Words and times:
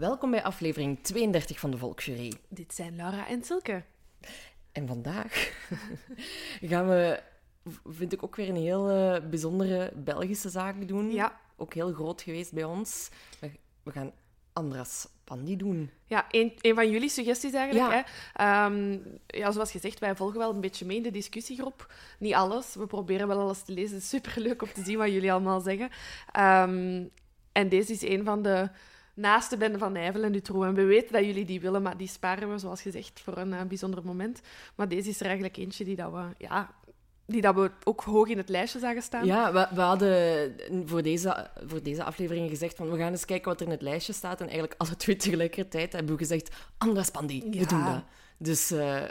Welkom 0.00 0.30
bij 0.30 0.42
aflevering 0.42 1.02
32 1.02 1.58
van 1.58 1.70
de 1.70 1.78
Volksjury. 1.78 2.32
Dit 2.48 2.74
zijn 2.74 2.96
Laura 2.96 3.28
en 3.28 3.44
Silke. 3.44 3.82
En 4.72 4.86
vandaag 4.86 5.52
gaan 6.70 6.88
we, 6.88 7.22
vind 7.84 8.12
ik 8.12 8.22
ook 8.22 8.36
weer 8.36 8.48
een 8.48 8.56
heel 8.56 8.88
eh, 8.88 9.28
bijzondere 9.28 9.92
Belgische 9.94 10.48
zaak 10.48 10.88
doen. 10.88 11.10
Ja. 11.12 11.40
Ook 11.56 11.74
heel 11.74 11.92
groot 11.92 12.22
geweest 12.22 12.52
bij 12.52 12.64
ons. 12.64 13.08
We, 13.40 13.50
we 13.82 13.90
gaan 13.90 14.12
Andras 14.52 15.08
Pandi 15.24 15.56
doen. 15.56 15.90
Ja, 16.06 16.26
een, 16.30 16.52
een 16.60 16.74
van 16.74 16.90
jullie 16.90 17.10
suggesties 17.10 17.52
eigenlijk. 17.52 17.92
Ja. 17.92 18.04
Hè? 18.04 18.04
Ehm, 18.44 18.98
ja, 19.26 19.52
zoals 19.52 19.70
gezegd, 19.70 19.98
wij 19.98 20.16
volgen 20.16 20.38
wel 20.38 20.54
een 20.54 20.60
beetje 20.60 20.86
mee 20.86 20.96
in 20.96 21.02
de 21.02 21.10
discussiegroep. 21.10 21.92
Niet 22.18 22.34
alles. 22.34 22.74
We 22.74 22.86
proberen 22.86 23.28
wel 23.28 23.40
alles 23.40 23.62
te 23.62 23.72
lezen. 23.72 23.94
Het 23.94 24.02
is 24.02 24.08
superleuk 24.08 24.62
om 24.62 24.72
te 24.72 24.84
zien 24.84 24.98
wat 24.98 25.10
jullie 25.10 25.32
allemaal 25.32 25.60
zeggen. 25.60 25.90
Ehm, 26.32 27.04
en 27.52 27.68
deze 27.68 27.92
is 27.92 28.02
een 28.02 28.24
van 28.24 28.42
de 28.42 28.70
naaste 29.20 29.56
bende 29.56 29.78
van 29.78 29.92
Nijvel 29.92 30.22
en 30.22 30.32
Dutroux. 30.32 30.66
En 30.66 30.74
we 30.74 30.84
weten 30.84 31.12
dat 31.12 31.24
jullie 31.24 31.44
die 31.44 31.60
willen, 31.60 31.82
maar 31.82 31.96
die 31.96 32.08
sparen 32.08 32.50
we, 32.50 32.58
zoals 32.58 32.82
gezegd, 32.82 33.20
voor 33.20 33.36
een 33.36 33.52
eh, 33.52 33.62
bijzonder 33.62 34.04
moment. 34.04 34.40
Maar 34.74 34.88
deze 34.88 35.08
is 35.08 35.16
er 35.18 35.24
eigenlijk 35.26 35.56
eentje 35.56 35.84
die 35.84 35.96
dat 35.96 36.12
we... 36.12 36.22
Ja, 36.38 36.70
die 37.26 37.40
dat 37.40 37.54
we 37.54 37.70
ook 37.84 38.00
hoog 38.00 38.28
in 38.28 38.36
het 38.36 38.48
lijstje 38.48 38.78
zagen 38.78 39.02
staan. 39.02 39.26
Ja, 39.26 39.52
we, 39.52 39.68
we 39.74 39.80
hadden 39.80 40.54
voor 40.88 41.02
deze, 41.02 41.50
voor 41.66 41.82
deze 41.82 42.04
aflevering 42.04 42.48
gezegd 42.50 42.76
van 42.76 42.90
we 42.90 42.98
gaan 42.98 43.10
eens 43.10 43.24
kijken 43.24 43.48
wat 43.50 43.60
er 43.60 43.66
in 43.66 43.72
het 43.72 43.82
lijstje 43.82 44.12
staat. 44.12 44.40
En 44.40 44.48
eigenlijk 44.48 44.74
alle 44.80 44.96
twee 44.96 45.16
tegelijkertijd 45.16 45.92
hebben 45.92 46.12
we 46.12 46.18
gezegd, 46.18 46.54
Andras 46.78 47.10
Pandi, 47.10 47.42
we 47.50 47.58
Ja. 47.58 47.64
doen 47.66 47.84
dat. 47.84 48.02
Dus 48.38 48.70
eh, 48.70 49.02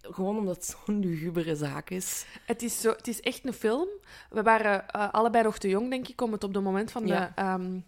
gewoon 0.00 0.38
omdat 0.38 0.56
het 0.56 0.76
zo'n 0.86 1.00
lugubere 1.00 1.56
zaak 1.56 1.90
is. 1.90 2.24
Het 2.46 2.62
is, 2.62 2.80
zo, 2.80 2.90
het 2.90 3.08
is 3.08 3.20
echt 3.20 3.46
een 3.46 3.52
film. 3.52 3.88
We 4.30 4.42
waren 4.42 4.88
eh, 4.88 5.08
allebei 5.12 5.44
nog 5.44 5.58
te 5.58 5.68
jong, 5.68 5.90
denk 5.90 6.08
ik, 6.08 6.20
om 6.20 6.32
het 6.32 6.44
op 6.44 6.54
het 6.54 6.62
moment 6.62 6.90
van, 6.90 7.06
Ja. 7.06 7.20
de, 7.34 7.40
ehm, 7.42 7.78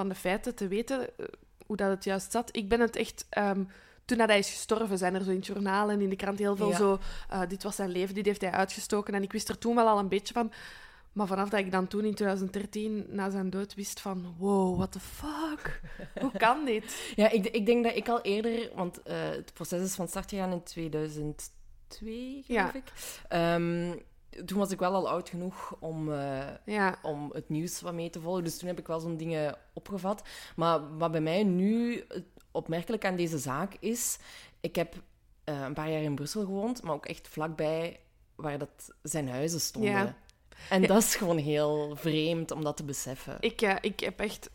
van 0.00 0.08
de 0.08 0.14
feiten 0.14 0.54
te 0.54 0.68
weten 0.68 1.00
eh, 1.18 1.26
hoe 1.66 1.76
dat 1.76 1.88
het 1.90 2.04
juist 2.04 2.32
zat. 2.32 2.56
Ik 2.56 2.68
ben 2.68 2.80
het 2.80 2.96
echt... 2.96 3.26
ehm, 3.30 3.64
toen 4.04 4.18
hij 4.18 4.38
is 4.38 4.50
gestorven, 4.50 4.98
zijn 4.98 5.14
er 5.14 5.22
zo 5.24 5.30
in 5.30 5.36
het 5.36 5.46
journaal 5.46 5.90
en 5.90 6.00
in 6.00 6.08
de 6.08 6.16
krant 6.16 6.38
heel 6.38 6.56
veel 6.56 6.68
Ja. 6.70 6.76
zo... 6.76 6.98
eh, 7.28 7.40
dit 7.48 7.62
was 7.62 7.76
zijn 7.76 7.90
leven, 7.90 8.14
dit 8.14 8.26
heeft 8.26 8.40
hij 8.40 8.50
uitgestoken. 8.50 9.14
En 9.14 9.22
ik 9.22 9.32
wist 9.32 9.48
er 9.48 9.58
toen 9.58 9.74
wel 9.74 9.88
al 9.88 9.98
een 9.98 10.08
beetje 10.08 10.34
van... 10.34 10.52
Maar 11.12 11.26
vanaf 11.26 11.48
dat 11.48 11.60
ik 11.60 11.70
dan 11.72 11.86
toen 11.86 12.04
in 12.04 12.14
2013 12.14 13.06
na 13.08 13.30
zijn 13.30 13.50
dood 13.50 13.74
wist 13.74 14.00
van... 14.00 14.34
Wow, 14.38 14.76
what 14.76 14.92
the 14.92 15.00
fuck? 15.00 15.80
Hoe 16.20 16.30
kan 16.38 16.64
dit? 16.64 17.12
Ja, 17.16 17.30
ik, 17.30 17.46
ik 17.46 17.66
denk 17.66 17.84
dat 17.84 17.96
ik 17.96 18.08
al 18.08 18.20
eerder, 18.20 18.70
want 18.74 19.02
eh, 19.02 19.16
het 19.30 19.52
proces 19.52 19.82
is 19.82 19.94
van 19.94 20.08
start 20.08 20.30
gegaan 20.30 20.52
in 20.52 20.62
2002, 20.62 22.42
geloof 22.46 22.46
Ja. 22.46 22.74
ik. 22.74 22.92
Ehm, 23.28 23.92
toen 24.46 24.58
was 24.58 24.70
ik 24.70 24.78
wel 24.78 24.94
al 24.94 25.08
oud 25.08 25.28
genoeg 25.28 25.76
om, 25.80 26.12
eh, 26.12 26.46
Ja, 26.64 26.98
om 27.02 27.30
het 27.32 27.48
nieuws 27.48 27.80
wat 27.80 27.92
mee 27.94 28.10
te 28.10 28.20
volgen. 28.20 28.44
Dus 28.44 28.58
toen 28.58 28.68
heb 28.68 28.78
ik 28.78 28.86
wel 28.86 29.00
zo'n 29.00 29.16
dingen 29.16 29.56
opgevat. 29.72 30.22
Maar 30.56 30.96
wat 30.98 31.10
bij 31.10 31.20
mij 31.20 31.42
nu 31.44 32.04
opmerkelijk 32.50 33.04
aan 33.04 33.16
deze 33.16 33.38
zaak 33.38 33.74
is... 33.80 34.18
Ik 34.60 34.76
heb 34.76 34.94
eh, 35.44 35.60
een 35.60 35.74
paar 35.74 35.90
jaar 35.90 36.02
in 36.02 36.14
Brussel 36.14 36.44
gewoond, 36.44 36.82
maar 36.82 36.94
ook 36.94 37.06
echt 37.06 37.28
vlakbij 37.28 38.00
waar 38.34 38.58
dat 38.58 38.94
zijn 39.02 39.28
huizen 39.28 39.60
stonden. 39.60 39.90
Ja. 39.90 40.16
En 40.70 40.80
Ja. 40.80 40.86
dat 40.86 41.02
is 41.02 41.14
gewoon 41.14 41.38
heel 41.38 41.96
vreemd 41.96 42.50
om 42.50 42.64
dat 42.64 42.76
te 42.76 42.84
beseffen. 42.84 43.36
ik, 43.40 43.62
eh, 43.62 43.76
ik 43.80 44.00
heb 44.00 44.20
echt 44.20 44.50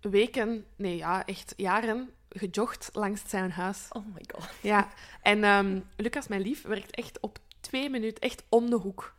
weken, 0.00 0.64
nee 0.76 0.96
ja, 0.96 1.26
echt 1.26 1.54
jaren 1.56 2.10
gejogd 2.28 2.88
langs 2.92 3.22
zijn 3.26 3.50
huis. 3.50 3.86
Oh 3.90 4.04
my 4.14 4.24
god. 4.34 4.48
Ja, 4.62 4.88
en 5.22 5.44
ehm, 5.44 5.80
Lucas, 5.96 6.28
mijn 6.28 6.40
lief, 6.40 6.62
werkt 6.62 6.90
echt 6.94 7.20
op 7.20 7.38
twee 7.60 7.90
minuten, 7.90 8.22
echt 8.22 8.42
om 8.48 8.70
de 8.70 8.76
hoek. 8.76 9.14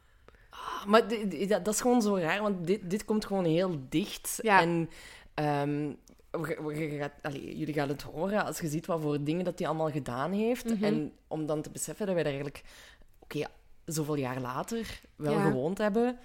Maar 0.87 1.07
dat, 1.47 1.67
is 1.73 1.81
gewoon 1.81 2.01
zo 2.01 2.15
raar, 2.17 2.41
want 2.41 2.67
dit, 2.67 2.89
dit 2.89 3.05
komt 3.05 3.25
gewoon 3.25 3.45
heel 3.45 3.79
dicht. 3.89 4.39
Ja. 4.41 4.61
En 4.61 4.89
ehm, 5.33 5.91
we- 6.31 6.59
we- 6.63 6.75
je 6.91 6.97
gaat, 6.97 7.13
allee, 7.21 7.57
jullie 7.57 7.73
gaan 7.73 7.87
het 7.89 8.01
horen 8.01 8.45
als 8.45 8.59
je 8.59 8.67
ziet 8.67 8.85
wat 8.85 9.01
voor 9.01 9.23
dingen 9.23 9.45
dat 9.45 9.59
hij 9.59 9.67
allemaal 9.67 9.91
gedaan 9.91 10.31
heeft. 10.31 10.65
Mhm. 10.65 10.83
En 10.83 11.11
om 11.27 11.45
dan 11.45 11.61
te 11.61 11.69
beseffen 11.69 12.05
dat 12.05 12.15
wij 12.15 12.23
daar 12.23 12.33
eigenlijk, 12.33 12.63
oké, 13.19 13.45
zoveel 13.85 14.15
jaar 14.15 14.39
later 14.41 15.01
wel 15.15 15.33
Ja. 15.33 15.41
gewoond 15.49 15.77
hebben, 15.77 16.17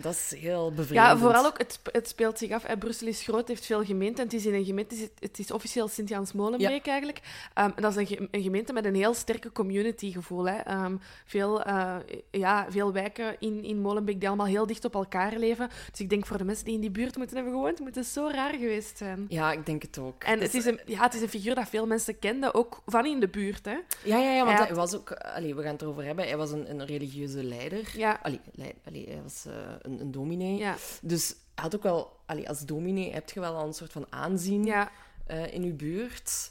dat 0.00 0.12
is 0.12 0.34
heel 0.40 0.68
Ja, 0.70 0.74
bevreemdend. 0.74 1.18
vooral 1.20 1.46
ook, 1.46 1.58
het, 1.58 1.80
het 1.92 2.08
speelt 2.08 2.38
zich 2.38 2.50
af. 2.50 2.62
hè. 2.66 2.76
Brussel 2.76 3.06
is 3.06 3.22
groot, 3.22 3.48
heeft 3.48 3.66
veel 3.66 3.84
gemeenten. 3.84 4.24
Het 4.24 4.32
is 4.34 4.46
in 4.46 4.54
een 4.54 4.64
gemeente, 4.64 4.94
het 4.94 5.02
is, 5.04 5.08
het 5.28 5.38
is 5.38 5.50
officieel 5.50 5.88
Sint-Jans-Molenbeek 5.88 6.86
eigenlijk. 6.86 7.20
Ehm, 7.54 7.70
en 7.76 7.82
dat 7.82 7.90
is 7.90 7.96
een, 7.96 8.06
ge- 8.06 8.28
een 8.30 8.42
gemeente 8.42 8.72
met 8.72 8.84
een 8.84 8.94
heel 8.94 9.14
sterke 9.14 9.52
community-gevoel. 9.52 10.48
Hè. 10.48 10.56
Ehm, 10.56 10.96
veel, 11.24 11.62
eh, 11.62 11.96
ja, 12.30 12.66
veel 12.70 12.92
wijken 12.92 13.36
in, 13.38 13.64
in 13.64 13.80
Molenbeek 13.80 14.18
die 14.20 14.28
allemaal 14.28 14.46
heel 14.46 14.66
dicht 14.66 14.84
op 14.84 14.94
elkaar 14.94 15.36
leven. 15.36 15.68
Dus 15.90 16.00
ik 16.00 16.10
denk 16.10 16.26
voor 16.26 16.38
de 16.38 16.44
mensen 16.44 16.64
die 16.64 16.74
in 16.74 16.80
die 16.80 16.90
buurt 16.90 17.16
moeten 17.16 17.36
hebben 17.36 17.54
gewoond, 17.54 17.78
moet 17.80 17.94
het 17.94 18.06
zo 18.06 18.28
raar 18.32 18.52
geweest 18.52 18.98
zijn. 18.98 19.24
Ja, 19.28 19.52
ik 19.52 19.66
denk 19.66 19.82
het 19.82 19.98
ook. 19.98 20.24
En 20.24 20.40
het 20.40 20.54
is, 20.54 20.64
een, 20.64 20.80
ja, 20.86 21.02
het 21.02 21.14
is 21.14 21.20
een 21.20 21.28
figuur 21.28 21.54
dat 21.54 21.68
veel 21.68 21.86
mensen 21.86 22.18
kenden, 22.18 22.54
ook 22.54 22.82
van 22.86 23.06
in 23.06 23.20
de 23.20 23.28
buurt. 23.28 23.64
Hè. 23.64 23.76
Ja, 24.04 24.18
ja, 24.18 24.32
ja 24.34 24.44
want 24.44 24.58
Hij 24.58 24.74
was 24.74 24.94
ook... 24.94 25.12
Allee, 25.12 25.54
we 25.54 25.62
gaan 25.62 25.72
het 25.72 25.82
erover 25.82 26.04
hebben. 26.04 26.24
Hij 26.24 26.36
was 26.36 26.50
een, 26.50 26.70
een 26.70 26.86
religieuze 26.86 27.42
leider. 27.44 27.92
Ja. 27.96 28.18
Allee, 28.22 28.40
allee, 28.86 29.04
hij 29.08 29.20
was 29.22 29.44
eh, 29.46 29.52
een, 29.90 30.00
een 30.00 30.10
dominee. 30.10 30.56
Ja, 30.56 30.76
Dus 31.02 31.34
had 31.54 31.74
ook 31.76 31.82
wel... 31.82 32.18
Allee, 32.26 32.48
als 32.48 32.60
dominee 32.64 33.12
heb 33.12 33.30
je 33.30 33.40
wel 33.40 33.54
al 33.56 33.66
een 33.66 33.72
soort 33.74 33.92
van 33.92 34.06
aanzien 34.10 34.64
ja. 34.64 34.90
eh, 35.26 35.52
in 35.54 35.62
je 35.64 35.72
buurt. 35.72 36.50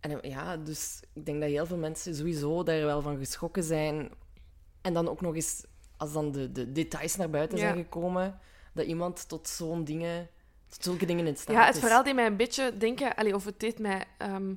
En 0.00 0.22
eh, 0.22 0.30
ja, 0.30 0.56
dus 0.56 1.00
ik 1.12 1.26
denk 1.26 1.40
dat 1.40 1.48
heel 1.50 1.66
veel 1.66 1.76
mensen 1.76 2.14
sowieso 2.14 2.62
daar 2.62 2.84
wel 2.84 3.02
van 3.02 3.18
geschrokken 3.18 3.62
zijn. 3.64 4.10
En 4.82 4.92
dan 4.92 5.08
ook 5.08 5.20
nog 5.20 5.34
eens, 5.34 5.64
als 5.96 6.12
dan 6.12 6.32
de, 6.32 6.52
de 6.52 6.72
details 6.72 7.16
naar 7.16 7.30
buiten 7.30 7.58
Ja. 7.58 7.64
zijn 7.64 7.76
gekomen, 7.76 8.38
dat 8.74 8.86
iemand 8.86 9.28
tot 9.28 9.48
zo'n 9.48 9.84
dingen... 9.84 10.28
Tot 10.68 10.82
zulke 10.82 11.06
dingen 11.06 11.26
in 11.26 11.36
staat 11.36 11.54
Ja, 11.56 11.64
het 11.66 11.74
is. 11.74 11.80
verhaal 11.80 12.02
deed 12.02 12.14
mij 12.14 12.26
een 12.26 12.36
beetje 12.36 12.76
denken, 12.76 13.14
allee, 13.14 13.34
of 13.34 13.44
het 13.44 13.60
deed 13.60 13.78
mij, 13.78 14.04
ehm, 14.18 14.54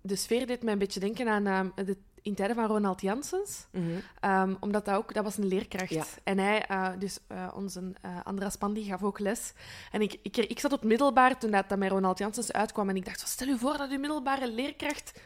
de 0.00 0.16
sfeer 0.16 0.46
deed 0.46 0.62
mij 0.62 0.72
een 0.72 0.78
beetje 0.78 1.00
denken 1.00 1.28
aan 1.28 1.46
ehm, 1.46 1.86
de, 1.86 1.96
in 2.26 2.34
tijden 2.34 2.56
van 2.56 2.66
Ronald 2.66 3.00
Janssens. 3.00 3.66
Mhm. 3.70 3.84
Ehm, 4.20 4.54
omdat 4.60 4.84
dat 4.84 4.96
ook, 4.96 5.14
dat 5.14 5.24
was 5.24 5.36
een 5.36 5.46
leerkracht. 5.46 5.90
Ja. 5.90 6.04
En 6.24 6.38
hij, 6.38 6.66
eh, 6.66 6.88
dus 6.98 7.18
eh, 7.26 7.52
onze 7.54 7.92
eh 8.00 8.18
Andras 8.24 8.56
Pandi, 8.56 8.84
gaf 8.84 9.02
ook 9.02 9.18
les. 9.18 9.52
En 9.92 10.00
ik, 10.00 10.18
ik, 10.22 10.36
ik 10.36 10.58
zat 10.60 10.72
op 10.72 10.84
middelbaar 10.84 11.38
toen 11.38 11.50
dat, 11.50 11.68
dat 11.68 11.78
met 11.78 11.90
Ronald 11.90 12.18
Janssens 12.18 12.52
uitkwam. 12.52 12.88
En 12.88 12.96
ik 12.96 13.04
dacht, 13.04 13.28
stel 13.28 13.48
u 13.48 13.58
voor 13.58 13.76
dat 13.76 13.90
uw 13.90 13.98
middelbare 13.98 14.52
leerkracht... 14.52 15.20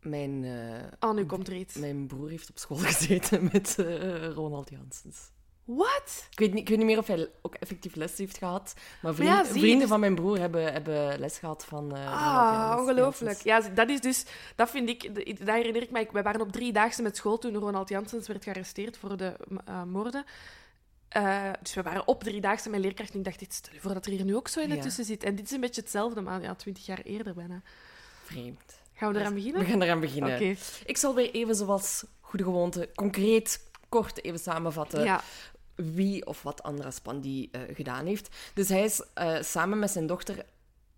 Mijn, 0.00 0.44
Oh, 1.00 1.14
nu 1.14 1.26
komt 1.26 1.48
er 1.48 1.54
iets. 1.54 1.74
mijn 1.74 2.06
broer 2.06 2.28
heeft 2.28 2.50
op 2.50 2.58
school 2.58 2.76
gezeten 2.76 3.44
met 3.52 3.74
Ronald 4.34 4.70
Janssens. 4.70 5.30
What? 5.64 6.26
Ik 6.30 6.38
weet, 6.38 6.50
niet, 6.52 6.60
ik 6.62 6.68
weet 6.68 6.78
niet 6.78 6.86
meer 6.86 6.98
of 6.98 7.06
hij 7.06 7.28
ook 7.42 7.54
effectief 7.54 7.94
les 7.94 8.18
heeft 8.18 8.38
gehad. 8.38 8.74
Maar 9.02 9.14
vriend- 9.14 9.30
ja, 9.30 9.44
vrienden 9.46 9.78
dus- 9.78 9.88
van 9.88 10.00
mijn 10.00 10.14
broer 10.14 10.38
hebben, 10.38 10.72
hebben 10.72 11.18
les 11.18 11.38
gehad 11.38 11.64
van 11.64 11.88
Ronald 11.88 12.06
Ah, 12.08 12.52
Janssens. 12.54 12.80
ongelooflijk. 12.80 13.40
Ja, 13.42 13.60
dat 13.60 13.88
is 13.88 14.00
dus... 14.00 14.24
Dat 14.56 14.70
vind 14.70 14.88
ik... 14.88 15.14
Dat 15.38 15.54
herinner 15.54 15.82
ik 15.82 15.90
mij. 15.90 16.08
Wij 16.12 16.22
waren 16.22 16.40
op 16.40 16.52
driedaagse 16.52 17.02
met 17.02 17.16
school 17.16 17.38
toen 17.38 17.54
Ronald 17.56 17.88
Janssens 17.88 18.26
werd 18.26 18.44
gearresteerd 18.44 18.96
voor 18.96 19.16
de 19.16 19.36
eh, 19.64 19.82
moorden. 19.82 20.24
Eh, 21.08 21.50
dus 21.62 21.74
we 21.74 21.82
waren 21.82 22.06
op 22.08 22.22
driedaagse 22.22 22.70
met 22.70 22.80
leerkracht 22.80 23.12
en 23.12 23.18
ik 23.18 23.24
dacht, 23.24 23.38
dit 23.38 23.52
stel 23.54 23.74
je 23.74 23.80
voor 23.80 23.94
dat 23.94 24.06
er 24.06 24.12
hier 24.12 24.24
nu 24.24 24.36
ook 24.36 24.48
zo 24.48 24.60
in 24.60 24.74
Ja. 24.74 24.82
tussen 24.82 25.04
zit. 25.04 25.24
En 25.24 25.34
dit 25.34 25.44
is 25.44 25.50
een 25.50 25.60
beetje 25.60 25.80
hetzelfde, 25.80 26.20
maar 26.20 26.42
ja, 26.42 26.54
twintig 26.54 26.86
jaar 26.86 27.00
eerder 27.00 27.34
bijna. 27.34 27.62
Vreemd. 28.24 28.80
Gaan 28.94 29.12
we 29.12 29.18
eraan 29.20 29.34
beginnen? 29.34 29.60
We 29.60 29.66
gaan 29.66 29.82
eraan 29.82 30.00
beginnen. 30.00 30.34
Oké. 30.34 30.54
Ik 30.84 30.96
zal 30.96 31.14
weer 31.14 31.30
even 31.30 31.54
zoals 31.54 32.04
goede 32.20 32.44
gewoonte, 32.44 32.88
concreet, 32.94 33.60
kort 33.88 34.24
even 34.24 34.38
samenvatten 34.38 35.04
Ja, 35.04 35.22
wie 35.74 36.26
of 36.26 36.42
wat 36.42 36.62
Andras 36.62 37.00
Pandi 37.00 37.48
eh, 37.52 37.60
gedaan 37.74 38.06
heeft. 38.06 38.36
Dus 38.54 38.68
hij 38.68 38.84
is 38.84 39.02
eh, 39.14 39.42
samen 39.42 39.78
met 39.78 39.90
zijn 39.90 40.06
dochter 40.06 40.44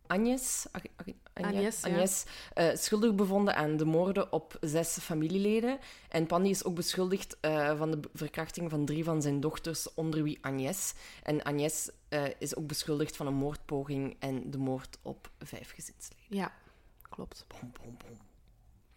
Agnes, 0.07 0.67
Ag- 0.73 0.83
Ag- 0.97 1.07
Anja- 1.33 1.49
Agnes, 1.49 1.81
ja. 1.81 1.89
Agnes, 1.89 2.25
eh, 2.55 2.69
schuldig 2.75 3.15
bevonden 3.15 3.57
aan 3.57 3.77
de 3.77 3.85
moorden 3.85 4.33
op 4.33 4.57
zes 4.61 4.99
familieleden. 5.01 5.79
En 6.09 6.27
Pandi 6.27 6.51
is 6.51 6.65
ook 6.65 6.75
beschuldigd 6.75 7.37
van 7.77 7.91
de 7.91 8.01
verkrachting 8.15 8.71
van 8.71 8.85
drie 8.85 9.05
van 9.05 9.23
zijn 9.23 9.41
dochters, 9.41 9.95
onder 9.95 10.23
wie 10.23 10.39
Agnes. 10.41 10.95
En 11.23 11.43
Agnes 11.43 11.91
is 12.39 12.57
ook 12.57 12.67
beschuldigd 12.67 13.17
van 13.17 13.27
een 13.27 13.35
moordpoging 13.35 14.17
en 14.19 14.51
de 14.51 14.59
moord 14.59 14.99
op 15.03 15.31
vijf 15.39 15.71
gezinsleden. 15.75 16.25
ja, 16.29 16.53
klopt. 17.09 17.45
Bom, 17.49 17.73
bom, 17.83 17.97
bom. 18.07 18.19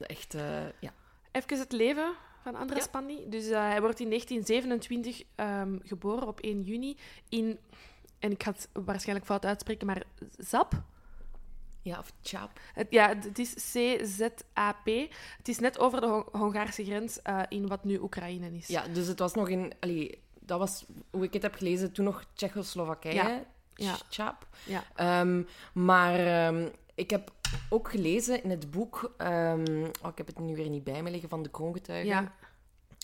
Echt, 0.08 0.34
ja. 0.80 0.94
Even 1.32 1.60
het 1.60 1.72
leven 1.72 2.14
van 2.52 2.56
Andras 2.62 2.88
Ja. 2.92 3.30
Dus 3.30 3.50
eh, 3.50 3.60
hij 3.60 3.82
wordt 3.82 4.00
in 4.00 4.10
1927 4.10 5.24
ehm, 5.36 5.78
geboren 5.84 6.28
op 6.28 6.40
1 6.40 6.62
juni 6.62 6.98
in, 7.30 7.60
en 8.20 8.32
ik 8.32 8.44
ga 8.44 8.52
het 8.52 8.70
waarschijnlijk 8.74 9.28
fout 9.28 9.46
uitspreken, 9.46 9.88
maar 9.88 10.04
Zap. 10.38 10.74
Ja, 11.82 12.00
of 12.00 12.12
Chap. 12.22 12.60
Het, 12.74 12.88
ja, 12.90 13.16
het 13.20 13.40
is 13.40 13.54
CZAP. 13.54 14.86
Het 15.38 15.48
is 15.48 15.60
net 15.60 15.80
over 15.80 16.02
de 16.02 16.08
Hon- 16.08 16.26
Hongaarse 16.32 16.86
grens 16.86 17.22
eh, 17.22 17.42
in 17.50 17.68
wat 17.68 17.84
nu 17.84 17.98
Oekraïne 18.00 18.56
is. 18.56 18.68
Ja, 18.68 18.88
dus 18.88 19.08
het 19.08 19.20
was 19.20 19.34
nog 19.34 19.50
in... 19.50 19.74
Allee, 19.80 20.22
dat 20.40 20.60
was, 20.60 20.86
hoe 21.12 21.24
ik 21.24 21.34
het 21.34 21.42
heb 21.42 21.56
gelezen, 21.56 21.92
toen 21.92 22.06
nog 22.06 22.26
Tsjechoslowakije. 22.34 23.16
Ja, 23.16 23.44
ja. 23.76 23.94
Ch- 23.94 24.06
Chap. 24.10 24.48
Ja. 24.66 24.84
Ehm, 24.96 25.44
maar 25.74 26.20
ehm, 26.20 26.68
ik 26.96 27.10
heb 27.10 27.32
ook 27.70 27.90
gelezen 27.90 28.44
in 28.44 28.50
het 28.50 28.72
boek... 28.72 29.14
ehm, 29.18 29.84
oh, 30.02 30.10
ik 30.12 30.18
heb 30.18 30.28
het 30.28 30.40
nu 30.40 30.56
weer 30.56 30.70
niet 30.70 30.84
bij 30.84 31.04
me 31.04 31.12
liggen, 31.12 31.30
van 31.30 31.44
de 31.44 31.50
kroongetuigen. 31.50 32.10
Ja. 32.10 32.34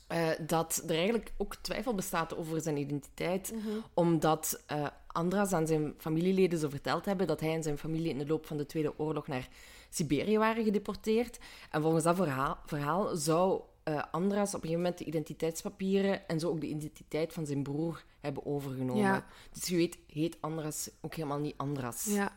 eh, 0.07 0.29
dat 0.47 0.83
er 0.87 0.95
eigenlijk 0.95 1.31
ook 1.37 1.55
twijfel 1.55 1.95
bestaat 1.95 2.35
over 2.37 2.61
zijn 2.61 2.77
identiteit. 2.77 3.51
Mhm. 3.53 3.69
Omdat 3.93 4.63
eh, 4.67 4.87
Andras 5.07 5.53
aan 5.53 5.67
zijn 5.67 5.93
familieleden 5.97 6.59
zo 6.59 6.69
verteld 6.69 7.05
hebben 7.05 7.27
dat 7.27 7.39
hij 7.39 7.53
en 7.53 7.63
zijn 7.63 7.77
familie 7.77 8.09
in 8.09 8.17
de 8.17 8.27
loop 8.27 8.45
van 8.45 8.57
de 8.57 8.65
Tweede 8.65 8.99
Oorlog 8.99 9.27
naar 9.27 9.47
Siberië 9.89 10.37
waren 10.37 10.63
gedeporteerd. 10.63 11.39
En 11.69 11.81
volgens 11.81 12.03
dat 12.03 12.15
verhaal, 12.15 12.57
verhaal 12.65 13.15
zou 13.15 13.61
eh, 13.83 14.03
Andras 14.11 14.47
op 14.47 14.53
een 14.53 14.59
gegeven 14.59 14.81
moment 14.81 14.97
de 14.97 15.05
identiteitspapieren 15.05 16.27
en 16.27 16.39
zo 16.39 16.49
ook 16.49 16.61
de 16.61 16.67
identiteit 16.67 17.33
van 17.33 17.45
zijn 17.45 17.63
broer 17.63 18.03
hebben 18.19 18.45
overgenomen. 18.45 19.03
Ja. 19.03 19.25
Dus 19.51 19.67
je 19.67 19.75
weet, 19.75 19.97
heet 20.07 20.37
Andras 20.39 20.89
ook 21.01 21.15
helemaal 21.15 21.39
niet 21.39 21.57
Andras. 21.57 22.05
ja. 22.05 22.31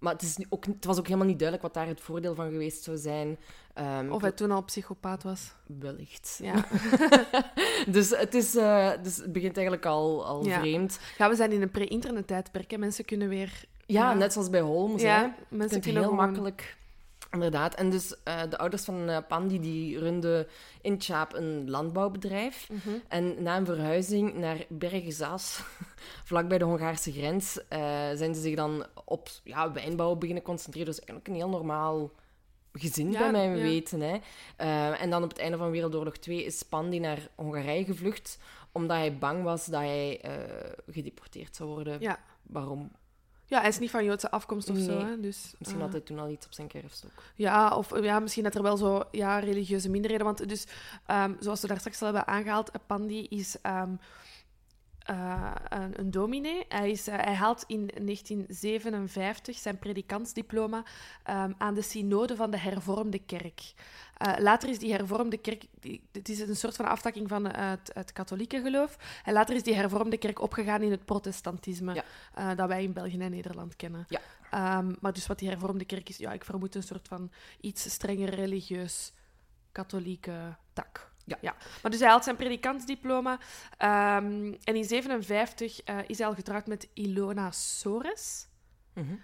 Maar 0.00 0.12
het, 0.12 0.22
is 0.22 0.36
ook, 0.48 0.64
het 0.66 0.84
was 0.84 0.98
ook 0.98 1.06
helemaal 1.06 1.26
niet 1.26 1.38
duidelijk 1.38 1.66
wat 1.74 1.76
daar 1.82 1.86
het 1.92 2.00
voordeel 2.00 2.34
van 2.34 2.50
geweest 2.50 2.82
zou 2.82 2.96
zijn. 2.96 3.38
Ehm, 3.74 4.10
Of 4.12 4.20
hij 4.22 4.32
toen 4.32 4.50
al 4.50 4.64
psychopaat 4.64 5.22
was. 5.22 5.54
Wellicht. 5.78 6.38
Ja. 6.42 6.64
Dus, 7.86 8.10
het 8.10 8.34
is, 8.34 8.56
eh, 8.56 8.90
dus 9.02 9.16
het 9.16 9.32
begint 9.32 9.54
eigenlijk 9.56 9.86
al, 9.86 10.26
al 10.26 10.44
Ja. 10.46 10.58
vreemd. 10.58 11.00
ja, 11.18 11.28
we 11.28 11.34
zijn 11.34 11.52
in 11.52 11.62
een 11.62 11.70
pre-internet 11.70 12.26
tijdperk. 12.26 12.70
hè. 12.70 12.78
Mensen 12.78 13.04
kunnen 13.04 13.28
weer... 13.28 13.64
Ja, 13.86 14.10
Ja. 14.10 14.14
net 14.16 14.32
zoals 14.32 14.50
bij 14.50 14.60
Holmes. 14.60 15.02
hè. 15.02 15.08
Ja, 15.08 15.34
Je 15.48 15.56
mensen 15.56 15.80
kunnen 15.80 16.02
heel 16.02 16.10
gewoon... 16.10 16.24
makkelijk... 16.26 16.76
Inderdaad. 17.30 17.74
En 17.74 17.90
dus 17.90 18.22
eh, 18.22 18.42
de 18.48 18.58
ouders 18.58 18.84
van 18.84 19.08
eh, 19.08 19.18
Pandi 19.28 19.60
die 19.60 19.98
runden 19.98 20.46
in 20.80 21.00
Chaap 21.00 21.34
een 21.34 21.70
landbouwbedrijf. 21.70 22.68
Mhm. 22.70 22.96
En 23.08 23.42
na 23.42 23.56
een 23.56 23.64
verhuizing 23.64 24.34
naar 24.34 24.64
Bergezaas, 24.68 25.62
vlakbij 26.24 26.58
de 26.58 26.64
Hongaarse 26.64 27.12
grens, 27.12 27.68
eh, 27.68 27.80
zijn 28.14 28.34
ze 28.34 28.40
zich 28.40 28.56
dan 28.56 28.86
op 29.04 29.28
ja, 29.44 29.72
wijnbouw 29.72 30.14
beginnen 30.14 30.42
concentreren. 30.44 30.88
Dus 30.88 30.98
eigenlijk 30.98 31.28
een 31.28 31.34
heel 31.34 31.58
normaal 31.58 32.10
gezin, 32.72 33.10
Ja, 33.12 33.18
bij 33.18 33.30
mijn 33.30 33.56
ja. 33.56 33.62
weten. 33.62 34.00
Hè. 34.00 34.18
En 34.92 35.10
dan 35.10 35.22
op 35.22 35.28
het 35.28 35.38
einde 35.38 35.56
van 35.56 35.70
Wereldoorlog 35.70 36.16
2 36.16 36.44
is 36.44 36.62
Pandi 36.62 36.98
naar 36.98 37.28
Hongarije 37.34 37.84
gevlucht, 37.84 38.38
omdat 38.72 38.96
hij 38.96 39.18
bang 39.18 39.42
was 39.42 39.66
dat 39.66 39.80
hij 39.80 40.20
gedeporteerd 40.90 41.56
zou 41.56 41.68
worden. 41.68 42.00
Ja. 42.00 42.18
Waarom? 42.42 42.90
Ja, 43.50 43.60
hij 43.60 43.68
is 43.68 43.78
niet 43.78 43.90
van 43.90 44.04
Joodse 44.04 44.30
afkomst 44.30 44.70
of 44.70 44.78
zo. 44.78 44.98
Hè? 44.98 45.20
Dus, 45.20 45.54
Misschien 45.58 45.80
eh, 45.80 45.84
had 45.86 45.94
hij 45.94 46.02
toen 46.02 46.18
al 46.18 46.28
iets 46.28 46.46
op 46.46 46.52
zijn 46.52 46.68
kerfstok. 46.68 47.10
Ja, 47.34 47.76
of 47.76 48.02
ja, 48.02 48.20
misschien 48.20 48.44
dat 48.44 48.54
er 48.54 48.62
wel 48.62 48.76
zo 48.76 49.02
ja, 49.10 49.38
religieuze 49.38 49.90
minderheden... 49.90 50.26
Want 50.26 50.48
dus, 50.48 50.66
ehm, 51.06 51.34
zoals 51.38 51.60
we 51.60 51.66
daar 51.66 51.78
straks 51.78 52.00
al 52.00 52.06
hebben 52.06 52.26
aangehaald, 52.26 52.70
eh, 52.70 52.80
Pandi 52.86 53.26
is 53.28 53.60
ehm, 53.60 53.92
eh, 55.10 55.52
een, 55.68 56.00
een 56.00 56.10
dominee. 56.10 56.64
Hij, 56.68 56.90
is, 56.90 57.08
eh, 57.08 57.18
hij 57.18 57.34
haalt 57.34 57.64
in 57.66 57.90
1957 58.02 59.58
zijn 59.58 59.78
predikantsdiploma 59.78 60.82
ehm, 61.24 61.52
aan 61.58 61.74
de 61.74 61.82
synode 61.82 62.36
van 62.36 62.50
de 62.50 62.58
hervormde 62.58 63.18
kerk. 63.18 63.72
Eh, 64.20 64.32
later 64.38 64.68
is 64.68 64.78
die 64.78 64.92
hervormde 64.92 65.36
kerk... 65.36 65.64
die- 65.80 66.08
Het 66.12 66.28
is 66.28 66.40
een 66.40 66.56
soort 66.56 66.76
van 66.76 66.86
aftakking 66.86 67.28
van 67.28 67.50
eh, 67.50 67.70
het, 67.70 67.90
het 67.94 68.12
katholieke 68.12 68.60
geloof. 68.60 68.96
En 69.24 69.32
later 69.32 69.54
is 69.54 69.62
die 69.62 69.74
hervormde 69.74 70.16
kerk 70.18 70.40
opgegaan 70.40 70.82
in 70.82 70.90
het 70.90 71.04
protestantisme, 71.04 71.94
Ja. 71.94 72.04
eh, 72.34 72.56
dat 72.56 72.68
wij 72.68 72.82
in 72.82 72.92
België 72.92 73.18
en 73.18 73.30
Nederland 73.30 73.76
kennen. 73.76 74.06
Ja. 74.08 74.20
Ehm, 74.50 74.92
maar 75.00 75.12
dus 75.12 75.26
wat 75.26 75.38
die 75.38 75.48
hervormde 75.48 75.84
kerk 75.84 76.08
is, 76.08 76.16
ja, 76.16 76.32
ik 76.32 76.44
vermoed 76.44 76.74
een 76.74 76.82
soort 76.82 77.08
van 77.08 77.30
iets 77.60 77.90
strenger 77.90 78.34
religieus 78.34 79.12
katholieke 79.72 80.56
tak. 80.72 81.08
Ja. 81.40 81.54
Maar 81.82 81.90
dus 81.90 82.00
hij 82.00 82.08
haalt 82.08 82.24
zijn 82.24 82.36
predikantsdiploma. 82.36 83.38
ehm, 83.78 84.52
en 84.64 84.76
in 84.76 84.84
57 84.84 85.80
eh, 85.82 85.96
is 86.06 86.18
hij 86.18 86.26
al 86.26 86.34
getrouwd 86.34 86.66
met 86.66 86.88
Ilona 86.94 87.50
Sores. 87.50 88.46
Mhm. 88.94 89.14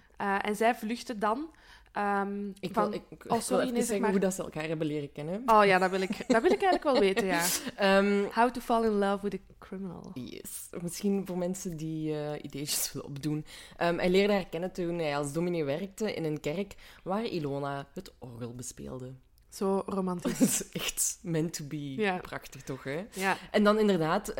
En 0.41 0.55
zij 0.55 0.75
vluchtte 0.75 1.17
dan 1.17 1.55
ehm, 1.97 2.49
Ik 2.59 2.73
wil, 2.73 2.91
ik, 2.91 3.01
ik 3.09 3.23
Oh, 3.31 3.41
wil 3.41 3.59
even 3.59 3.77
zeggen 3.83 4.01
maar. 4.01 4.09
hoe 4.09 4.19
dat 4.19 4.33
ze 4.33 4.41
elkaar 4.43 4.67
hebben 4.67 4.87
leren 4.87 5.11
kennen. 5.11 5.41
Oh 5.45 5.65
ja, 5.65 5.77
dat 5.77 5.89
wil, 5.89 6.01
ik, 6.01 6.09
dat 6.27 6.41
wil 6.41 6.51
ik 6.51 6.61
eigenlijk 6.61 6.83
wel 6.83 6.99
weten, 6.99 7.25
ja. 7.25 7.45
Ehm, 7.75 8.23
How 8.33 8.51
to 8.51 8.59
fall 8.61 8.83
in 8.83 8.91
love 8.97 9.29
with 9.29 9.33
a 9.33 9.53
criminal. 9.59 10.11
Yes. 10.13 10.69
Misschien 10.81 11.25
voor 11.25 11.37
mensen 11.37 11.77
die 11.77 12.13
eh 12.15 12.43
ideetjes 12.43 12.87
willen 12.93 13.07
opdoen. 13.07 13.45
Ehm, 13.77 13.97
hij 13.97 14.09
leerde 14.09 14.33
haar 14.33 14.47
kennen 14.47 14.71
toen 14.71 14.97
hij 14.99 15.17
als 15.17 15.33
dominee 15.33 15.63
werkte 15.63 16.13
in 16.13 16.23
een 16.23 16.39
kerk 16.39 16.75
waar 17.03 17.25
Ilona 17.25 17.87
het 17.93 18.13
orgel 18.19 18.55
bespeelde. 18.55 19.13
Zo 19.49 19.83
romantisch. 19.85 20.37
Dat 20.39 20.47
is 20.47 20.69
echt 20.69 21.19
meant 21.21 21.53
to 21.53 21.65
be. 21.65 21.95
Ja. 21.95 22.17
Prachtig 22.17 22.61
toch, 22.63 22.83
hè? 22.83 23.05
Ja, 23.13 23.37
En 23.51 23.63
dan 23.63 23.79
inderdaad 23.79 24.33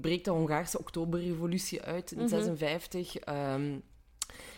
breekt 0.00 0.24
de 0.24 0.30
Hongaarse 0.30 0.78
Oktoberrevolutie 0.78 1.82
uit 1.82 2.12
in 2.12 2.18
Mhm. 2.18 2.28
56. 2.28 3.16
ehm, 3.16 3.78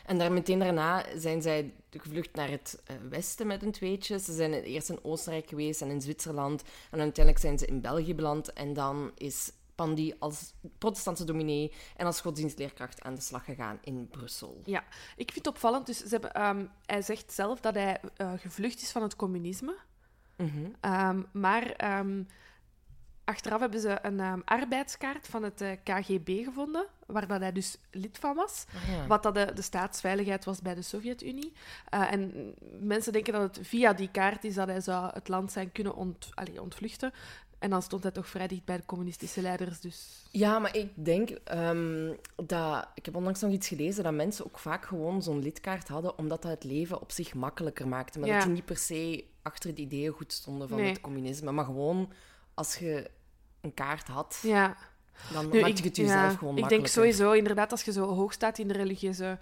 en 0.07 0.19
daar 0.19 0.33
meteen 0.33 0.59
daarna 0.59 1.05
zijn 1.17 1.43
zij 1.43 1.73
gevlucht 1.91 2.35
naar 2.35 2.51
het 2.51 2.83
eh, 2.85 2.97
westen 3.09 3.47
met 3.47 3.63
een 3.63 3.73
tweetje. 3.73 4.19
Ze 4.19 4.33
zijn 4.33 4.53
eerst 4.53 4.89
in 4.89 5.05
Oostenrijk 5.05 5.49
geweest 5.49 5.83
en 5.83 5.91
in 5.91 6.01
Zwitserland. 6.01 6.63
En 6.91 7.01
uiteindelijk 7.01 7.45
zijn 7.45 7.59
ze 7.59 7.67
in 7.67 7.81
België 7.81 8.15
beland. 8.15 8.53
En 8.53 8.73
dan 8.73 9.11
is 9.15 9.53
Pandi 9.75 10.15
als 10.19 10.53
protestantse 10.79 11.25
dominee 11.25 11.73
en 11.97 12.07
als 12.07 12.21
godsdienstleerkracht 12.21 13.03
aan 13.03 13.15
de 13.15 13.21
slag 13.21 13.45
gegaan 13.45 13.79
in 13.83 14.09
Brussel. 14.09 14.61
ja. 14.65 14.85
Ik 15.17 15.33
vind 15.33 15.45
het 15.45 15.55
opvallend. 15.55 15.87
Dus 15.87 15.99
ze 15.99 16.09
hebben, 16.09 16.33
ehm, 16.33 16.67
hij 16.87 17.03
zegt 17.03 17.33
zelf 17.33 17.61
dat 17.61 17.75
hij 17.75 18.01
eh, 18.17 18.33
gevlucht 18.37 18.83
is 18.83 18.93
van 18.93 19.03
het 19.03 19.17
communisme. 19.17 19.77
Mhm. 20.37 20.67
Ehm, 20.81 21.23
maar 21.33 21.71
ehm, 21.71 22.23
achteraf 23.25 23.61
hebben 23.61 23.81
ze 23.81 23.99
een 24.03 24.45
arbeidskaart 24.45 25.27
van 25.27 25.43
het 25.43 25.61
eh, 25.61 25.71
KGB 25.83 26.45
gevonden, 26.45 26.87
waar 27.07 27.27
dat 27.29 27.41
hij 27.41 27.53
dus 27.53 27.77
lid 27.91 28.19
van 28.19 28.35
was. 28.35 28.65
Ah, 28.75 28.89
ja. 28.97 29.07
Wat 29.07 29.23
dat 29.23 29.35
de, 29.35 29.51
de 29.55 29.63
staatsveiligheid 29.63 30.45
was 30.45 30.61
bij 30.63 30.75
de 30.75 30.83
Sovjet-Unie. 30.83 31.53
Eh, 31.89 32.13
en 32.13 32.55
mensen 32.81 33.13
denken 33.13 33.33
dat 33.33 33.57
het 33.57 33.67
via 33.67 33.93
die 33.93 34.11
kaart 34.11 34.45
is 34.45 34.55
dat 34.55 34.69
hij 34.69 34.81
zou 34.81 35.11
het 35.15 35.29
land 35.29 35.53
zijn 35.53 35.73
kunnen 35.73 35.95
ont, 35.95 36.29
ontvluchten. 36.61 37.13
En 37.59 37.71
dan 37.71 37.83
stond 37.83 38.03
hij 38.03 38.13
toch 38.13 38.29
vrij 38.29 38.47
dicht 38.47 38.65
bij 38.65 38.77
de 38.77 38.85
communistische 38.87 39.41
leiders, 39.41 39.81
dus... 39.81 40.27
Ja, 40.31 40.59
maar 40.59 40.77
ik 40.77 41.05
denk 41.05 41.31
ehm, 41.31 42.13
dat... 42.47 42.89
Ik 42.95 43.05
heb 43.05 43.17
onlangs 43.17 43.41
nog 43.41 43.53
iets 43.53 43.69
gelezen 43.69 44.05
dat 44.05 44.13
mensen 44.13 44.45
ook 44.47 44.59
vaak 44.59 44.85
gewoon 44.87 45.23
zo'n 45.23 45.39
lidkaart 45.43 45.89
hadden, 45.89 46.19
omdat 46.19 46.43
dat 46.43 46.51
het 46.51 46.65
leven 46.65 47.01
op 47.01 47.11
zich 47.13 47.35
makkelijker 47.35 47.89
maakte. 47.89 48.19
Maar 48.19 48.29
Ja. 48.29 48.35
dat 48.37 48.45
die 48.45 48.55
niet 48.55 48.65
per 48.65 48.77
se 48.77 49.25
achter 49.43 49.75
de 49.75 49.83
ideeën 49.83 50.13
goed 50.13 50.33
stonden 50.33 50.69
van 50.69 50.79
Nee. 50.79 50.89
het 50.91 51.01
communisme. 51.01 51.53
Maar 51.53 51.65
gewoon, 51.65 52.13
als 52.55 52.77
je 52.77 53.11
een 53.61 53.75
kaart 53.75 54.07
had, 54.09 54.39
Ja. 54.43 54.77
Dan 55.33 55.49
Nu, 55.51 55.61
maak 55.61 55.71
ik- 55.71 55.79
je 55.79 55.85
het 55.85 55.97
jezelf 55.97 56.31
ja, 56.33 56.37
gewoon 56.37 56.59
Ik 56.59 56.69
denk 56.69 56.87
sowieso, 56.87 57.33
inderdaad, 57.33 57.71
als 57.71 57.83
je 57.83 57.93
zo 57.93 58.05
hoog 58.15 58.33
staat 58.33 58.59
in 58.59 58.69
de 58.69 58.75
religieuze 58.75 59.39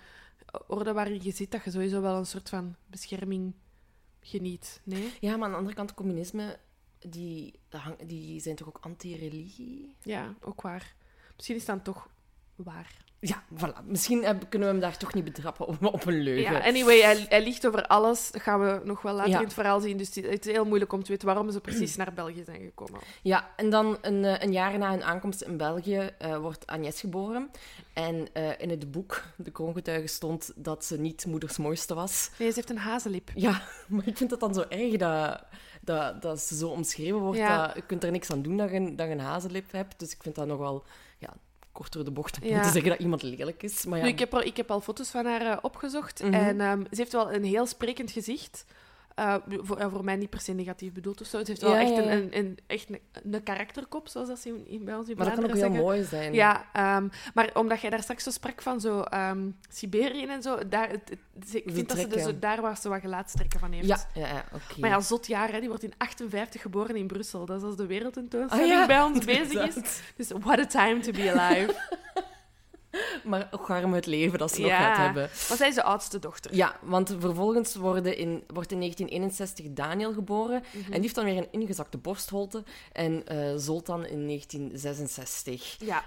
orde 0.66 0.92
waarin 0.92 1.20
je 1.22 1.30
zit, 1.32 1.50
dat 1.50 1.64
je 1.64 1.70
sowieso 1.70 2.00
wel 2.00 2.16
een 2.16 2.26
soort 2.26 2.48
van 2.48 2.76
bescherming 2.86 3.54
geniet. 4.20 4.80
Nee? 4.84 5.12
Ja, 5.20 5.36
maar 5.36 5.44
aan 5.44 5.50
de 5.50 5.56
andere 5.56 5.76
kant, 5.76 5.94
communisme, 5.94 6.58
die, 6.98 7.60
dat 7.68 7.82
die 8.06 8.40
zijn 8.40 8.56
toch 8.56 8.68
ook 8.68 8.78
anti-religie? 8.80 9.96
Ja, 10.02 10.34
ook 10.40 10.60
waar. 10.60 10.94
Misschien 11.36 11.56
is 11.56 11.64
dan 11.64 11.82
toch 11.82 12.08
waar. 12.54 12.96
Ja, 13.24 13.42
voilà. 13.56 13.84
Misschien 13.84 14.24
heb- 14.24 14.44
kunnen 14.48 14.68
we 14.68 14.74
hem 14.74 14.82
daar 14.82 14.96
toch 14.96 15.14
niet 15.14 15.24
betrappen 15.24 15.66
op, 15.66 15.84
op 15.84 16.06
een 16.06 16.18
leugen. 16.22 16.52
Ja, 16.52 16.64
anyway, 16.64 17.00
hij, 17.00 17.26
hij 17.28 17.42
liegt 17.42 17.66
over 17.66 17.86
alles. 17.86 18.30
Dat 18.30 18.42
gaan 18.42 18.60
we 18.60 18.80
nog 18.84 19.02
wel 19.02 19.14
later 19.14 19.30
Ja. 19.30 19.38
in 19.38 19.44
het 19.44 19.52
verhaal 19.54 19.80
zien. 19.80 19.96
Dus 19.96 20.14
het 20.14 20.46
is 20.46 20.52
heel 20.52 20.64
moeilijk 20.64 20.92
om 20.92 21.02
te 21.02 21.10
weten 21.10 21.26
waarom 21.26 21.50
ze 21.50 21.60
precies 21.60 21.96
naar 21.96 22.12
België 22.12 22.42
zijn 22.44 22.60
gekomen. 22.60 23.00
Ja, 23.22 23.48
en 23.56 23.70
dan 23.70 23.98
een, 24.00 24.24
eh, 24.24 24.40
een 24.42 24.52
jaar 24.52 24.78
na 24.78 24.90
hun 24.90 25.02
aankomst 25.02 25.40
in 25.42 25.56
België 25.56 26.10
eh, 26.18 26.36
wordt 26.36 26.66
Agnes 26.66 27.00
geboren. 27.00 27.50
En 27.92 28.28
eh, 28.32 28.60
in 28.60 28.70
het 28.70 28.90
boek, 28.90 29.22
de 29.36 29.50
kroongetuige, 29.50 30.06
stond 30.06 30.52
dat 30.56 30.84
ze 30.84 31.00
niet 31.00 31.26
moeders 31.26 31.56
mooiste 31.58 31.94
was. 31.94 32.30
Nee, 32.38 32.48
ze 32.48 32.54
heeft 32.54 32.70
een 32.70 32.78
hazenlip. 32.78 33.30
Ja, 33.34 33.62
maar 33.88 34.06
ik 34.06 34.16
vind 34.16 34.30
het 34.30 34.40
dan 34.40 34.54
zo 34.54 34.64
erg 34.68 34.96
dat, 34.96 35.42
dat, 35.80 36.22
dat 36.22 36.40
ze 36.40 36.56
zo 36.56 36.68
omschreven 36.68 37.18
wordt. 37.18 37.38
Ja. 37.38 37.66
Dat, 37.66 37.74
je 37.76 37.82
kunt 37.82 38.04
er 38.04 38.10
niks 38.10 38.30
aan 38.30 38.42
doen 38.42 38.56
dat 38.56 38.70
je, 38.70 38.76
een- 38.76 38.96
dat 38.96 39.06
je 39.06 39.12
een 39.12 39.20
hazenlip 39.20 39.72
hebt. 39.72 39.98
Dus 39.98 40.12
ik 40.12 40.22
vind 40.22 40.34
dat 40.34 40.46
nog 40.46 40.58
wel 40.58 40.84
ja, 40.84 41.11
kort 41.72 41.92
door 41.92 42.04
de 42.04 42.10
bocht 42.10 42.38
om 42.42 42.48
Ja. 42.48 42.62
te 42.62 42.70
zeggen 42.70 42.90
dat 42.90 42.98
iemand 43.00 43.22
lelijk 43.22 43.62
is. 43.62 43.84
Maar 43.84 43.98
ja, 43.98 44.04
Nu, 44.04 44.10
ik, 44.10 44.18
heb 44.18 44.32
er, 44.32 44.44
ik 44.44 44.56
heb 44.56 44.70
al 44.70 44.80
foto's 44.80 45.08
van 45.10 45.26
haar 45.26 45.40
eh, 45.40 45.56
opgezocht. 45.62 46.22
Mhm. 46.22 46.34
En 46.34 46.60
ehm, 46.60 46.80
ze 46.80 46.96
heeft 46.96 47.12
wel 47.12 47.32
een 47.32 47.44
heel 47.44 47.66
sprekend 47.66 48.10
gezicht. 48.10 48.64
Eh, 49.22 49.34
voor, 49.46 49.76
eh, 49.76 49.86
voor 49.90 50.04
mij 50.04 50.16
niet 50.16 50.30
per 50.30 50.40
se 50.40 50.52
negatief 50.52 50.92
bedoeld 50.92 51.20
of 51.20 51.26
zo. 51.26 51.38
Ze 51.38 51.44
heeft 51.46 51.60
wel 51.62 51.72
Ja, 51.74 51.80
echt, 51.80 51.90
Een, 51.90 52.10
een, 52.12 52.28
een- 52.38 52.58
echt 52.66 52.90
een, 52.90 53.00
een 53.32 53.42
karakterkop, 53.42 54.08
zoals 54.08 54.28
dat 54.28 54.38
ze 54.38 54.48
in, 54.48 54.66
in- 54.66 54.84
bij 54.84 54.94
ons 54.94 55.08
in 55.08 55.16
maar 55.16 55.24
dat 55.26 55.34
kan 55.34 55.44
ook 55.44 55.50
heel 55.50 55.60
zeggen. 55.60 55.80
mooi 55.80 56.04
zijn. 56.04 56.34
Ja, 56.34 56.64
ehm, 56.72 57.08
maar 57.34 57.50
omdat 57.54 57.80
jij 57.80 57.90
daar 57.90 58.02
straks 58.02 58.24
zo 58.24 58.30
sprak 58.30 58.62
van 58.62 58.80
zo 58.80 59.00
ehm, 59.00 59.50
Siberië 59.70 60.26
en 60.26 60.42
zo, 60.42 60.68
daar, 60.68 60.88
het, 60.90 61.00
het- 61.08 61.54
ik 61.54 61.62
vind 61.72 61.88
dat 61.88 61.98
ze 61.98 62.06
dus 62.08 62.26
daar 62.40 62.60
waar 62.60 62.76
ze 62.76 62.88
wat 62.88 63.00
gelaatstrekken 63.00 63.60
van 63.60 63.72
heeft. 63.72 63.86
ja, 63.86 63.98
ja, 64.14 64.26
ja, 64.26 64.44
oké. 64.52 64.80
Maar 64.80 64.90
ja, 64.90 65.00
zot 65.00 65.26
jaar, 65.26 65.52
hè. 65.52 65.58
die 65.60 65.68
wordt 65.68 65.82
in 65.84 65.92
58 65.96 66.62
geboren 66.62 66.96
in 66.96 67.06
Brussel. 67.06 67.46
Dat 67.46 67.56
is 67.58 67.62
als 67.66 67.76
de 67.76 67.86
wereldtentoonstelling 67.86 68.72
Ah, 68.72 68.78
ja, 68.78 68.86
bij 68.86 69.02
ons 69.02 69.24
bezig 69.24 69.66
is. 69.76 70.00
Dus 70.16 70.30
what 70.38 70.58
a 70.58 70.66
time 70.66 71.00
to 71.00 71.12
be 71.12 71.32
alive. 71.40 71.74
Maar 73.24 73.48
ook 73.50 73.70
arm 73.70 73.92
het 73.92 74.06
leven 74.06 74.38
dat 74.38 74.52
ze 74.52 74.60
nog 74.60 74.70
gaat 74.70 74.96
hebben. 74.96 75.22
Want 75.48 75.58
zij 75.60 75.68
is 75.68 75.74
de 75.74 75.82
oudste 75.82 76.18
dochter. 76.18 76.54
Ja, 76.54 76.76
want 76.82 77.14
vervolgens 77.18 77.74
worden 77.74 78.16
in, 78.16 78.44
wordt 78.46 78.72
in 78.72 78.78
1961 78.78 79.66
Daniel 79.70 80.12
geboren. 80.12 80.62
Mhm. 80.70 80.84
En 80.84 80.90
die 80.92 81.00
heeft 81.00 81.14
dan 81.14 81.24
weer 81.24 81.36
een 81.36 81.48
ingezakte 81.50 81.98
borstholte. 81.98 82.64
En 82.92 83.26
eh 83.26 83.52
Zoltan 83.56 84.06
in 84.06 84.26
1966. 84.26 85.76
Ja. 85.78 86.04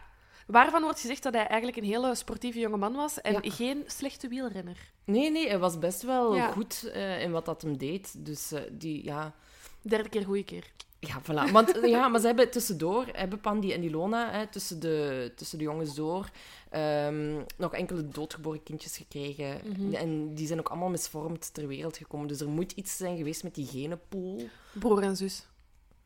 Waarvan 0.47 0.81
wordt 0.81 0.99
gezegd 0.99 1.23
dat 1.23 1.33
hij 1.33 1.47
eigenlijk 1.47 1.77
een 1.77 1.83
hele 1.83 2.15
sportieve 2.15 2.59
jonge 2.59 2.77
man 2.77 2.93
was 2.95 3.21
en 3.21 3.33
Ja. 3.33 3.39
geen 3.43 3.83
slechte 3.87 4.27
wielrenner. 4.27 4.77
Nee, 5.03 5.31
nee, 5.31 5.47
hij 5.47 5.59
was 5.59 5.79
best 5.79 6.01
wel 6.01 6.35
Ja. 6.35 6.51
goed 6.51 6.89
eh, 6.93 7.21
in 7.21 7.31
wat 7.31 7.45
dat 7.45 7.61
hem 7.61 7.77
deed. 7.77 8.25
Dus 8.25 8.51
eh, 8.51 8.61
die, 8.71 9.03
ja... 9.03 9.33
Derde 9.81 10.09
keer 10.09 10.23
goede 10.25 10.43
keer. 10.43 10.63
Ja, 11.07 11.21
voilà. 11.21 11.51
Want, 11.51 11.79
ja, 11.83 12.07
maar 12.07 12.19
ze 12.19 12.25
hebben 12.27 12.51
tussendoor, 12.51 13.05
hebben 13.11 13.39
Pandi 13.41 13.73
en 13.73 13.83
Ilona, 13.83 14.31
hè, 14.31 14.47
tussen, 14.47 14.79
de, 14.79 15.31
tussen 15.35 15.57
de 15.57 15.63
jongens 15.63 15.95
door, 15.95 16.29
ehm, 16.69 17.41
nog 17.57 17.73
enkele 17.73 18.07
doodgeboren 18.07 18.63
kindjes 18.63 18.97
gekregen. 18.97 19.59
Mhm. 19.77 19.93
En 19.93 20.33
die 20.33 20.47
zijn 20.47 20.59
ook 20.59 20.69
allemaal 20.69 20.89
misvormd 20.89 21.53
ter 21.53 21.67
wereld 21.67 21.97
gekomen. 21.97 22.27
Dus 22.27 22.39
er 22.39 22.49
moet 22.49 22.71
iets 22.71 22.97
zijn 22.97 23.17
geweest 23.17 23.43
met 23.43 23.55
die 23.55 23.65
genenpool. 23.67 24.41
Broer 24.73 25.01
en 25.03 25.15
zus. 25.15 25.45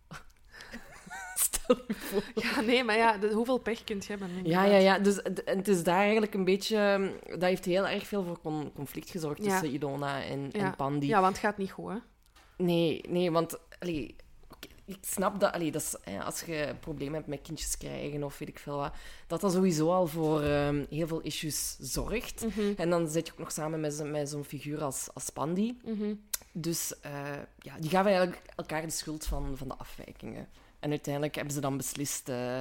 Stel 1.35 1.77
je 1.87 1.93
voor. 1.93 2.23
Ja, 2.35 2.61
nee, 2.61 2.83
maar 2.83 2.97
ja, 2.97 3.17
de- 3.17 3.33
hoeveel 3.33 3.57
pech 3.57 3.83
kunt 3.83 4.05
je 4.05 4.09
hebben? 4.17 4.29
Ja, 4.45 4.63
ja, 4.63 4.77
ja. 4.77 4.99
Dus 4.99 5.15
het, 5.15 5.41
het 5.45 5.67
is 5.67 5.83
daar 5.83 5.99
eigenlijk 5.99 6.33
een 6.33 6.43
beetje... 6.45 7.11
Dat 7.29 7.41
heeft 7.41 7.65
heel 7.65 7.87
erg 7.87 8.07
veel 8.07 8.23
voor 8.23 8.39
con- 8.39 8.71
conflict 8.73 9.09
gezorgd 9.09 9.43
Ja. 9.43 9.49
tussen 9.49 9.69
Ilona 9.77 10.23
en, 10.23 10.49
Ja. 10.51 10.59
en 10.59 10.75
Pandi. 10.75 11.07
Ja, 11.07 11.21
want 11.21 11.35
het 11.35 11.45
gaat 11.45 11.57
niet 11.57 11.71
goed, 11.71 11.89
hè? 11.91 11.97
Nee, 12.57 13.01
nee, 13.07 13.31
want... 13.31 13.57
Allee, 13.79 14.15
ik 14.89 14.97
snap 15.01 15.39
dat... 15.39 15.53
Allee, 15.53 15.71
dat 15.71 15.81
is, 15.81 15.95
hè, 16.01 16.23
als 16.23 16.41
je 16.41 16.75
problemen 16.79 17.13
hebt 17.13 17.27
met 17.27 17.41
kindjes 17.41 17.77
krijgen 17.77 18.23
of 18.23 18.37
weet 18.37 18.49
ik 18.49 18.59
veel 18.59 18.77
wat, 18.77 18.93
dat 19.27 19.41
dat 19.41 19.51
sowieso 19.51 19.91
al 19.91 20.07
voor 20.07 20.41
ehm, 20.41 20.85
heel 20.89 21.07
veel 21.07 21.19
issues 21.21 21.77
zorgt. 21.79 22.45
Mhm. 22.45 22.73
En 22.77 22.89
dan 22.89 23.07
zit 23.07 23.27
je 23.27 23.31
ook 23.33 23.39
nog 23.39 23.51
samen 23.51 23.79
met, 23.79 24.03
met 24.03 24.29
zo'n 24.29 24.43
figuur 24.43 24.83
als, 24.83 25.09
als 25.13 25.29
Pandi. 25.29 25.79
Mhm. 25.83 26.13
Dus 26.51 26.99
eh, 26.99 27.11
ja, 27.59 27.77
die 27.79 27.89
gaven 27.89 28.11
eigenlijk 28.11 28.41
elkaar 28.55 28.81
de 28.81 28.89
schuld 28.89 29.25
van, 29.25 29.57
van 29.57 29.67
de 29.67 29.77
afwijkingen. 29.77 30.47
En 30.79 30.89
uiteindelijk 30.89 31.35
hebben 31.35 31.53
ze 31.53 31.61
dan 31.61 31.77
beslist 31.77 32.29
eh, 32.29 32.59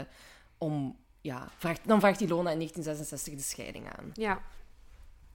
om... 0.59 0.97
Ja, 1.21 1.49
vraagt, 1.57 1.81
dan 1.89 2.01
vraagt 2.01 2.21
Ilona 2.21 2.51
in 2.51 2.59
1966 2.59 3.35
de 3.35 3.43
scheiding 3.43 3.87
aan. 3.97 4.11
Ja. 4.15 4.43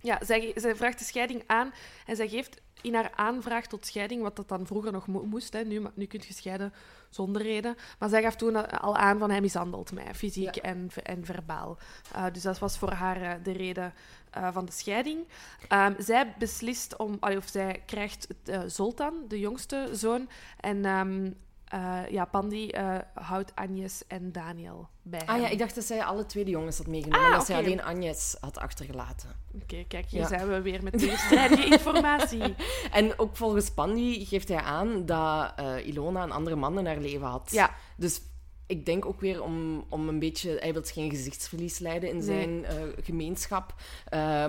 Ja, 0.04 0.20
zij, 0.26 0.52
zij 0.56 0.76
vraagt 0.76 1.00
de 1.00 1.06
scheiding 1.06 1.44
aan 1.48 1.74
en 2.06 2.16
zij 2.16 2.28
geeft 2.28 2.62
in 2.82 2.94
haar 2.96 3.12
aanvraag 3.16 3.68
tot 3.68 3.86
scheiding, 3.86 4.22
wat 4.22 4.36
dat 4.36 4.50
dan 4.50 4.66
vroeger 4.68 4.92
nog 4.92 5.08
mo- 5.08 5.24
moest, 5.26 5.54
hè, 5.54 5.64
nu, 5.64 5.82
nu 5.94 6.06
kun 6.06 6.22
je 6.28 6.34
scheiden 6.34 6.74
zonder 7.10 7.42
reden, 7.42 7.76
maar 8.00 8.10
zij 8.10 8.22
gaf 8.22 8.36
toen 8.36 8.80
al 8.82 8.98
aan 8.98 9.20
van 9.20 9.30
hij 9.30 9.42
mishandelt 9.42 9.92
mij, 9.92 10.16
fysiek 10.16 10.56
Ja. 10.56 10.62
en, 10.62 10.90
en 11.04 11.26
verbaal. 11.26 11.78
Eh, 12.14 12.26
dus 12.34 12.42
dat 12.42 12.60
was 12.60 12.78
voor 12.78 12.92
haar 12.92 13.22
eh, 13.22 13.34
de 13.44 13.52
reden 13.52 13.94
eh, 14.32 14.54
van 14.54 14.66
de 14.66 14.72
scheiding. 14.72 15.28
Ehm, 15.68 15.94
zij 15.98 16.34
beslist 16.38 16.98
om, 16.98 17.18
allee, 17.20 17.38
of 17.38 17.48
zij 17.48 17.82
krijgt 17.86 18.28
eh, 18.46 18.62
Zoltan, 18.68 19.14
de 19.28 19.40
jongste 19.40 19.90
zoon, 19.92 20.30
en 20.60 20.86
ehm, 20.86 21.32
eh, 21.74 22.00
ja, 22.10 22.26
Pandi 22.26 22.68
eh, 22.70 22.96
houdt 23.14 23.52
Agnes 23.56 24.04
en 24.08 24.32
Daniel 24.32 24.88
bij 25.02 25.26
Ah 25.26 25.42
ja, 25.42 25.48
ik 25.48 25.58
dacht 25.60 25.76
dat 25.76 25.84
zij 25.84 26.04
alle 26.04 26.26
twee 26.26 26.44
de 26.46 26.52
jongens 26.52 26.78
had 26.78 26.88
meegenomen. 26.88 27.26
Ah, 27.26 27.32
en 27.32 27.38
dat 27.38 27.46
zij 27.46 27.58
alleen 27.58 27.82
Agnes 27.84 28.38
had 28.40 28.58
achtergelaten. 28.58 29.30
Oké, 29.62 29.84
kijk, 29.88 30.06
hier 30.06 30.22
Ja. 30.22 30.28
zijn 30.28 30.48
we 30.48 30.62
weer 30.62 30.84
met 30.84 30.98
tegenstrijdige 31.00 31.66
informatie. 31.66 32.56
En 32.92 33.20
ook 33.20 33.36
volgens 33.36 33.70
Pandi 33.72 34.26
geeft 34.26 34.48
hij 34.48 34.58
aan 34.62 35.06
dat 35.06 35.54
eh, 35.56 35.88
Ilona 35.88 36.24
een 36.24 36.32
andere 36.32 36.56
man 36.56 36.80
in 36.80 36.86
haar 36.86 36.98
leven 36.98 37.28
had. 37.28 37.50
Ja, 37.52 37.76
Dus 37.98 38.22
ik 38.68 38.86
denk 38.86 39.06
ook 39.06 39.22
weer 39.22 39.44
om, 39.44 39.86
om 39.90 40.08
een 40.08 40.20
beetje... 40.20 40.58
Hij 40.60 40.74
wil 40.74 40.82
geen 40.86 41.10
gezichtsverlies 41.10 41.80
leiden 41.80 42.10
in 42.10 42.22
zijn 42.22 42.66
gemeenschap. 43.02 43.74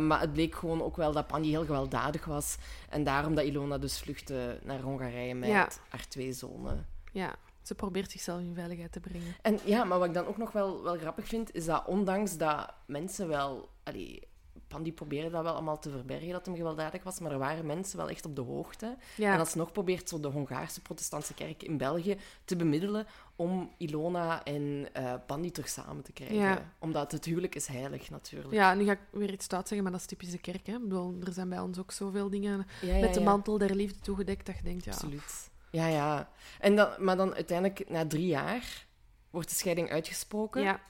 Maar 0.00 0.20
het 0.20 0.32
bleek 0.32 0.54
gewoon 0.54 0.82
ook 0.82 0.96
wel 0.96 1.12
dat 1.12 1.26
Pandi 1.26 1.48
heel 1.50 1.64
gewelddadig 1.64 2.24
was. 2.24 2.56
En 2.88 3.04
daarom 3.04 3.34
dat 3.34 3.44
Ilona 3.44 3.78
dus 3.78 3.98
vluchtte 3.98 4.58
naar 4.62 4.80
Hongarije 4.80 5.34
met 5.34 5.48
Ja. 5.48 5.68
haar 5.88 6.08
twee 6.08 6.32
zonen. 6.32 6.86
Ja, 7.14 7.34
ze 7.62 7.74
probeert 7.74 8.10
zichzelf 8.10 8.40
in 8.40 8.54
veiligheid 8.54 8.92
te 8.92 9.00
brengen. 9.00 9.34
En 9.42 9.58
ja, 9.64 9.84
maar 9.84 9.98
wat 9.98 10.08
ik 10.08 10.14
dan 10.14 10.26
ook 10.26 10.38
nog 10.38 10.52
wel, 10.52 10.82
wel 10.82 10.98
grappig 10.98 11.26
vind, 11.26 11.54
is 11.54 11.64
dat 11.64 11.86
ondanks 11.86 12.36
dat 12.36 12.74
mensen 12.86 13.28
wel... 13.28 13.68
Allee, 13.82 14.22
Pandi 14.68 14.92
probeerde 14.92 15.30
dat 15.30 15.42
wel 15.42 15.52
allemaal 15.52 15.78
te 15.78 15.90
verbergen, 15.90 16.28
dat 16.28 16.46
hem 16.46 16.56
gewelddadig 16.56 17.02
was, 17.02 17.20
maar 17.20 17.32
er 17.32 17.38
waren 17.38 17.66
mensen 17.66 17.96
wel 17.96 18.08
echt 18.08 18.26
op 18.26 18.36
de 18.36 18.42
hoogte. 18.42 18.96
Ja, 19.16 19.32
En 19.32 19.38
alsnog 19.38 19.72
probeert 19.72 20.08
zo 20.08 20.20
de 20.20 20.28
Hongaarse 20.28 20.80
protestantse 20.80 21.34
kerk 21.34 21.62
in 21.62 21.76
België 21.76 22.16
te 22.44 22.56
bemiddelen 22.56 23.06
om 23.36 23.70
Ilona 23.78 24.44
en 24.44 24.88
eh 24.92 25.14
Pandi 25.26 25.50
terug 25.50 25.68
samen 25.68 26.02
te 26.02 26.12
krijgen. 26.12 26.36
Ja. 26.36 26.72
Omdat 26.78 27.12
het 27.12 27.24
huwelijk 27.24 27.54
is 27.54 27.66
heilig, 27.66 28.10
natuurlijk. 28.10 28.54
ja, 28.54 28.74
nu 28.74 28.84
ga 28.84 28.92
ik 28.92 29.00
weer 29.10 29.32
iets 29.32 29.44
stout 29.44 29.68
zeggen, 29.68 29.82
maar 29.82 29.92
dat 29.92 30.00
is 30.00 30.06
typisch 30.06 30.30
de 30.30 30.38
kerk. 30.38 30.66
Hè? 30.66 30.72
Ik 30.74 30.82
bedoel, 30.82 31.16
er 31.24 31.32
zijn 31.32 31.48
bij 31.48 31.60
ons 31.60 31.78
ook 31.78 31.92
zoveel 31.92 32.30
dingen 32.30 32.66
Ja, 32.80 32.98
met 32.98 33.14
de 33.14 33.20
mantel 33.20 33.58
der 33.58 33.74
liefde 33.74 33.98
toegedekt 34.00 34.46
dat 34.46 34.56
je 34.56 34.62
denkt, 34.62 34.84
ja... 34.84 34.92
Absoluut. 34.92 35.52
Ja, 35.74 35.86
ja. 35.86 36.28
En 36.60 36.76
dan, 36.76 36.88
maar 36.98 37.16
dan 37.16 37.34
uiteindelijk, 37.34 37.88
na 37.88 38.06
drie 38.06 38.26
jaar, 38.26 38.86
wordt 39.30 39.48
de 39.48 39.54
scheiding 39.54 39.90
uitgesproken. 39.90 40.62
Ja. 40.62 40.80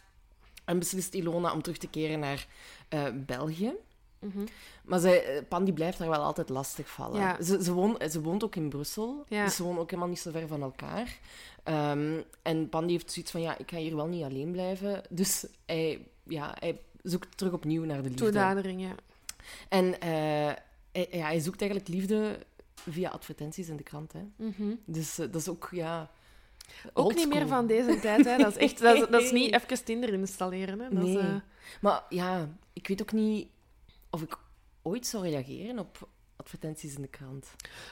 En 0.65 0.79
beslist 0.79 1.15
Ilona 1.15 1.53
om 1.53 1.63
terug 1.63 1.79
te 1.79 1.89
keren 1.89 2.19
naar 2.19 2.47
eh, 2.89 3.05
België. 3.15 3.73
mhm. 4.19 4.45
Maar 4.85 4.99
zij, 4.99 5.25
eh, 5.25 5.43
Pandi 5.49 5.73
blijft 5.73 5.99
haar 5.99 6.09
wel 6.09 6.23
altijd 6.23 6.49
lastig 6.49 6.89
vallen. 6.89 7.21
Ja. 7.21 7.43
Ze, 7.43 7.63
ze, 7.63 7.73
woont, 7.73 8.11
ze 8.11 8.21
woont 8.21 8.45
ook 8.45 8.57
in 8.57 8.69
Brussel. 8.69 9.25
Ja. 9.29 9.45
Dus 9.45 9.57
ze 9.57 9.63
woont 9.63 9.79
ook 9.79 9.91
helemaal 9.91 10.11
niet 10.11 10.21
zo 10.21 10.31
ver 10.31 10.49
van 10.49 10.63
elkaar. 10.63 11.19
Ehm, 11.63 12.21
en 12.43 12.69
Pandi 12.69 12.93
heeft 12.93 13.13
zoiets 13.13 13.31
van, 13.31 13.41
ja, 13.41 13.59
ik 13.59 13.71
ga 13.71 13.77
hier 13.77 13.97
wel 13.97 14.07
niet 14.07 14.25
alleen 14.25 14.53
blijven. 14.53 15.03
Dus 15.09 15.47
hij, 15.67 16.07
ja, 16.23 16.57
hij 16.59 16.81
zoekt 17.03 17.37
terug 17.37 17.53
opnieuw 17.53 17.85
naar 17.85 18.03
de 18.03 18.09
liefde. 18.09 18.25
Toenadering, 18.25 18.81
ja. 18.81 18.95
En 19.69 20.01
eh, 20.01 20.53
hij, 20.93 21.09
ja, 21.11 21.27
hij 21.27 21.41
zoekt 21.41 21.61
eigenlijk 21.61 21.91
liefde 21.91 22.39
via 22.75 23.11
advertenties 23.11 23.69
in 23.69 23.77
de 23.77 23.83
krant. 23.83 24.13
Hè. 24.13 24.21
Mhm. 24.37 24.75
Dus 24.85 25.19
eh, 25.19 25.27
dat 25.33 25.41
is 25.41 25.49
ook, 25.49 25.69
ja... 25.73 26.11
Ook 26.93 27.15
niet 27.15 27.29
meer 27.29 27.47
van 27.49 27.67
deze 27.67 28.01
tijd, 28.01 28.25
hè. 28.25 28.37
Dat 28.37 28.51
is 28.51 28.57
echt... 28.57 28.79
Dat 28.81 28.95
is, 28.97 29.07
dat 29.09 29.23
is 29.23 29.33
niet 29.33 29.53
even 29.63 29.85
Tinder 29.85 30.13
installeren, 30.13 30.81
hè. 30.81 30.89
Dat 30.89 31.03
is, 31.07 31.15
Nee. 31.15 31.19
eh, 31.23 31.35
Maar 31.81 32.03
ja, 32.09 32.49
ik 32.73 32.89
weet 32.89 33.03
ook 33.03 33.13
niet 33.13 33.49
of 34.11 34.23
ik 34.23 34.37
ooit 34.83 35.07
zou 35.07 35.29
reageren 35.29 35.79
op 35.79 36.09
advertenties 36.37 36.95
in 36.95 37.03
de 37.03 37.09
krant. 37.09 37.47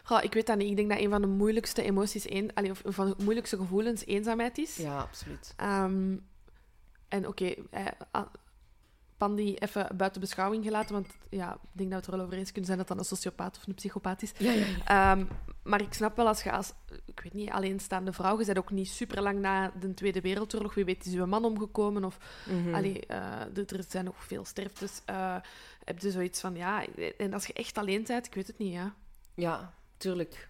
goh, 0.04 0.22
ik 0.22 0.32
weet 0.34 0.46
dat 0.46 0.56
niet. 0.56 0.70
Ik 0.70 0.76
denk 0.76 0.88
dat 0.90 0.98
een 0.98 1.10
van 1.10 1.20
de 1.20 1.26
moeilijkste 1.26 1.82
emoties, 1.82 2.30
een, 2.30 2.50
allee, 2.54 2.70
of 2.70 2.82
van 2.84 3.06
de 3.08 3.14
moeilijkste 3.22 3.56
gevoelens 3.56 4.06
eenzaamheid 4.06 4.58
is. 4.58 4.76
Ja, 4.76 4.98
absoluut. 5.00 5.54
Ehm, 5.56 6.16
en 7.08 7.26
oké, 7.28 7.54
Pandi 9.22 9.54
even 9.54 9.96
buiten 9.96 10.20
beschouwing 10.20 10.64
gelaten, 10.64 10.92
want 10.94 11.06
ja, 11.30 11.52
ik 11.52 11.58
denk 11.72 11.90
dat 11.90 11.90
we 11.90 11.94
het 11.96 12.06
er 12.06 12.16
wel 12.16 12.20
over 12.26 12.38
eens 12.38 12.48
kunnen 12.50 12.66
zijn 12.66 12.78
dat 12.78 12.88
dat 12.88 12.98
een 12.98 13.04
sociopaat 13.04 13.56
of 13.56 13.66
een 13.66 13.74
psychopaat 13.74 14.22
is. 14.22 14.32
Ja, 14.38 14.52
ja. 14.52 14.64
Ehm, 14.84 15.24
maar 15.62 15.80
ik 15.80 15.92
snap 15.92 16.16
wel 16.16 16.26
als 16.26 16.42
je 16.42 16.52
als, 16.52 16.72
ik 17.04 17.20
weet 17.20 17.32
niet, 17.32 17.50
alleenstaande 17.50 18.12
vrouw, 18.12 18.38
je 18.38 18.44
bent 18.44 18.58
ook 18.58 18.70
niet 18.70 18.88
super 18.88 19.22
lang 19.22 19.38
na 19.40 19.72
de 19.80 19.94
Tweede 19.94 20.20
Wereldoorlog, 20.20 20.74
wie 20.74 20.84
weet 20.84 21.06
is 21.06 21.14
uw 21.14 21.26
man 21.26 21.44
omgekomen 21.44 22.04
of 22.04 22.18
Mhm. 22.48 22.74
allee, 22.74 23.06
eh, 23.06 23.40
er, 23.56 23.76
er 23.76 23.84
zijn 23.88 24.04
nog 24.04 24.24
veel 24.24 24.44
sterftes. 24.44 25.00
eh 25.04 25.36
heb 25.84 25.98
je 25.98 26.10
zoiets 26.10 26.40
van, 26.40 26.54
ja, 26.54 26.84
en 27.18 27.32
als 27.32 27.46
je 27.46 27.52
echt 27.52 27.78
alleen 27.78 28.04
bent, 28.06 28.26
ik 28.26 28.34
weet 28.34 28.46
het 28.46 28.58
niet, 28.58 28.72
ja. 28.72 28.94
Ja, 29.34 29.72
tuurlijk. 29.96 30.48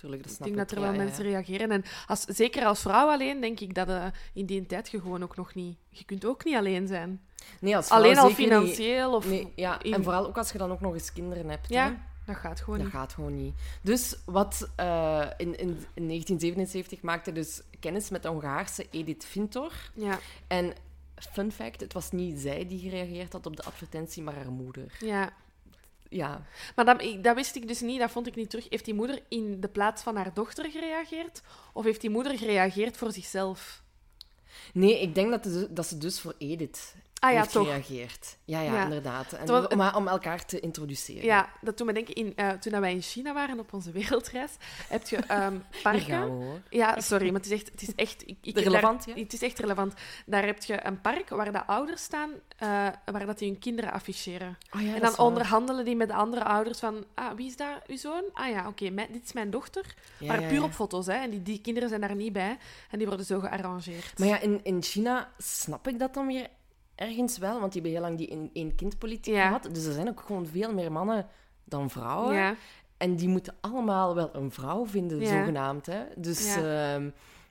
Tuurlijk, 0.00 0.22
dat 0.22 0.32
Ik 0.32 0.38
denk 0.44 0.56
dat 0.56 0.70
er 0.70 0.76
Ja, 0.76 0.82
wel 0.82 0.92
ja, 0.92 0.98
ja. 0.98 1.04
mensen 1.04 1.24
reageren. 1.24 1.70
En 1.70 1.84
als, 2.06 2.20
zeker 2.20 2.64
als 2.64 2.80
vrouw 2.80 3.08
alleen, 3.08 3.40
denk 3.40 3.60
ik 3.60 3.74
dat 3.74 3.88
eh, 3.88 4.06
in 4.32 4.46
die 4.46 4.66
tijd 4.66 4.90
je 4.90 5.00
gewoon 5.00 5.22
ook 5.22 5.36
nog 5.36 5.54
niet... 5.54 5.76
Je 5.88 6.04
kunt 6.04 6.24
ook 6.24 6.44
niet 6.44 6.56
alleen 6.56 6.86
zijn. 6.86 7.20
Nee, 7.60 7.76
als 7.76 7.86
vrouw 7.86 7.98
alleen 7.98 8.18
al 8.18 8.26
niet. 8.26 8.36
financieel 8.36 9.14
of... 9.14 9.26
Nee, 9.28 9.52
ja, 9.56 9.82
in- 9.82 9.94
en 9.94 10.02
vooral 10.02 10.26
ook 10.26 10.38
als 10.38 10.52
je 10.52 10.58
dan 10.58 10.70
ook 10.72 10.80
nog 10.80 10.94
eens 10.94 11.12
kinderen 11.12 11.48
hebt. 11.48 11.68
hè. 11.68 11.74
Ja, 11.74 12.06
dat 12.26 12.36
gaat 12.36 12.60
gewoon 12.60 12.78
Dat 12.78 12.86
niet. 12.86 12.96
gaat 12.96 13.12
gewoon 13.12 13.34
niet. 13.42 13.54
Dus 13.82 14.16
wat 14.24 14.70
eh, 14.76 15.26
in, 15.36 15.58
in, 15.58 15.68
in 15.94 16.06
1977 16.06 17.00
maakte 17.02 17.32
dus 17.32 17.62
kennis 17.80 18.10
met 18.10 18.22
de 18.22 18.28
Hongaarse 18.28 18.86
Edith 18.90 19.24
Vintor. 19.24 19.72
Ja, 19.94 20.18
En 20.46 20.72
fun 21.32 21.52
fact, 21.52 21.80
het 21.80 21.92
was 21.92 22.10
niet 22.10 22.38
zij 22.40 22.66
die 22.68 22.78
gereageerd 22.78 23.32
had 23.32 23.46
op 23.46 23.56
de 23.56 23.62
advertentie, 23.62 24.22
maar 24.22 24.34
haar 24.34 24.50
moeder. 24.50 24.96
ja. 25.00 25.30
Ja, 26.12 26.46
Maar 26.76 26.84
dat, 26.84 27.02
dat 27.24 27.34
wist 27.34 27.56
ik 27.56 27.68
dus 27.68 27.80
niet, 27.80 28.00
dat 28.00 28.10
vond 28.10 28.26
ik 28.26 28.34
niet 28.34 28.50
terug. 28.50 28.66
Heeft 28.68 28.84
die 28.84 28.94
moeder 28.94 29.22
in 29.28 29.60
de 29.60 29.68
plaats 29.68 30.02
van 30.02 30.16
haar 30.16 30.34
dochter 30.34 30.70
gereageerd? 30.70 31.42
Of 31.72 31.84
heeft 31.84 32.00
die 32.00 32.10
moeder 32.10 32.38
gereageerd 32.38 32.96
voor 32.96 33.12
zichzelf? 33.12 33.82
nee, 34.72 35.00
ik 35.00 35.14
denk 35.14 35.30
dat, 35.30 35.42
de- 35.42 35.72
dat 35.72 35.86
ze 35.86 35.98
dus 35.98 36.20
voor 36.20 36.34
Edith 36.38 36.94
Ah 37.20 37.32
ja, 37.32 37.38
heeft 37.38 37.52
toch. 37.52 37.64
gereageerd. 37.66 38.38
Ja, 38.44 38.60
ja, 38.60 38.72
Ja. 38.74 38.82
inderdaad. 38.84 39.32
En, 39.32 39.70
om, 39.72 39.80
om 39.94 40.08
elkaar 40.08 40.44
te 40.44 40.60
introduceren. 40.60 41.24
Ja, 41.24 41.48
dat 41.60 41.78
doet 41.78 41.86
me 41.86 41.92
denken, 41.92 42.14
in, 42.14 42.32
eh, 42.36 42.50
toen 42.50 42.80
wij 42.80 42.92
in 42.92 43.02
China 43.02 43.32
waren 43.34 43.58
op 43.58 43.72
onze 43.72 43.90
wereldreis, 43.92 44.52
heb 44.88 45.06
je 45.08 45.16
Hier 45.28 45.82
parken... 45.82 46.38
we. 46.38 46.60
Ja, 46.70 47.00
sorry, 47.00 47.24
maar 47.26 47.40
het 47.40 47.46
is 47.46 47.52
echt... 47.52 47.70
Het 47.70 47.82
is 47.82 47.94
echt, 47.94 48.22
ik, 48.28 48.36
ik, 48.42 48.58
Relevant, 48.68 49.06
daar- 49.06 49.16
ja? 49.16 49.22
Het 49.22 49.32
is 49.32 49.42
echt 49.42 49.58
relevant. 49.58 49.94
Daar 50.26 50.44
heb 50.46 50.62
je 50.62 50.86
een 50.86 51.00
park 51.00 51.28
waar 51.28 51.52
de 51.52 51.66
ouders 51.66 52.02
staan, 52.02 52.30
eh, 52.56 52.68
waar 53.04 53.26
dat 53.26 53.38
die 53.38 53.50
hun 53.50 53.58
kinderen 53.58 53.92
afficheren. 53.92 54.58
Oh, 54.76 54.80
ja, 54.82 54.94
en 54.94 55.00
dan 55.00 55.18
onderhandelen 55.18 55.84
die 55.84 55.96
met 55.96 56.08
de 56.08 56.14
andere 56.14 56.44
ouders 56.44 56.78
van... 56.78 57.04
Ah, 57.14 57.32
wie 57.36 57.46
is 57.46 57.56
daar? 57.56 57.82
Uw 57.86 57.96
zoon? 57.96 58.24
Ah 58.32 58.48
ja, 58.48 58.68
oké, 58.68 58.94
dit 58.94 59.24
is 59.24 59.32
mijn 59.32 59.50
dochter. 59.50 59.94
Maar 60.26 60.42
puur 60.42 60.62
op 60.62 60.72
foto's, 60.72 61.06
hè. 61.06 61.12
En 61.14 61.30
die, 61.30 61.42
die 61.42 61.60
kinderen 61.60 61.88
zijn 61.88 62.00
daar 62.00 62.14
niet 62.14 62.32
bij. 62.32 62.58
En 62.90 62.98
die 62.98 63.06
worden 63.06 63.26
zo 63.26 63.40
gearrangeerd. 63.40 64.18
Maar 64.18 64.28
ja, 64.28 64.40
in, 64.40 64.60
in 64.62 64.82
China 64.82 65.32
snap 65.38 65.88
ik 65.88 65.98
dat 65.98 66.14
dan 66.14 66.26
weer 66.26 66.46
ergens 67.00 67.38
wel, 67.38 67.60
want 67.60 67.72
die 67.72 67.82
hebben 67.82 68.00
heel 68.00 68.08
lang 68.08 68.18
die 68.18 68.32
een- 68.32 68.50
één-kind-politiek 68.52 69.34
Ja. 69.34 69.46
gehad. 69.46 69.68
Dus 69.74 69.84
er 69.84 69.92
zijn 69.92 70.08
ook 70.08 70.20
gewoon 70.20 70.46
veel 70.46 70.74
meer 70.74 70.92
mannen 70.92 71.26
dan 71.64 71.90
vrouwen. 71.90 72.34
Ja, 72.34 72.54
En 72.96 73.16
die 73.16 73.28
moeten 73.28 73.54
allemaal 73.60 74.14
wel 74.14 74.30
een 74.34 74.50
vrouw 74.50 74.86
vinden, 74.86 75.20
Ja. 75.20 75.26
zogenaamd. 75.26 75.86
Hè? 75.86 76.00
Dus 76.16 76.54
Ja. 76.54 76.60
ja, 76.94 77.00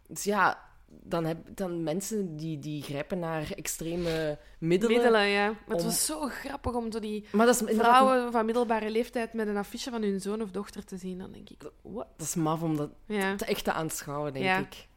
dus 0.08 0.24
ja 0.24 0.60
dan 0.88 1.26
heb 1.26 1.38
dan 1.56 1.84
mensen 1.84 2.36
die, 2.38 2.60
die 2.60 2.82
grijpen 2.84 3.20
naar 3.20 3.52
extreme 3.56 4.38
middelen. 4.60 4.96
middelen, 4.96 5.28
ja. 5.28 5.48
Maar 5.48 5.76
het 5.76 5.86
was 5.86 6.06
zo 6.06 6.28
grappig 6.28 6.74
om 6.76 6.92
zo 6.92 7.00
die 7.00 7.26
Maar 7.32 7.46
dat 7.46 7.56
is 7.56 7.62
inderdaad- 7.62 7.86
vrouwen 7.98 8.32
van 8.32 8.46
middelbare 8.46 8.90
leeftijd 8.90 9.34
met 9.34 9.48
een 9.48 9.58
affiche 9.58 9.90
van 9.90 10.02
hun 10.02 10.22
zoon 10.22 10.42
of 10.42 10.52
dochter 10.52 10.86
te 10.86 10.98
zien. 10.98 11.18
Dan 11.18 11.32
denk 11.32 11.50
ik, 11.50 11.62
wat? 11.82 12.08
Dat 12.18 12.28
is 12.28 12.36
maf 12.36 12.62
om 12.62 12.78
dat 12.78 12.90
Ja. 13.06 13.36
te 13.36 13.46
echt 13.46 13.64
te 13.64 13.72
aanschouwen, 13.72 14.34
denk 14.34 14.46
Ja. 14.46 14.58
ik. 14.58 14.88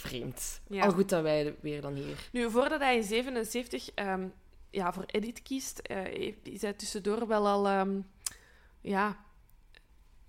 Vreemd. 0.00 0.60
Ja. 0.68 0.84
Al 0.84 0.92
goed 0.92 1.08
dat 1.08 1.22
wij 1.22 1.56
weer 1.60 1.80
dan 1.80 1.94
hier... 1.94 2.28
Nu, 2.32 2.50
voordat 2.50 2.80
hij 2.80 2.96
in 2.96 3.02
77 3.02 3.90
ehm, 3.94 4.28
ja, 4.70 4.92
voor 4.92 5.04
Edith 5.06 5.42
kiest, 5.42 5.80
heeft- 5.88 6.48
is 6.48 6.62
hij 6.62 6.72
tussendoor 6.72 7.26
wel 7.26 7.48
al... 7.48 7.68
ehm, 7.68 8.00
ja... 8.80 9.16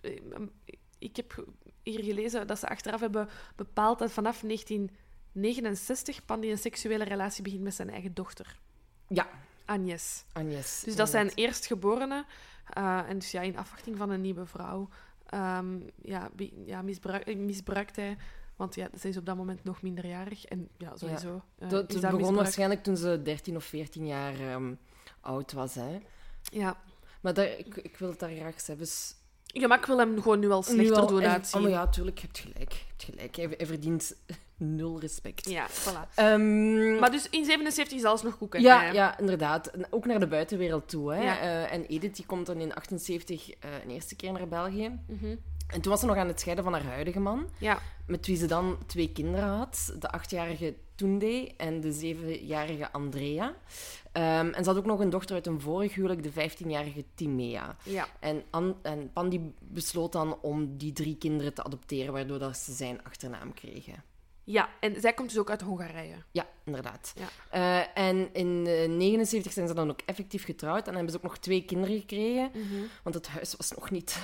eh, 0.01 0.21
ik 0.99 1.15
heb 1.15 1.45
hier 1.83 2.03
gelezen 2.03 2.47
dat 2.47 2.59
ze 2.59 2.67
achteraf 2.67 2.99
hebben 2.99 3.29
bepaald 3.55 3.99
dat 3.99 4.11
vanaf 4.11 4.41
1969 5.33 6.25
Pandy 6.25 6.47
een 6.47 6.57
seksuele 6.57 7.03
relatie 7.03 7.43
begint 7.43 7.61
met 7.63 7.73
zijn 7.73 7.89
eigen 7.89 8.13
dochter, 8.13 8.59
Ja, 9.07 9.27
Agnes. 9.65 10.23
Agnes. 10.33 10.81
Dus 10.85 10.95
dat 10.95 11.09
zijn 11.09 11.29
eerstgeborene. 11.35 12.25
eh, 12.69 13.09
en 13.09 13.19
dus 13.19 13.31
ja, 13.31 13.41
in 13.41 13.57
afwachting 13.57 13.97
van 13.97 14.09
een 14.09 14.21
nieuwe 14.21 14.45
vrouw 14.45 14.89
ehm, 15.25 15.79
ja, 16.01 16.29
ja, 16.65 16.81
misbruik, 16.81 17.35
misbruikt 17.37 17.95
hij... 17.95 18.17
Want 18.61 18.75
ja, 18.75 18.89
ze 18.99 19.07
is 19.07 19.17
op 19.17 19.25
dat 19.25 19.35
moment 19.35 19.63
nog 19.63 19.81
minderjarig. 19.81 20.45
En 20.45 20.69
ja, 20.77 20.91
sowieso 20.95 21.41
eh, 21.59 21.69
Dat, 21.69 21.87
begon 21.87 22.11
misbruik. 22.11 22.35
waarschijnlijk 22.35 22.83
toen 22.83 22.97
ze 22.97 23.21
13 23.23 23.55
of 23.55 23.63
14 23.63 24.05
jaar 24.07 24.39
ehm, 24.39 24.73
oud 25.21 25.51
was. 25.51 25.75
Hè? 25.75 25.99
Ja. 26.41 26.77
Maar 27.21 27.33
daar, 27.33 27.57
ik, 27.57 27.75
ik 27.75 27.97
wil 27.97 28.09
het 28.09 28.19
daar 28.19 28.29
graag 28.31 28.61
zelfs... 28.61 29.15
ja, 29.45 29.67
maar 29.67 29.77
ik 29.79 29.85
wil 29.85 29.97
hem 29.97 30.21
gewoon 30.21 30.39
nu 30.39 30.49
al 30.51 30.63
slechter 30.63 30.85
Nu 30.85 30.91
al- 30.93 31.07
doen 31.07 31.21
en- 31.21 31.29
uitzien. 31.31 31.63
Oh, 31.63 31.69
ja, 31.69 31.87
tuurlijk, 31.87 32.17
je 32.19 32.25
hebt 32.25 32.39
gelijk. 32.39 32.71
Je 32.71 32.83
hebt 32.87 33.03
gelijk. 33.03 33.35
Hij, 33.35 33.53
hij 33.57 33.65
verdient 33.65 34.15
nul 34.77 34.99
respect. 34.99 35.49
Ja, 35.49 35.67
voilà. 35.69 36.13
Ehm, 36.15 36.99
Maar 36.99 37.11
dus 37.11 37.29
in 37.29 37.45
77 37.45 37.97
is 37.97 38.03
alles 38.03 38.21
nog 38.21 38.33
goed. 38.33 38.53
hè? 38.53 38.59
ja, 38.59 38.91
ja, 38.91 39.19
inderdaad. 39.19 39.71
Ook 39.89 40.05
naar 40.05 40.19
de 40.19 40.27
buitenwereld 40.27 40.89
toe. 40.89 41.13
Hè. 41.13 41.21
Ja. 41.23 41.39
Eh, 41.39 41.73
en 41.73 41.85
Edith 41.85 42.15
die 42.15 42.25
komt 42.25 42.45
dan 42.45 42.57
in 42.57 42.73
78 42.73 43.49
eh, 43.49 43.69
een 43.83 43.89
eerste 43.89 44.15
keer 44.15 44.31
naar 44.31 44.47
België. 44.47 44.99
Mhm. 45.07 45.35
En 45.71 45.81
toen 45.81 45.91
was 45.91 45.99
ze 45.99 46.05
nog 46.05 46.15
aan 46.15 46.27
het 46.27 46.39
scheiden 46.39 46.63
van 46.63 46.73
haar 46.73 46.83
huidige 46.83 47.19
man, 47.19 47.49
ja. 47.57 47.79
met 48.07 48.25
wie 48.25 48.37
ze 48.37 48.45
dan 48.45 48.77
twee 48.85 49.11
kinderen 49.11 49.49
had. 49.49 49.93
De 49.99 50.11
achtjarige 50.11 50.75
Tunde 50.95 51.51
en 51.57 51.81
de 51.81 51.91
zevenjarige 51.91 52.91
Andrea. 52.91 53.55
Ehm, 54.11 54.47
en 54.47 54.63
ze 54.63 54.69
had 54.69 54.77
ook 54.77 54.85
nog 54.85 54.99
een 54.99 55.09
dochter 55.09 55.35
uit 55.35 55.47
een 55.47 55.61
vorig 55.61 55.95
huwelijk, 55.95 56.23
de 56.23 56.31
15-jarige 56.31 57.05
Timea. 57.15 57.75
Ja. 57.83 58.07
En, 58.19 58.43
An 58.49 58.77
en 58.81 59.11
Pandi 59.13 59.53
besloot 59.59 60.11
dan 60.11 60.37
om 60.41 60.77
die 60.77 60.93
drie 60.93 61.17
kinderen 61.17 61.53
te 61.53 61.63
adopteren, 61.63 62.13
waardoor 62.13 62.39
dat 62.39 62.57
ze 62.57 62.73
zijn 62.73 63.03
achternaam 63.03 63.53
kregen. 63.53 64.03
ja, 64.43 64.69
en 64.79 65.01
zij 65.01 65.13
komt 65.13 65.29
dus 65.29 65.39
ook 65.39 65.49
uit 65.49 65.61
Hongarije. 65.61 66.15
Ja, 66.31 66.47
inderdaad. 66.63 67.13
Ja. 67.15 67.27
Eh, 67.49 68.03
en 68.03 68.17
in 68.33 68.63
1979 68.63 69.53
zijn 69.53 69.67
ze 69.67 69.73
dan 69.73 69.89
ook 69.89 70.01
effectief 70.05 70.45
getrouwd 70.45 70.87
en 70.87 70.93
hebben 70.93 71.11
ze 71.11 71.17
ook 71.17 71.23
nog 71.23 71.37
twee 71.37 71.65
kinderen 71.65 71.99
gekregen, 71.99 72.51
want 73.03 73.15
het 73.15 73.27
huis 73.27 73.55
was 73.55 73.71
nog 73.71 73.89
niet 73.91 74.19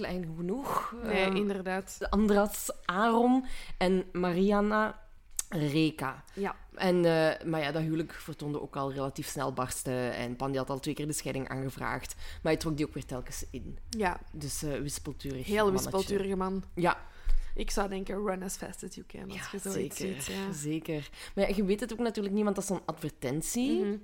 klein 0.00 0.34
genoeg. 0.36 0.94
Nee, 1.02 1.24
Ehm, 1.24 1.36
inderdaad. 1.36 1.96
Andras 2.10 2.70
Aaron 2.84 3.44
en 3.78 4.04
Mariana 4.12 5.00
Reka. 5.48 6.24
Ja. 6.34 6.56
En, 6.74 6.96
eh, 7.04 7.46
maar 7.46 7.60
ja, 7.60 7.72
dat 7.72 7.82
huwelijk 7.82 8.12
vertoonde 8.12 8.60
ook 8.60 8.76
al 8.76 8.92
relatief 8.92 9.26
snel 9.28 9.52
barsten. 9.52 10.12
En 10.14 10.36
Pandi 10.36 10.58
had 10.58 10.70
al 10.70 10.78
twee 10.80 10.94
keer 10.94 11.06
de 11.06 11.12
scheiding 11.12 11.48
aangevraagd. 11.48 12.14
Maar 12.16 12.52
hij 12.52 12.56
trok 12.56 12.76
die 12.76 12.86
ook 12.86 12.94
weer 12.94 13.04
telkens 13.06 13.44
in. 13.50 13.78
Ja, 13.90 14.20
Dus 14.32 14.62
eh 14.62 14.78
wispelturig. 14.80 15.46
heel 15.46 15.64
mannetje. 15.64 15.90
wispelturige 15.90 16.36
man. 16.36 16.62
Ja, 16.74 17.08
Ik 17.54 17.70
zou 17.70 17.88
denken, 17.88 18.14
run 18.26 18.42
as 18.42 18.56
fast 18.56 18.82
as 18.84 18.94
you 18.94 19.06
can. 19.06 19.22
Als 19.30 19.34
ja 19.38 19.48
je 19.52 19.58
zoiets 19.58 19.96
zeker. 19.96 20.22
ziet. 20.22 20.34
Ja. 20.34 20.52
zeker. 20.52 21.08
Maar 21.34 21.48
ja, 21.48 21.56
je 21.56 21.64
weet 21.64 21.80
het 21.80 21.92
ook 21.92 21.98
natuurlijk 21.98 22.34
niet, 22.34 22.44
want 22.44 22.54
dat 22.56 22.64
is 22.64 22.70
zo'n 22.70 22.82
advertentie. 22.86 23.80
Mhm. 23.84 23.96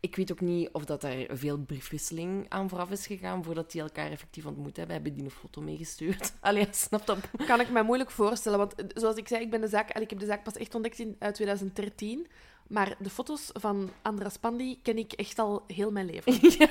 Ik 0.00 0.16
weet 0.16 0.32
ook 0.32 0.40
niet 0.40 0.68
of 0.72 0.84
dat 0.84 1.04
er 1.04 1.26
veel 1.36 1.58
briefwisseling 1.58 2.46
aan 2.48 2.68
vooraf 2.68 2.90
is 2.90 3.06
gegaan 3.06 3.44
voordat 3.44 3.72
die 3.72 3.80
elkaar 3.80 4.10
effectief 4.10 4.46
ontmoet 4.46 4.76
hebben. 4.76 4.94
Hebben 4.94 5.14
die 5.14 5.24
een 5.24 5.30
foto 5.30 5.60
meegestuurd? 5.60 6.32
Allee, 6.40 6.68
snap 6.70 7.06
dat? 7.06 7.18
Kan 7.46 7.60
ik 7.60 7.70
me 7.70 7.82
moeilijk 7.82 8.10
voorstellen. 8.10 8.58
Want 8.58 8.74
eh, 8.74 8.86
zoals 8.94 9.16
ik 9.16 9.28
zei, 9.28 9.42
ik, 9.42 9.50
ben 9.50 9.60
de 9.60 9.68
zaak, 9.68 9.98
ik 9.98 10.10
heb 10.10 10.18
de 10.18 10.26
zaak 10.26 10.42
pas 10.42 10.56
echt 10.56 10.74
ontdekt 10.74 10.98
in 10.98 11.16
eh, 11.18 11.30
2013. 11.30 12.26
Maar 12.66 12.96
de 12.98 13.10
foto's 13.10 13.50
van 13.52 13.90
Andras 14.02 14.36
Pandi 14.36 14.82
ken 14.82 14.98
ik 14.98 15.12
echt 15.12 15.38
al 15.38 15.64
heel 15.66 15.90
mijn 15.90 16.06
leven. 16.06 16.40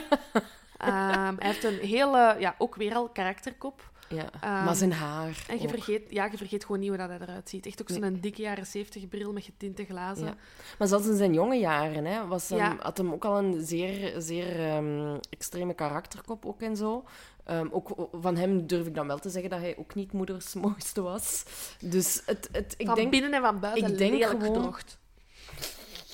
Ehm, 0.79 1.35
hij 1.37 1.47
heeft 1.47 1.63
een 1.63 1.79
hele, 1.79 2.35
ja, 2.39 2.55
ook 2.57 2.75
weer 2.75 2.95
al 2.95 3.09
karakterkop. 3.09 3.91
Ja, 4.09 4.29
Ehm, 4.41 4.63
maar 4.63 4.75
zijn 4.75 4.91
haar. 4.93 5.43
En 5.47 5.55
je 5.57 5.63
ook. 5.63 5.69
vergeet, 5.69 6.01
ja, 6.09 6.25
je 6.25 6.37
vergeet 6.37 6.65
gewoon 6.65 6.79
niet 6.79 6.89
hoe 6.89 6.97
dat 6.97 7.09
hij 7.09 7.17
eruit 7.21 7.49
ziet. 7.49 7.65
Echt 7.65 7.81
ook 7.81 7.89
Nee. 7.89 7.99
zo'n 7.99 8.19
dikke 8.21 8.41
jaren 8.41 8.65
70 8.65 9.07
bril 9.07 9.33
met 9.33 9.43
getinte 9.43 9.85
glazen. 9.85 10.25
Ja. 10.25 10.35
Maar 10.77 10.87
zelfs 10.87 11.07
in 11.07 11.17
zijn 11.17 11.33
jonge 11.33 11.55
jaren 11.55 12.05
hè, 12.05 12.27
was 12.27 12.49
hem, 12.49 12.77
had 12.79 12.97
hem 12.97 13.11
ook 13.13 13.25
al 13.25 13.37
een 13.37 13.65
zeer, 13.65 14.13
zeer 14.21 14.59
ehm, 14.59 15.17
extreme 15.29 15.73
karakterkop 15.73 16.45
ook 16.45 16.61
en 16.61 16.75
zo. 16.77 17.03
Ehm, 17.43 17.67
ook 17.71 18.09
van 18.11 18.35
hem 18.35 18.67
durf 18.67 18.87
ik 18.87 18.95
dan 18.95 19.07
wel 19.07 19.19
te 19.19 19.29
zeggen 19.29 19.49
dat 19.49 19.59
hij 19.59 19.77
ook 19.77 19.95
niet 19.95 20.11
moeders 20.11 20.53
mooiste 20.65 21.01
was. 21.01 21.43
Dus 21.79 22.21
het, 22.25 22.49
het, 22.51 22.73
ik 22.77 22.85
van 22.85 22.95
denk 22.95 23.11
binnen 23.11 23.33
en 23.33 23.41
van 23.41 23.59
buiten 23.59 23.91
ik 23.91 23.97
denk 23.97 24.23
gewoon- 24.23 24.41
gedroogd. 24.41 24.97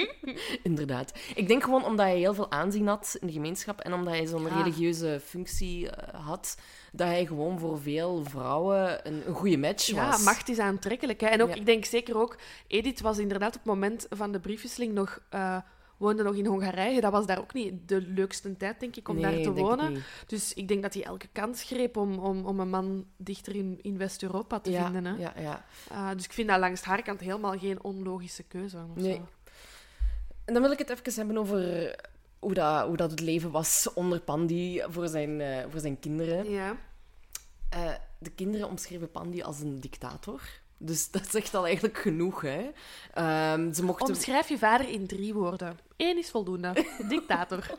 inderdaad. 0.64 1.12
Ik 1.36 1.48
denk 1.48 1.64
gewoon 1.64 1.86
omdat 1.86 2.06
hij 2.06 2.18
heel 2.18 2.34
veel 2.34 2.52
aanzien 2.52 2.88
had 2.88 3.18
in 3.20 3.28
de 3.28 3.34
gemeenschap 3.34 3.80
en 3.80 3.94
omdat 3.94 4.14
hij 4.14 4.26
zo'n 4.26 4.42
Ja. 4.46 4.58
religieuze 4.58 5.20
functie 5.26 5.90
eh, 5.90 6.26
had, 6.26 6.58
dat 6.92 7.08
hij 7.08 7.26
gewoon 7.26 7.60
voor 7.60 7.82
veel 7.82 8.24
vrouwen 8.24 9.08
een, 9.08 9.28
een 9.28 9.34
goede 9.36 9.58
match 9.58 9.86
Ja, 9.86 10.08
was. 10.10 10.24
macht 10.24 10.50
is 10.50 10.60
aantrekkelijk. 10.60 11.20
Hè? 11.22 11.28
En 11.28 11.42
ook, 11.42 11.50
Ja. 11.50 11.56
ik 11.56 11.66
denk 11.66 11.86
zeker 11.86 12.18
ook, 12.18 12.38
Edith 12.68 13.02
was 13.02 13.18
inderdaad 13.18 13.56
op 13.56 13.62
het 13.64 13.66
moment 13.74 14.06
van 14.10 14.32
de 14.32 14.40
briefwisseling 14.40 14.94
nog, 14.94 15.20
eh, 15.30 15.58
woonde 15.98 16.24
nog 16.24 16.36
in 16.36 16.46
Hongarije. 16.46 17.02
Dat 17.02 17.12
was 17.12 17.26
daar 17.26 17.40
ook 17.40 17.54
niet 17.54 17.88
de 17.88 18.02
leukste 18.02 18.58
tijd, 18.58 18.80
denk 18.80 18.96
ik, 18.96 19.08
om 19.10 19.16
Nee, 19.20 19.24
daar 19.24 19.54
te 19.54 19.62
wonen. 19.62 20.04
Dus 20.28 20.54
ik 20.54 20.68
denk 20.68 20.82
dat 20.82 20.94
hij 20.94 21.04
elke 21.04 21.28
kans 21.32 21.64
greep 21.64 21.98
om, 21.98 22.20
om, 22.20 22.46
om 22.46 22.60
een 22.60 22.70
man 22.70 23.06
dichter 23.18 23.56
in, 23.56 23.80
in 23.82 23.98
West-Europa 23.98 24.60
te 24.60 24.72
Ja, 24.72 24.84
vinden. 24.92 25.06
Hè? 25.06 25.22
ja, 25.22 25.34
ja. 25.40 25.66
Uh, 25.92 26.10
dus 26.16 26.26
ik 26.26 26.34
vind 26.34 26.48
dat 26.50 26.60
langs 26.60 26.82
haar 26.82 27.02
kant 27.02 27.20
helemaal 27.20 27.58
geen 27.58 27.84
onlogische 27.84 28.44
keuze. 28.44 28.78
Of 28.96 29.02
Nee. 29.04 29.14
Zo. 29.14 29.28
En 30.46 30.54
dan 30.54 30.62
wil 30.62 30.72
ik 30.72 30.78
het 30.78 30.90
even 30.90 31.14
hebben 31.14 31.38
over 31.38 31.96
hoe 32.40 32.54
dat, 32.54 32.86
hoe 32.86 32.98
dat 32.98 33.12
het 33.12 33.20
leven 33.20 33.52
was 33.52 33.90
onder 33.94 34.20
Pandi 34.20 34.82
voor 34.90 35.08
zijn, 35.08 35.42
eh, 35.42 35.66
voor 35.70 35.80
zijn 35.80 36.00
kinderen. 36.00 36.50
Ja. 36.50 36.78
Eh, 37.70 37.94
de 38.18 38.32
kinderen 38.32 38.68
omschreven 38.68 39.12
Pandi 39.12 39.42
als 39.42 39.60
een 39.60 39.80
dictator. 39.80 40.42
Dus 40.78 41.10
dat 41.12 41.28
zegt 41.30 41.54
al 41.54 41.66
eigenlijk 41.66 41.98
genoeg, 41.98 42.42
hè. 42.42 42.72
Ehm, 43.14 43.74
ze 43.74 43.84
mochten... 43.84 44.08
Omschrijf 44.08 44.50
je 44.50 44.58
vader 44.58 44.90
in 44.90 45.08
drie 45.08 45.34
woorden. 45.34 45.80
Eén 45.98 46.18
is 46.18 46.30
voldoende. 46.30 46.86
Dictator. 47.08 47.70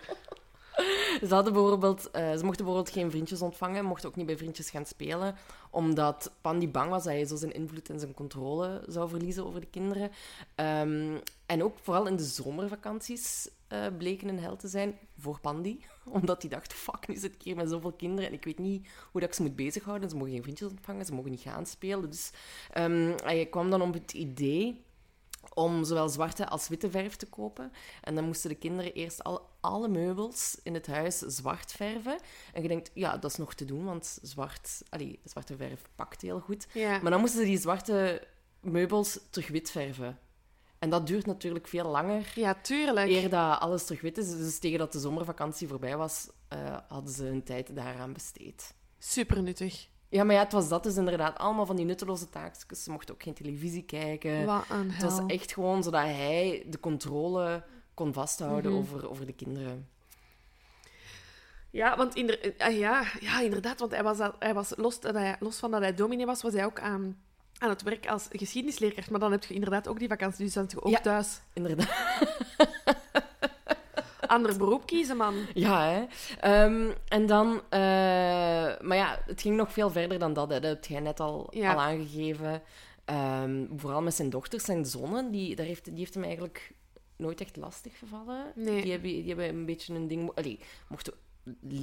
Ze, 1.29 1.35
hadden 1.35 1.53
bijvoorbeeld, 1.53 2.11
eh, 2.11 2.23
ze 2.23 2.45
mochten 2.45 2.65
bijvoorbeeld 2.65 2.91
geen 2.91 3.11
vriendjes 3.11 3.43
ontvangen, 3.43 3.85
mochten 3.85 4.09
ook 4.09 4.17
niet 4.17 4.27
bij 4.27 4.37
vriendjes 4.37 4.71
gaan 4.71 4.87
spelen, 4.87 5.37
omdat 5.71 6.33
Pandy 6.41 6.71
bang 6.71 6.91
was 6.91 7.05
dat 7.05 7.13
hij 7.13 7.25
zo 7.25 7.37
zijn 7.37 7.53
invloed 7.53 7.91
en 7.91 7.99
zijn 7.99 8.15
controle 8.15 8.83
zou 8.87 9.09
verliezen 9.09 9.47
over 9.47 9.61
de 9.61 9.67
kinderen. 9.67 10.11
Ehm, 10.55 11.17
en 11.47 11.63
ook 11.63 11.79
vooral 11.83 12.07
in 12.07 12.17
de 12.17 12.25
zomervakanties 12.25 13.49
uh, 13.69 13.87
bleken 13.99 14.29
een 14.29 14.39
held 14.39 14.61
te 14.61 14.69
zijn 14.69 14.99
voor 15.19 15.41
Pandy. 15.41 15.79
Omdat 16.05 16.43
hij 16.43 16.51
dacht, 16.51 16.73
fuck, 16.73 17.09
nu 17.09 17.17
zit 17.17 17.35
ik 17.35 17.43
hier 17.43 17.57
met 17.57 17.69
zoveel 17.69 17.93
kinderen 17.93 18.29
en 18.29 18.37
ik 18.37 18.45
weet 18.45 18.59
niet 18.59 18.89
hoe 19.11 19.21
dat 19.21 19.31
ik 19.31 19.37
ze 19.37 19.43
moet 19.43 19.57
bezighouden. 19.57 20.11
Ze 20.11 20.17
mogen 20.17 20.33
geen 20.33 20.43
vriendjes 20.43 20.69
ontvangen, 20.69 21.05
ze 21.05 21.15
mogen 21.15 21.31
niet 21.31 21.41
gaan 21.41 21.67
spelen. 21.67 22.11
Dus 22.11 22.31
um, 22.79 23.15
hij 23.25 23.47
kwam 23.47 23.71
dan 23.71 23.83
op 23.83 23.93
het 23.93 24.13
idee 24.13 24.85
om 25.55 25.85
zowel 25.85 26.09
zwarte 26.09 26.49
als 26.49 26.69
witte 26.69 26.91
verf 26.91 27.17
te 27.17 27.27
kopen. 27.27 27.73
En 28.03 28.15
dan 28.15 28.25
moesten 28.25 28.51
de 28.51 28.57
kinderen 28.57 28.93
eerst 28.93 29.25
al 29.25 29.51
alle 29.61 29.89
meubels 29.89 30.59
in 30.63 30.75
het 30.75 30.87
huis 30.87 31.19
zwart 31.19 31.73
verven. 31.73 32.19
En 32.53 32.63
je 32.63 32.69
denkt, 32.69 32.91
ja, 32.95 33.17
dat 33.17 33.31
is 33.31 33.37
nog 33.37 33.55
te 33.55 33.65
doen, 33.65 33.85
want 33.85 34.19
zwart, 34.23 34.83
allee, 34.89 35.21
zwarte 35.25 35.57
verf 35.57 35.83
pakt 35.95 36.21
heel 36.21 36.41
goed. 36.41 36.67
Ja. 36.73 36.99
Maar 37.03 37.11
dan 37.11 37.21
moesten 37.21 37.41
ze 37.41 37.47
die 37.47 37.59
zwarte 37.59 38.27
meubels 38.61 39.19
terug 39.31 39.49
wit 39.49 39.71
verven. 39.71 40.19
En 40.79 40.91
dat 40.91 41.07
duurt 41.07 41.27
natuurlijk 41.27 41.69
veel 41.69 41.87
langer. 41.87 42.33
Ja, 42.35 42.55
tuurlijk. 42.55 43.09
Eer 43.09 43.29
dat 43.29 43.61
alles 43.61 43.85
terug 43.85 44.01
wit 44.01 44.19
is. 44.19 44.31
Dus 44.31 44.59
tegen 44.59 44.79
dat 44.79 44.93
de 44.93 44.99
zomervakantie 44.99 45.69
voorbij 45.69 45.97
was, 45.97 46.29
uh, 46.53 46.77
hadden 46.89 47.13
ze 47.13 47.25
hun 47.25 47.43
tijd 47.43 47.77
daaraan 47.77 48.13
besteed. 48.13 48.75
Super 48.99 49.43
nuttig. 49.43 49.89
Ja, 50.09 50.25
maar 50.25 50.35
ja, 50.35 50.43
het 50.43 50.53
was 50.53 50.69
dat 50.69 50.83
dus 50.83 50.97
inderdaad. 50.97 51.39
Allemaal 51.39 51.67
van 51.67 51.77
die 51.77 51.85
nutteloze 51.85 52.29
taakjes. 52.31 52.83
Ze 52.83 52.91
mochten 52.91 53.15
ook 53.15 53.23
geen 53.23 53.35
televisie 53.35 53.83
kijken. 53.83 54.45
Wat 54.45 54.65
een 54.71 54.91
Het 54.91 55.03
was 55.03 55.21
echt 55.27 55.53
gewoon 55.53 55.83
zodat 55.83 56.03
hij 56.03 56.65
de 56.67 56.81
controle 56.81 57.63
kon 57.95 58.13
vasthouden 58.13 58.71
Mhm. 58.73 58.81
over, 58.81 59.11
over 59.11 59.27
de 59.27 59.33
kinderen. 59.33 59.89
Ja, 61.71 61.97
want 61.97 62.15
inder- 62.15 62.57
eh, 62.59 62.79
ja, 62.79 63.05
ja, 63.21 63.41
inderdaad. 63.41 63.79
Want 63.81 63.93
hij 63.93 64.03
was, 64.03 64.19
al- 64.21 64.35
hij 64.39 64.55
was 64.55 64.73
los, 64.77 65.01
dat 65.01 65.15
hij, 65.15 65.37
los 65.41 65.57
van 65.57 65.71
dat 65.71 65.81
hij 65.81 65.95
dominee 65.95 66.27
was, 66.27 66.43
was 66.43 66.53
hij 66.53 66.65
ook 66.65 66.81
aan, 66.81 67.19
aan 67.59 67.69
het 67.69 67.83
werk 67.83 68.07
als 68.09 68.27
geschiedenisleerkracht. 68.31 69.11
Maar 69.11 69.21
dan 69.21 69.33
heb 69.33 69.45
je 69.45 69.55
inderdaad 69.55 69.89
ook 69.89 69.99
die 69.99 70.09
vakantie, 70.09 70.45
dus 70.45 70.55
dan 70.55 70.63
zit 70.63 70.73
je 70.73 70.83
ook 70.83 70.93
Ja. 70.93 71.01
thuis. 71.01 71.41
Inderdaad. 71.53 71.89
Ander 74.27 74.57
beroep 74.59 74.87
kiezen, 74.87 75.17
man. 75.17 75.35
Ja, 75.55 75.89
hè. 75.91 76.05
Ehm, 76.41 76.91
en 77.09 77.27
dan... 77.27 77.61
eh, 77.69 77.81
maar 78.81 78.97
ja, 78.97 79.19
het 79.27 79.41
ging 79.41 79.57
nog 79.57 79.73
veel 79.73 79.91
verder 79.91 80.19
dan 80.19 80.33
dat. 80.33 80.49
Hè. 80.51 80.61
Dat 80.61 80.71
heb 80.71 80.85
jij 80.85 81.01
net 81.01 81.21
al, 81.21 81.47
Ja. 81.51 81.73
al 81.73 81.81
aangegeven. 81.81 82.63
Ehm, 83.05 83.65
vooral 83.77 84.03
met 84.03 84.15
zijn 84.15 84.31
dochters, 84.31 84.65
zijn 84.65 84.85
zonen. 84.85 85.31
Die, 85.31 85.57
daar 85.57 85.67
heeft, 85.67 85.85
die 85.85 85.99
heeft 85.99 86.15
hem 86.15 86.23
eigenlijk 86.23 86.73
nooit 87.17 87.41
echt 87.41 87.57
lastig 87.57 87.99
gevallen. 87.99 88.45
Nee. 88.55 88.83
Die, 88.83 88.91
hebben, 88.93 89.11
die 89.11 89.27
hebben 89.27 89.49
een 89.49 89.67
beetje 89.67 89.95
een 89.95 90.09
ding... 90.09 90.31
Allee, 90.35 90.59
mochten... 90.89 91.13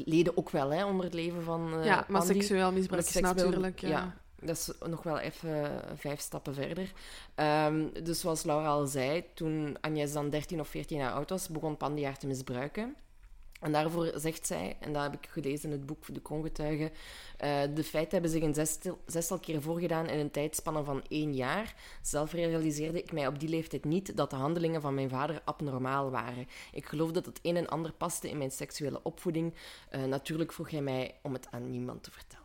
Leden 0.05 0.37
ook 0.37 0.49
wel, 0.49 0.69
hè, 0.73 0.85
onder 0.85 1.05
het 1.05 1.13
leven 1.13 1.43
van 1.43 1.73
eh 1.79 1.85
ja, 1.85 2.05
maar 2.07 2.21
Andy. 2.21 2.33
seksueel 2.33 2.71
misbruik 2.71 3.05
is 3.05 3.19
natuurlijk... 3.19 3.79
Ja. 3.79 3.89
ja. 3.89 4.15
Dat 4.41 4.57
is 4.57 4.71
nog 4.87 5.03
wel 5.03 5.19
even 5.19 5.81
vijf 5.95 6.19
stappen 6.19 6.53
verder. 6.53 6.91
Ehm, 7.35 7.87
dus 8.03 8.19
zoals 8.19 8.43
Laura 8.43 8.67
al 8.67 8.87
zei, 8.87 9.23
toen 9.33 9.77
Agnes 9.81 10.13
dan 10.13 10.29
13 10.29 10.59
of 10.59 10.67
14 10.67 10.97
jaar 10.97 11.11
oud 11.11 11.29
was, 11.29 11.49
begon 11.49 11.77
Pandy 11.77 12.11
te 12.11 12.27
misbruiken. 12.27 12.95
En 13.61 13.71
daarvoor 13.71 14.11
zegt 14.15 14.47
zij, 14.47 14.75
en 14.79 14.93
dat 14.93 15.03
heb 15.03 15.13
ik 15.13 15.27
gelezen 15.29 15.71
in 15.71 15.77
het 15.77 15.85
boek 15.85 16.13
De 16.13 16.19
Kongetuigen, 16.19 16.91
eh, 17.37 17.61
de 17.73 17.83
feiten 17.83 18.11
hebben 18.11 18.31
zich 18.31 18.43
een 18.43 18.53
zestal, 18.53 18.99
zestal 19.05 19.39
keer 19.39 19.61
voorgedaan 19.61 20.09
in 20.09 20.19
een 20.19 20.31
tijdspanne 20.31 20.83
van 20.83 21.03
één 21.07 21.33
jaar. 21.33 21.75
Zelf 22.01 22.31
realiseerde 22.31 23.01
ik 23.03 23.11
mij 23.11 23.27
op 23.27 23.39
die 23.39 23.49
leeftijd 23.49 23.85
niet 23.85 24.17
dat 24.17 24.29
de 24.29 24.35
handelingen 24.35 24.81
van 24.81 24.93
mijn 24.93 25.09
vader 25.09 25.41
abnormaal 25.45 26.11
waren. 26.11 26.47
Ik 26.71 26.85
geloof 26.85 27.11
dat 27.11 27.25
het 27.25 27.39
een 27.41 27.57
en 27.57 27.67
ander 27.67 27.91
paste 27.91 28.29
in 28.29 28.37
mijn 28.37 28.51
seksuele 28.51 28.99
opvoeding. 29.03 29.53
Eh, 29.89 30.03
natuurlijk 30.03 30.53
vroeg 30.53 30.69
hij 30.69 30.81
mij 30.81 31.15
om 31.21 31.33
het 31.33 31.47
aan 31.51 31.69
niemand 31.69 32.03
te 32.03 32.11
vertellen. 32.11 32.40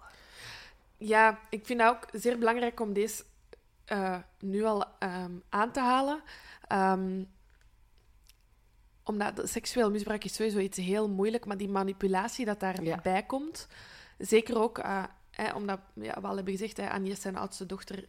Ja, 0.98 1.38
ik 1.50 1.66
vind 1.66 1.80
het 1.80 1.88
ook 1.90 2.08
zeer 2.12 2.38
belangrijk 2.38 2.80
om 2.80 2.92
deze 2.92 3.24
eh, 3.84 4.18
nu 4.40 4.64
al 4.64 4.84
ehm, 4.98 5.32
aan 5.48 5.72
te 5.72 5.80
halen. 5.80 6.22
Ehm, 6.68 7.24
omdat 9.04 9.48
seksueel 9.48 9.90
misbruik 9.90 10.24
is 10.24 10.34
sowieso 10.34 10.58
iets 10.58 10.78
heel 10.78 11.08
moeilijk, 11.08 11.44
maar 11.46 11.56
die 11.56 11.68
manipulatie 11.68 12.44
dat 12.44 12.60
daarbij 12.60 13.12
Ja. 13.14 13.20
komt, 13.20 13.68
zeker 14.18 14.58
ook 14.58 14.78
eh, 14.78 15.04
omdat, 15.54 15.80
ja, 15.94 16.20
we 16.20 16.26
al 16.26 16.34
hebben 16.36 16.52
gezegd, 16.52 16.76
hè, 16.76 16.90
Agnes, 16.90 17.20
zijn 17.20 17.36
oudste 17.36 17.66
dochter, 17.66 18.08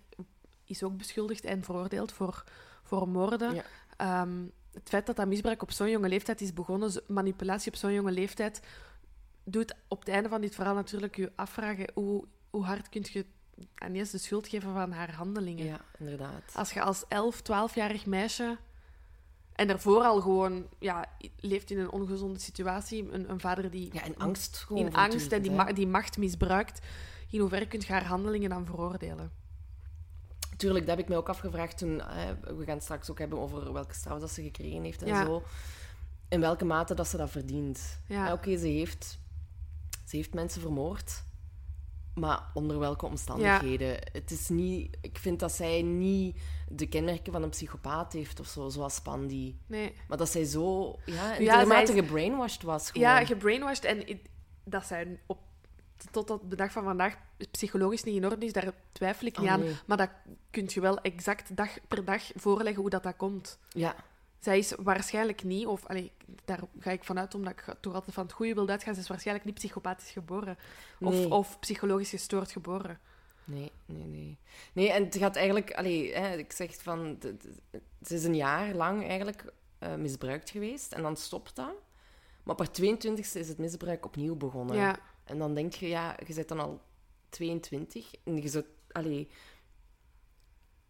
is 0.65 0.83
ook 0.83 0.97
beschuldigd 0.97 1.43
en 1.43 1.63
veroordeeld 1.63 2.11
voor, 2.11 2.43
voor 2.83 3.07
moorden. 3.07 3.53
Ja. 3.53 3.63
Ehm, 3.97 4.45
het 4.73 4.89
feit 4.89 5.05
dat 5.05 5.15
dat 5.15 5.27
misbruik 5.27 5.61
op 5.61 5.71
zo'n 5.71 5.89
jonge 5.89 6.07
leeftijd 6.09 6.41
is 6.41 6.53
begonnen, 6.53 7.01
manipulatie 7.07 7.71
op 7.71 7.77
zo'n 7.77 7.93
jonge 7.93 8.11
leeftijd, 8.11 8.59
doet 9.43 9.75
op 9.87 9.99
het 9.99 10.09
einde 10.09 10.29
van 10.29 10.41
dit 10.41 10.55
verhaal 10.55 10.75
natuurlijk 10.75 11.15
je 11.15 11.31
afvragen 11.35 11.91
hoe, 11.93 12.23
hoe 12.57 12.65
hard 12.65 12.89
kun 12.89 13.05
je 13.11 13.25
Agnes 13.75 14.11
de 14.11 14.17
schuld 14.17 14.47
geven 14.47 14.73
van 14.73 14.91
haar 14.91 15.13
handelingen. 15.13 15.65
Ja, 15.65 15.79
inderdaad. 15.99 16.51
Als 16.55 16.73
je 16.73 16.81
als 16.81 17.03
11, 17.07 17.41
12-jarig 17.41 18.05
meisje 18.05 18.57
en 19.53 19.67
daarvoor 19.67 20.03
al 20.03 20.21
gewoon 20.21 20.67
ja, 20.79 21.05
leeft 21.39 21.71
in 21.71 21.77
een 21.79 21.91
ongezonde 21.91 22.39
situatie, 22.39 23.11
een, 23.11 23.29
een 23.29 23.39
vader 23.39 23.71
die 23.71 23.89
Ja, 23.93 24.03
in 24.03 24.17
angst 24.17 24.57
gewoon. 24.57 24.85
in 24.85 24.95
angst 24.95 25.31
en 25.31 25.41
die, 25.41 25.51
ma- 25.51 25.71
die 25.73 25.87
macht 25.87 26.17
misbruikt, 26.17 26.85
in 27.29 27.39
hoeverre 27.39 27.67
kun 27.67 27.79
je 27.79 27.91
haar 27.93 28.05
handelingen 28.05 28.49
dan 28.49 28.65
veroordelen? 28.65 29.31
Tuurlijk, 30.57 30.85
dat 30.85 30.95
heb 30.95 31.03
ik 31.03 31.09
mij 31.09 31.17
ook 31.17 31.29
afgevraagd 31.29 31.77
toen... 31.77 32.01
eh, 32.01 32.29
we 32.57 32.63
gaan 32.65 32.73
het 32.75 32.83
straks 32.83 33.09
ook 33.11 33.19
hebben 33.19 33.39
over 33.39 33.73
welke 33.73 33.93
straf 33.93 34.19
dat 34.19 34.31
ze 34.31 34.41
gekregen 34.41 34.83
heeft 34.83 35.01
en 35.01 35.07
Ja. 35.07 35.25
zo. 35.25 35.43
In 36.29 36.39
welke 36.39 36.65
mate 36.65 36.93
dat 36.93 37.07
ze 37.07 37.17
dat 37.17 37.29
verdient. 37.29 37.99
Ja. 38.07 38.25
Ja, 38.25 38.33
Oké, 38.33 38.57
ze, 38.57 38.67
heeft, 38.67 39.19
ze 40.05 40.15
heeft 40.15 40.33
mensen 40.33 40.61
vermoord. 40.61 41.23
Maar 42.19 42.43
onder 42.53 42.79
welke 42.79 43.05
omstandigheden? 43.05 43.97
Het 44.11 44.31
is 44.31 44.49
niet... 44.49 44.97
Ik 45.01 45.17
vind 45.17 45.39
dat 45.39 45.51
zij 45.51 45.81
niet 45.81 46.37
de 46.69 46.87
kenmerken 46.87 47.31
van 47.33 47.43
een 47.43 47.49
psychopaat 47.49 48.13
heeft 48.13 48.39
of 48.39 48.47
zo, 48.47 48.69
zoals 48.69 48.99
Pandy. 49.01 49.55
Nee. 49.67 49.93
Maar 50.07 50.17
dat 50.17 50.29
zij 50.29 50.43
zo... 50.43 50.95
Ja, 51.05 51.35
zij 51.35 51.45
dermate 51.45 51.93
is- 51.93 51.99
gebrainwashed 51.99 52.61
was 52.63 52.91
gewoon. 52.91 53.07
Ja, 53.07 53.25
gebrainwashed 53.25 53.85
en 53.85 54.19
dat 54.63 54.85
zijn 54.85 55.19
op, 55.25 55.39
tot 56.11 56.29
op 56.29 56.49
de 56.49 56.55
dag 56.55 56.71
van 56.71 56.83
vandaag 56.83 57.15
psychologisch 57.51 58.03
niet 58.03 58.15
in 58.15 58.25
orde 58.25 58.45
is, 58.45 58.53
daar 58.53 58.71
twijfel 58.91 59.27
ik 59.27 59.37
niet 59.37 59.47
Oh, 59.47 59.53
aan. 59.53 59.63
Maar 59.85 59.97
dat 59.97 60.09
kun 60.51 60.65
je 60.67 60.81
wel 60.81 60.99
exact 61.01 61.55
dag 61.55 61.69
per 61.87 62.05
dag 62.05 62.23
voorleggen 62.35 62.81
hoe 62.81 62.89
dat, 62.89 63.03
dat 63.03 63.15
komt. 63.15 63.59
ja. 63.69 63.95
Zij 64.47 64.57
is 64.57 64.73
waarschijnlijk 64.77 65.43
niet, 65.43 65.65
of 65.65 65.85
allee, 65.85 66.11
daar 66.45 66.59
ga 66.79 66.91
ik 66.91 67.03
vanuit 67.03 67.35
omdat 67.35 67.53
ik 67.53 67.75
toch 67.79 67.93
altijd 67.93 68.13
van 68.13 68.23
het 68.23 68.33
goede 68.33 68.53
wil 68.53 68.67
uitgaan, 68.69 68.93
ze 68.93 68.99
is 68.99 69.07
waarschijnlijk 69.07 69.45
niet 69.45 69.55
psychopathisch 69.55 70.11
geboren. 70.11 70.57
Of, 70.99 71.13
Nee. 71.13 71.31
of 71.31 71.59
psychologisch 71.59 72.09
gestoord 72.09 72.51
geboren. 72.51 72.99
Nee, 73.43 73.71
nee, 73.85 74.05
nee. 74.05 74.37
Nee, 74.73 74.91
en 74.91 75.03
het 75.03 75.17
gaat 75.17 75.35
eigenlijk... 75.35 75.73
Allee, 75.73 76.13
hè, 76.15 76.37
ik 76.37 76.51
zeg 76.51 76.81
van... 76.81 77.17
Ze 78.01 78.15
is 78.15 78.23
een 78.23 78.35
jaar 78.35 78.73
lang 78.73 79.07
eigenlijk 79.07 79.53
eh, 79.79 79.95
misbruikt 79.95 80.49
geweest. 80.49 80.91
En 80.93 81.01
dan 81.01 81.17
stopt 81.17 81.55
dat. 81.55 81.73
Maar 82.43 82.55
op 82.55 82.59
haar 82.59 82.97
22e 82.97 83.19
is 83.19 83.47
het 83.47 83.57
misbruik 83.57 84.05
opnieuw 84.05 84.35
begonnen. 84.35 84.75
Ja, 84.75 84.99
En 85.23 85.37
dan 85.37 85.53
denk 85.53 85.73
je, 85.73 85.87
ja, 85.87 86.15
je 86.25 86.33
bent 86.33 86.47
dan 86.47 86.59
al 86.59 86.81
22. 87.29 88.11
En 88.23 88.41
je 88.41 88.47
zou... 88.47 88.65
Allee... 88.91 89.27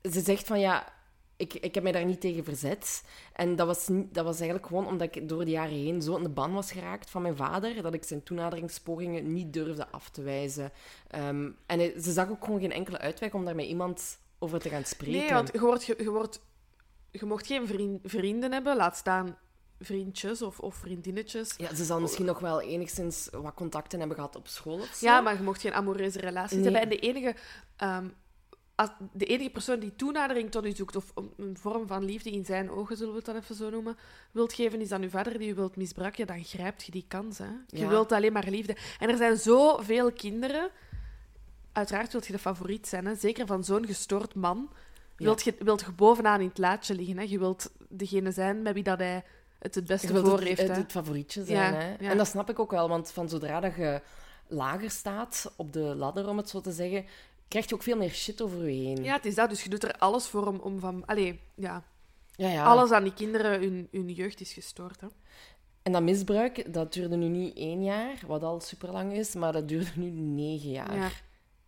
Ze 0.01 0.21
zegt 0.21 0.47
van, 0.47 0.59
ja... 0.59 0.95
Ik, 1.37 1.53
ik 1.53 1.73
heb 1.75 1.83
mij 1.83 1.91
daar 1.91 2.05
niet 2.05 2.21
tegen 2.21 2.43
verzet. 2.43 3.03
En 3.33 3.55
dat 3.55 3.67
was, 3.67 3.87
niet, 3.87 4.13
dat 4.13 4.25
was 4.25 4.35
eigenlijk 4.37 4.67
gewoon 4.67 4.87
omdat 4.87 5.15
ik 5.15 5.29
door 5.29 5.45
de 5.45 5.51
jaren 5.51 5.75
heen 5.75 6.01
zo 6.01 6.15
in 6.15 6.23
de 6.23 6.29
ban 6.29 6.53
was 6.53 6.71
geraakt 6.71 7.09
van 7.09 7.21
mijn 7.21 7.35
vader, 7.35 7.81
dat 7.81 7.93
ik 7.93 8.03
zijn 8.03 8.23
toenaderingspogingen 8.23 9.33
niet 9.33 9.53
durfde 9.53 9.87
af 9.87 10.09
te 10.09 10.21
wijzen. 10.21 10.71
Ehm, 11.07 11.49
en 11.65 11.79
hij- 11.79 11.93
ze 12.01 12.11
zag 12.11 12.29
ook 12.29 12.43
gewoon 12.43 12.59
geen 12.59 12.71
enkele 12.71 12.97
uitweg 12.97 13.33
om 13.33 13.45
daar 13.45 13.55
met 13.55 13.65
iemand 13.65 14.19
over 14.39 14.59
te 14.59 14.69
gaan 14.69 14.85
spreken. 14.85 15.19
nee, 15.19 15.29
want 15.33 15.49
je, 15.53 15.59
wordt, 15.59 15.85
je, 15.85 15.95
je, 15.97 16.09
wordt, 16.09 16.41
je 17.11 17.25
mocht 17.25 17.47
geen 17.47 17.67
vriend, 17.67 17.99
vrienden 18.03 18.51
hebben, 18.51 18.75
laat 18.75 18.97
staan 18.97 19.37
vriendjes 19.79 20.41
of, 20.41 20.59
of 20.59 20.75
vriendinnetjes. 20.75 21.53
Ja, 21.57 21.75
ze 21.75 21.85
zal 21.85 21.99
misschien 21.99 22.25
nog 22.25 22.39
wel 22.39 22.61
enigszins 22.61 23.29
wat 23.31 23.53
contacten 23.53 23.99
hebben 23.99 24.17
gehad 24.17 24.35
op 24.35 24.47
school 24.47 24.79
of 24.79 24.93
zo. 24.95 25.05
Ja, 25.05 25.21
maar 25.21 25.37
je 25.37 25.43
mocht 25.43 25.61
geen 25.61 25.73
amoureuze 25.73 26.19
relaties 26.19 26.57
Nee. 26.57 26.63
hebben. 26.63 26.81
En 26.81 26.89
de 26.89 26.99
enige, 26.99 27.35
ehm, 27.75 28.07
als, 28.77 28.89
de 29.11 29.25
enige 29.25 29.49
persoon 29.49 29.79
die 29.79 29.95
toenadering 29.95 30.51
tot 30.51 30.65
u 30.65 30.71
zoekt, 30.71 30.95
of 30.95 31.11
een- 31.15 31.57
vorm 31.59 31.87
van 31.87 32.03
liefde 32.05 32.31
in 32.31 32.45
zijn 32.45 32.69
ogen, 32.71 32.97
zullen 32.97 33.11
we 33.11 33.17
het 33.17 33.25
dan 33.25 33.35
even 33.35 33.55
zo 33.55 33.69
noemen, 33.69 33.97
wilt 34.31 34.53
geven, 34.53 34.81
is 34.81 34.89
dan 34.89 35.01
uw 35.01 35.09
vader 35.09 35.37
die 35.37 35.49
u 35.49 35.53
wilt 35.55 35.75
misbruiken, 35.75 36.25
ja, 36.27 36.33
dan 36.33 36.43
grijpt 36.43 36.83
je 36.83 36.91
die 36.91 37.05
kans. 37.07 37.37
Hè? 37.37 37.45
Je 37.67 37.77
Ja. 37.79 37.87
wilt 37.87 38.11
alleen 38.11 38.33
maar 38.33 38.47
liefde. 38.49 38.75
En 38.99 39.09
er 39.09 39.17
zijn 39.17 39.37
zoveel 39.37 40.11
kinderen. 40.11 40.69
Uiteraard 41.71 42.11
wilt 42.11 42.25
je 42.25 42.33
de 42.33 42.39
favoriet 42.39 42.87
zijn, 42.87 43.05
hè? 43.05 43.15
zeker 43.15 43.45
van 43.45 43.63
zo'n 43.63 43.85
gestoord 43.85 44.35
man. 44.35 44.69
Ja. 45.17 45.25
Wilt, 45.25 45.43
je, 45.43 45.55
wilt 45.59 45.79
je 45.81 45.91
bovenaan 45.91 46.41
in 46.41 46.47
het 46.47 46.57
laadje 46.57 46.95
liggen. 46.95 47.17
Hè? 47.17 47.23
Je 47.23 47.39
wilt 47.39 47.71
degene 47.89 48.31
zijn 48.31 48.61
met 48.61 48.73
wie 48.73 48.83
dat 48.83 48.97
hij 48.99 49.23
het 49.59 49.75
het 49.75 49.85
beste 49.87 50.07
voor 50.23 50.31
het, 50.37 50.43
heeft. 50.47 50.61
het, 50.61 50.69
hè? 50.69 50.75
het 50.75 50.91
favorietje 50.91 51.43
zijn. 51.45 51.73
Ja, 51.73 51.79
hè? 51.79 51.93
En 52.09 52.17
dat 52.17 52.27
snap 52.27 52.49
ik 52.49 52.59
ook 52.59 52.71
wel, 52.71 52.89
want 52.89 53.11
van 53.11 53.29
zodra 53.29 53.59
dat 53.59 53.75
je 53.75 54.01
lager 54.47 54.91
staat 54.91 55.53
op 55.55 55.73
de 55.73 55.79
ladder, 55.79 56.27
om 56.27 56.37
het 56.37 56.49
zo 56.49 56.61
te 56.61 56.71
zeggen, 56.71 57.05
krijg 57.47 57.69
je 57.69 57.75
ook 57.75 57.83
veel 57.83 57.97
meer 57.97 58.09
shit 58.09 58.41
over 58.41 58.69
je 58.69 58.85
heen. 58.85 59.03
Ja, 59.03 59.13
het 59.15 59.25
is 59.25 59.35
dat. 59.35 59.49
Dus 59.49 59.63
je 59.63 59.69
doet 59.69 59.83
er 59.83 59.97
alles 59.97 60.25
voor 60.27 60.47
om, 60.47 60.59
om 60.59 60.79
van... 60.79 61.05
Allee, 61.05 61.39
ja. 61.55 61.83
ja. 62.35 62.49
ja. 62.49 62.65
Alles 62.65 62.91
aan 62.91 63.03
die 63.03 63.13
kinderen, 63.13 63.59
hun, 63.61 63.87
hun 63.91 64.09
jeugd 64.13 64.41
is 64.41 64.53
gestoord. 64.53 65.01
Hè? 65.01 65.07
En 65.83 65.91
dat 65.91 66.01
misbruik, 66.01 66.73
dat 66.73 66.93
duurde 66.93 67.15
nu 67.15 67.27
niet 67.27 67.57
één 67.57 67.83
jaar, 67.83 68.19
wat 68.27 68.43
al 68.43 68.59
super 68.59 68.91
lang 68.91 69.13
is, 69.13 69.35
maar 69.35 69.51
dat 69.51 69.67
duurde 69.67 69.91
nu 69.95 70.09
negen 70.09 70.69
jaar. 70.71 70.95
Ja. 70.95 71.09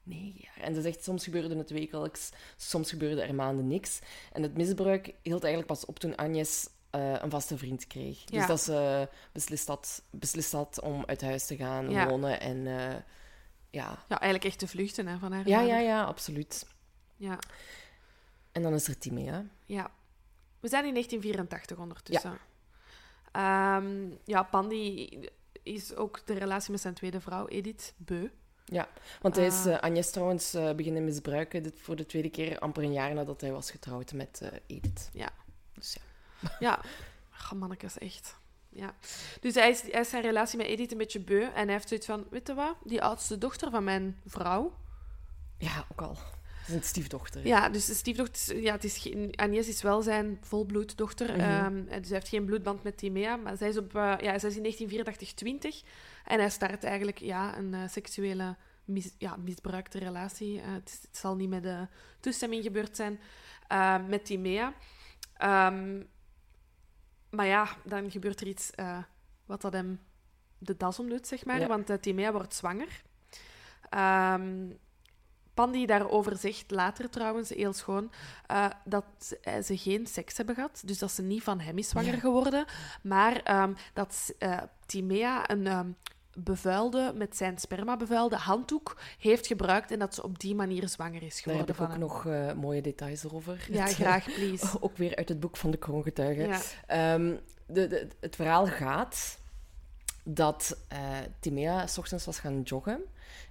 Negen 0.04 0.34
jaar. 0.38 0.66
En 0.68 0.76
ze 0.76 0.82
zegt, 0.82 1.04
soms 1.04 1.24
gebeurde 1.24 1.58
het 1.58 1.70
wekelijks, 1.70 2.30
soms 2.58 2.90
gebeurde 2.90 3.22
er 3.22 3.36
maanden 3.36 3.68
niks. 3.68 4.00
En 4.32 4.42
het 4.44 4.58
misbruik 4.58 5.14
hield 5.22 5.44
eigenlijk 5.44 5.74
pas 5.74 5.86
op 5.86 6.00
toen 6.00 6.16
Agnes 6.16 6.70
eh, 6.90 7.14
een 7.22 7.30
vaste 7.30 7.58
vriend 7.58 7.88
kreeg. 7.88 8.24
Dus 8.24 8.40
Ja. 8.40 8.48
dat 8.48 8.62
ze 8.62 9.08
beslist 9.32 9.68
had, 9.68 10.04
beslist 10.12 10.52
had 10.52 10.82
om 10.82 11.04
uit 11.06 11.22
huis 11.22 11.46
te 11.46 11.56
gaan 11.56 11.90
Ja. 11.90 12.08
wonen. 12.08 12.40
En 12.42 12.68
eh, 12.68 12.96
ja. 13.70 14.04
Ja, 14.08 14.20
eigenlijk 14.20 14.44
echt 14.44 14.60
te 14.60 14.68
vluchten 14.68 15.08
hè, 15.08 15.18
van 15.18 15.32
haar 15.32 15.48
Ja, 15.48 15.58
vader. 15.60 15.74
ja, 15.74 15.80
ja, 15.80 16.04
absoluut. 16.04 16.66
ja. 17.18 17.40
En 18.52 18.62
dan 18.62 18.74
is 18.74 18.88
er 18.88 18.98
Timea. 18.98 19.46
Ja. 19.66 19.92
We 20.60 20.68
zijn 20.68 20.86
in 20.86 20.94
1984 20.94 21.78
ondertussen. 21.78 22.40
Ja, 23.34 23.82
ja 24.26 24.44
Pandy 24.44 25.10
is 25.64 25.96
ook 25.96 26.22
de 26.26 26.34
relatie 26.34 26.72
met 26.72 26.82
zijn 26.82 26.94
tweede 26.94 27.22
vrouw, 27.22 27.48
Edith 27.48 27.94
Beu. 27.98 28.28
Want 29.22 29.36
hij 29.36 29.46
is 29.46 29.66
eh, 29.66 29.78
Agnes 29.80 30.12
trouwens 30.12 30.54
eh, 30.54 30.74
beginnen 30.74 31.04
misbruiken 31.04 31.64
dit, 31.64 31.80
voor 31.80 31.96
de 31.96 32.06
tweede 32.06 32.30
keer 32.30 32.60
amper 32.60 32.84
een 32.84 32.92
jaar 32.94 33.14
nadat 33.14 33.42
hij 33.42 33.52
was 33.52 33.72
getrouwd 33.72 34.14
met 34.14 34.52
Edith. 34.68 35.10
Ja. 35.14 35.30
Dus 35.74 35.94
ja. 35.94 36.02
Ja, 36.60 36.82
Ach, 37.34 37.54
mannetjes, 37.56 37.98
echt. 37.98 38.36
Ja. 38.80 38.94
Dus 39.42 39.54
hij 39.56 39.70
is, 39.70 39.82
hij 39.82 40.02
is 40.02 40.10
zijn 40.10 40.22
relatie 40.24 40.58
met 40.58 40.68
Edith 40.68 40.92
een 40.92 40.98
beetje 40.98 41.20
beu. 41.20 41.42
En 41.44 41.64
hij 41.64 41.74
heeft 41.74 41.88
zoiets 41.88 42.06
van, 42.06 42.26
weet 42.30 42.48
je 42.48 42.54
wat? 42.54 42.76
Die 42.84 43.02
oudste 43.02 43.38
dochter 43.38 43.70
van 43.72 43.84
mijn 43.84 44.20
vrouw. 44.26 44.74
Ja, 45.58 45.86
ook 45.92 46.02
al. 46.02 46.18
Het 46.60 46.68
is 46.68 46.74
een 46.74 46.84
stiefdochter. 46.84 47.48
Ja, 47.48 47.70
dus 47.70 47.86
de 47.86 47.94
stiefdochter... 47.94 48.58
Ja, 48.62 48.72
het 48.72 48.84
is 48.84 48.98
geen, 48.98 49.34
Agnes 49.36 49.68
is 49.68 49.82
wel 49.82 50.02
zijn 50.02 50.38
volbloeddochter. 50.42 51.30
Ehm, 51.30 51.66
en 51.88 52.00
dus 52.00 52.08
hij 52.10 52.18
heeft 52.18 52.28
geen 52.28 52.46
bloedband 52.46 52.84
met 52.84 52.98
Timea. 52.98 53.36
Maar 53.36 53.58
zij 53.58 53.70
is, 53.70 53.78
op, 53.78 53.96
eh, 53.96 54.02
ja, 54.02 54.40
zij 54.40 54.50
is 54.50 54.56
in 54.56 54.62
1984 54.62 55.34
20. 55.34 55.82
En 56.26 56.40
hij 56.40 56.50
start 56.50 56.84
eigenlijk 56.84 57.18
ja, 57.20 57.58
een 57.58 57.74
eh, 57.74 57.80
seksuele 57.90 58.56
mis, 58.86 59.10
ja, 59.18 59.36
misbruikte 59.36 59.98
relatie. 60.00 60.62
Eh, 60.62 60.72
het, 60.74 60.90
is- 60.90 61.02
het 61.08 61.18
zal 61.18 61.36
niet 61.36 61.50
met 61.50 61.64
de 61.64 61.88
toestemming 62.20 62.64
gebeurd 62.64 62.96
zijn 62.96 63.20
eh, 63.68 63.96
met 64.08 64.26
Timea. 64.26 64.74
Ehm, 65.38 66.02
maar 67.30 67.46
ja, 67.46 67.68
dan 67.84 68.12
gebeurt 68.12 68.42
er 68.42 68.48
iets 68.48 68.72
eh, 68.72 68.98
wat 69.46 69.62
dat 69.62 69.74
hem 69.74 70.00
de 70.58 70.78
das 70.78 71.00
omdoet, 71.00 71.28
zeg 71.28 71.46
maar. 71.46 71.60
Ja. 71.60 71.68
Want 71.68 71.90
eh, 71.90 71.98
Timea 71.98 72.32
wordt 72.32 72.54
zwanger. 72.54 73.02
Ehm 73.90 74.72
Pandy 75.60 75.86
daarover 75.86 76.38
zegt 76.38 76.72
later 76.72 77.10
trouwens, 77.10 77.50
heel 77.50 77.74
schoon, 77.74 78.12
eh, 78.46 78.66
dat 78.86 79.06
ze, 79.18 79.62
ze 79.66 79.78
geen 79.78 80.08
seks 80.08 80.38
hebben 80.38 80.56
gehad. 80.56 80.82
Dus 80.86 80.98
dat 81.00 81.12
ze 81.12 81.22
niet 81.22 81.44
van 81.44 81.60
hem 81.60 81.78
is 81.78 81.90
zwanger 81.90 82.14
geworden. 82.20 82.66
Maar 83.04 83.42
ehm, 83.44 83.74
dat 83.94 84.34
eh, 84.38 84.58
Timea 84.86 85.50
een 85.50 85.68
ehm, 85.68 85.90
bevuilde, 86.44 87.14
met 87.16 87.38
zijn 87.38 87.58
sperma 87.58 87.98
bevuilde 87.98 88.36
handdoek 88.36 88.98
heeft 89.20 89.48
gebruikt. 89.48 89.92
En 89.92 90.00
dat 90.00 90.16
ze 90.16 90.24
op 90.24 90.40
die 90.40 90.56
manier 90.56 90.88
zwanger 90.88 91.24
is 91.24 91.44
Daar 91.44 91.56
heb 91.56 91.66
geworden 91.70 91.76
ik 91.76 91.82
ook 91.82 91.90
hem. 91.90 92.00
nog 92.00 92.26
eh, 92.26 92.54
mooie 92.62 92.82
details 92.82 93.24
erover. 93.24 93.68
Ja, 93.72 93.82
Het, 93.82 93.90
eh, 93.90 93.96
graag, 93.96 94.26
please. 94.34 94.78
ook 94.82 94.98
weer 94.98 95.16
uit 95.16 95.30
het 95.30 95.40
boek 95.40 95.58
van 95.58 95.72
de 95.72 95.78
kroongetuigen. 95.78 96.48
Ja. 96.48 96.60
Ehm, 96.88 97.36
de, 97.68 97.88
de, 97.88 98.08
het 98.20 98.36
verhaal 98.36 98.68
gaat 98.68 99.38
dat 100.24 100.78
eh 100.88 101.00
Timea 101.40 101.88
s 101.88 101.98
ochtends 101.98 102.26
was 102.26 102.40
gaan 102.40 102.62
joggen 102.62 103.02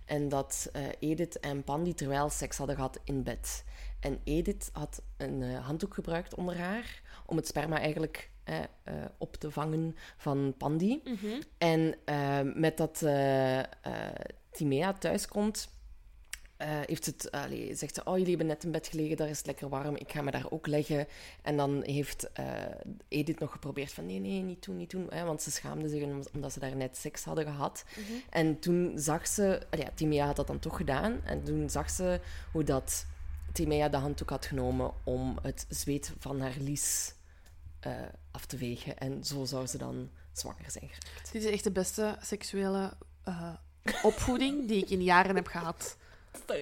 en 0.04 0.28
dat 0.28 0.70
Edith 0.98 1.40
en 1.40 1.64
Pandy 1.64 1.94
terwijl 1.94 2.30
seks 2.30 2.56
hadden 2.56 2.76
gehad 2.76 3.00
in 3.04 3.22
bed. 3.22 3.64
En 4.00 4.20
Edith 4.24 4.70
had 4.72 5.02
een 5.16 5.42
handdoek 5.42 5.94
gebruikt 5.94 6.34
onder 6.34 6.58
haar 6.58 7.02
om 7.26 7.36
het 7.36 7.46
sperma 7.46 7.78
eigenlijk 7.78 8.30
eh, 8.48 8.94
op 9.18 9.36
te 9.36 9.50
vangen 9.50 9.96
van 10.16 10.54
Pandy. 10.58 11.00
Mhm. 11.04 11.40
En 11.58 11.94
eh, 12.04 12.40
met 12.54 12.76
dat 12.76 13.02
eh, 13.02 13.60
Timea 14.50 14.92
thuiskomt, 14.92 15.76
heeft 16.86 17.06
het, 17.06 17.30
allee, 17.30 17.74
zegt 17.74 17.94
ze, 17.94 18.04
oh, 18.04 18.12
jullie 18.12 18.28
hebben 18.28 18.46
net 18.46 18.64
in 18.64 18.70
bed 18.70 18.86
gelegen, 18.86 19.16
daar 19.16 19.28
is 19.28 19.36
het 19.38 19.46
lekker 19.46 19.68
warm, 19.68 19.96
ik 19.96 20.12
ga 20.12 20.22
me 20.22 20.30
daar 20.30 20.50
ook 20.50 20.66
leggen. 20.66 21.06
En 21.42 21.56
dan 21.56 21.82
heeft 21.82 22.30
Edith 23.08 23.38
nog 23.38 23.52
geprobeerd 23.52 23.92
van, 23.92 24.06
nee, 24.06 24.18
nee, 24.20 24.42
niet 24.42 24.64
doen, 24.64 24.76
niet 24.76 24.90
doen. 24.90 25.06
Hè, 25.10 25.24
want 25.24 25.42
ze 25.42 25.50
schaamde 25.50 25.88
zich 25.88 26.02
om- 26.02 26.22
omdat 26.34 26.52
ze 26.52 26.60
daar 26.60 26.76
net 26.76 26.96
seks 26.96 27.24
hadden 27.24 27.44
gehad. 27.44 27.84
Mhm. 27.90 28.12
En 28.30 28.58
toen 28.58 28.92
zag 28.98 29.26
ze, 29.26 29.62
ja, 29.70 29.90
Timea 29.94 30.26
had 30.26 30.36
dat 30.36 30.46
dan 30.46 30.58
toch 30.58 30.76
gedaan. 30.76 31.20
En 31.24 31.42
toen 31.44 31.70
zag 31.70 31.90
ze 31.90 32.20
hoe 32.52 32.64
dat 32.64 33.06
Timea 33.52 33.88
de 33.88 33.96
handdoek 33.96 34.30
had 34.30 34.46
genomen 34.46 34.92
om 35.04 35.38
het 35.42 35.66
zweet 35.68 36.12
van 36.18 36.40
haar 36.40 36.56
lies 36.58 37.14
eh, 37.80 37.92
af 38.30 38.46
te 38.46 38.56
vegen. 38.56 38.98
En 38.98 39.24
zo 39.24 39.44
zou 39.44 39.66
ze 39.66 39.78
dan 39.78 40.10
zwanger 40.32 40.70
zijn 40.70 40.88
geraakt. 40.88 41.32
Dit 41.32 41.42
is 41.42 41.50
echt 41.50 41.64
de 41.64 41.70
beste 41.70 42.16
seksuele 42.20 42.92
eh, 43.24 43.52
opvoeding 44.02 44.68
die 44.68 44.82
ik 44.82 44.90
in 44.90 45.02
jaren 45.02 45.36
heb 45.36 45.46
gehad. 45.46 45.96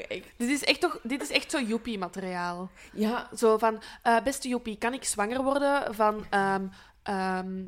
Is. 0.09 0.23
Dit 0.37 0.49
is 0.49 0.65
echt, 0.65 0.81
toch, 0.81 0.99
dit 1.03 1.23
is 1.23 1.31
echt 1.31 1.51
zo 1.51 1.61
joepie-materiaal. 1.61 2.71
Ja, 2.93 3.29
Zo 3.37 3.59
van, 3.59 3.83
eh, 4.03 4.23
beste 4.23 4.49
Joepie, 4.49 4.77
kan 4.77 4.93
ik 4.93 5.05
zwanger 5.05 5.43
worden 5.43 5.95
van 5.95 6.27
ehm, 6.31 6.67
ehm, 7.03 7.65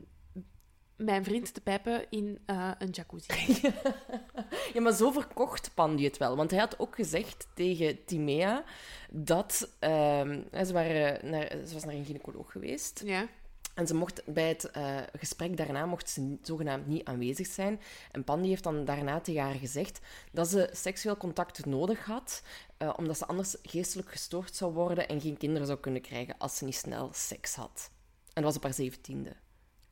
mijn 0.99 1.25
vriend 1.25 1.55
te 1.55 1.61
pijpen 1.61 2.07
in 2.11 2.39
eh, 2.47 2.71
een 2.79 2.91
jacuzzi? 2.91 3.61
Ja, 4.73 4.81
maar 4.81 4.93
zo 4.93 5.11
verkocht 5.11 5.71
Pandy 5.75 6.05
het 6.05 6.17
wel. 6.17 6.37
Want 6.37 6.51
hij 6.51 6.61
had 6.61 6.79
ook 6.79 6.95
gezegd 6.95 7.47
tegen 7.55 8.05
Timea 8.05 8.65
dat... 9.11 9.69
ehm, 9.79 10.41
ze, 10.65 10.73
waren 10.73 11.31
naar, 11.31 11.51
ze 11.67 11.75
was 11.75 11.85
naar 11.85 11.95
een 11.95 12.05
gynaecoloog 12.05 12.53
geweest. 12.53 13.03
Ja. 13.05 13.29
En 13.79 13.87
ze 13.87 13.95
mocht 13.95 14.23
bij 14.27 14.49
het 14.49 14.71
eh, 14.71 14.97
gesprek 15.19 15.57
daarna 15.57 15.87
mocht 15.87 16.11
ze 16.11 16.37
zogenaamd 16.43 16.87
niet 16.87 17.05
aanwezig 17.05 17.47
zijn. 17.47 17.81
En 18.11 18.25
Pandy 18.25 18.49
heeft 18.49 18.63
dan 18.63 18.85
daarna 18.85 19.21
tegen 19.21 19.43
haar 19.43 19.55
gezegd 19.55 20.01
dat 20.33 20.49
ze 20.49 20.71
seksueel 20.73 21.17
contact 21.17 21.67
nodig 21.67 22.05
had, 22.05 22.43
eh, 22.77 22.93
omdat 22.97 23.19
ze 23.19 23.27
anders 23.27 23.57
geestelijk 23.63 24.11
gestoord 24.11 24.55
zou 24.55 24.73
worden 24.73 25.09
en 25.09 25.21
geen 25.21 25.37
kinderen 25.37 25.67
zou 25.67 25.79
kunnen 25.79 26.03
krijgen 26.03 26.39
als 26.39 26.57
ze 26.57 26.65
niet 26.65 26.75
snel 26.75 27.11
seks 27.13 27.55
had. 27.55 27.91
En 28.27 28.43
dat 28.43 28.45
was 28.45 28.57
op 28.57 28.63
haar 28.63 28.75
zeventiende. 28.75 29.37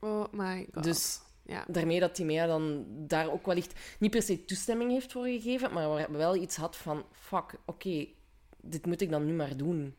Oh 0.01 0.25
my 0.33 0.69
god. 0.73 0.83
Dus 0.85 1.21
Ja. 1.45 1.65
daarmee 1.69 2.01
dat 2.01 2.15
Timea 2.15 2.47
dan 2.47 2.85
daar 3.07 3.31
ook 3.31 3.47
wellicht 3.47 3.81
niet 3.99 4.11
per 4.11 4.23
se 4.23 4.45
toestemming 4.45 4.91
heeft 4.91 5.13
voor 5.13 5.25
gegeven, 5.27 5.73
maar 5.73 5.89
waar- 5.89 6.13
wel 6.13 6.37
iets 6.37 6.57
had 6.57 6.77
van, 6.77 7.05
fuck, 7.13 7.55
oké, 7.67 8.07
dit 8.61 8.87
moet 8.87 9.01
ik 9.01 9.11
dan 9.11 9.27
nu 9.27 9.33
maar 9.33 9.57
doen. 9.57 9.97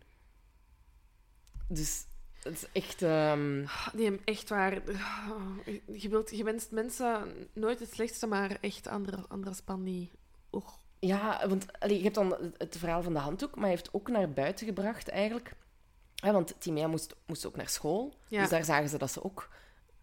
Dus 1.70 2.06
het 2.44 2.54
is 2.54 2.66
echt... 2.72 3.02
ehm, 3.02 3.66
hem 3.98 4.20
echt 4.26 4.50
waar... 4.50 4.82
Je, 5.92 6.10
wilt, 6.10 6.38
je 6.38 6.44
wenst 6.44 6.72
mensen 6.72 7.34
nooit 7.54 7.80
het 7.80 7.94
slechtste, 7.94 8.28
maar 8.28 8.58
echt 8.62 8.88
andere, 8.88 9.26
andere 9.28 9.56
span 9.56 9.84
die... 9.84 10.12
Ja, 11.00 11.48
want 11.48 11.80
allee, 11.80 11.98
je 11.98 12.04
hebt 12.04 12.16
dan 12.16 12.32
het- 12.32 12.56
het 12.58 12.78
verhaal 12.78 13.04
van 13.04 13.14
de 13.14 13.20
handdoek, 13.20 13.56
maar 13.56 13.64
hij 13.66 13.70
heeft 13.74 13.94
ook 13.94 14.08
naar 14.10 14.32
buiten 14.32 14.66
gebracht 14.68 15.08
eigenlijk. 15.08 15.54
Ja, 16.16 16.32
want 16.32 16.56
Timea 16.60 16.88
moest, 16.88 17.16
moest 17.26 17.46
ook 17.46 17.56
naar 17.56 17.70
school, 17.70 18.18
Ja. 18.28 18.42
dus 18.42 18.50
daar 18.50 18.64
zagen 18.66 18.90
ze 18.90 18.98
dat 18.98 19.12
ze 19.12 19.24
ook 19.24 19.50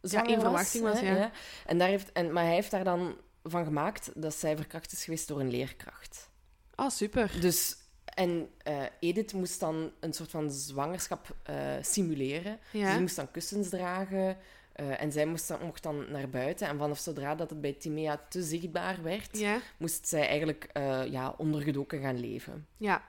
zwanger 0.09 0.31
in 0.31 0.41
verwachting 0.41 0.85
was, 0.85 1.01
ja. 1.01 1.31
En 1.67 1.79
daar 1.79 1.89
heeft, 1.89 2.13
en, 2.13 2.33
maar 2.33 2.45
hij 2.45 2.55
heeft 2.55 2.71
daar 2.71 2.85
dan 2.85 3.17
van 3.43 3.65
gemaakt 3.65 4.11
dat 4.15 4.35
zij 4.35 4.57
verkracht 4.57 4.93
is 4.93 5.05
geweest 5.05 5.29
door 5.29 5.41
een 5.41 5.51
leerkracht. 5.51 6.31
Oh, 6.77 6.89
super. 6.91 7.41
Dus, 7.41 7.77
en 8.05 8.49
eh, 8.63 8.83
Edith 9.01 9.33
moest 9.33 9.61
dan 9.61 9.93
een 10.01 10.13
soort 10.13 10.31
van 10.31 10.51
zwangerschap 10.51 11.37
eh, 11.43 11.57
simuleren. 11.81 12.59
Dus 12.73 12.81
Ja. 12.81 12.95
ze 12.95 13.01
moest 13.01 13.17
dan 13.17 13.31
kussens 13.31 13.69
dragen 13.69 14.37
eh, 14.73 15.03
en 15.03 15.13
zij 15.13 15.27
moest 15.27 15.49
dan, 15.49 15.59
mocht 15.65 15.83
dan 15.83 16.11
naar 16.11 16.29
buiten. 16.31 16.69
En 16.69 16.79
vanaf 16.79 16.99
zodra 16.99 17.35
dat 17.35 17.51
het 17.51 17.61
bij 17.61 17.73
Timea 17.73 18.21
te 18.29 18.43
zichtbaar 18.43 19.03
werd, 19.03 19.39
Ja. 19.39 19.61
moest 19.77 20.09
zij 20.09 20.29
eigenlijk 20.29 20.71
ja, 21.11 21.35
ondergedoken 21.37 22.01
gaan 22.01 22.21
leven. 22.21 22.67
Ja. 22.77 23.03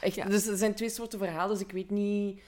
Echt, 0.00 0.14
Ja. 0.14 0.24
Dus 0.26 0.46
er 0.46 0.56
zijn 0.56 0.74
twee 0.74 0.88
soorten 0.90 1.18
verhalen, 1.18 1.56
dus 1.56 1.64
ik 1.64 1.72
weet 1.72 1.90
niet 1.90 2.42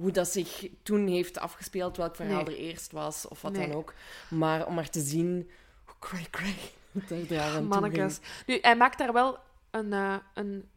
hoe 0.00 0.10
dat 0.10 0.28
zich 0.28 0.66
toen 0.82 1.06
heeft 1.06 1.38
afgespeeld, 1.38 1.96
welk 1.96 2.16
verhaal 2.16 2.42
Nee. 2.44 2.54
er 2.56 2.60
eerst 2.60 2.92
was 2.92 3.28
of 3.28 3.42
wat 3.42 3.52
Nee. 3.52 3.68
dan 3.68 3.76
ook. 3.76 3.94
Maar 4.30 4.66
om 4.66 4.74
maar 4.74 4.90
te 4.90 5.00
zien 5.00 5.50
hoe 5.84 5.94
cray 5.98 6.26
cray 6.30 6.54
het 7.08 7.28
daar 7.28 7.40
aan 7.50 7.52
toe 7.52 7.62
Mannekes. 7.62 8.18
Nu, 8.46 8.58
hij 8.60 8.76
maakt 8.76 8.98
daar 8.98 9.12
wel 9.12 9.38
een, 9.70 9.92
eh, 9.92 10.16
een 10.34 10.68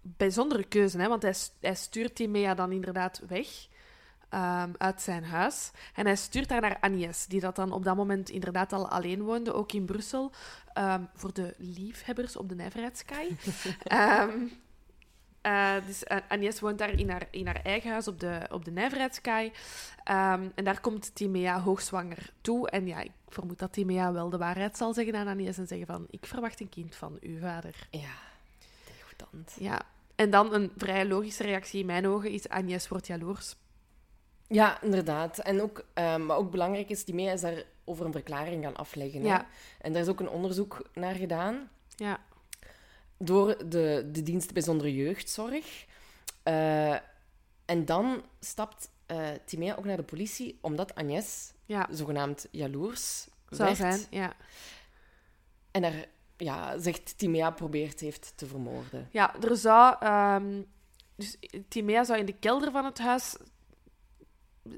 bijzondere 0.00 0.64
keuze, 0.64 0.98
hè? 0.98 1.08
want 1.08 1.22
hij, 1.22 1.34
hij 1.60 1.74
stuurt 1.74 2.14
Timea 2.14 2.54
dan 2.54 2.72
inderdaad 2.72 3.22
weg 3.28 3.48
ehm, 4.28 4.70
uit 4.78 5.02
zijn 5.02 5.24
huis. 5.24 5.70
En 5.94 6.06
hij 6.06 6.16
stuurt 6.16 6.50
haar 6.50 6.60
naar 6.60 6.78
Agnes, 6.80 7.26
die 7.26 7.40
dat 7.40 7.56
dan 7.56 7.72
op 7.72 7.84
dat 7.84 7.96
moment 7.96 8.28
inderdaad 8.30 8.72
al 8.72 8.88
alleen 8.88 9.22
woonde, 9.22 9.52
ook 9.52 9.72
in 9.72 9.84
Brussel, 9.84 10.32
ehm, 10.72 11.02
voor 11.14 11.32
de 11.32 11.54
liefhebbers 11.58 12.36
op 12.36 12.48
de 12.48 12.54
Nijverheidskaai. 12.54 13.36
Ehm 13.82 14.30
eh, 15.46 15.86
dus 15.86 16.04
eh, 16.04 16.16
Agnes 16.28 16.60
woont 16.60 16.78
daar 16.78 16.98
in 16.98 17.10
haar, 17.10 17.28
in 17.30 17.46
haar 17.46 17.60
eigen 17.62 17.90
huis 17.90 18.08
op 18.08 18.20
de, 18.20 18.40
op 18.50 18.64
de 18.64 18.70
Nijverheidskaai. 18.70 19.52
Ehm, 20.04 20.48
en 20.54 20.64
daar 20.64 20.80
komt 20.80 21.14
Timea 21.14 21.60
hoogzwanger 21.60 22.32
toe. 22.40 22.70
En 22.70 22.86
ja, 22.86 23.00
ik 23.00 23.10
vermoed 23.28 23.58
dat 23.58 23.72
Timea 23.72 24.12
wel 24.12 24.30
de 24.30 24.38
waarheid 24.38 24.76
zal 24.76 24.94
zeggen 24.94 25.16
aan 25.16 25.28
Agnes 25.28 25.58
en 25.58 25.66
zeggen 25.66 25.86
van... 25.86 26.06
Ik 26.10 26.26
verwacht 26.26 26.60
een 26.60 26.68
kind 26.68 26.94
van 26.94 27.16
uw 27.20 27.38
vader. 27.40 27.88
Ja, 27.90 28.14
degoutant. 28.86 29.56
Ja. 29.58 29.80
En 30.14 30.30
dan 30.30 30.54
een 30.54 30.72
vrij 30.76 31.06
logische 31.06 31.42
reactie 31.42 31.80
in 31.80 31.86
mijn 31.86 32.06
ogen 32.06 32.30
is 32.30 32.48
Agnes 32.48 32.88
wordt 32.88 33.06
jaloers. 33.06 33.56
Ja, 34.48 34.82
inderdaad. 34.82 35.38
En 35.38 35.62
ook, 35.62 35.84
maar 35.94 36.36
ook 36.36 36.50
belangrijk 36.50 36.88
is, 36.88 37.04
Timea 37.04 37.32
is 37.32 37.40
daar 37.40 37.62
over 37.84 38.06
een 38.06 38.12
verklaring 38.12 38.64
gaan 38.64 38.76
afleggen. 38.76 39.20
hè. 39.20 39.26
Ja. 39.26 39.46
En 39.80 39.92
daar 39.92 40.02
is 40.02 40.08
ook 40.08 40.20
een 40.20 40.28
onderzoek 40.28 40.82
naar 40.94 41.14
gedaan 41.14 41.68
Ja. 41.96 42.18
Door 43.18 43.68
de, 43.68 44.08
de 44.12 44.22
dienst 44.22 44.52
bijzondere 44.52 44.94
jeugdzorg. 44.94 45.84
Eh, 46.42 46.92
en 47.64 47.84
dan 47.84 48.22
stapt 48.40 48.90
eh 49.06 49.28
Timea 49.44 49.74
ook 49.74 49.84
naar 49.84 49.96
de 49.96 50.02
politie, 50.02 50.58
omdat 50.60 50.94
Agnes 50.94 51.52
Ja. 51.64 51.86
zogenaamd 51.90 52.48
jaloers 52.50 53.26
Zou 53.48 53.64
werd. 53.64 53.76
zijn, 53.76 54.00
ja. 54.10 54.32
En 55.70 55.84
er, 55.84 56.08
ja, 56.36 56.78
zegt 56.78 57.18
Timea 57.18 57.50
probeert 57.50 58.00
heeft 58.00 58.32
te 58.36 58.46
vermoorden. 58.46 59.08
Ja, 59.12 59.34
er 59.42 59.56
zou... 59.56 59.96
ehm, 60.00 60.62
dus 61.16 61.36
Timea 61.68 62.04
zou 62.04 62.18
in 62.18 62.26
de 62.26 62.38
kelder 62.38 62.70
van 62.70 62.84
het 62.84 62.98
huis 62.98 63.36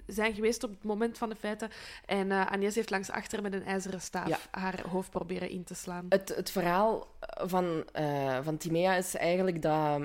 zijn 0.06 0.34
geweest 0.34 0.64
op 0.64 0.70
het 0.70 0.84
moment 0.84 1.18
van 1.18 1.28
de 1.28 1.36
feiten. 1.36 1.70
En 2.06 2.32
eh 2.32 2.46
Agnes 2.46 2.74
heeft 2.74 2.90
langs 2.90 3.10
achter 3.10 3.42
met 3.42 3.52
een 3.52 3.64
ijzeren 3.64 4.00
staaf 4.00 4.28
Ja. 4.28 4.38
haar 4.50 4.88
hoofd 4.88 5.10
proberen 5.10 5.48
in 5.50 5.64
te 5.64 5.74
slaan. 5.74 6.06
Het, 6.08 6.32
het 6.36 6.50
verhaal 6.50 7.06
van, 7.28 7.84
eh, 7.92 8.38
van 8.42 8.56
Timea 8.56 8.94
is 8.94 9.14
eigenlijk 9.16 9.62
dat 9.62 10.02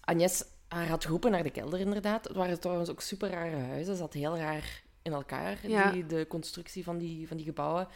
Agnes 0.00 0.44
haar 0.68 0.88
had 0.88 1.04
geroepen 1.04 1.30
naar 1.30 1.42
de 1.42 1.50
kelder, 1.50 1.80
inderdaad. 1.80 2.24
Het 2.28 2.36
waren 2.36 2.60
trouwens 2.60 2.90
ook 2.90 3.00
super 3.00 3.30
rare 3.30 3.56
huizen. 3.56 3.94
Ze 3.94 4.00
zat 4.00 4.12
heel 4.12 4.36
raar 4.36 4.82
in 5.02 5.12
elkaar, 5.12 5.58
Ja. 5.68 5.90
die, 5.90 6.06
de 6.06 6.26
constructie 6.28 6.84
van 6.84 6.98
die, 6.98 7.28
van 7.28 7.36
die 7.36 7.46
gebouwen. 7.46 7.88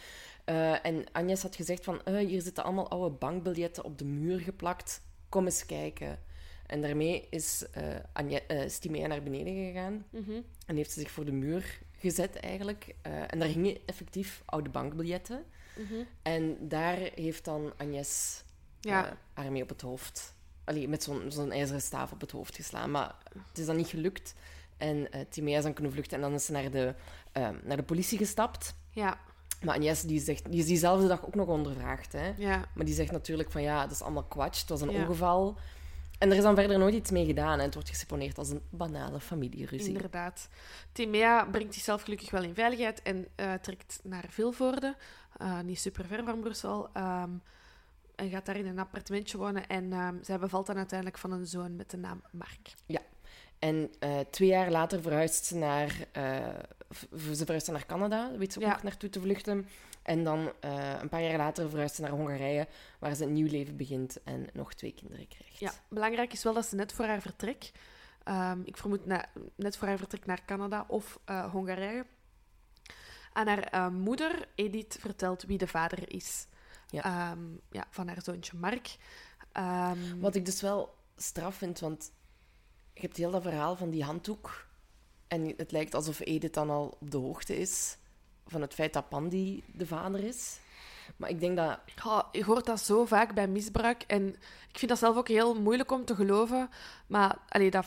Eh, 0.45 0.87
en 0.87 1.05
Agnes 1.13 1.43
had 1.43 1.57
gezegd 1.57 1.85
van, 1.85 2.03
eh, 2.05 2.27
hier 2.27 2.43
zitten 2.43 2.65
allemaal 2.65 2.89
oude 2.91 3.17
bankbiljetten 3.17 3.85
op 3.85 3.99
de 3.99 4.05
muur 4.05 4.39
geplakt. 4.41 5.03
Kom 5.29 5.45
eens 5.45 5.67
kijken. 5.67 6.19
En 6.67 6.81
daarmee 6.83 7.27
is 7.31 7.65
Timea 8.81 9.07
naar 9.07 9.23
beneden 9.23 9.55
gegaan. 9.67 10.05
Mhm. 10.11 10.41
En 10.67 10.77
heeft 10.77 10.91
ze 10.93 11.01
zich 11.01 11.11
voor 11.11 11.25
de 11.25 11.33
muur 11.33 11.79
gezet, 11.99 12.37
eigenlijk. 12.37 12.95
Eh, 13.03 13.13
en 13.33 13.39
daar 13.39 13.49
hingen 13.49 13.79
effectief 13.87 14.43
oude 14.45 14.71
bankbiljetten. 14.71 15.45
Mhm. 15.77 15.95
En 16.23 16.57
daar 16.61 16.97
heeft 17.15 17.45
dan 17.45 17.73
Agnes 17.77 18.43
Ja. 18.81 19.17
haar 19.35 19.53
mee 19.53 19.63
op 19.63 19.69
het 19.69 19.81
hoofd... 19.81 20.35
Allee, 20.65 20.89
met 20.89 21.03
zo'n 21.03 21.25
zo'n 21.29 21.53
ijzeren 21.53 21.81
staaf 21.83 22.13
op 22.13 22.21
het 22.21 22.31
hoofd 22.31 22.57
geslaan. 22.57 22.91
Maar 22.91 23.15
het 23.49 23.59
is 23.59 23.67
dan 23.67 23.77
niet 23.77 23.87
gelukt. 23.89 24.35
En 24.77 25.09
Timea 25.29 25.57
is 25.57 25.63
dan 25.63 25.73
kunnen 25.73 25.93
vluchten. 25.93 26.17
En 26.17 26.23
dan 26.23 26.35
is 26.35 26.45
ze 26.45 26.53
naar 26.53 26.71
de, 26.71 26.95
eh, 27.33 27.49
naar 27.65 27.77
de 27.77 27.83
politie 27.83 28.19
gestapt. 28.19 28.75
Ja. 28.91 29.19
Maar 29.65 29.75
Agnes 29.75 30.03
die 30.03 30.21
zegt, 30.21 30.51
die 30.51 30.61
is 30.61 30.67
diezelfde 30.67 31.07
dag 31.09 31.27
ook 31.27 31.35
nog 31.35 31.47
ondervraagd. 31.49 32.13
Hè? 32.13 32.33
Ja. 32.37 32.65
Maar 32.75 32.85
die 32.85 32.95
zegt 32.95 33.11
natuurlijk 33.13 33.51
van 33.51 33.63
ja, 33.63 33.83
dat 33.83 33.91
is 33.91 34.03
allemaal 34.03 34.25
kwatsch. 34.25 34.61
Het 34.61 34.69
was 34.69 34.81
een 34.81 34.91
Ja. 34.91 35.01
ongeval. 35.01 35.59
En 36.19 36.31
er 36.31 36.37
is 36.37 36.43
dan 36.43 36.55
verder 36.55 36.79
nooit 36.79 36.95
iets 36.95 37.11
mee 37.11 37.27
gedaan. 37.27 37.59
En 37.59 37.65
het 37.65 37.75
wordt 37.75 37.89
geseponeerd 37.89 38.39
als 38.39 38.51
een 38.51 38.63
banale 38.71 39.21
familieruzie. 39.21 39.93
Inderdaad. 39.93 40.49
Timea 40.93 41.45
brengt 41.45 41.75
zichzelf 41.75 42.03
gelukkig 42.03 42.31
wel 42.31 42.43
in 42.43 42.55
veiligheid 42.55 43.03
en 43.03 43.27
eh, 43.35 43.53
trekt 43.55 44.01
naar 44.03 44.25
Vilvoorde, 44.29 44.97
eh, 45.37 45.61
niet 45.61 45.79
super 45.81 46.05
ver 46.05 46.25
van 46.25 46.41
Brussel, 46.41 46.89
ehm, 46.93 47.31
en 48.15 48.31
gaat 48.31 48.47
daar 48.47 48.57
in 48.57 48.67
een 48.67 48.79
appartementje 48.79 49.39
wonen. 49.39 49.67
En 49.67 49.93
ehm, 49.93 50.15
zij 50.23 50.39
bevalt 50.39 50.67
dan 50.67 50.77
uiteindelijk 50.77 51.19
van 51.19 51.33
een 51.33 51.47
zoon 51.47 51.77
met 51.77 51.91
de 51.91 51.97
naam 51.97 52.23
Mark. 52.31 52.75
En 53.59 53.91
eh, 53.99 54.19
twee 54.31 54.49
jaar 54.49 54.71
later 54.71 55.03
verhuist 55.03 55.45
ze 55.45 55.57
naar, 55.57 55.91
ze 57.35 57.37
verhuist 57.37 57.71
naar 57.71 57.87
Canada, 57.87 58.31
weet 58.37 58.53
ze 58.53 58.59
ook 58.59 58.65
Ja. 58.65 58.79
naartoe 58.83 59.11
te 59.11 59.21
vluchten. 59.21 59.67
En 60.07 60.25
dan 60.25 60.53
eh, 60.61 60.93
een 61.01 61.09
paar 61.09 61.23
jaar 61.23 61.37
later 61.39 61.69
verhuist 61.71 61.95
ze 61.95 62.01
naar 62.01 62.11
Hongarije, 62.11 62.67
waar 62.99 63.15
ze 63.15 63.25
een 63.25 63.33
nieuw 63.33 63.51
leven 63.51 63.77
begint 63.77 64.23
en 64.23 64.47
nog 64.53 64.75
twee 64.75 64.93
kinderen 64.93 65.29
krijgt. 65.29 65.59
Ja, 65.59 65.73
belangrijk 65.89 66.33
is 66.33 66.43
wel 66.43 66.55
dat 66.55 66.67
ze 66.67 66.75
net 66.75 66.93
voor 66.93 67.05
haar 67.05 67.21
vertrek, 67.21 67.73
ehm, 68.25 68.61
ik 68.65 68.77
vermoed 68.77 69.07
na- 69.07 69.29
net 69.55 69.77
voor 69.77 69.89
haar 69.89 69.99
vertrek 69.99 70.27
naar 70.27 70.45
Canada 70.45 70.85
of 70.89 71.19
eh, 71.25 71.51
Hongarije, 71.53 72.07
aan 73.33 73.47
haar 73.47 73.63
eh, 73.63 73.89
moeder 73.89 74.49
Edith 74.55 74.97
vertelt 75.01 75.43
wie 75.43 75.59
de 75.59 75.67
vader 75.67 76.13
is 76.15 76.47
Ja. 76.91 77.03
Ehm, 77.05 77.41
ja, 77.71 77.85
van 77.91 78.09
haar 78.09 78.23
zoontje 78.23 78.57
Mark. 78.57 78.97
Ehm, 79.53 80.21
Wat 80.21 80.35
ik 80.35 80.45
dus 80.45 80.61
wel 80.61 80.95
straf 81.17 81.55
vind, 81.57 81.81
want 81.81 82.13
je 82.95 83.01
hebt 83.01 83.17
heel 83.17 83.31
dat 83.31 83.43
verhaal 83.43 83.77
van 83.77 83.91
die 83.91 84.05
handdoek. 84.05 84.67
En 85.29 85.55
het 85.57 85.73
lijkt 85.73 85.95
alsof 85.95 86.21
Edith 86.21 86.55
dan 86.55 86.71
al 86.71 86.97
op 87.01 87.11
de 87.11 87.17
hoogte 87.17 87.57
is 87.57 87.97
van 88.47 88.61
het 88.61 88.75
feit 88.75 88.93
dat 88.93 89.09
Pandy 89.09 89.63
de 89.67 89.87
vader 89.87 90.25
is. 90.25 90.59
Maar 91.17 91.31
ik 91.31 91.41
denk 91.41 91.57
dat... 91.57 91.79
Oh, 92.05 92.21
je 92.33 92.45
hoort 92.45 92.67
dat 92.67 92.81
zo 92.81 93.05
vaak 93.05 93.35
bij 93.35 93.49
misbruik. 93.49 94.03
En 94.07 94.29
ik 94.69 94.79
vind 94.79 94.91
dat 94.91 94.99
zelf 94.99 95.17
ook 95.17 95.29
heel 95.29 95.61
moeilijk 95.61 95.93
om 95.93 96.05
te 96.05 96.15
geloven. 96.15 96.71
Maar 97.07 97.39
allee, 97.49 97.71
dat, 97.71 97.87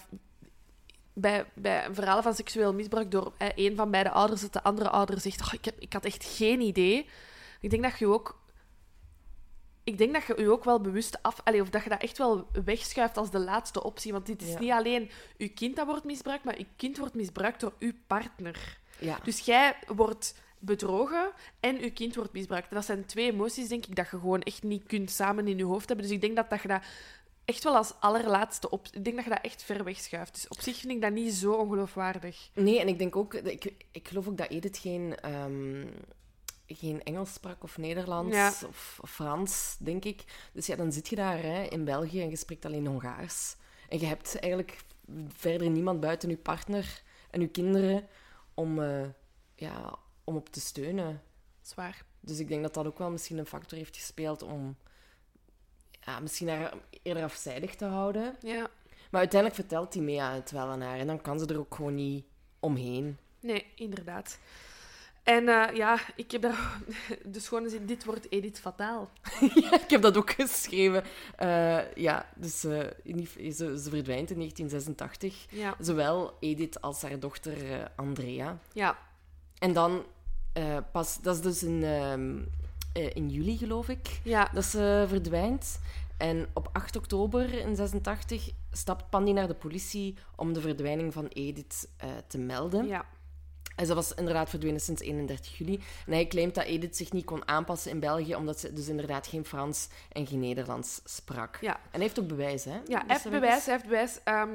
bij, 1.13 1.45
bij 1.53 1.85
een 1.85 1.95
verhaal 1.95 2.21
van 2.21 2.33
seksueel 2.33 2.73
misbruik 2.73 3.11
door 3.11 3.33
eh, 3.37 3.47
een 3.55 3.75
van 3.75 3.91
beide 3.91 4.09
ouders, 4.11 4.41
dat 4.41 4.53
de 4.53 4.63
andere 4.63 4.89
ouder 4.89 5.19
zegt: 5.19 5.41
oh, 5.41 5.53
ik, 5.53 5.65
heb, 5.65 5.79
ik 5.79 5.93
had 5.93 6.05
echt 6.05 6.23
geen 6.25 6.61
idee. 6.61 7.09
Ik 7.61 7.69
denk 7.69 7.83
dat 7.83 7.99
je 7.99 8.07
ook. 8.07 8.37
Ik 9.83 9.97
denk 9.97 10.13
dat 10.13 10.23
je 10.25 10.35
je 10.37 10.51
ook 10.51 10.63
wel 10.63 10.81
bewust 10.81 11.23
af... 11.23 11.41
Allee, 11.43 11.61
of 11.61 11.69
dat 11.69 11.83
je 11.83 11.89
dat 11.89 12.01
echt 12.01 12.17
wel 12.17 12.47
wegschuift 12.65 13.17
als 13.17 13.31
de 13.31 13.39
laatste 13.39 13.83
optie. 13.83 14.11
Want 14.11 14.25
dit 14.25 14.41
is 14.41 14.51
Ja. 14.53 14.59
niet 14.59 14.71
alleen 14.71 15.11
je 15.37 15.47
kind 15.47 15.75
dat 15.75 15.85
wordt 15.85 16.03
misbruikt, 16.03 16.43
maar 16.43 16.57
je 16.57 16.65
kind 16.75 16.97
wordt 16.97 17.13
misbruikt 17.13 17.59
door 17.59 17.73
je 17.79 17.95
partner. 18.07 18.77
Ja, 18.99 19.17
Dus 19.23 19.39
jij 19.39 19.75
wordt 19.87 20.35
bedrogen 20.59 21.31
en 21.59 21.79
je 21.79 21.91
kind 21.91 22.15
wordt 22.15 22.33
misbruikt. 22.33 22.69
Dat 22.71 22.85
zijn 22.85 23.05
twee 23.05 23.31
emoties, 23.31 23.67
denk 23.67 23.85
ik, 23.85 23.95
dat 23.95 24.09
je 24.09 24.19
gewoon 24.19 24.41
echt 24.41 24.63
niet 24.63 24.83
kunt 24.87 25.11
samen 25.11 25.47
in 25.47 25.57
je 25.57 25.63
hoofd 25.63 25.87
hebben. 25.87 26.05
Dus 26.05 26.15
ik 26.15 26.21
denk 26.21 26.35
dat, 26.35 26.49
dat 26.49 26.61
je 26.61 26.67
dat 26.67 26.81
echt 27.45 27.63
wel 27.63 27.75
als 27.75 27.93
allerlaatste 27.99 28.69
op... 28.69 28.87
Ik 28.91 29.03
denk 29.03 29.15
dat 29.15 29.25
je 29.25 29.31
dat 29.31 29.41
echt 29.43 29.63
ver 29.63 29.83
wegschuift. 29.83 30.33
Dus 30.33 30.47
op 30.47 30.61
zich 30.61 30.77
vind 30.77 30.91
ik 30.93 31.01
dat 31.01 31.11
niet 31.11 31.33
zo 31.33 31.53
ongeloofwaardig. 31.53 32.49
Nee, 32.53 32.79
en 32.79 32.87
ik 32.87 32.97
denk 32.97 33.15
ook, 33.15 33.33
ik, 33.33 33.73
ik 33.91 34.07
geloof 34.07 34.27
ook 34.27 34.37
dat 34.37 34.49
Edith 34.49 34.77
geen, 34.77 35.15
ehm, 35.19 35.87
geen 36.67 37.03
Engels 37.03 37.33
sprak 37.33 37.63
of 37.63 37.77
Nederlands 37.77 38.35
Ja. 38.35 38.47
of, 38.47 38.97
of 39.01 39.11
Frans, 39.11 39.75
denk 39.79 40.05
ik. 40.05 40.23
Dus 40.53 40.65
ja, 40.65 40.75
dan 40.75 40.91
zit 40.91 41.07
je 41.09 41.15
daar 41.15 41.41
hè, 41.41 41.63
in 41.63 41.83
België 41.85 42.21
en 42.21 42.29
je 42.29 42.35
spreekt 42.35 42.65
alleen 42.65 42.87
Hongaars. 42.87 43.55
En 43.89 43.99
je 43.99 44.05
hebt 44.05 44.39
eigenlijk 44.39 44.77
verder 45.27 45.69
niemand 45.69 45.99
buiten 45.99 46.29
je 46.29 46.37
partner 46.37 47.01
en 47.31 47.41
je 47.41 47.47
kinderen 47.47 48.07
om, 48.53 48.81
eh, 48.81 49.01
ja, 49.55 49.97
om 50.29 50.35
op 50.35 50.49
te 50.49 50.59
steunen. 50.59 51.21
Zwaar. 51.61 52.03
Dus 52.19 52.39
ik 52.39 52.47
denk 52.47 52.61
dat 52.61 52.73
dat 52.73 52.85
ook 52.85 52.97
wel 52.97 53.09
misschien 53.09 53.37
een 53.37 53.45
factor 53.45 53.77
heeft 53.77 53.95
gespeeld 53.95 54.41
om 54.41 54.75
ja, 56.01 56.19
misschien 56.19 56.49
haar 56.49 56.73
eerder 57.01 57.23
afzijdig 57.23 57.75
te 57.75 57.85
houden. 57.85 58.35
Ja. 58.41 58.69
Maar 59.11 59.19
uiteindelijk 59.19 59.59
vertelt 59.59 59.91
Timea 59.91 60.33
het 60.33 60.51
wel 60.51 60.67
aan 60.67 60.81
haar 60.81 60.97
en 60.97 61.07
dan 61.07 61.21
kan 61.21 61.39
ze 61.39 61.45
er 61.45 61.59
ook 61.59 61.75
gewoon 61.75 61.95
niet 61.95 62.25
omheen. 62.59 63.17
Nee, 63.39 63.65
inderdaad. 63.75 64.39
En 65.23 65.47
eh, 65.47 65.75
ja, 65.75 65.99
ik 66.15 66.31
heb 66.31 66.41
daar 66.41 66.81
de 67.33 67.39
schone 67.39 67.69
zin, 67.69 67.85
dit 67.85 68.05
wordt 68.05 68.31
Edith 68.31 68.59
fataal. 68.59 69.09
ja, 69.55 69.73
ik 69.81 69.89
heb 69.89 70.01
dat 70.01 70.17
ook 70.17 70.31
geschreven. 70.31 71.03
Eh, 71.35 71.95
ja, 71.95 72.29
dus 72.35 72.63
eh, 72.63 72.87
in 73.03 73.27
ze, 73.27 73.79
ze 73.79 73.89
verdwijnt 73.89 74.29
in 74.29 74.37
1986. 74.37 75.45
Ja. 75.49 75.75
Zowel 75.79 76.37
Edith 76.39 76.81
als 76.81 77.01
haar 77.01 77.19
dochter 77.19 77.91
Andrea. 77.95 78.59
Ja. 78.73 78.97
En 79.59 79.73
dan 79.73 80.05
eh, 80.59 80.77
pas, 80.91 81.21
dat 81.21 81.35
is 81.35 81.41
dus 81.41 81.63
in, 81.63 81.83
ehm, 81.83 82.37
eh, 82.93 83.15
in 83.15 83.29
juli, 83.29 83.57
geloof 83.57 83.89
ik, 83.89 84.19
Ja. 84.23 84.49
dat 84.53 84.65
ze 84.65 85.05
verdwijnt. 85.07 85.79
En 86.17 86.47
op 86.53 86.69
8 86.73 86.95
oktober 86.95 87.53
in 87.53 87.75
86 87.75 88.49
stapt 88.71 89.09
Pandy 89.09 89.31
naar 89.31 89.47
de 89.47 89.53
politie 89.53 90.15
om 90.35 90.53
de 90.53 90.61
verdwijning 90.61 91.13
van 91.13 91.25
Edith 91.27 91.87
eh, 91.97 92.09
te 92.27 92.37
melden. 92.37 92.87
Ja. 92.87 93.05
En 93.75 93.85
ze 93.85 93.93
was 93.95 94.13
inderdaad 94.13 94.49
verdwenen 94.49 94.79
sinds 94.81 95.01
31 95.01 95.57
juli. 95.57 95.79
En 96.05 96.13
hij 96.13 96.27
claimt 96.27 96.55
dat 96.55 96.63
Edith 96.65 96.97
zich 96.97 97.11
niet 97.11 97.25
kon 97.25 97.47
aanpassen 97.47 97.91
in 97.91 97.99
België, 97.99 98.35
omdat 98.35 98.59
ze 98.59 98.73
dus 98.73 98.87
inderdaad 98.87 99.27
geen 99.27 99.45
Frans 99.45 99.87
en 100.11 100.27
geen 100.27 100.39
Nederlands 100.39 101.01
sprak. 101.03 101.57
Ja. 101.61 101.75
En 101.75 101.81
hij 101.91 102.01
heeft 102.01 102.19
ook 102.19 102.27
bewijs, 102.27 102.63
hè? 102.65 102.71
Ja, 102.71 102.79
Dus 102.85 102.87
hij 102.97 103.03
heeft 103.07 103.23
dat 103.23 103.31
bewijs. 103.31 103.65
Hij 103.65 103.73
heeft 103.73 103.85
bewijs. 103.85 104.19
Ehm, 104.23 104.49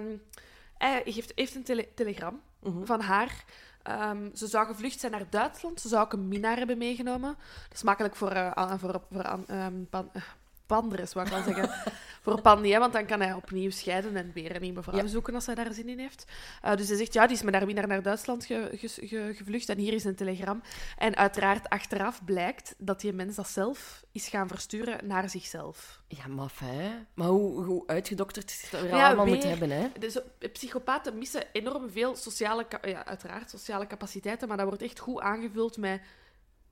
hij 0.79 1.03
heeft, 1.05 1.33
heeft 1.35 1.55
een 1.55 1.63
tele- 1.65 1.89
telegram 1.95 2.41
Mhm. 2.63 2.85
van 2.85 3.01
haar. 3.01 3.45
Ehm, 3.85 4.29
ze 4.35 4.47
zou 4.47 4.67
gevlucht 4.67 5.01
zijn 5.01 5.13
naar 5.13 5.27
Duitsland. 5.31 5.81
Ze 5.81 5.89
zou 5.89 6.05
ook 6.05 6.13
een 6.13 6.29
minnaar 6.29 6.57
hebben 6.57 6.79
meegenomen. 6.79 7.37
Dat 7.69 7.73
is 7.77 7.83
makkelijk 7.83 8.17
voor, 8.17 8.55
aan- 8.55 8.79
voor, 8.79 9.01
voor 9.13 9.21
ehm, 9.47 9.85
pan, 9.91 10.09
eh, 10.13 10.23
Pandres, 10.67 11.13
wou 11.13 11.27
ik 11.27 11.33
wel 11.33 11.43
zeggen. 11.43 11.71
voor 12.25 12.41
Pandy, 12.41 12.69
hè, 12.71 12.79
want 12.79 12.93
dan 12.93 13.07
kan 13.07 13.21
hij 13.21 13.33
opnieuw 13.33 13.71
scheiden 13.71 14.17
en 14.17 14.31
weer 14.35 14.55
een 14.55 14.61
nieuwe 14.61 14.83
vrouw 14.83 14.97
Ja. 14.97 15.07
zoeken 15.07 15.35
als 15.35 15.47
hij 15.47 15.55
daar 15.55 15.73
zin 15.73 15.89
in 15.89 15.99
heeft. 15.99 16.25
Eh, 16.63 16.77
dus 16.77 16.89
hij 16.89 16.97
zegt, 16.97 17.13
ja, 17.13 17.27
die 17.27 17.37
is 17.37 17.43
met 17.43 17.55
haar 17.55 17.67
minnaar 17.67 17.87
naar 17.87 18.03
Duitsland 18.03 18.45
ge- 18.45 18.69
ge- 18.73 19.07
ge- 19.07 19.33
gevlucht 19.35 19.69
en 19.69 19.79
hier 19.79 19.93
is 19.93 20.05
een 20.05 20.15
telegram. 20.15 20.63
En 20.99 21.17
uiteraard, 21.17 21.69
achteraf 21.69 22.25
blijkt 22.25 22.75
dat 22.79 23.01
die 23.01 23.13
mens 23.13 23.37
dat 23.37 23.49
zelf 23.49 24.05
is 24.13 24.29
gaan 24.29 24.49
versturen 24.49 25.07
naar 25.07 25.29
zichzelf. 25.31 26.01
Ja, 26.09 26.27
maf, 26.29 26.59
hè? 26.59 26.91
Maar 27.15 27.29
hoe, 27.29 27.65
hoe 27.65 27.83
uitgedokterd 27.87 28.53
het 28.71 28.81
er 28.81 28.87
Ja, 28.87 29.07
allemaal 29.07 29.27
moet 29.27 29.43
weer. 29.43 29.51
hebben, 29.51 29.71
hè? 29.71 29.87
Dus 29.99 30.19
psychopaten 30.53 31.19
missen 31.19 31.43
enorm 31.53 31.91
veel 31.91 32.17
sociale, 32.17 32.67
ja, 32.83 33.05
uiteraard 33.07 33.51
sociale 33.51 33.87
capaciteiten, 33.87 34.49
maar 34.49 34.57
dat 34.57 34.67
wordt 34.67 34.83
echt 34.83 34.99
goed 34.99 35.21
aangevuld 35.21 35.77
met 35.77 36.01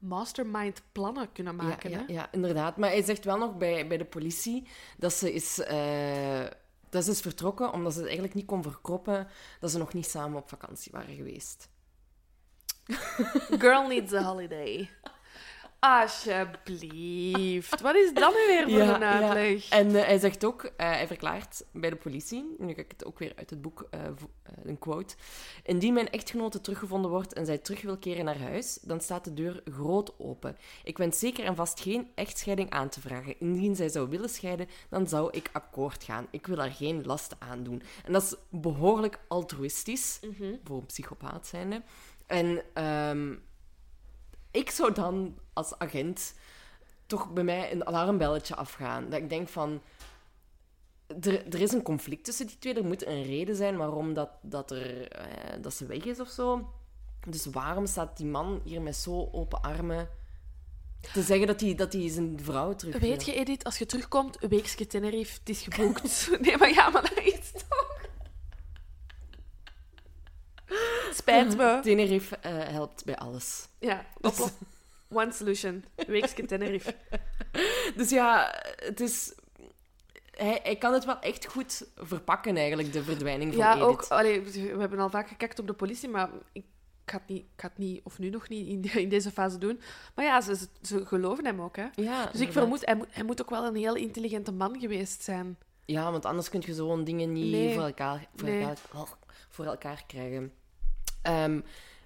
mastermind 0.02 0.82
plannen 0.92 1.32
kunnen 1.32 1.56
maken. 1.56 1.90
ja, 1.90 1.98
ja, 1.98 2.04
hè? 2.06 2.12
ja, 2.12 2.32
inderdaad. 2.32 2.76
Maar 2.76 2.90
hij 2.90 3.02
zegt 3.02 3.24
wel 3.24 3.38
nog 3.38 3.56
bij, 3.56 3.86
bij 3.86 3.96
de 3.96 4.04
politie 4.04 4.68
dat 4.98 5.12
ze 5.12 5.32
is, 5.32 5.58
eh, 5.58 6.44
dat 6.88 7.04
ze 7.04 7.10
is 7.10 7.20
vertrokken 7.20 7.72
omdat 7.72 7.92
ze 7.92 7.98
het 7.98 8.06
eigenlijk 8.06 8.36
niet 8.36 8.46
kon 8.46 8.62
verkroppen 8.62 9.28
dat 9.60 9.70
ze 9.70 9.78
nog 9.78 9.92
niet 9.92 10.06
samen 10.06 10.38
op 10.38 10.48
vakantie 10.48 10.92
waren 10.92 11.14
geweest. 11.14 11.68
Girl 13.62 13.86
needs 13.86 14.12
a 14.12 14.22
holiday. 14.22 14.90
Alsjeblieft. 15.84 17.80
Wat 17.80 17.94
is 17.94 18.12
dat 18.14 18.34
nu 18.34 18.46
weer 18.46 18.62
voor 18.62 18.78
Ja, 18.78 18.94
een 18.94 19.00
ja. 19.00 19.20
uitleg? 19.20 19.68
En 19.68 19.96
eh, 19.96 20.04
hij 20.04 20.18
zegt 20.18 20.44
ook, 20.44 20.64
eh, 20.64 20.90
hij 20.90 21.06
verklaart 21.06 21.64
bij 21.72 21.90
de 21.90 21.96
politie, 21.96 22.54
nu 22.58 22.74
ga 22.74 22.80
ik 22.80 22.90
het 22.90 23.04
ook 23.04 23.18
weer 23.18 23.32
uit 23.36 23.50
het 23.50 23.62
boek, 23.62 23.86
eh, 23.90 24.00
een 24.64 24.78
quote. 24.78 25.14
Indien 25.62 25.94
mijn 25.94 26.10
echtgenote 26.10 26.60
teruggevonden 26.60 27.10
wordt 27.10 27.32
en 27.32 27.46
zij 27.46 27.58
terug 27.58 27.82
wil 27.82 27.98
keren 27.98 28.24
naar 28.24 28.38
huis, 28.38 28.78
dan 28.82 29.00
staat 29.00 29.24
de 29.24 29.34
deur 29.34 29.62
groot 29.64 30.14
open. 30.18 30.56
Ik 30.84 30.98
wens 30.98 31.18
zeker 31.18 31.44
en 31.44 31.56
vast 31.56 31.80
geen 31.80 32.10
echtscheiding 32.14 32.70
aan 32.70 32.88
te 32.88 33.00
vragen. 33.00 33.40
Indien 33.40 33.76
zij 33.76 33.88
zou 33.88 34.08
willen 34.08 34.28
scheiden, 34.28 34.68
dan 34.88 35.08
zou 35.08 35.28
ik 35.30 35.50
akkoord 35.52 36.04
gaan. 36.04 36.26
Ik 36.30 36.46
wil 36.46 36.58
haar 36.58 36.72
geen 36.72 37.04
last 37.04 37.36
aandoen. 37.38 37.82
En 38.04 38.12
dat 38.12 38.22
is 38.22 38.34
behoorlijk 38.48 39.18
altruïstisch, 39.28 40.20
voor 40.64 40.76
een 40.76 40.86
psychopaat 40.86 41.46
zijnde. 41.46 41.82
En 42.26 42.62
ehm, 42.74 43.34
ik 44.52 44.70
zou 44.70 44.92
dan 44.92 45.38
als 45.52 45.78
agent 45.78 46.34
toch 47.06 47.32
bij 47.32 47.44
mij 47.44 47.72
een 47.72 47.86
alarmbelletje 47.86 48.54
afgaan. 48.54 49.10
Dat 49.10 49.20
ik 49.20 49.28
denk 49.28 49.48
van... 49.48 49.80
Er, 51.20 51.46
er 51.46 51.60
is 51.60 51.72
een 51.72 51.82
conflict 51.82 52.24
tussen 52.24 52.46
die 52.46 52.58
twee. 52.58 52.74
Er 52.74 52.84
moet 52.84 53.06
een 53.06 53.22
reden 53.22 53.56
zijn 53.56 53.76
waarom 53.76 54.14
dat, 54.14 54.28
dat, 54.42 54.70
er, 54.70 55.08
eh, 55.08 55.62
dat 55.62 55.74
ze 55.74 55.86
weg 55.86 56.04
is 56.04 56.20
of 56.20 56.28
zo. 56.28 56.72
Dus 57.28 57.46
waarom 57.46 57.86
staat 57.86 58.16
die 58.16 58.26
man 58.26 58.60
hier 58.64 58.82
met 58.82 58.96
zo 58.96 59.28
open 59.32 59.62
armen 59.62 60.08
te 61.12 61.22
zeggen 61.22 61.46
dat 61.46 61.60
hij, 61.60 61.74
dat 61.74 61.92
zijn 61.92 62.38
vrouw 62.42 62.74
terug? 62.74 62.98
Weet 62.98 63.24
je, 63.24 63.34
Edith, 63.34 63.64
als 63.64 63.78
je 63.78 63.86
terugkomt, 63.86 64.42
een 64.42 64.48
weekje 64.48 64.86
Tenerife, 64.86 65.38
het 65.38 65.48
is 65.48 65.62
geboekt. 65.62 66.30
nee, 66.40 66.56
maar 66.56 66.72
ja, 66.72 66.90
maar 66.90 67.02
dat 67.02 67.24
is 67.24 67.50
toch... 67.50 68.00
Spijt 71.20 71.56
me. 71.56 71.78
Tenerife 71.82 72.36
eh, 72.36 72.52
helpt 72.68 73.04
bij 73.04 73.16
alles. 73.16 73.68
Ja, 73.78 74.04
oplo- 74.20 74.48
One 75.10 75.32
solution. 75.32 75.84
Een 75.94 76.06
weekje 76.06 76.44
Tenerife. 76.44 76.94
Dus 77.96 78.10
ja, 78.10 78.54
het 78.76 79.00
is... 79.00 79.34
Hij, 80.30 80.60
hij 80.62 80.76
kan 80.76 80.92
het 80.92 81.04
wel 81.04 81.18
echt 81.20 81.46
goed 81.46 81.86
verpakken, 81.96 82.56
eigenlijk, 82.56 82.92
de 82.92 83.02
verdwijning 83.02 83.50
van 83.54 83.62
Ja, 83.62 83.72
Edith. 83.72 83.86
ook... 83.86 84.02
Allee, 84.02 84.40
we 84.42 84.76
hebben 84.78 84.98
al 84.98 85.10
vaak 85.10 85.28
gekeken 85.28 85.58
op 85.58 85.66
de 85.66 85.72
politie, 85.72 86.08
maar 86.08 86.30
ik 86.52 86.64
ga 87.06 87.16
het 87.18 87.26
niet, 87.28 87.42
ik 87.42 87.60
ga 87.60 87.68
het 87.68 87.78
niet 87.78 88.00
of 88.04 88.18
nu 88.18 88.30
nog 88.30 88.48
niet, 88.48 88.66
in, 88.66 89.00
in 89.00 89.08
deze 89.08 89.30
fase 89.30 89.58
doen. 89.58 89.80
Maar 90.14 90.24
ja, 90.24 90.40
ze, 90.40 90.66
ze, 90.82 91.06
geloven 91.06 91.44
hem 91.44 91.60
ook, 91.60 91.76
hè. 91.76 91.86
Ja, 91.94 92.26
Dus 92.26 92.40
ik 92.40 92.52
vermoed, 92.52 92.84
hij 92.86 92.94
moet, 92.96 93.06
hij 93.10 93.24
moet 93.24 93.40
ook 93.42 93.50
wel 93.50 93.64
een 93.64 93.76
heel 93.76 93.94
intelligente 93.96 94.52
man 94.52 94.80
geweest 94.80 95.22
zijn. 95.22 95.58
Ja, 95.84 96.10
want 96.12 96.24
anders 96.24 96.48
kun 96.48 96.62
je 96.66 96.74
zo'n 96.74 97.04
dingen 97.04 97.32
niet 97.32 97.50
Nee. 97.52 97.74
voor, 97.74 97.82
elkaar, 97.82 98.28
voor, 98.36 98.48
Nee. 98.48 98.60
elkaar, 98.60 98.78
oh, 98.94 99.08
voor 99.48 99.64
elkaar 99.64 100.04
krijgen. 100.06 100.52
Ehm, 101.22 101.60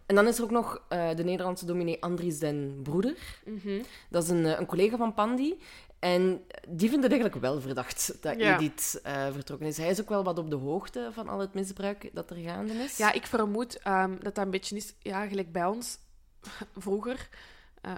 en 0.06 0.14
dan 0.14 0.26
is 0.26 0.38
er 0.38 0.44
ook 0.44 0.50
nog 0.50 0.82
eh, 0.88 1.14
de 1.14 1.24
Nederlandse 1.24 1.66
dominee 1.66 2.02
Andries 2.02 2.38
den 2.38 2.80
Broeder. 2.82 3.16
Mhm. 3.44 3.82
Dat 4.10 4.22
is 4.22 4.28
een, 4.28 4.46
eh, 4.46 4.58
een 4.58 4.66
collega 4.66 4.96
van 4.96 5.14
Pandy. 5.14 5.54
En 5.98 6.44
die 6.68 6.88
vindt 6.88 7.02
het 7.02 7.12
eigenlijk 7.12 7.40
wel 7.42 7.60
verdacht 7.60 8.22
dat 8.22 8.38
Ja. 8.40 8.54
Edith 8.56 9.00
eh, 9.02 9.32
vertrokken 9.32 9.66
is. 9.66 9.76
Hij 9.76 9.90
is 9.90 10.00
ook 10.00 10.08
wel 10.08 10.24
wat 10.24 10.38
op 10.38 10.50
de 10.50 10.56
hoogte 10.56 11.08
van 11.12 11.28
al 11.28 11.38
het 11.38 11.54
misbruik 11.54 12.10
dat 12.12 12.30
er 12.30 12.36
gaande 12.36 12.72
is. 12.72 12.96
Ja, 12.96 13.12
ik 13.12 13.26
vermoed 13.26 13.78
ehm, 13.78 14.10
dat 14.20 14.34
dat 14.34 14.44
een 14.44 14.50
beetje 14.50 14.76
is, 14.76 14.94
ja, 14.98 15.26
gelijk 15.26 15.52
bij 15.52 15.66
ons 15.66 15.98
vroeger. 16.76 17.28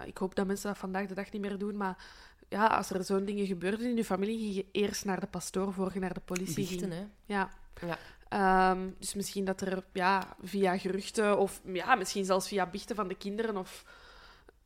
Ik 0.05 0.19
hoop 0.19 0.35
dat 0.35 0.47
mensen 0.47 0.69
dat 0.69 0.79
vandaag 0.79 1.07
de 1.07 1.15
dag 1.15 1.31
niet 1.33 1.43
meer 1.43 1.59
doen, 1.59 1.77
maar 1.77 2.05
ja, 2.49 2.67
als 2.67 2.91
er 2.91 3.05
zo'n 3.05 3.25
dingen 3.25 3.47
gebeurden 3.47 3.89
in 3.91 3.97
je 3.97 4.05
familie, 4.05 4.39
ging 4.39 4.55
je 4.55 4.67
eerst 4.73 5.05
naar 5.05 5.21
de 5.21 5.27
pastoor 5.27 5.73
voor 5.73 5.91
je 5.95 6.01
naar 6.01 6.15
de 6.15 6.21
politie 6.21 6.67
ging. 6.67 6.93
hè. 6.93 7.07
Ja. 7.25 7.51
Ja. 7.87 7.99
Ehm, 8.29 8.89
dus 8.99 9.15
misschien 9.15 9.45
dat 9.45 9.61
er 9.61 9.85
ja, 9.93 10.37
via 10.43 10.79
geruchten 10.79 11.39
of 11.39 11.61
ja, 11.65 11.95
misschien 11.95 12.25
zelfs 12.25 12.49
via 12.49 12.67
biechten 12.67 12.97
van 12.97 13.09
de 13.09 13.15
kinderen 13.15 13.57
of 13.57 13.85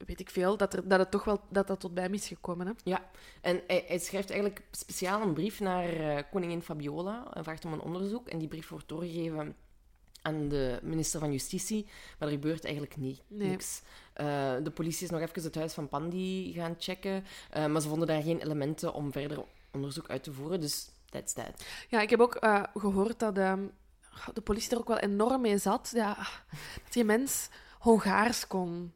weet 0.06 0.20
ik 0.20 0.30
veel, 0.30 0.56
dat, 0.56 0.74
er, 0.74 0.88
dat 0.88 0.98
het 0.98 1.10
toch 1.10 1.24
wel 1.24 1.40
dat 1.50 1.66
dat 1.66 1.80
tot 1.80 1.94
bij 1.94 2.02
hem 2.02 2.14
is 2.14 2.28
gekomen. 2.28 2.66
Hè? 2.66 2.72
Ja, 2.84 3.10
en 3.40 3.62
hij, 3.66 3.84
hij 3.86 3.98
schrijft 3.98 4.30
eigenlijk 4.30 4.62
speciaal 4.70 5.22
een 5.22 5.32
brief 5.32 5.60
naar 5.60 5.88
eh, 5.88 6.22
koningin 6.30 6.62
Fabiola. 6.62 7.26
Hij 7.30 7.42
vraagt 7.42 7.64
om 7.64 7.72
een 7.72 7.80
onderzoek 7.80 8.28
en 8.28 8.38
die 8.38 8.48
brief 8.48 8.68
wordt 8.68 8.88
doorgegeven 8.88 9.56
aan 10.22 10.48
de 10.48 10.78
minister 10.82 11.20
van 11.20 11.32
Justitie. 11.32 11.86
Maar 12.18 12.28
er 12.28 12.34
gebeurt 12.34 12.64
eigenlijk 12.64 12.96
niet, 12.96 13.22
Nee. 13.28 13.48
niks. 13.48 13.82
Eh, 14.12 14.54
de 14.62 14.70
politie 14.70 15.04
is 15.04 15.10
nog 15.10 15.20
even 15.20 15.42
het 15.42 15.54
huis 15.54 15.72
van 15.72 15.88
Pandy 15.88 16.52
gaan 16.52 16.74
checken, 16.78 17.24
eh, 17.50 17.66
maar 17.66 17.80
ze 17.80 17.88
vonden 17.88 18.08
daar 18.08 18.22
geen 18.22 18.40
elementen 18.40 18.94
om 18.94 19.12
verder 19.12 19.44
onderzoek 19.72 20.08
uit 20.08 20.22
te 20.22 20.32
voeren. 20.32 20.60
Dus 20.60 20.88
that's 21.12 21.32
that. 21.32 21.64
Ja, 21.88 22.00
ik 22.00 22.10
heb 22.10 22.20
ook 22.20 22.34
eh, 22.34 22.62
gehoord 22.74 23.18
dat 23.18 23.38
ehm, 23.38 23.62
de 24.34 24.40
politie 24.40 24.70
er 24.70 24.78
ook 24.78 24.88
wel 24.88 24.98
enorm 24.98 25.40
mee 25.40 25.58
zat. 25.58 25.90
Ja, 25.94 26.16
dat 26.82 26.92
die 26.92 27.04
mens 27.04 27.48
Hongaars 27.78 28.46
kon. 28.46 28.92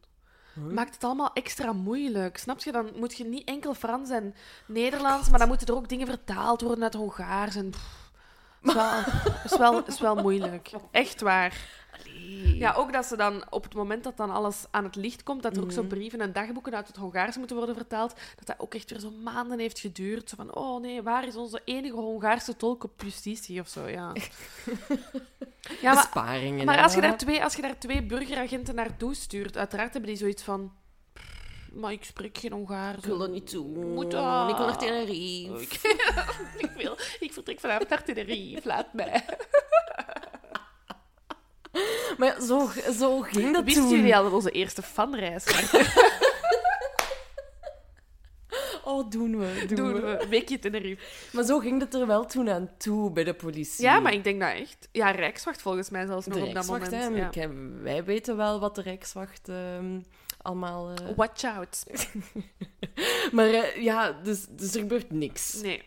Maakt 0.54 0.94
het 0.94 1.04
allemaal 1.04 1.32
extra 1.32 1.72
moeilijk. 1.72 2.38
Snap 2.38 2.62
je? 2.62 2.72
Dan 2.72 2.90
moet 2.94 3.16
je 3.16 3.24
niet 3.24 3.48
enkel 3.48 3.74
Frans 3.74 4.10
en 4.10 4.34
Nederlands, 4.66 5.30
maar 5.30 5.38
dan 5.38 5.48
moeten 5.48 5.66
er 5.66 5.74
ook 5.74 5.88
dingen 5.88 6.06
vertaald 6.06 6.60
worden 6.60 6.82
uit 6.82 6.94
Hongaars. 6.94 7.56
En, 7.56 7.70
pff, 7.70 8.10
is, 8.62 8.74
wel, 8.74 9.02
is, 9.44 9.56
wel, 9.58 9.84
is 9.84 10.00
wel 10.00 10.14
moeilijk. 10.14 10.70
Echt 10.90 11.20
waar. 11.20 11.54
Ja, 12.58 12.72
ook 12.72 12.92
dat 12.92 13.06
ze 13.06 13.16
dan 13.16 13.44
op 13.50 13.64
het 13.64 13.74
moment 13.74 14.04
dat 14.04 14.16
dan 14.16 14.30
alles 14.30 14.64
aan 14.70 14.84
het 14.84 14.96
licht 14.96 15.22
komt, 15.22 15.42
dat 15.42 15.56
er 15.56 15.62
ook 15.62 15.72
zo 15.72 15.82
brieven 15.82 16.20
en 16.20 16.32
dagboeken 16.32 16.74
uit 16.74 16.86
het 16.86 16.96
Hongaars 16.96 17.36
moeten 17.36 17.56
worden 17.56 17.74
vertaald, 17.74 18.14
dat 18.36 18.46
dat 18.46 18.56
ook 18.58 18.74
echt 18.74 18.90
weer 18.90 19.00
zo 19.00 19.10
maanden 19.10 19.58
heeft 19.58 19.78
geduurd. 19.78 20.28
Zo 20.28 20.36
van, 20.36 20.54
oh 20.54 20.80
nee, 20.80 21.02
waar 21.02 21.26
is 21.26 21.36
onze 21.36 21.60
enige 21.64 21.94
Hongaarse 21.94 22.56
tolk 22.56 22.84
op 22.84 23.02
justitie 23.02 23.60
of 23.60 23.68
zo, 23.68 23.88
ja. 23.88 24.12
ja, 25.82 25.92
maar, 25.92 25.94
Besparingen. 25.94 26.64
maar 26.64 26.76
hè. 26.76 26.82
als 26.82 26.94
je, 26.94 27.00
daar 27.00 27.16
twee, 27.16 27.44
als 27.44 27.56
je 27.56 27.62
daar 27.62 27.78
twee 27.78 28.02
burgeragenten 28.02 28.74
naartoe 28.74 29.14
stuurt, 29.14 29.56
uiteraard 29.56 29.92
hebben 29.92 30.10
die 30.10 30.20
zoiets 30.20 30.42
van, 30.42 30.72
maar 31.72 31.92
ik 31.92 32.04
spreek 32.04 32.38
geen 32.38 32.52
Hongaars. 32.52 32.98
Ik 32.98 33.04
wil 33.04 33.18
dat 33.18 33.30
niet 33.30 33.50
doen. 33.50 33.94
Moet 33.94 34.10
dat? 34.10 34.50
Ik 34.50 34.56
wil 34.56 34.66
naar 34.66 34.78
Tenerife. 34.78 35.62
Ik, 35.62 35.72
ik, 36.66 36.70
wil, 36.76 36.96
ik 37.20 37.32
vertrek 37.32 37.60
vanavond 37.60 37.88
naar 37.88 38.04
Tenerife, 38.04 38.68
laat 38.68 38.92
mij. 38.92 39.24
Maar 42.18 42.28
ja, 42.28 42.40
zo, 42.46 42.70
zo 42.98 43.20
ging 43.20 43.52
dat 43.54 43.64
Wisten 43.64 43.82
toen. 43.82 43.96
jullie 43.96 44.16
al 44.16 44.22
dat 44.22 44.32
onze 44.32 44.50
eerste 44.50 44.82
fanreis 44.82 45.44
was? 45.44 45.70
Oh, 48.84 49.10
doen 49.10 49.38
we. 49.38 49.66
Doen, 49.74 49.92
we. 49.92 50.00
we 50.00 50.26
weekje 50.28 50.58
Tenerife. 50.58 51.02
Maar 51.32 51.44
zo 51.44 51.58
ging 51.58 51.80
het 51.80 51.94
er 51.94 52.06
wel 52.06 52.24
toen 52.26 52.50
aan 52.50 52.70
toe 52.78 53.10
bij 53.10 53.24
de 53.24 53.34
politie. 53.34 53.84
Ja, 53.84 54.00
maar 54.00 54.12
ik 54.12 54.24
denk 54.24 54.40
dat 54.40 54.52
echt. 54.52 54.88
Ja, 54.92 55.10
Rijkswacht 55.10 55.62
volgens 55.62 55.90
mij 55.90 56.06
zelfs 56.06 56.26
nog 56.26 56.38
de 56.38 56.44
op 56.44 56.54
dat 56.54 56.66
moment. 56.66 56.90
hè. 56.90 57.06
ja. 57.06 57.30
Ik 57.32 57.48
wij 57.82 58.04
weten 58.04 58.36
wel 58.36 58.60
wat 58.60 58.74
de 58.74 58.82
Rijkswacht 58.82 59.48
ehm, 59.48 60.00
allemaal... 60.42 60.90
eh, 60.90 61.16
Watch 61.16 61.44
out. 61.44 61.82
Maar 63.32 63.46
eh, 63.46 63.82
ja, 63.82 64.12
dus, 64.22 64.46
dus 64.50 64.74
er 64.74 64.80
gebeurt 64.80 65.10
niks. 65.10 65.60
Nee. 65.62 65.82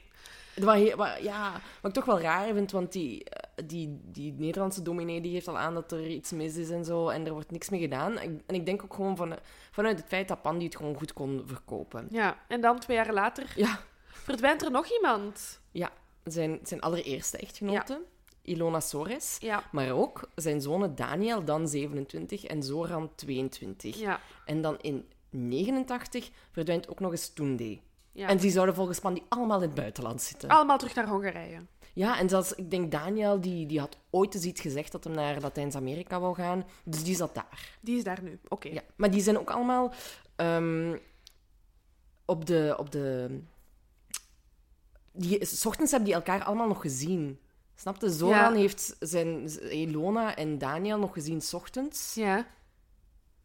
Wat, 0.56 0.94
wat- 0.94 1.22
ja, 1.22 1.52
wat 1.82 1.92
ik 1.92 2.04
toch 2.04 2.06
wel 2.06 2.22
raar 2.22 2.54
vind, 2.54 2.72
want 2.72 2.92
die, 2.92 3.24
eh, 3.24 3.49
die, 3.66 4.00
die 4.04 4.34
Nederlandse 4.38 4.82
dominee 4.82 5.22
die 5.22 5.32
geeft 5.32 5.48
al 5.48 5.58
aan 5.58 5.74
dat 5.74 5.92
er 5.92 6.08
iets 6.08 6.32
mis 6.32 6.56
is 6.56 6.70
en 6.70 6.86
zo, 6.86 7.08
en 7.10 7.26
er 7.26 7.34
wordt 7.34 7.52
niks 7.52 7.70
mee 7.70 7.80
gedaan. 7.80 8.18
En, 8.18 8.42
ik 8.48 8.66
denk 8.66 8.84
ook 8.84 8.94
gewoon 8.94 9.16
van, 9.18 9.36
vanuit 9.72 9.98
het 10.00 10.08
feit 10.08 10.28
dat 10.28 10.42
Pandy 10.42 10.64
het 10.66 10.76
gewoon 10.76 10.96
goed 10.96 11.14
kon 11.14 11.42
verkopen. 11.46 12.08
Ja, 12.12 12.38
en 12.48 12.62
dan 12.62 12.80
twee 12.80 12.98
jaar 12.98 13.14
later 13.14 13.54
Ja, 13.56 13.80
verdwijnt 14.12 14.62
er 14.62 14.72
nog 14.72 14.88
iemand. 14.92 15.60
ja 15.72 15.92
zijn, 16.24 16.60
zijn 16.64 16.82
allereerste 16.82 17.38
echtgenote, 17.38 18.02
Ilona 18.42 18.80
Sores, 18.80 19.38
Ja. 19.40 19.64
maar 19.72 19.92
ook 19.92 20.30
zijn 20.36 20.62
zonen 20.62 20.96
Daniel, 20.96 21.44
dan 21.44 21.68
27, 21.68 22.44
en 22.46 22.64
Zoran, 22.64 23.12
22. 23.16 23.96
Ja. 24.00 24.20
En 24.46 24.62
dan 24.62 24.78
in 24.82 25.06
89 25.30 26.30
verdwijnt 26.52 26.90
ook 26.90 27.00
nog 27.00 27.12
eens 27.12 27.30
Tunde. 27.34 27.80
ja. 28.12 28.28
En 28.28 28.38
die 28.38 28.52
zouden 28.52 28.76
volgens 28.76 29.00
Pandy 29.00 29.22
allemaal 29.30 29.58
in 29.62 29.66
het 29.68 29.76
buitenland 29.76 30.22
zitten. 30.22 30.50
Allemaal 30.50 30.78
terug 30.78 30.96
naar 30.96 31.08
Hongarije. 31.08 31.60
Ja, 32.00 32.20
en 32.20 32.30
zelfs, 32.30 32.54
ik 32.54 32.72
denk 32.72 32.92
Daniel, 32.92 33.42
die, 33.42 33.66
die 33.66 33.80
had 33.80 33.98
ooit 34.10 34.34
eens 34.36 34.44
iets 34.44 34.62
gezegd 34.62 34.92
dat 34.92 35.04
hij 35.04 35.14
naar 35.14 35.40
Latijns-Amerika 35.42 36.20
wou 36.20 36.36
gaan. 36.36 36.66
Dus 36.84 37.04
die 37.04 37.16
zat 37.16 37.36
daar. 37.36 37.78
Die 37.82 37.98
is 37.98 38.04
daar 38.04 38.24
nu. 38.24 38.40
Oké. 38.48 38.68
Ja. 38.70 38.82
Maar 38.96 39.12
die 39.12 39.22
zijn 39.22 39.40
ook 39.40 39.50
allemaal 39.50 39.94
ehm, 40.36 40.98
op 42.26 42.46
de... 42.46 42.76
Op 42.78 42.92
de 42.92 43.40
die, 45.12 45.46
s 45.46 45.66
ochtends 45.66 45.92
hebben 45.92 46.10
die 46.10 46.18
elkaar 46.20 46.44
allemaal 46.44 46.68
nog 46.68 46.82
gezien. 46.82 47.40
Snapte? 47.76 48.10
Zoran 48.10 48.54
Ja. 48.54 48.60
heeft 48.60 48.96
zijn 49.00 49.50
Ilona 49.72 50.36
en 50.36 50.58
Daniel 50.58 50.98
nog 50.98 51.14
gezien 51.14 51.42
s 51.42 51.54
ochtends. 51.54 52.14
Ja. 52.14 52.48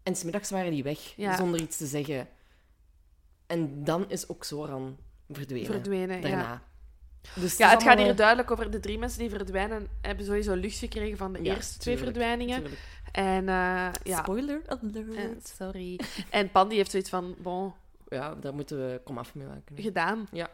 En 0.02 0.16
smiddags 0.16 0.50
waren 0.50 0.70
die 0.70 0.82
weg, 0.82 1.12
Ja. 1.16 1.36
zonder 1.36 1.60
iets 1.60 1.76
te 1.76 1.86
zeggen. 1.86 2.28
En 3.46 3.84
dan 3.84 4.10
is 4.10 4.28
ook 4.28 4.44
Zoran 4.44 4.98
verdwenen. 5.28 5.66
Verdwenen, 5.66 6.20
ja. 6.20 6.62
Dus 7.34 7.56
Ja, 7.56 7.70
het 7.70 7.82
gaat 7.82 7.98
hier 7.98 8.16
duidelijk 8.16 8.50
over 8.50 8.70
de 8.70 8.80
drie 8.80 8.98
mensen 8.98 9.18
die 9.18 9.30
verdwijnen. 9.30 9.88
Hebben 10.00 10.26
sowieso 10.26 10.54
lucht 10.54 10.78
gekregen 10.78 11.16
van 11.18 11.32
de 11.32 11.42
Ja, 11.42 11.54
eerste 11.54 11.78
twee 11.78 11.94
tuurlijk, 11.96 12.16
verdwijningen. 12.16 12.60
tuurlijk. 12.62 12.82
En 13.12 13.48
eh, 13.48 13.88
ja. 14.02 14.18
Spoiler 14.22 14.60
alert. 14.66 15.16
Eh, 15.16 15.24
sorry. 15.58 16.00
En 16.30 16.50
Pandy 16.50 16.74
heeft 16.74 16.90
zoiets 16.90 17.10
van, 17.10 17.34
bon, 17.38 17.72
Ja, 18.08 18.34
daar 18.34 18.54
moeten 18.54 18.76
we 18.78 19.00
kom 19.04 19.18
af 19.18 19.34
mee 19.34 19.46
maken. 19.46 19.76
gedaan. 19.76 20.28
Ja. 20.32 20.50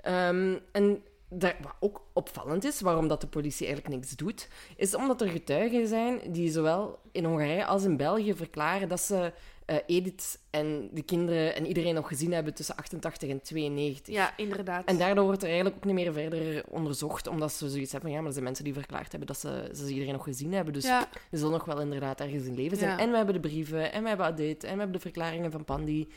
Ehm, 0.00 0.56
en 0.72 1.02
daar, 1.28 1.56
wat 1.62 1.74
ook 1.80 2.02
opvallend 2.12 2.64
is, 2.64 2.80
waarom 2.80 3.08
dat 3.08 3.20
de 3.20 3.26
politie 3.26 3.66
eigenlijk 3.66 3.96
niks 3.96 4.16
doet, 4.16 4.48
is 4.76 4.94
omdat 4.94 5.20
er 5.20 5.28
getuigen 5.28 5.86
zijn 5.88 6.20
die 6.32 6.50
zowel 6.50 6.98
in 7.12 7.24
Hongarije 7.24 7.64
als 7.64 7.84
in 7.84 7.96
België 7.96 8.34
verklaren 8.34 8.88
dat 8.88 9.00
ze 9.00 9.32
eh, 9.68 9.76
Edith 9.86 10.38
en 10.50 10.88
de 10.92 11.02
kinderen 11.02 11.54
en 11.54 11.66
iedereen 11.66 11.94
nog 11.94 12.08
gezien 12.08 12.32
hebben 12.32 12.54
tussen 12.54 12.76
88 12.76 13.28
en 13.28 13.42
92. 13.42 14.14
Ja, 14.14 14.36
inderdaad. 14.36 14.84
En 14.86 14.98
daardoor 14.98 15.24
wordt 15.24 15.40
er 15.42 15.46
eigenlijk 15.48 15.76
ook 15.76 15.84
niet 15.84 15.94
meer 15.94 16.12
verder 16.12 16.64
onderzocht, 16.68 17.26
omdat 17.26 17.52
ze 17.52 17.68
zoiets 17.70 17.92
hebben 17.92 18.00
van 18.00 18.10
ja, 18.10 18.16
maar 18.16 18.26
er 18.26 18.32
zijn 18.32 18.44
mensen 18.44 18.64
die 18.64 18.72
verklaard 18.72 19.10
hebben 19.10 19.26
dat 19.28 19.38
ze, 19.38 19.70
ze 19.74 19.88
iedereen 19.88 20.12
nog 20.12 20.24
gezien 20.24 20.52
hebben. 20.52 20.72
Dus 20.74 20.84
Ja. 20.84 21.08
er 21.30 21.38
zal 21.38 21.50
nog 21.50 21.64
wel 21.64 21.80
inderdaad 21.80 22.20
ergens 22.20 22.44
in 22.44 22.54
leven 22.54 22.76
zijn. 22.76 22.90
Ja. 22.90 22.98
En 22.98 23.10
we 23.10 23.16
hebben 23.16 23.34
de 23.34 23.40
brieven, 23.48 23.92
en 23.92 24.02
we 24.02 24.08
hebben 24.08 24.36
dit, 24.36 24.64
en 24.64 24.72
we 24.72 24.78
hebben 24.78 24.96
de 24.96 25.00
verklaringen 25.02 25.50
van 25.50 25.64
Pandi. 25.64 26.08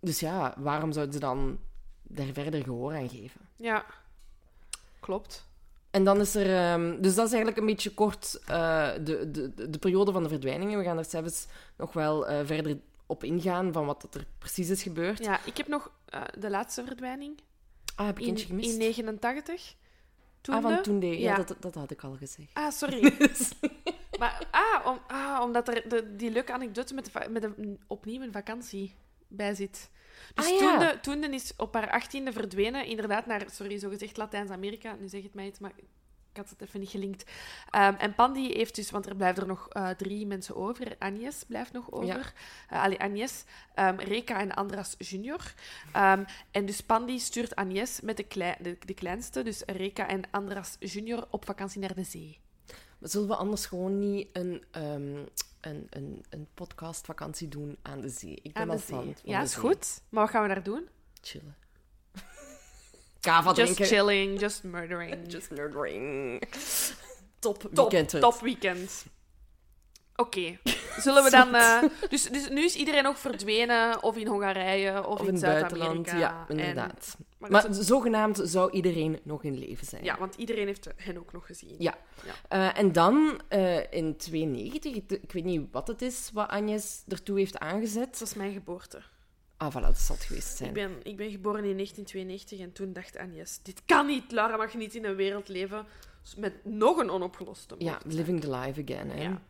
Dus 0.00 0.20
ja, 0.20 0.54
waarom 0.58 0.92
zouden 0.92 1.14
ze 1.14 1.20
dan 1.20 1.58
daar 2.02 2.32
verder 2.32 2.62
gehoor 2.62 2.94
aan 2.94 3.08
geven? 3.08 3.40
Ja, 3.56 3.84
klopt. 5.00 5.46
En 5.96 6.04
dan 6.04 6.20
is 6.20 6.34
er... 6.34 6.54
ehm, 6.54 7.00
dus 7.00 7.14
dat 7.14 7.26
is 7.26 7.32
eigenlijk 7.32 7.56
een 7.56 7.66
beetje 7.66 7.94
kort 7.94 8.40
eh, 8.46 8.92
de, 9.04 9.30
de, 9.30 9.54
de, 9.54 9.70
de 9.70 9.78
periode 9.78 10.12
van 10.12 10.22
de 10.22 10.28
verdwijningen. 10.28 10.78
We 10.78 10.84
gaan 10.84 10.98
er 10.98 11.04
zelfs 11.04 11.46
nog 11.76 11.92
wel 11.92 12.26
eh, 12.26 12.38
verder 12.44 12.78
op 13.06 13.24
ingaan 13.24 13.72
van 13.72 13.86
wat 13.86 14.14
er 14.14 14.26
precies 14.38 14.70
is 14.70 14.82
gebeurd. 14.82 15.24
Ja, 15.24 15.40
ik 15.44 15.56
heb 15.56 15.68
nog 15.68 15.90
eh, 16.04 16.22
de 16.38 16.50
laatste 16.50 16.84
verdwijning 16.84 17.40
Ah, 17.94 18.06
heb 18.06 18.18
ik 18.18 18.26
eentje 18.26 18.46
gemist? 18.46 18.72
in 18.72 18.78
89. 18.78 19.74
Toen 20.40 20.54
ah, 20.54 20.62
van 20.62 20.82
toen 20.82 21.00
deed. 21.00 21.20
Ja, 21.20 21.36
Ja. 21.36 21.44
Dat, 21.44 21.56
dat 21.60 21.74
had 21.74 21.90
ik 21.90 22.02
al 22.02 22.16
gezegd. 22.16 22.50
Ah, 22.52 22.70
sorry. 22.70 23.12
maar, 24.20 24.46
ah, 24.50 24.86
om, 24.86 24.98
ah, 25.06 25.40
omdat 25.42 25.68
er 25.68 25.88
de, 25.88 26.16
die 26.16 26.30
leuke 26.30 26.52
anekdote 26.52 26.94
met, 26.94 27.04
de, 27.12 27.28
met 27.30 27.42
een, 27.42 27.80
opnieuw 27.86 28.22
een 28.22 28.32
vakantie 28.32 28.94
bij 29.28 29.54
zit. 29.54 29.90
Dus 30.34 30.44
Ah, 30.52 30.58
toen, 30.58 30.68
ja. 30.68 30.78
de, 30.92 31.00
toen 31.00 31.20
de 31.20 31.28
is 31.28 31.52
op 31.56 31.74
haar 31.74 31.90
achttiende 31.90 32.32
verdwenen, 32.32 32.86
inderdaad 32.86 33.26
naar, 33.26 33.44
sorry, 33.52 33.78
zogezegd 33.78 34.16
Latijns-Amerika. 34.16 34.96
Nu 35.00 35.08
zeg 35.08 35.22
het 35.22 35.34
mij 35.34 35.46
iets, 35.46 35.58
maar 35.58 35.72
ik 35.76 36.42
had 36.42 36.50
het 36.50 36.62
even 36.62 36.80
niet 36.80 36.88
gelinkt. 36.90 37.30
Ehm, 37.70 37.94
en 37.94 38.14
Pandi 38.14 38.52
heeft 38.52 38.74
dus, 38.74 38.90
want 38.90 39.06
er 39.06 39.16
blijven 39.16 39.42
er 39.42 39.48
nog 39.48 39.68
eh, 39.68 39.88
drie 39.88 40.26
mensen 40.26 40.56
over. 40.56 40.96
Agnes 40.98 41.44
blijft 41.46 41.72
nog 41.72 41.90
over. 41.92 42.32
Eh, 42.68 42.82
allee, 42.82 43.00
Agnes, 43.00 43.44
ehm, 43.74 43.96
Reka 43.98 44.40
en 44.40 44.54
Andras 44.54 44.94
junior. 44.98 45.54
Ehm, 45.92 46.24
en 46.50 46.66
dus 46.66 46.80
Pandi 46.80 47.18
stuurt 47.18 47.54
Agnes 47.54 48.00
met 48.00 48.16
de, 48.16 48.22
klei- 48.24 48.56
de, 48.60 48.76
de 48.86 48.94
kleinste, 48.94 49.42
dus 49.42 49.62
Reka 49.66 50.08
en 50.08 50.22
Andras 50.30 50.76
junior, 50.78 51.26
op 51.30 51.44
vakantie 51.44 51.80
naar 51.80 51.94
de 51.94 52.04
zee. 52.04 52.38
Zullen 53.00 53.28
we 53.28 53.36
anders 53.36 53.66
gewoon 53.66 53.98
niet 53.98 54.28
een, 54.32 54.64
een, 55.66 55.86
een, 55.90 56.24
een 56.30 56.46
podcastvakantie 56.54 57.48
doen 57.48 57.76
aan 57.82 58.00
de 58.00 58.08
zee? 58.08 58.38
Ik 58.42 58.52
ben 58.52 58.62
Aan 58.62 58.70
al 58.70 58.78
fan 58.78 59.04
van 59.04 59.14
Ja, 59.22 59.42
is 59.42 59.54
goed. 59.54 60.00
Maar 60.08 60.22
wat 60.22 60.30
gaan 60.30 60.42
we 60.42 60.48
daar 60.48 60.62
doen? 60.62 60.88
Chillen. 61.20 61.56
Kava 63.20 63.52
Just 63.52 63.74
drinken. 63.74 63.86
chilling, 63.96 64.40
just 64.40 64.62
murdering. 64.62 65.16
Just 65.32 65.50
nerdring. 65.50 66.42
Top 67.38 67.62
top, 67.74 67.90
weekend. 67.90 68.20
top 68.20 68.40
weekend. 68.40 69.06
Oké. 70.16 70.58
Zullen 70.98 71.24
we 71.24 71.30
dan... 71.40 71.54
eh, 71.54 71.82
dus, 72.08 72.22
dus 72.30 72.48
nu 72.48 72.64
is 72.64 72.74
iedereen 72.74 73.06
ook 73.06 73.16
verdwenen, 73.16 74.02
of 74.02 74.16
in 74.16 74.26
Hongarije, 74.26 75.06
of, 75.06 75.06
Of 75.06 75.20
in, 75.20 75.26
in 75.26 75.32
het 75.34 75.42
buitenland. 75.42 76.08
Zuid-Amerika. 76.08 76.18
Ja, 76.18 76.44
En- 76.48 76.58
inderdaad. 76.58 77.16
maar 77.38 77.50
Maar, 77.50 77.62
dat 77.62 77.76
is- 77.76 77.86
zogenaamd 77.86 78.40
zou 78.44 78.70
iedereen 78.70 79.20
nog 79.22 79.42
in 79.44 79.58
leven 79.58 79.86
zijn. 79.86 80.04
ja, 80.04 80.18
want 80.18 80.34
iedereen 80.34 80.66
heeft 80.66 80.88
hen 80.96 81.18
ook 81.18 81.32
nog 81.32 81.46
gezien. 81.46 81.74
Ja. 81.78 81.94
Eh, 82.48 82.78
en 82.78 82.92
dan 82.92 83.40
eh, 83.48 83.92
in 83.92 84.16
92, 84.16 84.94
ik, 84.94 85.10
ik 85.10 85.32
weet 85.32 85.44
niet 85.44 85.62
wat 85.70 85.88
het 85.88 86.02
is 86.02 86.30
wat 86.32 86.48
Agnes 86.48 87.02
ertoe 87.08 87.38
heeft 87.38 87.58
aangezet. 87.58 88.18
Dat 88.18 88.28
is 88.28 88.34
mijn 88.34 88.52
geboorte. 88.52 89.02
Ah, 89.56 89.70
voilà, 89.76 89.80
dat 89.80 89.98
zal 89.98 90.16
het 90.16 90.24
geweest 90.24 90.56
zijn. 90.56 90.68
Ik 90.68 90.74
ben, 90.74 90.90
ik 91.02 91.16
ben 91.16 91.30
geboren 91.30 91.64
in 91.64 91.74
1992 91.76 92.58
en 92.60 92.72
toen 92.72 92.92
dacht 92.92 93.16
Agnes, 93.16 93.60
dit 93.62 93.82
kan 93.86 94.06
niet, 94.06 94.32
Laura 94.32 94.56
mag 94.56 94.74
niet 94.74 94.94
in 94.94 95.04
een 95.04 95.14
wereld 95.16 95.48
leven 95.48 95.86
met 96.36 96.64
nog 96.64 96.96
een 96.98 97.10
onopgeloste 97.10 97.74
moord. 97.78 97.82
Ja, 97.86 97.98
living 98.14 98.40
the 98.40 98.50
life 98.50 98.82
again. 98.86 99.10
Hè. 99.10 99.22
Ja. 99.22 99.42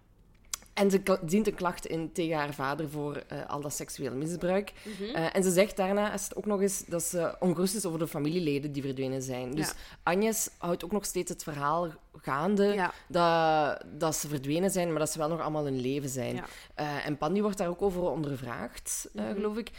En 0.76 0.90
ze 0.90 1.02
dient 1.22 1.46
een 1.46 1.54
klacht 1.54 1.86
in 1.86 2.12
tegen 2.12 2.36
haar 2.36 2.54
vader 2.54 2.88
voor 2.90 3.22
eh, 3.28 3.38
al 3.46 3.60
dat 3.60 3.72
seksueel 3.74 4.14
misbruik. 4.14 4.72
Mhm. 4.82 5.14
Eh, 5.14 5.36
en 5.36 5.42
ze 5.42 5.50
zegt 5.50 5.76
daarna 5.76 6.12
is 6.12 6.22
het 6.24 6.36
ook 6.36 6.46
nog 6.46 6.60
eens 6.60 6.84
dat 6.86 7.02
ze 7.02 7.34
ongerust 7.40 7.74
is 7.74 7.86
over 7.86 7.98
de 7.98 8.06
familieleden 8.08 8.72
die 8.72 8.82
verdwenen 8.82 9.22
zijn. 9.22 9.54
Dus 9.54 9.66
Ja. 9.66 9.72
Agnes 10.02 10.50
houdt 10.58 10.84
ook 10.84 10.92
nog 10.92 11.04
steeds 11.04 11.30
het 11.30 11.42
verhaal 11.42 11.88
gaande 12.16 12.64
Ja. 12.64 12.92
dat, 13.08 13.84
dat 13.98 14.16
ze 14.16 14.28
verdwenen 14.28 14.70
zijn, 14.70 14.88
maar 14.90 14.98
dat 14.98 15.10
ze 15.12 15.18
wel 15.18 15.28
nog 15.28 15.40
allemaal 15.40 15.66
in 15.66 15.80
leven 15.80 16.08
zijn. 16.08 16.34
Ja. 16.34 16.44
Eh, 16.74 17.06
en 17.06 17.16
Pandy 17.18 17.40
wordt 17.40 17.58
daar 17.58 17.68
ook 17.68 17.82
over 17.82 18.02
ondervraagd, 18.02 19.08
Mhm. 19.12 19.32
geloof 19.34 19.56
ik. 19.56 19.70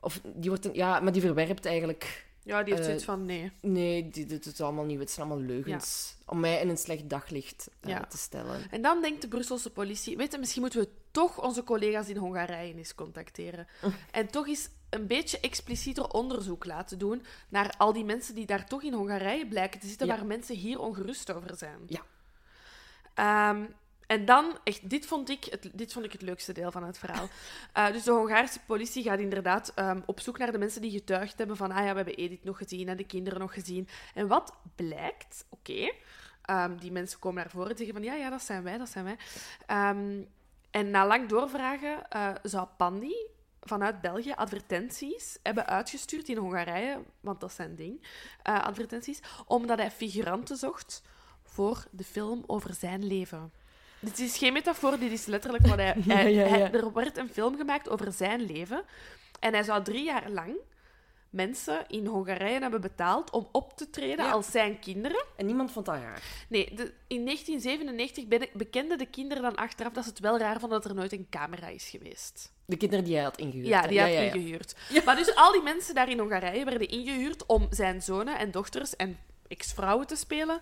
Of 0.00 0.20
die 0.34 0.50
wordt 0.50 0.64
een- 0.64 0.74
ja, 0.74 1.00
maar 1.00 1.12
die 1.12 1.22
verwerpt 1.22 1.66
eigenlijk. 1.66 2.25
Ja, 2.46 2.62
die 2.62 2.68
heeft 2.74 2.78
Eh, 2.80 2.84
zoiets 2.86 3.04
van, 3.04 3.24
nee. 3.24 3.52
Nee, 3.60 4.08
die, 4.08 4.26
dit 4.26 4.46
is 4.46 4.60
allemaal 4.60 4.84
niet. 4.84 4.98
Het 4.98 5.10
zijn 5.10 5.26
allemaal 5.26 5.46
leugens. 5.46 6.16
Om 6.26 6.40
mij 6.40 6.60
in 6.60 6.68
een 6.68 6.76
slecht 6.76 7.10
daglicht 7.10 7.70
eh, 7.80 8.00
te 8.00 8.18
stellen. 8.18 8.70
En 8.70 8.82
dan 8.82 9.02
denkt 9.02 9.22
de 9.22 9.28
Brusselse 9.28 9.70
politie, 9.70 10.16
weet 10.16 10.32
je, 10.32 10.38
misschien 10.38 10.62
moeten 10.62 10.80
we 10.80 10.88
toch 11.10 11.42
onze 11.42 11.64
collega's 11.64 12.08
in 12.08 12.16
Hongarije 12.16 12.74
eens 12.74 12.94
contacteren. 12.94 13.66
En 14.10 14.26
toch 14.30 14.46
eens 14.48 14.68
een 14.90 15.06
beetje 15.06 15.40
explicieter 15.40 16.08
onderzoek 16.08 16.64
laten 16.64 16.98
doen 16.98 17.22
naar 17.48 17.74
al 17.78 17.92
die 17.92 18.04
mensen 18.04 18.34
die 18.34 18.46
daar 18.46 18.66
toch 18.66 18.82
in 18.82 18.92
Hongarije 18.92 19.46
blijken 19.46 19.80
te 19.80 19.86
zitten, 19.86 20.06
waar 20.06 20.26
mensen 20.26 20.56
hier 20.56 20.78
ongerust 20.80 21.32
over 21.32 21.56
zijn. 21.56 21.80
Ja. 21.86 22.02
Ehm, 23.14 23.64
en 24.06 24.24
dan, 24.24 24.58
echt, 24.64 24.90
dit 24.90 25.06
vond, 25.06 25.30
ik 25.30 25.44
het, 25.44 25.70
dit 25.72 25.92
vond 25.92 26.04
ik 26.04 26.12
het 26.12 26.22
leukste 26.22 26.52
deel 26.52 26.70
van 26.70 26.84
het 26.84 26.98
verhaal. 26.98 27.28
Eh, 27.72 27.92
dus 27.92 28.02
de 28.02 28.10
Hongaarse 28.10 28.60
politie 28.66 29.02
gaat 29.02 29.18
inderdaad 29.18 29.72
ehm, 29.74 30.00
op 30.06 30.20
zoek 30.20 30.38
naar 30.38 30.52
de 30.52 30.58
mensen 30.58 30.80
die 30.80 30.90
getuigd 30.90 31.38
hebben 31.38 31.56
van, 31.56 31.70
ah 31.70 31.84
ja, 31.84 31.90
we 31.90 31.96
hebben 31.96 32.16
Edith 32.16 32.44
nog 32.44 32.58
gezien 32.58 32.88
en 32.88 32.96
de 32.96 33.06
kinderen 33.06 33.40
nog 33.40 33.52
gezien. 33.52 33.88
En 34.14 34.28
wat 34.28 34.54
blijkt, 34.74 35.46
oké, 35.48 35.92
ehm, 36.42 36.76
die 36.76 36.92
mensen 36.92 37.18
komen 37.18 37.42
naar 37.42 37.50
voren 37.50 37.70
en 37.70 37.76
zeggen 37.76 37.94
van, 37.94 38.04
ja, 38.04 38.14
ja, 38.14 38.30
dat 38.30 38.42
zijn 38.42 38.62
wij, 38.62 38.78
dat 38.78 38.88
zijn 38.88 39.04
wij. 39.04 39.16
Ehm, 39.66 40.22
en 40.70 40.90
na 40.90 41.06
lang 41.06 41.28
doorvragen 41.28 42.08
eh, 42.08 42.34
zou 42.42 42.66
Pandi 42.76 43.14
vanuit 43.60 44.00
België 44.00 44.32
advertenties 44.32 45.38
hebben 45.42 45.66
uitgestuurd 45.66 46.28
in 46.28 46.36
Hongarije, 46.36 46.98
want 47.20 47.40
dat 47.40 47.50
is 47.50 47.56
zijn 47.56 47.74
ding, 47.74 48.06
eh, 48.42 48.64
advertenties, 48.64 49.20
omdat 49.46 49.78
hij 49.78 49.90
figuranten 49.90 50.56
zocht 50.56 51.02
voor 51.42 51.86
de 51.90 52.04
film 52.04 52.44
over 52.46 52.74
zijn 52.74 53.06
leven. 53.06 53.52
Dit 54.06 54.18
is 54.18 54.38
geen 54.38 54.52
metafoor, 54.52 54.98
dit 54.98 55.12
is 55.12 55.26
letterlijk 55.26 55.66
wat 55.66 55.76
hij... 55.78 55.94
Ja, 56.04 56.14
hij- 56.14 56.34
hij- 56.34 56.72
er 56.72 56.92
werd 56.92 57.16
een 57.16 57.28
film 57.32 57.56
gemaakt 57.56 57.88
over 57.88 58.12
zijn 58.12 58.40
leven. 58.46 58.82
En 59.40 59.52
hij 59.52 59.62
zou 59.62 59.82
drie 59.84 60.04
jaar 60.04 60.30
lang 60.30 60.54
mensen 61.30 61.84
in 61.88 62.06
Hongarije 62.06 62.60
hebben 62.60 62.80
betaald 62.80 63.30
om 63.30 63.48
op 63.52 63.76
te 63.76 63.90
treden 63.90 64.24
Ja. 64.24 64.30
als 64.30 64.50
zijn 64.50 64.78
kinderen. 64.78 65.24
En 65.36 65.46
niemand 65.46 65.72
vond 65.72 65.86
dat 65.86 65.94
raar. 65.94 66.22
Nee, 66.48 66.74
de- 66.74 66.92
in 67.06 67.24
1997 67.24 68.26
ben- 68.26 68.48
bekenden 68.52 68.98
de 68.98 69.06
kinderen 69.06 69.42
dan 69.42 69.54
achteraf 69.54 69.92
dat 69.92 70.04
ze 70.04 70.10
het 70.10 70.18
wel 70.18 70.38
raar 70.38 70.60
vonden 70.60 70.80
dat 70.80 70.90
er 70.90 70.96
nooit 70.96 71.12
een 71.12 71.26
camera 71.30 71.66
is 71.68 71.88
geweest. 71.88 72.52
De 72.66 72.76
kinderen 72.76 73.04
die 73.04 73.14
hij 73.14 73.24
had 73.24 73.36
ingehuurd. 73.38 73.66
Ja, 73.66 73.86
die 73.86 74.00
had 74.00 74.08
ja, 74.12 74.14
ja. 74.20 74.32
ingehuurd. 74.32 74.74
Maar 75.04 75.16
dus 75.16 75.34
al 75.34 75.52
die 75.52 75.62
mensen 75.62 75.94
daar 75.94 76.08
in 76.10 76.18
Hongarije 76.18 76.64
werden 76.64 76.88
ingehuurd 76.88 77.46
om 77.46 77.66
zijn 77.70 78.02
zonen 78.02 78.38
en 78.38 78.50
dochters 78.50 78.96
en 78.96 79.18
ex-vrouwen 79.48 80.06
te 80.06 80.16
spelen, 80.16 80.60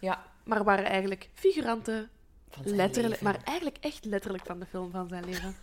Ja. 0.00 0.24
maar 0.44 0.64
waren 0.64 0.84
eigenlijk 0.84 1.28
figuranten, 1.34 2.10
letterlijk, 2.62 3.12
leven. 3.12 3.24
maar 3.24 3.38
eigenlijk 3.44 3.76
echt 3.80 4.04
letterlijk 4.04 4.46
van 4.46 4.58
de 4.58 4.66
film 4.66 4.90
van 4.90 5.08
zijn 5.08 5.24
leven. 5.24 5.56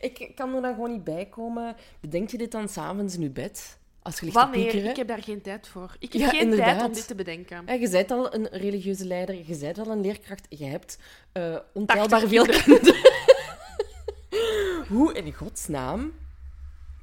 Ik 0.00 0.32
kan 0.34 0.54
er 0.54 0.62
dan 0.62 0.74
gewoon 0.74 0.90
niet 0.90 1.04
bij 1.04 1.26
komen. 1.26 1.76
Bedenk 2.00 2.30
je 2.30 2.38
dit 2.38 2.52
dan 2.52 2.68
s'avonds 2.68 3.14
in 3.14 3.22
je 3.22 3.30
bed? 3.30 3.78
Als 4.02 4.18
je 4.18 4.24
ligt 4.24 4.36
te 4.36 4.42
Wanneer? 4.42 4.74
Ik 4.74 4.96
heb 4.96 5.08
daar 5.08 5.22
geen 5.22 5.42
tijd 5.42 5.68
voor. 5.68 5.96
Ik 5.98 6.12
heb 6.12 6.22
Ja, 6.22 6.28
geen 6.28 6.56
tijd 6.56 6.82
om 6.82 6.92
dit 6.92 7.06
te 7.06 7.14
bedenken. 7.14 7.62
Ja, 7.66 7.72
je 7.72 7.88
bent 7.88 8.10
al 8.10 8.34
een 8.34 8.48
religieuze 8.48 9.06
leider, 9.06 9.34
je 9.34 9.58
bent 9.58 9.78
al 9.78 9.90
een 9.90 10.00
leerkracht, 10.00 10.46
je 10.48 10.64
hebt 10.64 10.98
eh 11.32 11.56
ontelbaar 11.72 12.08
80 12.08 12.28
veel 12.28 12.44
kinderen. 12.44 13.00
Hoe 14.88 15.14
in 15.14 15.32
godsnaam 15.32 16.12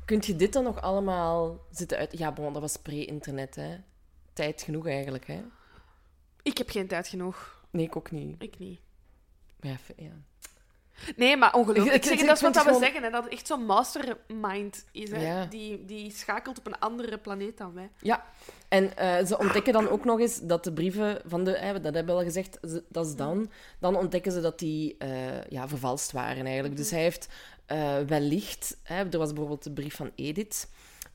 kun 0.06 0.24
je 0.26 0.36
dit 0.36 0.54
dan 0.54 0.64
nog 0.64 0.82
allemaal 0.82 1.60
zitten 1.72 1.98
uit... 1.98 2.18
Ja, 2.18 2.32
bon, 2.32 2.54
dat 2.54 2.62
was 2.62 2.78
pre-internet, 2.78 3.56
hè. 3.56 3.78
Tijd 4.34 4.62
genoeg 4.62 4.88
eigenlijk, 4.88 5.28
hè. 5.28 5.42
Ik 6.44 6.58
heb 6.58 6.70
geen 6.70 6.88
tijd 6.88 7.08
genoeg. 7.08 7.57
Nee, 7.72 7.86
ik 7.86 7.96
ook 7.96 8.12
niet. 8.12 8.44
Ik 8.44 8.60
niet. 8.60 8.80
Maar 9.62 9.72
ja, 9.72 9.78
f- 9.78 9.92
ja. 9.98 10.12
Nee, 11.16 11.38
maar 11.38 11.54
ongelooflijk. 11.54 11.88
Ik- 11.88 11.94
Ik 11.96 12.02
ik- 12.04 12.10
zeg, 12.10 12.20
ik 12.20 12.26
dat 12.28 12.36
is 12.36 12.42
wat 12.64 12.66
we 12.66 12.78
zeggen, 12.86 13.04
hè, 13.04 13.10
dat 13.10 13.24
het 13.24 13.34
echt 13.34 13.48
zo'n 13.48 13.66
mastermind 13.66 14.86
is. 14.92 15.10
Hè, 15.12 15.28
Ja. 15.28 15.46
die, 15.46 15.86
die 15.86 16.12
schakelt 16.12 16.58
op 16.60 16.66
een 16.68 16.80
andere 16.80 17.18
planeet 17.18 17.58
dan 17.58 17.74
wij. 17.74 17.90
Ja, 18.02 18.26
en 18.68 18.98
eh, 18.98 19.26
ze 19.26 19.38
ontdekken 19.38 19.74
dan 19.74 19.90
ook 19.90 20.06
nog 20.06 20.20
eens 20.20 20.40
dat 20.42 20.64
de 20.64 20.74
brieven 20.74 21.22
van 21.26 21.44
de... 21.44 21.58
Hè, 21.58 21.74
dat 21.82 21.94
hebben 21.94 22.16
we 22.16 22.20
al 22.22 22.26
gezegd, 22.28 22.58
ze- 22.62 22.84
dat 22.90 23.06
is 23.06 23.16
dan. 23.16 23.52
Dan 23.80 23.96
ontdekken 23.96 24.32
ze 24.32 24.42
dat 24.42 24.60
die 24.60 24.96
eh, 24.98 25.44
ja, 25.44 25.68
vervalst 25.68 26.12
waren 26.12 26.46
eigenlijk. 26.46 26.78
Dus 26.78 26.92
hij 26.92 27.02
heeft 27.02 27.28
eh, 27.66 27.98
wellicht... 28.00 28.78
Hè, 28.84 28.96
er 29.10 29.18
was 29.18 29.28
bijvoorbeeld 29.30 29.64
de 29.64 29.72
brief 29.72 29.96
van 29.96 30.12
Edith. 30.16 30.70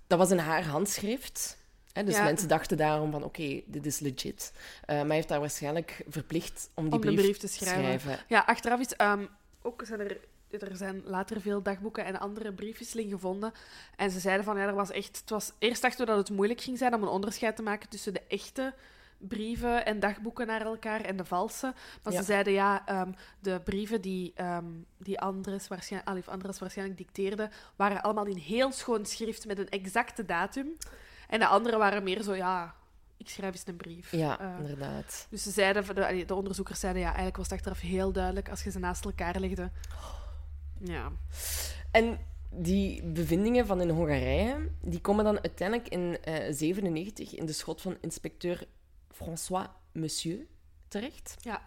Dat 0.07 0.19
was 0.19 0.31
in 0.31 0.39
haar 0.39 0.65
handschrift. 0.67 1.59
Dus 1.93 2.17
Ja. 2.17 2.23
mensen 2.23 2.49
dachten 2.49 2.77
daarom 2.77 3.11
van, 3.11 3.25
oké, 3.25 3.61
dit 3.67 3.87
is 3.87 3.99
legit. 3.99 4.53
Eh, 4.85 4.97
maar 4.97 5.07
hij 5.07 5.15
heeft 5.15 5.29
daar 5.29 5.41
waarschijnlijk 5.41 6.05
verplicht 6.09 6.71
om 6.75 6.85
die 6.85 6.93
Om 6.93 7.01
brief, 7.01 7.15
brief 7.21 7.37
te 7.37 7.49
schrijven. 7.49 8.19
Ja, 8.29 8.43
achteraf 8.47 8.81
is... 8.81 8.95
ehm, 8.97 9.27
ook 9.63 9.83
zijn 9.87 10.01
er 10.01 10.17
er 10.61 10.77
zijn 10.77 11.03
later 11.05 11.41
veel 11.41 11.63
dagboeken 11.63 12.05
en 12.05 12.21
andere 12.21 12.53
briefwisseling 12.53 13.11
gevonden. 13.11 13.53
En 13.97 14.11
ze 14.11 14.21
zeiden 14.21 14.45
van, 14.45 14.57
ja, 14.57 14.67
er 14.67 14.75
was 14.75 14.91
echt... 14.91 15.19
Het 15.21 15.31
was, 15.31 15.53
eerst 15.59 15.83
dachten 15.83 16.01
we 16.07 16.13
dat 16.13 16.29
het 16.29 16.37
moeilijk 16.37 16.61
ging 16.61 16.79
zijn 16.79 16.95
om 16.95 17.03
een 17.03 17.09
onderscheid 17.09 17.57
te 17.57 17.63
maken 17.63 17.89
tussen 17.89 18.13
de 18.13 18.23
echte 18.29 18.75
brieven 19.19 19.87
en 19.87 20.01
dagboeken 20.01 20.47
naar 20.47 20.61
elkaar 20.61 21.01
en 21.01 21.17
de 21.17 21.25
valse. 21.25 21.75
Maar 22.03 22.13
Ja. 22.13 22.19
ze 22.19 22.25
zeiden, 22.25 22.53
ja, 22.53 22.87
ehm, 22.87 23.13
de 23.41 23.61
brieven 23.65 24.01
die, 24.01 24.33
ehm 24.35 24.65
die 24.99 25.21
Andres, 25.21 25.69
waarschijnlijk, 25.69 26.11
Alif 26.11 26.29
Andres 26.29 26.59
waarschijnlijk 26.59 26.99
dicteerde, 26.99 27.51
waren 27.77 28.03
allemaal 28.03 28.27
in 28.27 28.37
heel 28.37 28.73
schoon 28.73 29.07
schrift 29.07 29.47
met 29.47 29.59
een 29.59 29.69
exacte 29.69 30.25
datum. 30.25 30.77
En 31.33 31.39
de 31.39 31.47
andere 31.47 31.77
waren 31.79 32.03
meer 32.03 32.23
zo, 32.23 32.35
ja, 32.35 32.75
ik 33.17 33.29
schrijf 33.29 33.53
eens 33.55 33.63
een 33.67 33.77
brief. 33.77 34.11
Ja, 34.11 34.41
Eh, 34.41 34.55
inderdaad. 34.61 35.27
dus 35.31 35.43
ze 35.43 35.51
zeiden, 35.51 35.95
de, 35.95 36.25
de 36.27 36.35
onderzoekers 36.35 36.81
zeiden, 36.81 37.01
ja, 37.03 37.07
eigenlijk 37.09 37.37
was 37.37 37.47
het 37.47 37.55
achteraf 37.57 37.81
heel 37.81 38.13
duidelijk 38.13 38.49
als 38.51 38.63
je 38.63 38.71
ze 38.71 38.79
naast 38.79 39.05
elkaar 39.05 39.41
legde. 39.41 39.71
Ja. 40.81 41.13
En 41.91 42.19
die 42.51 43.03
bevindingen 43.05 43.67
van 43.67 43.81
in 43.81 43.89
Hongarije, 43.91 44.71
die 44.81 45.01
komen 45.01 45.25
dan 45.25 45.41
uiteindelijk 45.43 45.89
in 45.89 46.19
eh 46.23 46.53
97 46.55 47.35
in 47.35 47.47
de 47.47 47.53
schot 47.53 47.81
van 47.81 47.97
inspecteur 48.01 48.65
François 49.11 49.67
Monsieur 49.93 50.47
terecht. 50.89 51.37
ja. 51.41 51.63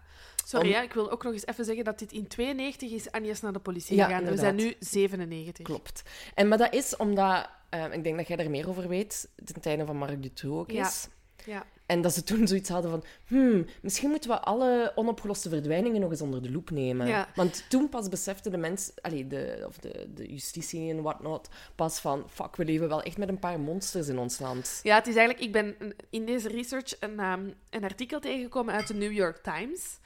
Sorry, 0.48 0.76
Om- 0.76 0.82
ik 0.84 0.94
wil 0.94 1.12
ook 1.12 1.24
nog 1.24 1.34
eens 1.34 1.46
even 1.46 1.66
zeggen 1.66 1.84
dat 1.84 2.00
dit 2.00 2.12
in 2.12 2.28
92 2.28 2.92
is 2.92 3.12
Agnes 3.12 3.42
naar 3.42 3.54
de 3.54 3.60
politie 3.60 3.96
Ja, 3.96 4.06
gegaan. 4.06 4.26
We 4.26 4.38
zijn 4.38 4.56
nu 4.56 4.62
inderdaad. 4.64 4.90
97. 4.90 5.66
Klopt. 5.66 6.02
En, 6.34 6.48
maar 6.48 6.58
dat 6.58 6.74
is 6.74 6.96
omdat, 6.96 7.50
eh, 7.84 7.94
ik 7.94 8.04
denk 8.04 8.18
dat 8.18 8.28
jij 8.28 8.38
er 8.38 8.50
meer 8.50 8.70
over 8.70 8.88
weet, 8.88 9.30
ten 9.46 9.62
tijde 9.62 9.86
van 9.86 9.98
Marc 9.98 10.22
Dutroux 10.24 10.60
ook 10.60 10.72
Ja. 10.72 10.88
is. 10.88 11.08
Ja. 11.46 11.66
En 11.86 12.02
dat 12.02 12.14
ze 12.14 12.24
toen 12.24 12.48
zoiets 12.48 12.70
hadden 12.70 12.92
van, 12.92 13.04
hmm, 13.28 13.66
misschien 13.82 14.10
moeten 14.10 14.30
we 14.30 14.40
alle 14.40 14.92
onopgeloste 14.96 15.50
verdwijningen 15.50 16.02
nog 16.02 16.10
eens 16.12 16.22
onder 16.22 16.42
de 16.42 16.52
loep 16.52 16.70
nemen. 16.70 17.08
Ja. 17.08 17.28
Want 17.36 17.66
toen 17.70 17.90
pas 17.90 18.10
besefte 18.10 18.50
de 18.50 18.58
mens, 18.58 18.92
allee, 19.02 19.28
de, 19.28 19.64
of 19.68 19.78
de, 19.78 20.10
de 20.14 20.32
justitie 20.32 20.90
en 20.90 21.02
whatnot, 21.02 21.50
pas 21.76 22.00
van, 22.00 22.30
fuck, 22.30 22.56
we 22.56 22.66
leven 22.66 22.88
wel 22.88 23.02
echt 23.02 23.18
met 23.18 23.30
een 23.30 23.40
paar 23.40 23.60
monsters 23.60 24.08
in 24.08 24.18
ons 24.18 24.40
land. 24.40 24.80
Ja, 24.84 24.96
het 24.96 25.08
is 25.08 25.16
eigenlijk... 25.16 25.46
Ik 25.46 25.52
ben 25.52 25.76
in 26.10 26.26
deze 26.26 26.48
research 26.48 26.96
een, 27.00 27.20
ehm, 27.20 27.50
een 27.70 27.84
artikel 27.84 28.20
tegengekomen 28.20 28.74
uit 28.74 28.88
de 28.88 28.94
New 28.94 29.12
York 29.12 29.38
Times. 29.38 30.00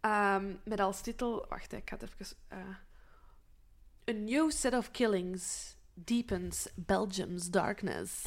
ehm, 0.00 0.44
met 0.64 0.80
als 0.80 1.00
titel... 1.00 1.46
Wacht, 1.48 1.72
ik 1.72 1.88
ga 1.90 1.96
het 1.98 2.02
even... 2.18 2.36
eh, 2.48 2.58
A 4.08 4.12
new 4.12 4.50
set 4.50 4.74
of 4.74 4.90
killings 4.90 5.76
deepens 6.04 6.68
Belgium's 6.74 7.50
darkness. 7.50 8.24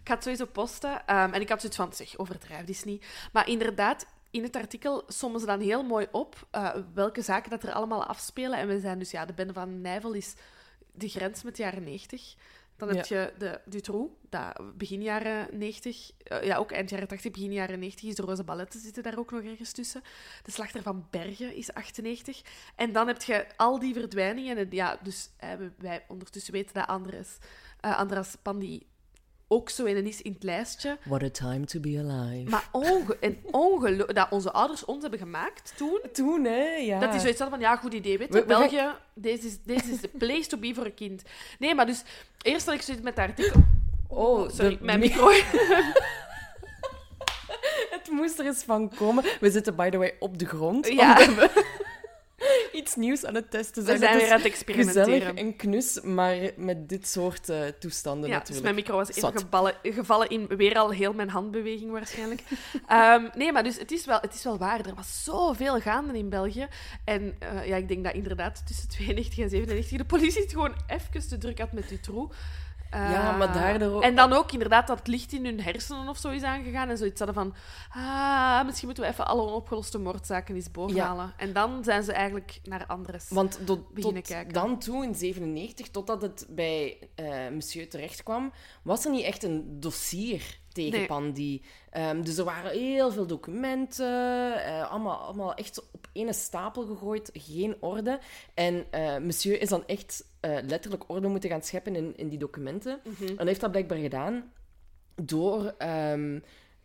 Ik 0.00 0.08
het 0.08 0.22
sowieso 0.22 0.46
posten. 0.46 1.06
ehm, 1.06 1.32
en 1.32 1.40
ik 1.40 1.48
had 1.48 1.60
zoiets 1.60 1.78
van, 1.78 1.92
zeg, 1.92 2.18
overdrijf 2.18 2.64
dit 2.64 2.84
niet. 2.84 3.06
Maar 3.32 3.48
inderdaad, 3.48 4.06
in 4.30 4.42
het 4.42 4.56
artikel 4.56 5.04
sommen 5.08 5.40
ze 5.40 5.46
dan 5.46 5.60
heel 5.60 5.82
mooi 5.82 6.06
op 6.10 6.46
eh, 6.50 6.74
welke 6.94 7.22
zaken 7.22 7.50
dat 7.50 7.62
er 7.62 7.72
allemaal 7.72 8.04
afspelen. 8.04 8.58
En 8.58 8.68
we 8.68 8.80
zijn 8.80 8.98
dus, 8.98 9.10
ja, 9.10 9.24
de 9.24 9.32
bende 9.32 9.52
van 9.52 9.80
Nijvel 9.80 10.12
is 10.12 10.34
de 10.92 11.08
grens 11.08 11.42
met 11.42 11.56
de 11.56 11.62
jaren 11.62 11.84
90. 11.84 12.34
Dan 12.80 12.96
heb 12.96 13.06
je 13.06 13.32
de 13.38 13.60
Dutroux, 13.64 14.12
dat 14.28 14.78
begin 14.78 15.02
jaren 15.02 15.58
90, 15.58 16.10
eh, 16.22 16.42
ja, 16.42 16.56
ook 16.56 16.72
eind 16.72 16.90
jaren 16.90 17.08
80, 17.08 17.30
begin 17.32 17.52
jaren 17.52 17.78
90 17.78 18.08
is 18.08 18.14
de 18.14 18.22
Roze 18.22 18.44
Balletten 18.44 18.80
zitten 18.80 19.02
daar 19.02 19.18
ook 19.18 19.30
nog 19.30 19.42
ergens 19.42 19.72
tussen. 19.72 20.02
De 20.42 20.50
Slachter 20.50 20.82
van 20.82 21.06
Bergen 21.10 21.54
is 21.54 21.72
98. 21.74 22.42
En 22.76 22.92
dan 22.92 23.06
heb 23.06 23.22
je 23.22 23.46
al 23.56 23.78
die 23.78 23.94
verdwijningen. 23.94 24.56
En 24.56 24.66
ja, 24.70 24.98
dus 25.02 25.30
we- 25.38 25.70
wij 25.78 26.04
ondertussen 26.08 26.52
weten 26.52 26.74
dat 26.74 26.86
Andres, 26.86 27.36
eh, 27.80 27.98
Andras 27.98 28.36
Pandi 28.42 28.86
ook 29.52 29.70
zo 29.70 29.84
een 29.84 30.06
is 30.06 30.22
in 30.22 30.32
het 30.32 30.42
lijstje. 30.42 30.98
What 31.04 31.22
a 31.22 31.30
time 31.30 31.64
to 31.64 31.80
be 31.80 32.04
alive. 32.08 32.50
Maar 32.50 32.68
onge 32.72 33.16
en 33.20 33.38
ongelo- 33.50 34.06
dat 34.06 34.26
onze 34.30 34.52
ouders 34.52 34.84
ons 34.84 35.02
hebben 35.02 35.20
gemaakt 35.20 35.72
toen. 35.76 36.00
toen, 36.12 36.44
hè, 36.44 36.64
ja. 36.64 36.98
Dat 37.00 37.10
die 37.10 37.20
zoiets 37.20 37.38
hadden 37.40 37.58
van, 37.60 37.68
ja, 37.68 37.76
goed 37.76 37.92
idee, 37.94 38.18
weet 38.18 38.28
je. 38.28 38.34
We- 38.34 38.46
we 38.46 38.52
gaan- 38.52 38.60
België, 38.60 38.88
deze 39.14 39.46
is, 39.46 39.58
deze 39.64 39.90
is 39.92 40.00
the 40.00 40.08
place 40.18 40.46
to 40.46 40.58
be 40.58 40.74
voor 40.74 40.84
een 40.84 40.94
kind. 40.94 41.22
Nee, 41.58 41.74
maar 41.74 41.86
dus, 41.86 42.02
eerst 42.42 42.66
had 42.66 42.74
ik 42.74 42.82
zoiets 42.82 43.04
met 43.04 43.16
dat 43.16 43.26
artikel... 43.28 43.60
Oh, 44.08 44.48
Sorry, 44.50 44.76
de- 44.78 44.84
mijn 44.84 44.98
micro... 45.00 45.30
Het 47.90 48.10
moest 48.10 48.38
er 48.38 48.46
eens 48.46 48.62
van 48.62 48.88
komen. 48.96 49.24
We 49.40 49.50
zitten, 49.50 49.76
by 49.76 49.90
the 49.90 49.96
way, 49.98 50.16
op 50.18 50.38
de 50.38 50.46
grond. 50.46 50.86
Ja. 50.88 51.18
We 52.72 52.78
iets 52.78 52.94
nieuws 52.94 53.24
aan 53.24 53.34
het 53.34 53.50
testen 53.50 53.82
We 53.82 53.88
zijn. 53.88 53.98
zijn 53.98 54.16
weer 54.16 54.26
is 54.26 54.30
aan 54.30 54.36
het 54.36 54.46
experimenteren. 54.46 55.36
En 55.36 55.56
knus, 55.56 56.00
maar 56.00 56.36
met 56.56 56.88
dit 56.88 57.08
soort 57.08 57.48
eh, 57.48 57.62
toestanden 57.78 58.28
Ja, 58.30 58.38
dus 58.38 58.48
natuurlijk. 58.48 58.64
mijn 58.64 58.74
micro 58.74 58.96
was 58.96 59.16
even 59.16 59.38
geballen, 59.38 59.74
gevallen 59.82 60.28
in 60.28 60.46
weer 60.46 60.78
al 60.78 60.90
heel 60.90 61.12
mijn 61.12 61.28
handbeweging 61.28 61.90
waarschijnlijk. 61.90 62.42
Ehm, 62.86 63.28
nee, 63.34 63.52
maar 63.52 63.62
dus 63.62 63.78
het 63.78 63.92
is, 63.92 64.04
wel, 64.04 64.18
het 64.20 64.34
is 64.34 64.44
wel 64.44 64.58
waar. 64.58 64.86
Er 64.86 64.94
was 64.94 65.24
zoveel 65.24 65.80
gaande 65.80 66.18
in 66.18 66.28
België. 66.28 66.68
En 67.04 67.36
eh, 67.38 67.66
ja, 67.66 67.76
ik 67.76 67.88
denk 67.88 68.04
dat 68.04 68.14
inderdaad 68.14 68.66
tussen 68.66 68.88
92 68.98 69.44
en 69.44 69.50
97 69.50 69.98
de 69.98 70.04
politie 70.04 70.42
het 70.42 70.52
gewoon 70.52 70.74
even 70.86 71.28
te 71.28 71.38
druk 71.38 71.58
had 71.58 71.72
met 71.72 71.88
Dutroux. 71.88 72.36
Eh, 72.90 73.10
Ja, 73.12 73.36
maar 73.36 73.52
daardoor 73.52 73.92
ook- 73.94 74.02
En 74.02 74.14
dan 74.14 74.32
ook 74.32 74.52
inderdaad 74.52 74.86
dat 74.86 74.98
het 74.98 75.06
licht 75.06 75.32
in 75.32 75.44
hun 75.44 75.60
hersenen 75.60 76.08
of 76.08 76.18
zo 76.18 76.28
is 76.28 76.42
aangegaan. 76.42 76.88
En 76.88 76.96
zoiets 76.98 77.20
hadden 77.20 77.36
van... 77.42 77.54
Ah, 78.02 78.64
misschien 78.64 78.86
moeten 78.86 79.04
we 79.04 79.10
even 79.10 79.26
alle 79.26 79.42
onopgeloste 79.42 79.98
moordzaken 79.98 80.54
eens 80.54 80.70
bovenhalen. 80.70 81.32
En 81.36 81.52
dan 81.52 81.84
zijn 81.84 82.02
ze 82.02 82.12
eigenlijk 82.12 82.60
naar 82.62 82.84
Andres. 82.86 83.26
Want 83.28 83.66
tot, 83.66 83.88
beginnen 83.94 84.22
tot 84.22 84.32
kijken. 84.32 84.52
dan 84.52 84.78
toe, 84.78 85.04
in 85.04 85.14
97, 85.14 85.88
totdat 85.88 86.22
het 86.22 86.46
bij 86.48 86.98
eh 87.14 87.48
monsieur 87.52 87.88
terecht 87.88 88.22
kwam, 88.22 88.52
was 88.82 89.04
er 89.04 89.10
niet 89.10 89.24
echt 89.24 89.42
een 89.42 89.80
dossier 89.80 90.58
tegen. 90.88 91.06
Pandy. 91.06 91.62
Ehm, 91.90 92.22
dus 92.22 92.38
er 92.38 92.44
waren 92.44 92.70
heel 92.70 93.12
veel 93.12 93.26
documenten, 93.26 94.64
eh, 94.64 94.90
allemaal, 94.90 95.18
allemaal 95.18 95.54
echt 95.54 95.90
op 95.92 96.08
ene 96.12 96.32
stapel 96.32 96.86
gegooid, 96.86 97.30
geen 97.32 97.76
orde. 97.80 98.18
En 98.54 98.84
eh, 98.90 99.18
monsieur 99.18 99.60
is 99.60 99.68
dan 99.68 99.86
echt 99.86 100.24
eh, 100.40 100.56
letterlijk 100.62 101.04
orde 101.06 101.28
moeten 101.28 101.50
gaan 101.50 101.62
scheppen 101.62 101.96
in, 101.96 102.16
in 102.16 102.28
die 102.28 102.38
documenten. 102.38 103.00
En 103.04 103.36
hij 103.36 103.46
heeft 103.46 103.60
dat 103.60 103.70
blijkbaar 103.70 103.98
gedaan 103.98 104.52
door 105.14 105.74
ehm, 105.78 106.40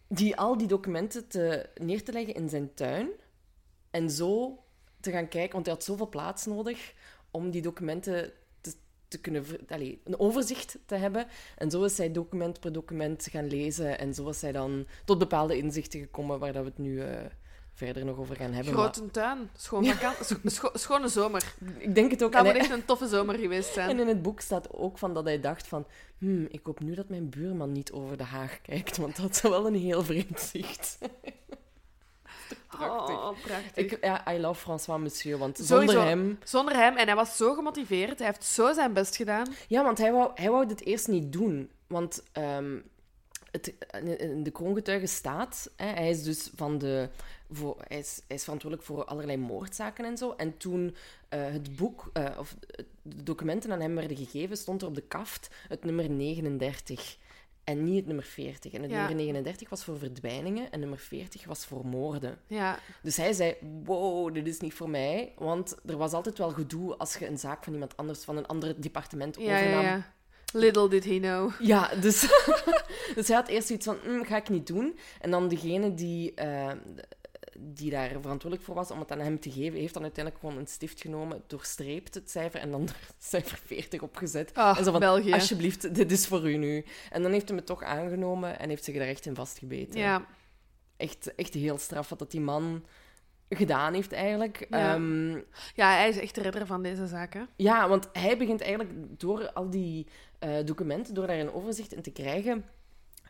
die, 0.07 0.35
al 0.35 0.57
die 0.57 0.67
documenten 0.67 1.27
te, 1.27 1.69
neer 1.81 2.03
te 2.03 2.11
leggen 2.11 2.33
in 2.33 2.49
zijn 2.49 2.73
tuin. 2.73 3.09
En 3.91 4.09
zo 4.09 4.59
te 4.99 5.11
gaan 5.11 5.27
kijken, 5.27 5.53
want 5.53 5.65
hij 5.65 5.75
had 5.75 5.83
zoveel 5.83 6.09
plaats 6.09 6.45
nodig 6.45 6.93
om 7.31 7.49
die 7.49 7.61
documenten 7.61 8.31
te, 9.07 9.17
kunnen... 9.17 9.45
allee, 9.69 10.01
een 10.03 10.19
overzicht 10.19 10.77
te 10.85 10.95
hebben. 10.95 11.27
En 11.57 11.71
zo 11.71 11.83
is 11.83 11.97
hij 11.97 12.11
document 12.11 12.59
per 12.59 12.71
document 12.71 13.27
gaan 13.31 13.47
lezen. 13.47 13.99
En 13.99 14.13
zo 14.13 14.29
is 14.29 14.41
hij 14.41 14.51
dan 14.51 14.85
tot 15.05 15.17
bepaalde 15.19 15.57
inzichten 15.57 15.99
gekomen 15.99 16.39
waar 16.39 16.53
dat 16.53 16.63
we 16.63 16.69
het 16.69 16.77
nu 16.77 17.01
eh, 17.01 17.07
verder 17.73 18.05
nog 18.05 18.17
over 18.17 18.35
gaan 18.35 18.53
hebben. 18.53 18.73
Maar 18.73 18.81
Grote 18.93 19.11
tuin, 19.11 19.49
schoon 19.57 19.83
scho- 20.45 20.71
schone 20.73 21.07
zomer. 21.07 21.53
ik 21.77 21.95
denk 21.95 22.11
het 22.11 22.23
ook. 22.23 22.31
Dat 22.31 22.43
moet 22.43 22.51
hij- 22.51 22.61
echt 22.61 22.71
een 22.71 22.85
toffe 22.85 23.07
zomer 23.07 23.35
geweest 23.35 23.73
zijn. 23.73 23.89
En 23.89 23.99
in 23.99 24.07
het 24.07 24.21
boek 24.21 24.39
staat 24.41 24.73
ook 24.73 24.97
van 24.97 25.13
dat 25.13 25.23
hij 25.23 25.39
dacht 25.39 25.67
van... 25.67 25.85
Hmm, 26.17 26.45
ik 26.49 26.59
hoop 26.63 26.79
nu 26.79 26.93
dat 26.95 27.09
mijn 27.09 27.29
buurman 27.29 27.71
niet 27.71 27.91
over 27.91 28.17
de 28.17 28.23
haag 28.23 28.61
kijkt, 28.61 28.97
want 28.97 29.15
dat 29.21 29.35
zou 29.35 29.53
wel 29.53 29.67
een 29.67 29.75
heel 29.75 30.03
vreemd 30.03 30.39
zicht. 30.39 30.97
prachtig. 32.67 33.15
Oh, 33.15 33.41
prachtig. 33.41 33.75
Ik, 33.75 33.97
ja, 34.01 34.33
I 34.33 34.39
love 34.39 34.61
François 34.61 35.01
Monsieur, 35.01 35.37
want 35.37 35.57
Sowieso. 35.57 35.91
zonder 35.91 36.09
hem... 36.09 36.39
Zonder 36.43 36.75
hem, 36.75 36.97
en 36.97 37.05
hij 37.05 37.15
was 37.15 37.37
zo 37.37 37.53
gemotiveerd, 37.53 38.17
hij 38.17 38.27
heeft 38.27 38.43
zo 38.43 38.73
zijn 38.73 38.93
best 38.93 39.15
gedaan. 39.15 39.47
Ja, 39.67 39.83
want 39.83 39.97
hij 39.97 40.11
wou, 40.11 40.31
hij 40.35 40.49
wou 40.49 40.65
dit 40.65 40.85
eerst 40.85 41.07
niet 41.07 41.31
doen. 41.31 41.69
Want 41.87 42.23
ehm, 42.31 42.77
het, 43.51 43.73
in 44.19 44.43
de 44.43 44.51
kroongetuige 44.51 45.07
staat... 45.07 45.71
Hè, 45.75 45.87
hij 45.87 46.09
is 46.09 46.23
dus 46.23 46.49
van 46.55 46.77
de... 46.77 47.09
Voor, 47.51 47.75
hij, 47.87 47.97
is, 47.97 48.21
hij 48.27 48.35
is 48.35 48.43
verantwoordelijk 48.43 48.87
voor 48.87 49.05
allerlei 49.05 49.37
moordzaken 49.37 50.05
en 50.05 50.17
zo. 50.17 50.33
En 50.37 50.57
toen 50.57 50.95
eh, 51.29 51.45
het 51.45 51.75
boek, 51.75 52.09
eh, 52.13 52.25
of 52.37 52.55
de 53.01 53.23
documenten 53.23 53.71
aan 53.71 53.81
hem 53.81 53.95
werden 53.95 54.17
gegeven, 54.17 54.57
stond 54.57 54.81
er 54.81 54.87
op 54.87 54.95
de 54.95 55.07
kaft 55.07 55.49
het 55.67 55.83
nummer 55.83 56.09
39. 56.09 57.17
En 57.65 57.83
niet 57.83 57.95
het 57.95 58.05
nummer 58.05 58.23
40. 58.25 58.73
En 58.73 58.81
het 58.81 58.91
Ja. 58.91 58.97
nummer 58.97 59.15
39 59.15 59.69
was 59.69 59.83
voor 59.83 59.97
verdwijningen 59.97 60.71
en 60.71 60.79
nummer 60.79 60.97
40 60.99 61.45
was 61.45 61.65
voor 61.65 61.85
moorden. 61.85 62.37
Ja, 62.47 62.79
Dus 63.01 63.17
hij 63.17 63.33
zei, 63.33 63.55
wow, 63.83 64.33
dit 64.33 64.47
is 64.47 64.59
niet 64.59 64.73
voor 64.73 64.89
mij. 64.89 65.33
Want 65.37 65.75
er 65.85 65.97
was 65.97 66.11
altijd 66.13 66.37
wel 66.37 66.49
gedoe 66.49 66.95
als 66.97 67.15
je 67.15 67.27
een 67.27 67.37
zaak 67.37 67.63
van 67.63 67.73
iemand 67.73 67.97
anders, 67.97 68.23
van 68.23 68.37
een 68.37 68.45
ander 68.47 68.81
departement 68.81 69.37
overnam. 69.37 69.81
ja. 69.83 70.13
Little 70.53 70.89
did 70.89 71.05
he 71.05 71.17
know. 71.19 71.51
Ja, 71.59 71.95
dus, 72.01 72.19
dus 73.15 73.27
hij 73.27 73.35
had 73.35 73.47
eerst 73.47 73.67
zoiets 73.67 73.85
van, 73.85 73.97
"Mm, 74.07 74.23
ga 74.25 74.35
ik 74.37 74.49
niet 74.49 74.67
doen. 74.67 74.97
En 75.21 75.31
dan 75.31 75.47
degene 75.47 75.93
die, 75.93 76.33
eh, 76.33 76.71
die 77.59 77.89
daar 77.89 78.09
verantwoordelijk 78.09 78.61
voor 78.61 78.75
was 78.75 78.91
om 78.91 78.99
het 78.99 79.11
aan 79.11 79.19
hem 79.19 79.39
te 79.39 79.51
geven, 79.51 79.79
heeft 79.79 79.93
dan 79.93 80.03
uiteindelijk 80.03 80.45
gewoon 80.45 80.59
een 80.59 80.67
stift 80.67 81.01
genomen, 81.01 81.43
doorstreept 81.47 82.13
het 82.13 82.29
cijfer 82.29 82.59
en 82.59 82.71
dan 82.71 82.81
er 82.87 82.95
cijfer 83.17 83.59
40 83.65 84.01
opgezet. 84.01 84.53
Ah, 84.53 84.77
en 84.77 84.83
zo 84.83 84.91
van, 84.91 84.99
België. 84.99 85.33
alsjeblieft, 85.33 85.95
dit 85.95 86.11
is 86.11 86.27
voor 86.27 86.49
u 86.49 86.57
nu. 86.57 86.85
En 87.09 87.21
dan 87.21 87.31
heeft 87.31 87.47
hij 87.47 87.57
het 87.57 87.65
toch 87.65 87.83
aangenomen 87.83 88.59
en 88.59 88.69
heeft 88.69 88.83
zich 88.83 88.95
er 88.95 89.07
echt 89.07 89.25
in 89.25 89.35
vastgebeten. 89.35 89.99
Ja, 89.99 90.25
Echt, 90.97 91.35
echt 91.35 91.53
heel 91.53 91.77
straf 91.77 92.09
wat 92.09 92.19
dat 92.19 92.31
die 92.31 92.41
man 92.41 92.85
gedaan 93.49 93.93
heeft 93.93 94.11
eigenlijk. 94.11 94.67
Ja. 94.69 94.93
Ehm, 94.93 95.31
ja, 95.75 95.95
hij 95.95 96.09
is 96.09 96.19
echt 96.19 96.35
de 96.35 96.41
redder 96.41 96.65
van 96.65 96.83
deze 96.83 97.07
zaak, 97.07 97.33
hè. 97.33 97.41
ja, 97.55 97.89
want 97.89 98.09
hij 98.13 98.37
begint 98.37 98.61
eigenlijk 98.61 99.19
door 99.19 99.51
al 99.51 99.69
die 99.69 100.07
eh, 100.39 100.51
documenten, 100.65 101.13
door 101.13 101.27
daar 101.27 101.39
een 101.39 101.53
overzicht 101.53 101.93
in 101.93 102.01
te 102.01 102.11
krijgen, 102.11 102.65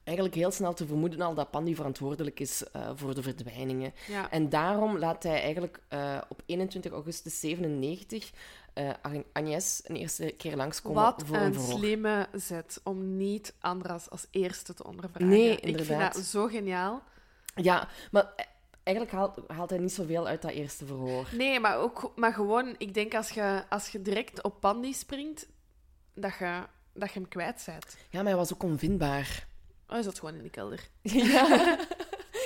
eigenlijk 0.05 0.35
heel 0.35 0.51
snel 0.51 0.73
te 0.73 0.87
vermoeden 0.87 1.21
al 1.21 1.33
dat 1.33 1.51
Pandy 1.51 1.75
verantwoordelijk 1.75 2.39
is 2.39 2.63
eh, 2.71 2.89
voor 2.95 3.15
de 3.15 3.21
verdwijningen. 3.21 3.93
Ja. 4.07 4.31
En 4.31 4.49
daarom 4.49 4.97
laat 4.97 5.23
hij 5.23 5.41
eigenlijk 5.41 5.79
eh, 5.87 6.17
op 6.29 6.41
21 6.45 6.91
augustus 6.91 7.39
97 7.39 8.31
eh 8.73 8.89
Agnes 9.33 9.81
een 9.85 9.95
eerste 9.95 10.33
keer 10.37 10.55
langskomen 10.55 11.03
Wat 11.03 11.23
voor 11.25 11.35
een 11.35 11.53
een 11.55 11.59
slimme 11.59 12.27
zet 12.33 12.79
om 12.83 13.17
niet 13.17 13.53
Andras 13.59 14.09
als 14.09 14.27
eerste 14.31 14.73
te 14.73 14.83
ondervragen. 14.83 15.29
Nee, 15.29 15.51
Ik 15.51 15.59
vind 15.63 15.79
inderdaad. 15.79 16.13
dat 16.13 16.23
zo 16.23 16.47
geniaal. 16.47 17.01
Ja, 17.55 17.87
maar 18.11 18.33
eigenlijk 18.83 19.17
haalt, 19.17 19.39
haalt 19.47 19.69
hij 19.69 19.79
niet 19.79 19.93
zoveel 19.93 20.27
uit 20.27 20.41
dat 20.41 20.51
eerste 20.51 20.85
verhoor. 20.85 21.27
Nee, 21.31 21.59
maar, 21.59 21.77
ook, 21.77 22.11
maar 22.15 22.33
gewoon, 22.33 22.75
ik 22.77 22.93
denk 22.93 23.15
als 23.15 23.29
je, 23.29 23.63
als 23.69 23.89
je 23.89 24.01
direct 24.01 24.43
op 24.43 24.59
Pandy 24.59 24.93
springt, 24.93 25.47
dat 26.13 26.33
je, 26.39 26.63
dat 26.93 27.11
je 27.13 27.19
hem 27.19 27.27
kwijt 27.27 27.63
bent. 27.65 27.97
Ja, 28.09 28.17
maar 28.19 28.27
hij 28.27 28.35
was 28.35 28.53
ook 28.53 28.63
onvindbaar. 28.63 29.47
Oh, 29.87 29.91
hij 29.91 30.01
zat 30.01 30.19
gewoon 30.19 30.35
in 30.35 30.43
de 30.43 30.49
kelder. 30.49 30.79
Ja, 31.01 31.77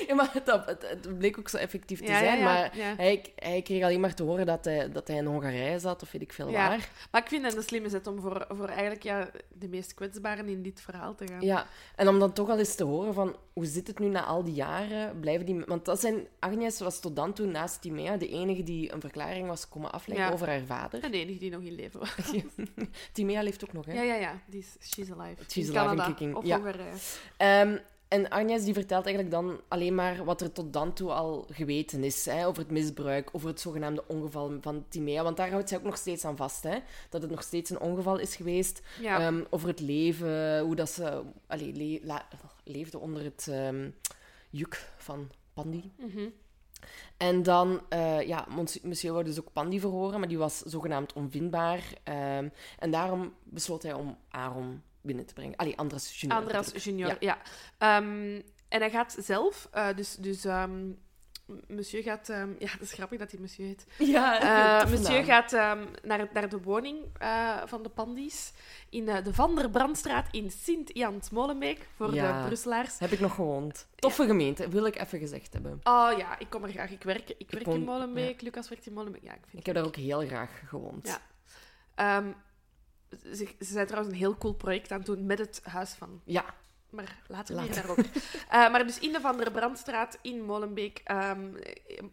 ja 0.09 0.15
maar 0.19 0.29
het, 0.33 0.65
het, 0.65 0.89
het 0.89 1.17
bleek 1.17 1.39
ook 1.39 1.49
zo 1.49 1.57
effectief 1.57 1.99
te 1.99 2.05
Ja, 2.05 2.19
zijn. 2.19 2.37
ja, 2.37 2.43
maar. 2.43 2.71
Hij, 2.97 3.25
hij 3.35 3.61
kreeg 3.61 3.83
alleen 3.83 3.99
maar 3.99 4.13
te 4.13 4.23
horen 4.23 4.45
dat 4.45 4.65
hij, 4.65 4.91
dat 4.91 5.07
hij 5.07 5.17
in 5.17 5.25
Hongarije 5.25 5.79
zat, 5.79 6.01
of 6.01 6.11
weet 6.11 6.21
ik 6.21 6.33
veel 6.33 6.51
waar. 6.51 6.89
Maar 7.11 7.21
ik 7.21 7.27
vind 7.27 7.45
het 7.45 7.55
een 7.55 7.63
slimme 7.63 7.89
zet 7.89 8.07
om 8.07 8.21
voor, 8.21 8.45
voor 8.49 8.67
eigenlijk 8.67 9.03
ja, 9.03 9.29
de 9.53 9.67
meest 9.67 9.93
kwetsbaren 9.93 10.47
in 10.47 10.63
dit 10.63 10.81
verhaal 10.81 11.15
te 11.15 11.27
gaan. 11.27 11.41
Ja, 11.41 11.67
en 11.95 12.07
om 12.07 12.19
dan 12.19 12.33
toch 12.33 12.49
al 12.49 12.59
eens 12.59 12.75
te 12.75 12.83
horen 12.83 13.13
van 13.13 13.35
hoe 13.53 13.65
zit 13.65 13.87
het 13.87 13.99
nu 13.99 14.07
na 14.07 14.23
al 14.23 14.43
die 14.43 14.53
jaren? 14.53 15.19
Blijven 15.19 15.45
die... 15.45 15.63
Want 15.65 15.85
dat 15.85 15.99
zijn... 15.99 16.27
Agnes 16.39 16.79
was 16.79 16.99
tot 16.99 17.15
dan 17.15 17.33
toe 17.33 17.45
naast 17.45 17.81
Timea 17.81 18.17
de 18.17 18.27
enige 18.29 18.63
die 18.63 18.93
een 18.93 19.01
verklaring 19.01 19.47
was 19.47 19.69
komen 19.69 19.91
afleggen 19.91 20.33
over 20.33 20.47
haar 20.47 20.61
vader. 20.65 21.03
En 21.03 21.11
de 21.11 21.17
enige 21.17 21.39
die 21.39 21.51
nog 21.51 21.61
in 21.61 21.75
leven 21.75 21.99
was. 21.99 22.15
Timea 23.13 23.41
leeft 23.41 23.63
ook 23.63 23.73
nog, 23.73 23.85
hè? 23.85 23.93
Ja, 23.93 24.01
ja, 24.01 24.15
ja. 24.15 24.41
Die 24.45 24.59
is, 24.59 24.89
she's 24.89 25.11
alive. 25.11 25.43
She's 25.47 25.67
in 25.67 25.77
alive 25.77 25.95
Canada. 25.95 26.05
kicking, 26.05 26.35
Of 26.35 26.45
ja. 26.45 26.55
Hongarije. 26.55 26.93
Ehm, 27.37 27.77
en 28.09 28.29
Agnes 28.29 28.63
die 28.63 28.73
vertelt 28.73 29.05
eigenlijk 29.05 29.35
dan 29.35 29.61
alleen 29.67 29.95
maar 29.95 30.23
wat 30.25 30.41
er 30.41 30.51
tot 30.51 30.73
dan 30.73 30.93
toe 30.93 31.11
al 31.11 31.45
geweten 31.51 32.03
is. 32.03 32.25
Hè, 32.25 32.47
over 32.47 32.61
het 32.63 32.71
misbruik, 32.71 33.29
over 33.31 33.47
het 33.47 33.59
zogenaamde 33.59 34.03
ongeval 34.07 34.57
van 34.61 34.85
Timea. 34.89 35.23
Want 35.23 35.37
daar 35.37 35.49
houdt 35.51 35.69
zij 35.69 35.77
ook 35.77 35.83
nog 35.83 35.97
steeds 35.97 36.25
aan 36.25 36.37
vast. 36.37 36.63
Hè, 36.63 36.77
dat 37.09 37.21
het 37.21 37.31
nog 37.31 37.43
steeds 37.43 37.69
een 37.69 37.79
ongeval 37.79 38.17
is 38.17 38.35
geweest. 38.35 38.81
Ja. 39.01 39.19
Ehm, 39.19 39.43
over 39.49 39.67
het 39.67 39.79
leven, 39.79 40.59
hoe 40.59 40.75
dat 40.75 40.89
ze 40.89 41.21
allee, 41.47 42.01
le- 42.03 42.21
leefde 42.63 42.99
onder 42.99 43.23
het 43.23 43.47
ehm, 43.49 43.89
juk 44.49 44.89
van 44.97 45.29
Pandy. 45.53 45.83
Mhm. 45.97 46.27
En 47.17 47.43
dan, 47.43 47.81
eh, 47.89 48.21
ja, 48.21 48.45
mons- 48.49 48.81
monsieur 48.81 49.13
wou 49.13 49.25
dus 49.25 49.39
ook 49.39 49.53
Pandy 49.53 49.79
verhoren, 49.79 50.19
maar 50.19 50.27
die 50.29 50.37
was 50.37 50.57
zogenaamd 50.59 51.13
onvindbaar. 51.13 51.83
Ehm, 52.03 52.49
en 52.79 52.91
daarom 52.91 53.33
besloot 53.43 53.83
hij 53.83 53.93
om 53.93 54.17
Aaron 54.29 54.81
binnen 55.01 55.25
te 55.25 55.33
brengen. 55.33 55.55
Allee, 55.55 55.77
Andras 55.77 56.19
Junior. 56.21 56.39
Andras 56.41 56.83
junior, 56.83 57.09
Ja. 57.09 57.17
ja. 57.19 57.37
Ehm, 57.97 58.41
en 58.67 58.79
hij 58.79 58.89
gaat 58.89 59.15
zelf, 59.19 59.67
eh, 59.71 59.87
dus, 59.95 60.15
dus 60.15 60.45
ehm, 60.45 60.91
monsieur 61.67 62.03
gaat... 62.03 62.29
ehm, 62.29 62.49
ja, 62.59 62.71
dat 62.71 62.81
is 62.81 62.91
grappig 62.93 63.19
dat 63.19 63.31
hij 63.31 63.39
monsieur 63.39 63.67
heet. 63.67 63.85
Ja, 64.15 64.39
toffe 64.79 64.95
monsieur 64.97 65.23
gaat 65.23 65.51
naar, 66.03 66.27
naar 66.33 66.49
de 66.49 66.61
woning 66.61 66.97
eh, 67.17 67.57
van 67.65 67.83
de 67.83 67.89
Pandies 67.89 68.53
in 68.89 69.05
de 69.05 69.33
Van 69.33 69.55
der 69.55 69.69
Brandstraat 69.69 70.27
in 70.31 70.51
Sint-Jans-Molenbeek, 70.51 71.87
voor 71.95 72.13
Ja. 72.13 72.41
de 72.41 72.45
Brusselaars. 72.47 72.99
Heb 72.99 73.11
ik 73.11 73.19
nog 73.19 73.33
gewoond. 73.35 73.87
Toffe 73.95 74.25
gemeente, 74.25 74.69
wil 74.69 74.85
ik 74.85 74.99
even 74.99 75.19
gezegd 75.19 75.53
hebben. 75.53 75.79
Oh 75.83 76.11
ja, 76.17 76.39
ik 76.39 76.49
kom 76.49 76.63
er 76.63 76.69
graag. 76.71 76.91
Ik 76.91 77.03
werk, 77.03 77.29
ik 77.37 77.51
werk 77.51 77.65
woon- 77.65 77.75
in 77.75 77.83
Molenbeek, 77.83 78.41
Lucas 78.41 78.69
werkt 78.69 78.85
in 78.85 78.93
Molenbeek. 78.93 79.23
Ja, 79.23 79.33
ik 79.33 79.41
vind 79.47 79.59
Ik 79.59 79.65
heb 79.65 79.75
daar 79.75 79.85
ook 79.85 79.95
heel 79.95 80.25
graag 80.27 80.61
gewoond. 80.67 81.07
Ja. 81.95 82.33
Ze, 83.23 83.47
ze 83.59 83.65
zijn 83.65 83.85
trouwens 83.87 84.13
een 84.13 84.19
heel 84.19 84.37
cool 84.37 84.53
project 84.53 84.91
aan 84.91 84.97
het 84.97 85.05
doen 85.07 85.25
met 85.25 85.39
het 85.39 85.61
huis 85.63 85.91
van 85.91 86.21
Ja, 86.25 86.45
Maar 86.89 87.17
Later. 87.27 87.61
hier 87.61 87.73
daarover. 87.73 88.05
Eh, 88.49 88.71
maar 88.71 88.85
dus 88.87 88.99
in 88.99 89.11
de 89.11 89.19
Van 89.21 89.37
der 89.37 89.51
Brandstraat 89.51 90.17
in 90.21 90.43
Molenbeek 90.45 91.01
ehm, 91.03 91.47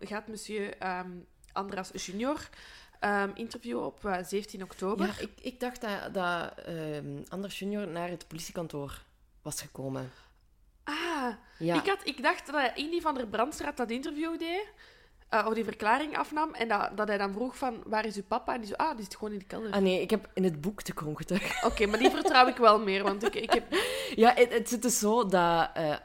gaat 0.00 0.26
monsieur 0.28 0.76
ehm, 0.78 1.10
Andras 1.52 1.90
Junior 1.92 2.48
ehm, 3.00 3.30
interviewen 3.34 3.84
op 3.86 4.04
eh, 4.04 4.18
17 4.24 4.62
oktober. 4.62 5.06
ja 5.06 5.12
ik, 5.18 5.30
ik 5.40 5.60
dacht 5.60 5.80
dat, 5.80 6.14
dat 6.14 6.52
Anders 7.28 7.58
Junior 7.58 7.88
naar 7.88 8.08
het 8.08 8.28
politiekantoor 8.28 9.02
was 9.42 9.60
gekomen. 9.60 10.10
Ah, 10.84 11.34
Ja, 11.58 11.74
ik, 11.82 11.86
had, 11.88 12.00
ik 12.06 12.22
dacht 12.22 12.46
dat 12.46 12.54
hij 12.54 12.72
in 12.74 12.90
die 12.90 13.00
Van 13.00 13.14
der 13.14 13.26
Brandstraat 13.26 13.76
dat 13.76 13.90
interview 13.90 14.38
deed. 14.38 14.66
Of 15.30 15.54
die 15.54 15.64
verklaring 15.64 16.16
afnam. 16.18 16.54
En 16.54 16.68
dat, 16.68 16.90
dat 16.96 17.08
hij 17.08 17.18
dan 17.18 17.32
vroeg 17.32 17.56
van, 17.56 17.82
waar 17.86 18.06
is 18.06 18.16
uw 18.16 18.22
papa? 18.28 18.54
En 18.54 18.60
die 18.60 18.68
zo, 18.68 18.74
ah, 18.74 18.94
die 18.96 19.04
zit 19.04 19.16
gewoon 19.16 19.32
in 19.32 19.38
de 19.38 19.44
kelder. 19.44 19.70
Ah 19.72 19.82
nee, 19.82 20.00
ik 20.00 20.10
heb 20.10 20.30
in 20.34 20.44
het 20.44 20.60
boek 20.60 20.82
te 20.82 20.94
krongetuig. 20.94 21.64
Oké, 21.64 21.86
maar 21.86 21.98
die 21.98 22.10
vertrouw 22.10 22.46
ik 22.46 22.56
wel 22.56 22.78
meer. 22.78 23.02
Want 23.02 23.24
ik, 23.24 23.34
ik 23.34 23.52
heb... 23.52 23.64
Ja, 24.14 24.32
het, 24.34 24.52
het 24.52 24.68
zit 24.68 24.82
dus 24.82 24.98
zo 24.98 25.26
dat... 25.26 25.70
eh, 25.74 25.96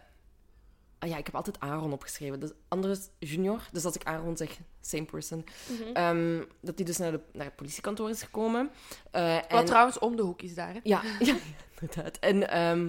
ah 0.99 1.09
ja, 1.09 1.17
ik 1.17 1.26
heb 1.26 1.36
altijd 1.36 1.59
Aaron 1.59 1.93
opgeschreven. 1.93 2.39
Dus 2.39 2.51
Anders 2.67 2.99
Junior, 3.19 3.61
dus 3.72 3.86
als 3.86 3.95
ik 3.95 4.03
Aaron 4.03 4.38
zeg, 4.38 4.57
same 4.82 5.05
person. 5.05 5.45
Mhm. 5.67 5.91
ehm, 5.93 6.43
dat 6.61 6.76
hij 6.76 6.86
dus 6.86 6.97
naar, 6.97 7.11
de, 7.11 7.19
naar 7.34 7.45
het 7.45 7.55
politiekantoor 7.55 8.09
is 8.09 8.22
gekomen. 8.24 8.69
Eh, 9.11 9.34
Wat 9.36 9.45
en- 9.47 9.65
trouwens 9.65 9.99
om 9.99 10.15
de 10.15 10.22
hoek 10.22 10.41
is 10.41 10.55
daar, 10.55 10.74
hè? 10.74 10.80
Ja, 10.84 11.01
ja 11.19 11.36
inderdaad. 11.80 12.17
En 12.19 12.49
ehm 12.49 12.88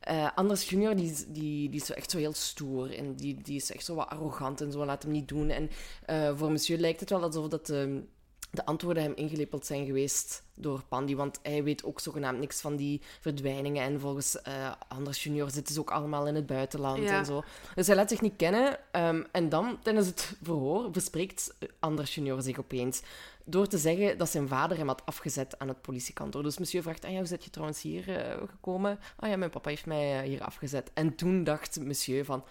eh, 0.00 0.28
Anders 0.34 0.68
Junior, 0.68 0.96
die, 0.96 1.14
die, 1.28 1.68
die 1.68 1.80
is 1.80 1.86
zo 1.86 1.92
echt 1.92 2.10
zo 2.10 2.18
heel 2.18 2.32
stoer. 2.32 2.94
En 2.94 3.14
die, 3.14 3.42
die 3.42 3.56
is 3.56 3.72
echt 3.72 3.84
zo 3.84 3.94
wat 3.94 4.08
arrogant 4.08 4.60
en 4.60 4.72
zo, 4.72 4.84
laat 4.84 5.02
hem 5.02 5.12
niet 5.12 5.28
doen. 5.28 5.50
En 5.50 5.70
eh, 6.06 6.36
voor 6.36 6.50
monsieur 6.50 6.78
lijkt 6.78 7.00
het 7.00 7.10
wel 7.10 7.22
alsof 7.22 7.48
dat 7.48 7.66
de, 7.66 8.02
de 8.50 8.64
antwoorden 8.64 9.02
hem 9.02 9.12
ingelepeld 9.14 9.66
zijn 9.66 9.86
geweest 9.86 10.42
door 10.54 10.82
Pandy. 10.88 11.14
Want 11.14 11.38
hij 11.42 11.64
weet 11.64 11.84
ook 11.84 12.00
zogenaamd 12.00 12.38
niks 12.38 12.60
van 12.60 12.76
die 12.76 13.00
verdwijningen. 13.20 13.82
En 13.84 14.00
volgens 14.00 14.42
eh, 14.42 14.72
Anders 14.88 15.24
Junior 15.24 15.50
zitten 15.50 15.74
ze 15.74 15.80
ook 15.80 15.90
allemaal 15.90 16.26
in 16.26 16.34
het 16.34 16.46
buitenland 16.46 17.02
Ja. 17.02 17.18
en 17.18 17.24
zo. 17.24 17.42
Dus 17.74 17.86
hij 17.86 17.96
laat 17.96 18.08
zich 18.08 18.20
niet 18.20 18.36
kennen. 18.36 18.78
ehm, 18.90 19.22
en 19.32 19.48
dan, 19.48 19.78
tijdens 19.82 20.06
het 20.06 20.36
verhoor, 20.42 20.88
verspreekt 20.92 21.54
Anders 21.78 22.14
Junior 22.14 22.42
zich 22.42 22.58
opeens 22.58 23.02
door 23.44 23.66
te 23.66 23.78
zeggen 23.78 24.18
dat 24.18 24.28
zijn 24.30 24.48
vader 24.48 24.76
hem 24.76 24.86
had 24.88 25.02
afgezet 25.06 25.58
aan 25.58 25.68
het 25.68 25.80
politiekantoor. 25.80 26.42
Dus 26.42 26.58
monsieur 26.58 26.82
vraagt, 26.82 27.04
ah 27.04 27.10
ja, 27.10 27.16
hoe 27.18 27.26
zit 27.26 27.44
je 27.44 27.50
trouwens 27.50 27.82
hier 27.82 28.16
eh, 28.16 28.36
gekomen? 28.50 28.98
Ah 29.16 29.28
ja, 29.30 29.36
mijn 29.36 29.50
papa 29.50 29.68
heeft 29.68 29.86
mij 29.86 30.18
eh, 30.20 30.28
hier 30.28 30.42
afgezet. 30.42 30.90
En 30.94 31.14
toen 31.14 31.44
dacht 31.44 31.80
monsieur 31.80 32.24
van, 32.24 32.44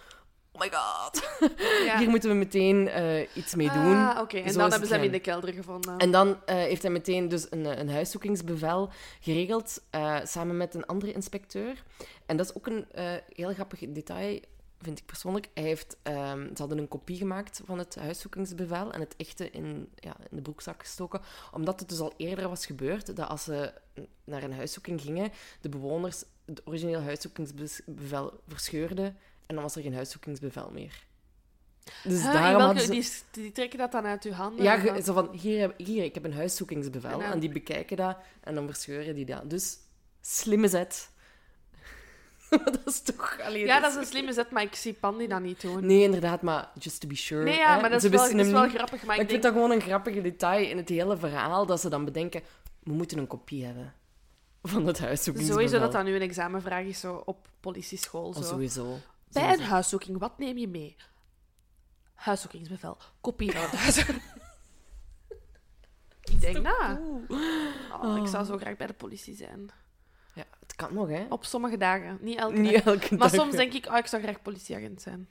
oh 0.52 0.62
my 0.62 0.70
god, 0.72 1.30
Ja. 1.86 1.97
hier 1.97 2.10
moeten 2.10 2.30
we 2.30 2.36
meteen 2.36 2.88
eh, 2.88 3.36
iets 3.36 3.56
mee 3.56 3.72
doen. 3.72 3.95
Ah, 3.95 4.20
oké. 4.22 4.38
En 4.38 4.52
Zo 4.52 4.60
dan 4.60 4.70
hebben 4.70 4.88
ze 4.88 4.93
hem 4.93 5.04
in 5.04 5.12
de 5.12 5.20
kelder 5.20 5.54
gevonden. 5.54 5.97
En 5.97 6.12
dan 6.12 6.38
eh, 6.45 6.56
heeft 6.56 6.82
hij 6.82 6.91
meteen 6.91 7.28
dus 7.28 7.47
een, 7.50 7.66
eh, 7.66 7.78
een 7.78 7.89
huiszoekingsbevel 7.89 8.89
geregeld, 9.20 9.82
eh, 9.89 10.18
samen 10.24 10.58
met 10.58 10.74
een 10.76 10.86
andere 10.86 11.14
inspecteur. 11.14 11.84
En 12.26 12.38
dat 12.38 12.45
is 12.45 12.56
ook 12.56 12.68
een 12.68 12.91
eh, 12.91 13.12
heel 13.36 13.54
grappig 13.54 13.80
detail, 13.80 14.39
vind 14.82 15.00
ik 15.00 15.06
persoonlijk. 15.06 15.50
Hij 15.54 15.64
heeft, 15.64 15.97
ehm, 16.04 16.47
ze 16.47 16.54
hadden 16.58 16.78
een 16.78 16.88
kopie 16.88 17.18
gemaakt 17.18 17.62
van 17.66 17.78
het 17.78 17.95
huiszoekingsbevel 17.95 18.91
en 18.91 19.00
het 19.00 19.16
echte 19.18 19.50
in, 19.50 19.89
ja, 19.95 20.16
in 20.30 20.36
de 20.36 20.41
broekzak 20.41 20.82
gestoken. 20.82 21.22
Omdat 21.52 21.80
het 21.80 21.89
dus 21.89 22.00
al 22.00 22.14
eerder 22.18 22.50
was 22.50 22.66
gebeurd 22.66 23.16
dat 23.16 23.28
als 23.28 23.43
ze 23.43 23.74
naar 24.24 24.43
een 24.43 24.54
huiszoeking 24.54 25.02
gingen, 25.02 25.32
de 25.62 25.70
bewoners 25.70 26.24
het 26.45 26.62
origineel 26.66 27.02
huiszoekingsbevel 27.02 28.39
verscheurden 28.47 29.18
en 29.50 29.56
dan 29.56 29.64
was 29.64 29.76
er 29.76 29.82
geen 29.82 29.93
huiszoekingsbevel 29.93 30.70
meer. 30.72 31.04
Dus 32.04 32.22
Huh, 32.22 32.34
daarom 32.34 32.43
welke- 32.50 32.64
hadden 32.64 32.84
ze... 32.84 32.91
die, 33.32 33.43
die 33.43 33.52
trekken 33.52 33.80
dat 33.80 33.91
dan 33.91 34.06
uit 34.06 34.24
uw 34.24 34.32
handen? 34.32 34.64
Ja, 34.64 35.02
zo 35.02 35.14
van, 35.14 35.30
hier, 35.32 35.74
ik 36.04 36.14
heb 36.14 36.24
een 36.26 36.34
huiszoekingsbevel. 36.34 37.22
En 37.22 37.39
die 37.39 37.50
bekijken 37.50 37.97
dat 37.97 38.18
en 38.41 38.56
dan 38.56 38.66
verscheuren 38.66 39.16
die 39.16 39.26
dat. 39.26 39.50
Dus, 39.50 39.78
slimme 40.22 40.68
zet. 40.68 41.10
dat 42.50 42.80
is 42.86 43.02
toch... 43.02 43.39
Allee, 43.41 43.66
Ja, 43.66 43.80
dat 43.80 43.91
is 43.91 43.97
een 43.97 44.06
slimme 44.06 44.34
zet, 44.34 44.52
maar 44.52 44.64
ik 44.64 44.76
zie 44.76 44.93
Pandy 44.93 45.28
dat 45.28 45.41
niet 45.41 45.62
doen. 45.62 45.86
Nee, 45.86 46.02
inderdaad, 46.04 46.41
maar 46.41 46.70
just 46.80 47.00
to 47.02 47.08
be 47.08 47.16
sure. 47.16 47.43
Nee, 47.43 47.58
ja, 47.58 47.76
hè. 47.76 47.82
maar 47.82 47.89
dat 47.89 48.04
is 48.04 48.10
wel, 48.10 48.20
wisten 48.20 48.38
dat 48.38 48.45
is 48.45 48.52
hem 48.52 48.62
wel 48.62 48.70
niet. 48.70 48.76
grappig. 48.76 48.97
Maar 48.97 49.16
Maar 49.16 49.20
ik 49.26 49.30
vind 49.30 49.43
dat 49.43 49.54
gewoon 49.54 49.72
een 49.72 49.82
grappige 49.82 50.22
detail 50.22 50.70
in 50.70 50.78
het 50.78 50.89
hele 50.89 51.18
verhaal, 51.18 51.66
dat 51.66 51.80
ze 51.82 51.89
dan 51.89 52.06
bedenken, 52.06 52.41
we 52.84 52.91
moeten 52.91 53.18
een 53.18 53.28
kopie 53.28 53.66
hebben 53.66 53.93
van 54.64 54.86
het 54.88 55.00
huiszoekingsbevel. 55.00 55.62
Sowieso 55.62 55.80
dat 55.84 55.91
dat 55.91 56.04
nu 56.04 56.16
een 56.16 56.22
examenvraag 56.22 56.86
is 56.86 57.00
zo 57.00 57.22
op 57.26 57.47
politieschool. 57.60 58.28
Oh, 58.28 58.36
Zo. 58.36 58.41
sowieso. 58.41 58.97
Bij 59.32 59.54
een 59.54 59.62
huiszoeking, 59.62 60.20
wat 60.20 60.38
neem 60.38 60.58
je 60.58 60.68
mee? 60.68 60.96
Huiszoekingsbevel. 62.14 62.98
Kopie 63.22 63.52
van 63.52 63.62
het 63.62 63.72
huis. 63.80 63.98
ik 66.24 66.42
denk 66.42 66.58
na. 66.62 67.02
Oh, 68.02 68.18
ik 68.18 68.28
zou 68.28 68.46
zo 68.46 68.58
graag 68.58 68.78
bij 68.78 68.88
de 68.88 68.94
politie 68.94 69.36
zijn. 69.36 69.70
Ja, 70.34 70.44
het 70.60 70.76
kan 70.76 70.94
nog, 70.94 71.08
hè. 71.10 71.26
Op 71.30 71.46
sommige 71.46 71.78
dagen. 71.78 72.18
Niet 72.22 72.38
elke 72.38 72.58
Niet 72.60 72.74
dag. 72.74 72.84
elke 72.94 73.16
Maar 73.16 73.30
dag. 73.32 73.40
soms 73.40 73.56
denk 73.56 73.74
ik, 73.74 73.86
oh, 73.88 73.98
ik 73.98 74.06
zou 74.08 74.22
graag 74.22 74.42
politieagent 74.42 75.02
zijn. 75.02 75.30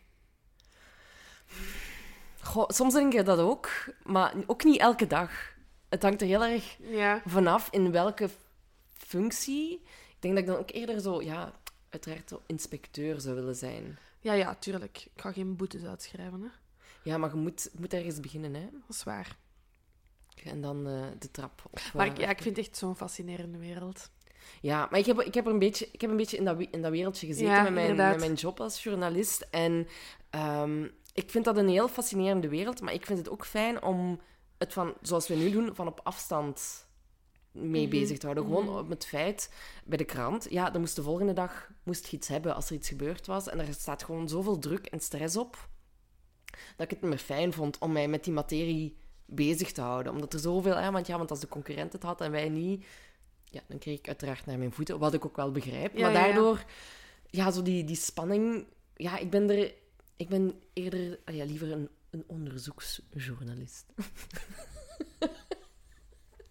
Goh, 2.41 2.69
soms 2.69 2.95
denk 2.95 3.15
ik 3.15 3.25
dat 3.25 3.39
ook, 3.39 3.71
maar 4.03 4.35
ook 4.47 4.65
niet 4.65 4.81
elke 4.81 5.07
dag. 5.07 5.31
Het 5.89 6.03
hangt 6.03 6.21
er 6.21 6.27
heel 6.27 6.45
erg 6.45 6.77
Ja. 6.81 7.23
vanaf 7.27 7.69
in 7.71 7.91
welke 7.93 8.31
functie. 8.97 9.73
Ik 10.09 10.17
denk 10.19 10.35
dat 10.35 10.43
ik 10.43 10.49
dan 10.51 10.59
ook 10.59 10.71
eerder 10.71 11.01
zo, 11.01 11.23
ja, 11.23 11.53
uiteraard 11.89 12.33
inspecteur 12.47 13.21
zou 13.21 13.35
willen 13.35 13.57
zijn. 13.57 13.99
Ja, 14.21 14.33
ja, 14.33 14.55
tuurlijk. 14.55 15.09
Ik 15.15 15.21
ga 15.21 15.33
geen 15.33 15.57
boetes 15.57 15.85
uitschrijven, 15.85 16.41
hè. 16.43 16.49
Ja, 17.03 17.19
maar 17.19 17.31
je 17.31 17.37
moet, 17.37 17.71
moet 17.79 17.93
ergens 17.93 18.21
beginnen, 18.21 18.55
hè. 18.55 18.69
Dat 18.73 18.97
is 18.97 19.03
waar. 19.03 19.37
En 20.45 20.61
dan 20.61 20.87
eh, 20.87 21.07
de 21.19 21.31
trap 21.31 21.63
op. 21.71 21.81
Maar 21.95 22.07
eh, 22.07 22.13
ik, 22.13 22.19
ja, 22.19 22.29
ik 22.29 22.43
vind 22.43 22.57
het 22.57 22.67
echt 22.67 22.77
zo'n 22.77 22.97
fascinerende 22.97 23.59
wereld. 23.59 24.11
Ja, 24.61 24.89
maar 24.91 24.99
ik 24.99 25.07
heb, 25.07 25.21
ik 25.21 25.35
heb 25.35 25.47
er 25.47 25.53
een 25.53 25.59
beetje, 25.59 25.89
ik 25.93 26.01
heb 26.01 26.11
een 26.11 26.17
beetje 26.17 26.37
in, 26.37 26.45
dat, 26.45 26.61
in 26.71 26.83
dat 26.83 26.91
wereldje 26.91 27.27
gezeten 27.27 27.53
Ja, 27.53 27.63
met, 27.63 27.73
mijn, 27.73 27.89
inderdaad. 27.89 28.11
met 28.11 28.21
mijn 28.21 28.35
job 28.35 28.61
als 28.61 28.83
journalist. 28.83 29.47
En 29.51 29.87
ehm, 30.31 30.89
ik 31.13 31.31
vind 31.31 31.45
dat 31.45 31.57
een 31.57 31.69
heel 31.69 31.89
fascinerende 31.89 32.49
wereld, 32.49 32.81
maar 32.81 32.93
ik 32.93 33.07
vind 33.07 33.19
het 33.19 33.31
ook 33.31 33.47
fijn 33.47 33.83
om 33.83 34.21
het 34.59 34.73
van, 34.73 34.95
zoals 35.03 35.29
we 35.29 35.35
nu 35.35 35.51
doen, 35.51 35.75
van 35.75 35.87
op 35.87 36.01
afstand 36.03 36.88
mee 37.61 37.87
Mhm, 37.87 37.91
bezig 37.91 38.19
te 38.19 38.27
houden. 38.27 38.45
Gewoon 38.45 38.65
mhm. 38.65 38.79
op 38.79 38.89
het 38.89 39.07
feit, 39.07 39.53
bij 39.85 39.97
de 39.97 40.05
krant, 40.05 40.47
ja, 40.51 40.71
dan 40.71 40.81
moest 40.81 40.97
de 40.97 41.03
volgende 41.03 41.33
dag 41.33 41.71
moest 41.83 42.07
je 42.07 42.17
iets 42.17 42.29
hebben 42.29 42.55
als 42.55 42.69
er 42.69 42.77
iets 42.77 42.89
gebeurd 42.89 43.27
was. 43.27 43.49
En 43.49 43.59
er 43.59 43.75
staat 43.75 44.03
gewoon 44.03 44.29
zoveel 44.29 44.59
druk 44.59 44.87
en 44.87 45.01
stress 45.01 45.37
op, 45.37 45.69
dat 46.77 46.91
ik 46.91 46.91
het 46.91 47.01
meer 47.01 47.19
fijn 47.19 47.53
vond 47.53 47.79
om 47.79 47.93
mij 47.93 48.09
met 48.09 48.25
die 48.25 48.33
materie 48.33 48.97
bezig 49.27 49.73
te 49.73 49.81
houden. 49.81 50.13
Omdat 50.13 50.33
er 50.33 50.41
zoveel... 50.41 50.77
Hè, 50.77 50.91
want 50.91 51.07
ja, 51.07 51.17
want 51.17 51.31
als 51.31 51.41
de 51.41 51.49
concurrent 51.49 51.93
het 51.93 52.03
had 52.03 52.21
en 52.21 52.31
wij 52.31 52.49
niet... 52.49 52.87
Ja, 53.45 53.61
dan 53.67 53.79
kreeg 53.79 53.99
ik 53.99 54.07
uiteraard 54.07 54.47
naar 54.47 54.59
mijn 54.59 54.73
voeten, 54.73 54.99
wat 54.99 55.15
ik 55.15 55.25
ook 55.25 55.37
wel 55.37 55.53
begrijp. 55.53 55.97
Ja, 55.97 56.01
maar 56.01 56.13
ja. 56.13 56.25
daardoor... 56.25 56.65
Ja, 57.27 57.51
zo 57.51 57.63
die, 57.63 57.85
die 57.85 57.97
spanning... 57.97 58.67
Ja, 58.97 59.19
ik 59.19 59.31
ben 59.31 59.51
er... 59.51 59.75
Ik 60.17 60.29
ben 60.29 60.61
eerder... 60.73 61.19
ah 61.25 61.35
ja, 61.35 61.45
liever 61.45 61.73
een, 61.73 61.89
een 62.11 62.25
onderzoeksjournalist. 62.27 63.87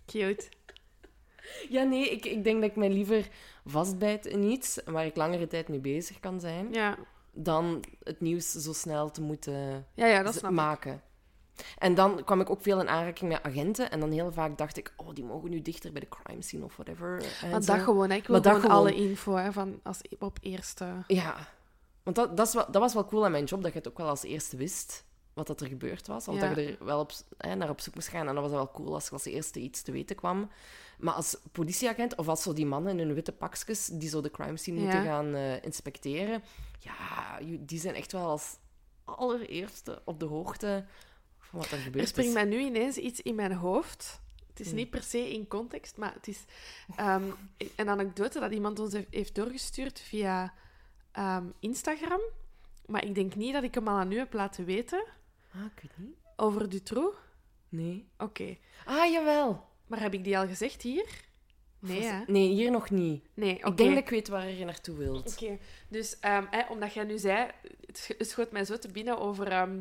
Cute. 0.06 0.50
Ja, 1.70 1.84
nee, 1.84 2.10
ik, 2.10 2.26
ik 2.26 2.44
denk 2.44 2.62
dat 2.62 2.70
ik 2.70 2.76
mij 2.76 2.90
liever 2.90 3.28
vastbijt 3.66 4.26
in 4.26 4.44
iets 4.44 4.80
waar 4.86 5.06
ik 5.06 5.16
langere 5.16 5.48
tijd 5.48 5.68
mee 5.68 5.80
bezig 5.80 6.20
kan 6.20 6.40
zijn, 6.40 6.68
Ja, 6.74 6.98
dan 7.32 7.84
het 8.04 8.22
nieuws 8.22 8.52
zo 8.52 8.74
snel 8.74 9.12
te 9.12 9.22
moeten 9.22 9.86
ja, 9.94 10.06
ja 10.06 10.24
dat 10.24 10.34
z- 10.34 10.38
snap 10.38 10.52
ik. 10.52 10.58
maken. 10.58 11.02
En 11.78 11.96
dan 11.96 12.24
kwam 12.24 12.42
ik 12.42 12.50
ook 12.50 12.62
veel 12.62 12.80
in 12.80 12.90
aanraking 12.90 13.32
met 13.32 13.44
agenten. 13.44 13.92
En 13.92 14.00
dan 14.00 14.12
heel 14.12 14.32
vaak 14.32 14.58
dacht 14.58 14.78
ik, 14.78 14.94
oh, 14.96 15.14
die 15.14 15.24
mogen 15.24 15.50
nu 15.50 15.62
dichter 15.62 15.92
bij 15.92 16.02
de 16.02 16.08
crime 16.10 16.42
scene 16.42 16.64
of 16.64 16.76
whatever. 16.76 17.24
en 17.42 17.50
Maar 17.50 17.62
zo. 17.64 17.74
dat 17.74 17.82
gewoon, 17.84 18.10
hè. 18.10 18.16
ik 18.16 18.28
wil 18.28 18.42
Maar 18.42 18.52
dat 18.54 18.62
gewoon, 18.62 18.76
alle 18.76 18.96
info 18.96 19.36
hè, 19.36 19.52
van 19.52 19.80
als 19.84 20.02
op 20.20 20.38
eerste. 20.42 20.86
Ja, 21.08 21.36
want 22.04 22.16
dat, 22.16 22.38
dat, 22.38 22.48
is 22.48 22.54
wel, 22.54 22.66
dat 22.72 22.82
was 22.82 22.94
wel 22.94 23.06
cool 23.06 23.26
aan 23.26 23.32
mijn 23.32 23.44
job, 23.44 23.62
dat 23.64 23.72
je 23.72 23.78
het 23.78 23.88
ook 23.88 23.98
wel 23.98 24.08
als 24.08 24.24
eerste 24.24 24.58
wist 24.58 25.06
wat 25.34 25.48
dat 25.48 25.62
er 25.62 25.68
gebeurd 25.68 26.08
was. 26.08 26.26
Want 26.26 26.42
Ja. 26.42 26.48
dat 26.48 26.58
je 26.58 26.78
er 26.80 26.86
wel 26.86 27.00
op, 27.00 27.12
hè, 27.38 27.56
naar 27.56 27.70
op 27.70 27.82
zoek 27.82 27.96
moest 27.96 28.08
gaan. 28.08 28.28
En 28.28 28.34
dat 28.34 28.44
was 28.44 28.52
wel 28.54 28.72
cool 28.72 28.94
als 28.94 29.06
je 29.06 29.12
als 29.12 29.26
eerste 29.26 29.60
iets 29.60 29.82
te 29.82 29.92
weten 29.92 30.16
kwam. 30.16 30.50
Maar 30.98 31.14
als 31.14 31.38
politieagent, 31.52 32.16
of 32.16 32.28
als 32.28 32.42
zo 32.44 32.54
die 32.54 32.66
mannen 32.66 33.00
in 33.00 33.06
hun 33.06 33.14
witte 33.16 33.32
pakjes 33.32 33.86
die 33.86 34.10
zo 34.10 34.22
de 34.22 34.32
crime 34.32 34.58
scene 34.58 34.78
Ja. 34.80 34.84
moeten 34.84 35.04
gaan 35.04 35.36
eh, 35.36 35.64
inspecteren, 35.64 36.44
ja, 36.80 37.40
die 37.60 37.80
zijn 37.80 37.96
echt 37.96 38.12
wel 38.12 38.26
als 38.30 38.58
allereerste 39.04 40.02
op 40.06 40.20
de 40.20 40.26
hoogte 40.26 40.86
van 41.40 41.60
wat 41.60 41.72
er 41.72 41.78
Er 41.78 41.84
gebeurd 41.84 42.08
springt 42.08 42.34
mij 42.34 42.44
nu 42.44 42.60
ineens 42.60 42.98
iets 42.98 43.22
in 43.22 43.36
mijn 43.36 43.54
hoofd. 43.54 44.22
Het 44.50 44.60
is 44.60 44.68
Hmm. 44.68 44.76
niet 44.76 44.90
per 44.90 45.04
se 45.04 45.34
in 45.34 45.48
context, 45.48 45.98
maar 45.98 46.14
het 46.14 46.28
is 46.28 46.44
ehm, 46.96 47.24
een 47.76 47.90
anekdote 47.90 48.40
dat 48.40 48.52
iemand 48.52 48.80
ons 48.80 48.94
heeft- 49.10 49.36
doorgestuurd 49.36 50.00
via 50.00 50.54
ehm, 51.12 51.46
Instagram. 51.60 52.22
Maar 52.86 53.04
ik 53.06 53.16
denk 53.16 53.36
niet 53.36 53.54
dat 53.54 53.64
ik 53.64 53.74
hem 53.74 53.88
al 53.88 53.98
aan 53.98 54.12
u 54.12 54.18
heb 54.18 54.34
laten 54.34 54.66
weten. 54.66 55.06
Ah, 55.54 55.62
ik 55.76 55.82
weet 55.82 55.98
niet. 56.08 56.16
Over 56.36 56.70
Dutroux. 56.70 57.16
Nee. 57.70 58.08
Oké. 58.18 58.58
Ah, 58.86 59.12
jawel. 59.12 59.68
Maar 59.88 60.00
heb 60.00 60.14
ik 60.14 60.24
die 60.24 60.38
al 60.38 60.48
gezegd 60.48 60.82
hier? 60.82 61.26
Nee, 61.80 62.02
hè? 62.04 62.22
Nee, 62.28 62.50
hier 62.50 62.72
nog 62.72 62.90
niet. 62.90 63.24
Nee. 63.34 63.54
Ik 63.58 63.78
denk 63.78 63.90
dat 63.90 63.98
ik 64.04 64.10
weet 64.10 64.28
waar 64.28 64.50
je 64.50 64.66
naartoe 64.66 64.98
wilt. 64.98 65.34
Oké, 65.42 65.58
dus 65.90 66.20
ehm, 66.20 66.46
hè, 66.50 66.62
omdat 66.70 66.94
jij 66.94 67.04
nu 67.04 67.18
zei, 67.18 67.48
het 67.86 67.98
sch- 67.98 68.18
het 68.18 68.30
schoot 68.30 68.52
mij 68.52 68.66
zo 68.66 68.78
te 68.78 68.88
binnen 68.92 69.20
over 69.20 69.48
ehm, 69.48 69.80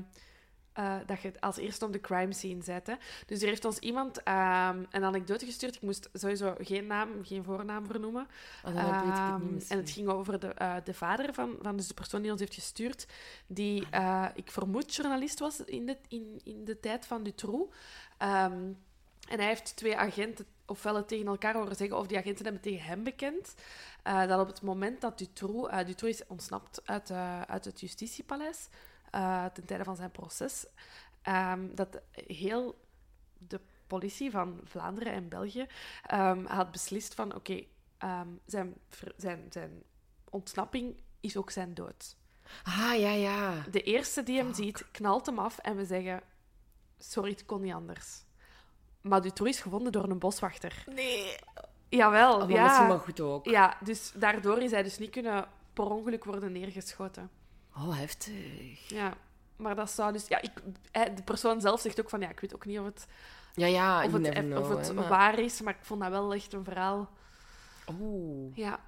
eh, 0.72 0.96
dat 1.06 1.20
je 1.20 1.28
het 1.28 1.40
als 1.40 1.56
eerste 1.56 1.84
op 1.84 1.92
de 1.92 2.00
crime 2.00 2.32
scene 2.32 2.62
zet. 2.62 2.86
Hè. 2.86 2.94
Dus 3.26 3.42
er 3.42 3.48
heeft 3.48 3.64
ons 3.64 3.78
iemand 3.78 4.22
ehm, 4.22 4.84
een 4.90 5.04
anekdote 5.04 5.44
gestuurd. 5.44 5.74
Ik 5.74 5.82
moest 5.82 6.08
sowieso 6.12 6.54
geen 6.58 6.86
naam, 6.86 7.08
geen 7.22 7.44
voornaam 7.44 7.86
vernoemen. 7.86 8.26
Ah, 8.64 8.74
dan 8.74 8.84
weet 8.84 9.02
ik 9.12 9.18
het 9.18 9.42
niet 9.42 9.52
misschien. 9.52 9.76
en 9.76 9.82
het 9.84 9.90
ging 9.92 10.08
over 10.08 10.40
de, 10.40 10.48
eh, 10.48 10.74
de 10.84 10.94
vader 10.94 11.34
van, 11.34 11.56
van 11.62 11.76
dus 11.76 11.88
de 11.88 11.94
persoon 11.94 12.22
die 12.22 12.30
ons 12.30 12.40
heeft 12.40 12.54
gestuurd, 12.54 13.06
die, 13.46 13.86
eh, 13.90 14.26
ik 14.34 14.50
vermoed, 14.50 14.94
journalist 14.94 15.38
was 15.38 15.60
in 15.64 15.86
de, 15.86 15.96
in, 16.08 16.40
in 16.44 16.64
de 16.64 16.80
tijd 16.80 17.06
van 17.06 17.22
Dutroux. 17.22 17.74
Ehm, 18.18 18.72
en 19.26 19.38
hij 19.38 19.46
heeft 19.46 19.76
twee 19.76 19.96
agenten 19.96 20.46
ofwel 20.66 20.94
het 20.94 21.08
tegen 21.08 21.26
elkaar 21.26 21.54
horen 21.54 21.76
zeggen, 21.76 21.98
of 21.98 22.06
die 22.06 22.18
agenten 22.18 22.44
hebben 22.44 22.62
tegen 22.62 22.86
hem 22.86 23.02
bekend, 23.02 23.54
eh, 24.02 24.26
dat 24.26 24.40
op 24.40 24.46
het 24.46 24.62
moment 24.62 25.00
dat 25.00 25.18
Dutroux... 25.18 25.70
eh, 25.70 25.86
Dutroux 25.86 26.20
is 26.20 26.26
ontsnapt 26.26 26.80
uit, 26.84 27.10
eh, 27.10 27.40
uit 27.40 27.64
het 27.64 27.80
justitiepaleis 27.80 28.68
ten 29.52 29.64
tijde 29.66 29.84
van 29.84 29.96
zijn 29.96 30.10
proces, 30.10 30.66
ehm, 31.22 31.74
dat 31.74 32.00
heel 32.12 32.78
de 33.38 33.60
politie 33.86 34.30
van 34.30 34.60
Vlaanderen 34.64 35.12
en 35.12 35.28
België 35.28 35.66
ehm, 36.02 36.44
had 36.44 36.70
beslist 36.70 37.14
van, 37.14 37.34
oké, 37.34 37.64
ehm, 37.98 38.28
zijn, 38.46 38.74
zijn, 39.16 39.46
zijn 39.50 39.82
ontsnapping 40.30 41.00
is 41.20 41.36
ook 41.36 41.50
zijn 41.50 41.74
dood. 41.74 42.16
Ah, 42.62 42.98
ja, 42.98 43.10
ja. 43.10 43.64
De 43.70 43.82
eerste 43.82 44.22
die 44.22 44.36
hem 44.36 44.54
ziet, 44.54 44.90
knalt 44.90 45.26
hem 45.26 45.38
af 45.38 45.58
en 45.58 45.76
we 45.76 45.84
zeggen, 45.84 46.22
sorry, 46.98 47.30
het 47.30 47.46
kon 47.46 47.60
niet 47.60 47.72
anders. 47.72 48.25
Maar 49.08 49.22
Dutroux 49.22 49.50
is 49.56 49.60
gevonden 49.60 49.92
door 49.92 50.04
een 50.08 50.18
boswachter. 50.18 50.84
Nee. 50.94 51.36
Jawel, 51.88 52.32
Oh, 52.32 52.38
maar 52.38 52.46
misschien 52.48 52.64
ja. 52.82 52.86
wel 52.86 52.98
goed 52.98 53.20
ook. 53.20 53.44
Ja, 53.46 53.76
dus 53.84 54.12
daardoor 54.14 54.58
is 54.62 54.70
hij 54.70 54.82
dus 54.82 54.98
niet 54.98 55.10
kunnen 55.10 55.44
per 55.72 55.84
ongeluk 55.84 56.24
worden 56.24 56.52
neergeschoten. 56.52 57.30
Oh, 57.76 57.96
heftig. 57.98 58.88
Ja, 58.88 59.14
maar 59.56 59.74
dat 59.74 59.90
zou 59.90 60.12
dus... 60.12 60.26
Ja, 60.28 60.40
ik, 60.42 60.52
de 61.16 61.22
persoon 61.24 61.60
zelf 61.60 61.80
zegt 61.80 62.00
ook 62.00 62.08
van, 62.08 62.20
ja, 62.20 62.28
ik 62.30 62.40
weet 62.40 62.54
ook 62.54 62.66
niet 62.66 62.78
of 62.78 62.84
het, 62.84 63.06
Ja, 63.54 63.66
ja, 63.66 64.04
of 64.04 64.12
het, 64.12 64.22
never 64.22 64.58
of 64.60 64.68
het 64.68 64.86
hè, 64.86 64.94
maar- 64.94 65.08
waar 65.08 65.38
is, 65.38 65.60
maar 65.60 65.74
ik 65.74 65.84
vond 65.84 66.00
dat 66.00 66.10
wel 66.10 66.34
echt 66.34 66.52
een 66.52 66.64
verhaal. 66.64 67.08
Oeh. 68.00 68.56
Ja, 68.56 68.80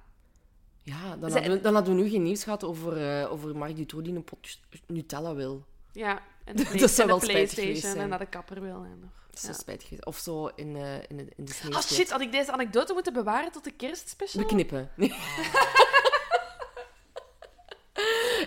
Ja, 0.83 1.15
dan 1.15 1.29
Zij- 1.31 1.39
hadden, 1.39 1.57
we, 1.57 1.63
dan 1.63 1.73
hadden 1.73 1.95
we 1.95 2.01
nu 2.01 2.09
geen 2.09 2.23
nieuws 2.23 2.43
gehad 2.43 2.63
over, 2.63 3.19
eh, 3.21 3.31
over 3.31 3.57
Mark 3.57 3.75
Dutroux 3.75 4.05
die 4.05 4.15
een 4.15 4.23
pot 4.23 4.59
Nutella 4.87 5.33
wil. 5.35 5.63
ja. 5.91 6.19
En 6.49 6.55
de, 6.55 6.63
play- 6.63 6.89
en 6.97 7.07
wel 7.07 7.19
de 7.19 7.25
spijtig 7.25 7.29
geweest 7.29 7.53
Playstation 7.55 8.03
en 8.03 8.09
naar 8.09 8.19
de 8.19 8.25
kapper 8.25 8.61
wil. 8.61 8.83
En 8.83 8.99
nog. 9.01 9.09
Is 9.33 9.41
zo 9.41 9.47
Ja. 9.47 9.53
spijtig 9.53 9.87
geweest. 9.87 10.05
Of 10.05 10.17
zo 10.17 10.47
in, 10.55 10.75
eh, 10.75 10.93
in, 11.07 11.17
de, 11.17 11.27
in 11.35 11.45
de 11.45 11.51
sneeuw. 11.53 11.71
Oh 11.75 11.81
shit, 11.81 12.11
had 12.11 12.21
ik 12.21 12.31
deze 12.31 12.51
anekdote 12.51 12.93
moeten 12.93 13.13
bewaren 13.13 13.51
tot 13.51 13.63
de 13.63 13.71
kerstspecial? 13.71 14.43
We 14.43 14.49
knippen. 14.49 14.91
Nee. 14.95 15.13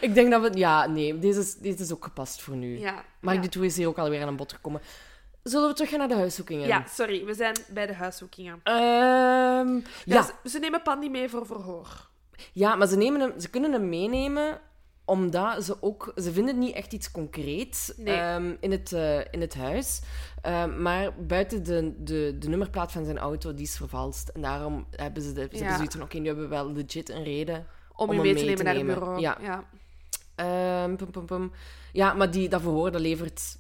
ik 0.01 0.15
denk 0.15 0.31
dat 0.31 0.43
we... 0.43 0.59
Ja, 0.59 0.87
nee, 0.87 1.19
deze 1.19 1.41
is, 1.41 1.55
deze 1.55 1.83
is 1.83 1.93
ook 1.93 2.05
gepast 2.05 2.41
voor 2.43 2.57
nu. 2.57 2.79
Ja. 2.79 3.05
Ja. 3.21 3.35
Dutroux 3.37 3.67
is 3.67 3.77
hier 3.77 3.89
ook 3.89 3.99
alweer 3.99 4.27
aan 4.27 4.37
bod 4.37 4.53
gekomen. 4.53 4.81
Zullen 5.43 5.69
we 5.69 5.75
terug 5.75 5.91
gaan 5.91 5.99
naar 5.99 6.09
de 6.09 6.15
huiszoekingen? 6.15 6.67
Ja, 6.67 6.85
sorry, 6.89 7.25
we 7.25 7.35
zijn 7.35 7.57
bij 7.69 7.87
de 7.87 7.95
huiszoekingen. 7.95 8.61
Ehm, 8.63 9.81
Ja, 10.05 10.31
ze 10.45 10.59
nemen 10.59 10.83
Pandy 10.83 11.09
mee 11.09 11.29
voor 11.29 11.47
verhoor. 11.47 12.09
Ja, 12.53 12.75
maar 12.77 12.87
ze, 12.87 12.97
nemen 12.97 13.21
hem, 13.21 13.41
ze 13.41 13.51
kunnen 13.51 13.73
hem 13.73 13.89
meenemen 13.89 14.61
omdat 15.05 15.65
ze 15.65 15.77
ook... 15.83 16.13
Ze 16.17 16.33
vinden 16.33 16.59
niet 16.59 16.75
echt 16.75 16.93
iets 16.93 17.11
concreets 17.11 17.93
Nee. 17.97 18.17
ehm, 18.17 18.55
in, 18.61 18.71
het, 18.71 18.93
eh, 18.93 19.19
in 19.31 19.41
het 19.41 19.55
huis. 19.55 20.01
Ehm, 20.43 20.83
maar 20.83 21.15
buiten 21.25 21.63
de, 21.63 21.95
de, 21.99 22.37
de 22.39 22.49
nummerplaat 22.49 22.93
van 22.93 23.05
zijn 23.05 23.19
auto, 23.19 23.55
die 23.55 23.65
is 23.65 23.77
vervalst. 23.77 24.29
En 24.29 24.41
daarom 24.41 24.87
hebben 24.91 25.23
ze, 25.23 25.33
de, 25.33 25.41
ze 25.41 25.49
Ja. 25.51 25.57
hebben 25.59 25.77
zoiets 25.77 25.95
van... 25.95 26.05
Oké, 26.05 26.19
nu 26.19 26.27
hebben 26.27 26.45
we 26.45 26.51
wel 26.51 26.73
legit 26.73 27.09
een 27.11 27.25
reden 27.25 27.67
Om, 27.97 28.09
Om 28.09 28.15
hem 28.15 28.23
mee 28.23 28.35
te 28.35 28.41
nemen 28.41 28.57
te 28.57 28.63
naar 28.63 28.75
het 28.75 28.87
bureau. 28.87 29.21
Ja. 29.21 29.39
ja. 29.41 29.65
Ehm, 30.35 30.97
pum, 30.97 31.11
pum, 31.11 31.27
pum. 31.27 31.53
Ja, 31.93 32.13
maar 32.13 32.31
die, 32.31 32.49
dat 32.49 32.61
verhoor 32.61 32.91
dat 32.91 33.01
levert 33.01 33.59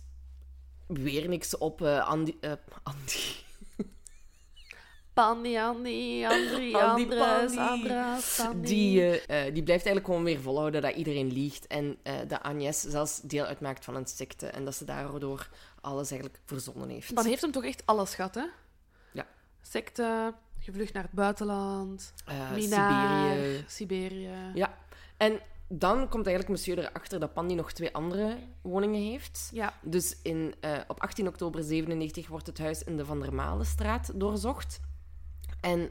weer 0.87 1.29
niks 1.29 1.59
op. 1.59 1.83
eh, 1.83 2.09
Andy, 2.09 2.35
eh, 2.41 2.53
Andy. 2.83 3.19
Pandy, 5.13 5.59
Andy, 5.59 6.25
Andri, 6.25 6.75
Andres. 6.75 7.57
Andras. 7.57 8.41
Die, 8.57 9.21
eh, 9.21 9.55
die 9.55 9.63
blijft 9.63 9.87
eigenlijk 9.87 10.07
gewoon 10.07 10.25
weer 10.25 10.41
volhouden 10.41 10.83
dat 10.83 10.95
iedereen 10.95 11.33
liegt. 11.33 11.67
En 11.67 11.97
eh, 12.03 12.15
dat 12.29 12.43
Agnes 12.43 12.81
zelfs 12.81 13.21
deel 13.21 13.45
uitmaakt 13.45 13.85
van 13.85 13.97
een 13.97 14.07
secte. 14.07 14.47
En 14.47 14.65
dat 14.65 14.75
ze 14.75 14.85
daardoor 14.85 15.49
alles 15.81 16.11
eigenlijk 16.11 16.41
verzonnen 16.45 16.89
heeft. 16.89 17.17
Dan 17.17 17.25
heeft 17.25 17.43
hem 17.43 17.51
toch 17.51 17.65
echt 17.65 17.83
alles 17.87 18.15
gehad, 18.15 18.35
hè? 18.35 18.45
Ja. 19.13 19.27
Secte, 19.63 20.35
gevlucht 20.59 20.93
naar 20.93 21.03
het 21.03 21.13
buitenland, 21.13 22.13
Minaar, 22.55 23.35
Siberië. 23.35 23.65
Siberië. 23.67 24.51
Ja. 24.55 24.79
En 25.17 25.41
dan 25.69 26.09
komt 26.09 26.27
eigenlijk 26.27 26.49
monsieur 26.49 26.79
erachter 26.79 27.21
dat 27.21 27.33
Pandy 27.33 27.55
nog 27.55 27.73
twee 27.73 27.95
andere 27.95 28.39
woningen 28.63 29.03
heeft. 29.03 29.51
Ja. 29.53 29.75
Dus 29.83 30.17
in, 30.23 30.55
op 30.89 31.01
18 31.01 31.29
oktober 31.29 31.63
97 31.63 32.29
wordt 32.29 32.47
het 32.47 32.59
huis 32.59 32.83
in 32.83 32.97
de 32.97 33.05
Van 33.05 33.21
der 33.21 33.35
Malenstraat 33.35 34.11
doorzocht. 34.15 34.81
En 35.63 35.91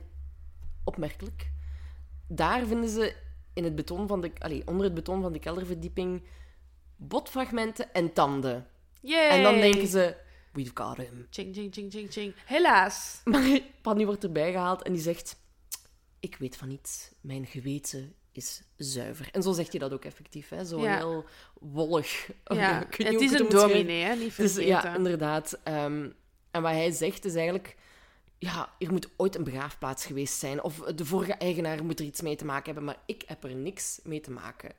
opmerkelijk, 0.84 1.52
daar 2.28 2.66
vinden 2.66 2.90
ze 2.90 3.16
in 3.54 3.64
het 3.64 3.76
beton 3.76 4.08
van 4.08 4.22
de, 4.22 4.32
allee, 4.38 4.62
onder 4.66 4.86
het 4.86 4.94
beton 4.94 5.22
van 5.22 5.34
de 5.34 5.40
kelderverdieping 5.40 6.24
botfragmenten 6.96 7.94
en 7.94 8.14
tanden. 8.14 8.68
Yay! 9.02 9.30
En 9.30 9.44
dan 9.44 9.56
denken 9.56 9.88
ze, 9.88 10.16
we've 10.54 10.72
got 10.74 10.98
him. 10.98 11.28
Ching, 11.30 11.56
ching, 11.56 11.74
ching, 11.74 11.92
ching, 11.92 12.12
ching. 12.12 12.34
Helaas. 12.46 13.22
Maar 13.24 13.60
Panny 13.82 14.06
wordt 14.06 14.24
erbij 14.24 14.52
gehaald 14.52 14.82
en 14.82 14.94
die 14.94 15.02
zegt, 15.02 15.36
ik 16.20 16.36
weet 16.36 16.58
van 16.58 16.68
niets, 16.68 17.12
mijn 17.22 17.46
geweten 17.46 18.16
is 18.32 18.62
zuiver. 18.76 19.30
En 19.32 19.44
zo 19.44 19.52
zegt 19.52 19.72
hij 19.72 19.80
dat 19.80 19.94
ook 19.94 20.06
effectief, 20.06 20.50
hè? 20.50 20.66
zo 20.66 20.82
Ja. 20.82 20.98
heel 20.98 21.26
wollig. 21.60 22.30
Ja. 22.44 22.86
Het 22.98 23.22
is 23.22 23.32
een 23.32 23.50
dominee, 23.50 24.04
hè? 24.04 24.16
Niet 24.16 24.38
Dus 24.38 24.56
ja, 24.56 24.96
inderdaad. 24.96 25.60
Ehm, 25.64 26.10
en 26.52 26.62
wat 26.62 26.72
hij 26.72 26.92
zegt 26.92 27.26
is 27.26 27.36
eigenlijk... 27.36 27.78
ja, 28.42 28.70
er 28.80 28.92
moet 28.92 29.10
ooit 29.16 29.36
een 29.36 29.44
begraafplaats 29.44 30.06
geweest 30.06 30.40
zijn. 30.40 30.64
Of 30.64 30.80
de 30.80 31.06
vorige 31.06 31.34
eigenaar 31.34 31.84
moet 31.84 32.00
er 32.00 32.06
iets 32.06 32.22
mee 32.22 32.36
te 32.36 32.46
maken 32.46 32.66
hebben. 32.66 32.84
Maar 32.84 33.02
ik 33.06 33.24
heb 33.28 33.44
er 33.44 33.56
niks 33.56 34.00
mee 34.04 34.20
te 34.20 34.32
maken. 34.32 34.72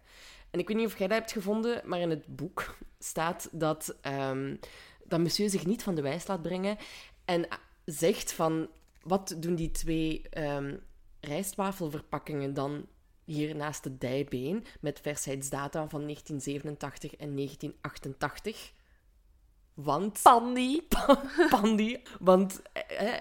En 0.50 0.58
ik 0.58 0.68
weet 0.68 0.76
niet 0.76 0.86
of 0.86 0.98
jij 0.98 1.08
dat 1.08 1.18
hebt 1.18 1.32
gevonden, 1.32 1.82
maar 1.84 2.00
in 2.00 2.10
het 2.10 2.36
boek 2.36 2.78
staat 2.98 3.48
dat, 3.52 3.96
ehm, 4.00 4.56
dat 5.04 5.20
monsieur 5.20 5.50
zich 5.50 5.66
niet 5.66 5.82
van 5.82 5.94
de 5.94 6.02
wijs 6.02 6.26
laat 6.26 6.42
brengen. 6.42 6.76
En 7.24 7.46
zegt 7.84 8.32
van, 8.32 8.68
wat 9.02 9.34
doen 9.38 9.54
die 9.54 9.70
twee 9.70 10.22
um, 10.38 10.82
rijstwafelverpakkingen 11.20 12.54
dan 12.54 12.86
hier 13.24 13.56
naast 13.56 13.82
de 13.82 13.98
dijbeen 13.98 14.64
met 14.80 15.00
versheidsdata 15.00 15.88
van 15.88 16.00
1987 16.00 17.16
en 17.16 17.36
1988? 17.36 18.72
Want... 19.74 20.20
Pandy. 20.22 20.80
Pandy. 21.50 22.00
Want 22.20 22.62
eh, 22.72 23.14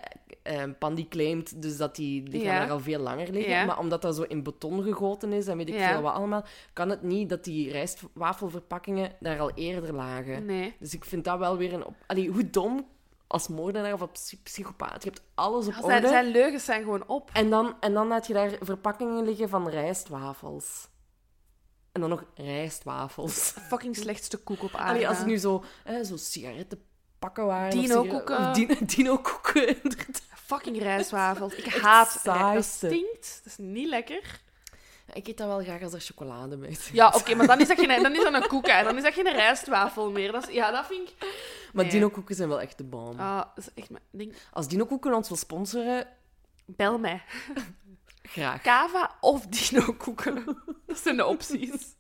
eh, 0.44 0.70
Pandy 0.80 1.08
claimt 1.08 1.62
dus 1.62 1.78
dat 1.78 1.96
die 1.96 2.24
liggen 2.24 2.52
ja. 2.52 2.60
daar 2.60 2.72
al 2.72 2.80
veel 2.80 3.00
langer 3.00 3.32
liggen. 3.32 3.54
Ja. 3.54 3.66
Maar 3.66 3.80
omdat 3.80 4.02
dat 4.02 4.16
zo 4.16 4.22
in 4.22 4.44
beton 4.44 4.84
gegoten 4.84 5.34
is 5.34 5.48
en 5.48 5.58
weet 5.58 5.70
ik 5.70 5.76
Ja. 5.76 5.92
veel 5.94 6.02
wat 6.02 6.14
allemaal, 6.14 6.44
kan 6.74 6.90
het 6.90 7.02
niet 7.02 7.30
dat 7.30 7.44
die 7.44 7.72
rijstwafelverpakkingen 7.72 9.12
daar 9.20 9.40
al 9.40 9.52
eerder 9.56 9.94
lagen. 9.94 10.46
Nee. 10.46 10.76
Dus 10.80 10.94
ik 10.94 11.06
vind 11.06 11.24
dat 11.24 11.40
wel 11.40 11.58
weer 11.58 11.74
een... 11.74 11.86
Op... 11.86 11.96
Allee, 12.08 12.30
hoe 12.30 12.50
dom 12.50 12.88
als 13.28 13.48
moordenaar 13.48 13.94
of 13.94 14.02
als 14.02 14.10
psy- 14.12 14.40
psychopaat. 14.44 15.04
Je 15.04 15.10
hebt 15.10 15.24
alles 15.36 15.68
op 15.68 15.74
Zijn, 15.74 15.86
orde. 15.86 16.08
zijn 16.08 16.26
leugens 16.28 16.66
zijn 16.66 16.84
gewoon 16.84 17.08
op. 17.08 17.30
En, 17.34 17.50
dan, 17.50 17.76
en 17.80 17.94
dan 17.94 18.08
laat 18.08 18.28
je 18.28 18.34
daar 18.34 18.52
verpakkingen 18.62 19.24
liggen 19.26 19.50
van 19.50 19.70
rijstwafels. 19.70 20.88
En 21.92 22.02
dan 22.02 22.10
nog 22.10 22.24
rijstwafels. 22.36 23.54
Fucking 23.70 23.96
slechtste 23.96 24.38
koek 24.38 24.64
op 24.64 24.76
aarde. 24.76 24.90
Allee, 24.90 25.08
als 25.08 25.18
het 25.18 25.28
nu 25.28 25.38
zo, 25.38 25.64
hè, 25.84 26.04
zo 26.04 26.18
sigarettenpakken 26.18 27.46
waren. 27.46 27.78
of 27.80 27.86
Dino-koeken. 27.86 28.54
Dino, 28.54 28.76
dino-koeken, 28.86 29.68
inderdaad. 29.82 30.22
Fucking 30.36 30.78
rijstwafels. 30.80 31.54
Ik 31.54 31.66
haat 31.66 32.08
rij- 32.08 32.24
Dat 32.24 32.36
saaiste. 32.36 32.86
stinkt. 32.88 33.40
Dat 33.44 33.54
is 33.54 33.58
niet 33.58 33.88
lekker. 33.88 34.40
Ik 35.14 35.28
eet 35.28 35.38
dat 35.38 35.48
wel 35.48 35.60
graag 35.64 35.82
als 35.84 35.94
er 35.94 36.00
chocolade 36.02 36.58
mee 36.58 36.74
zit. 36.74 36.90
Ja, 36.94 37.08
oké, 37.16 37.36
maar 37.36 37.48
dan 37.48 37.60
is, 37.60 37.68
dat 37.68 37.80
geen, 37.80 38.04
dan 38.04 38.16
is 38.16 38.24
dat 38.24 38.34
een 38.34 38.48
koek. 38.48 38.68
hè. 38.68 38.84
Dan 38.84 38.98
is 38.98 39.04
dat 39.04 39.14
geen 39.14 39.32
rijstwafel 39.32 40.12
meer. 40.12 40.32
Dat 40.32 40.48
is, 40.48 40.54
ja, 40.54 40.72
dat 40.72 40.86
vind 40.86 41.10
ik... 41.10 41.16
Maar 41.74 41.90
dino-koeken 41.90 42.36
zijn 42.36 42.50
wel 42.50 42.62
echt 42.62 42.78
de 42.78 42.84
bom. 42.84 43.20
Ah, 43.20 43.42
is 43.56 43.68
echt 43.76 43.90
mijn 43.90 44.04
ding. 44.12 44.34
Als 44.54 44.68
dino-koeken 44.68 45.14
ons 45.14 45.28
wil 45.28 45.38
sponsoren, 45.38 46.08
Bel 46.66 46.98
mij. 47.00 47.22
Graag. 48.32 48.62
Kava 48.62 49.16
of 49.22 49.46
dino-koeken. 49.48 50.58
Dat 50.88 50.98
zijn 50.98 51.18
de 51.18 51.26
opties. 51.26 51.96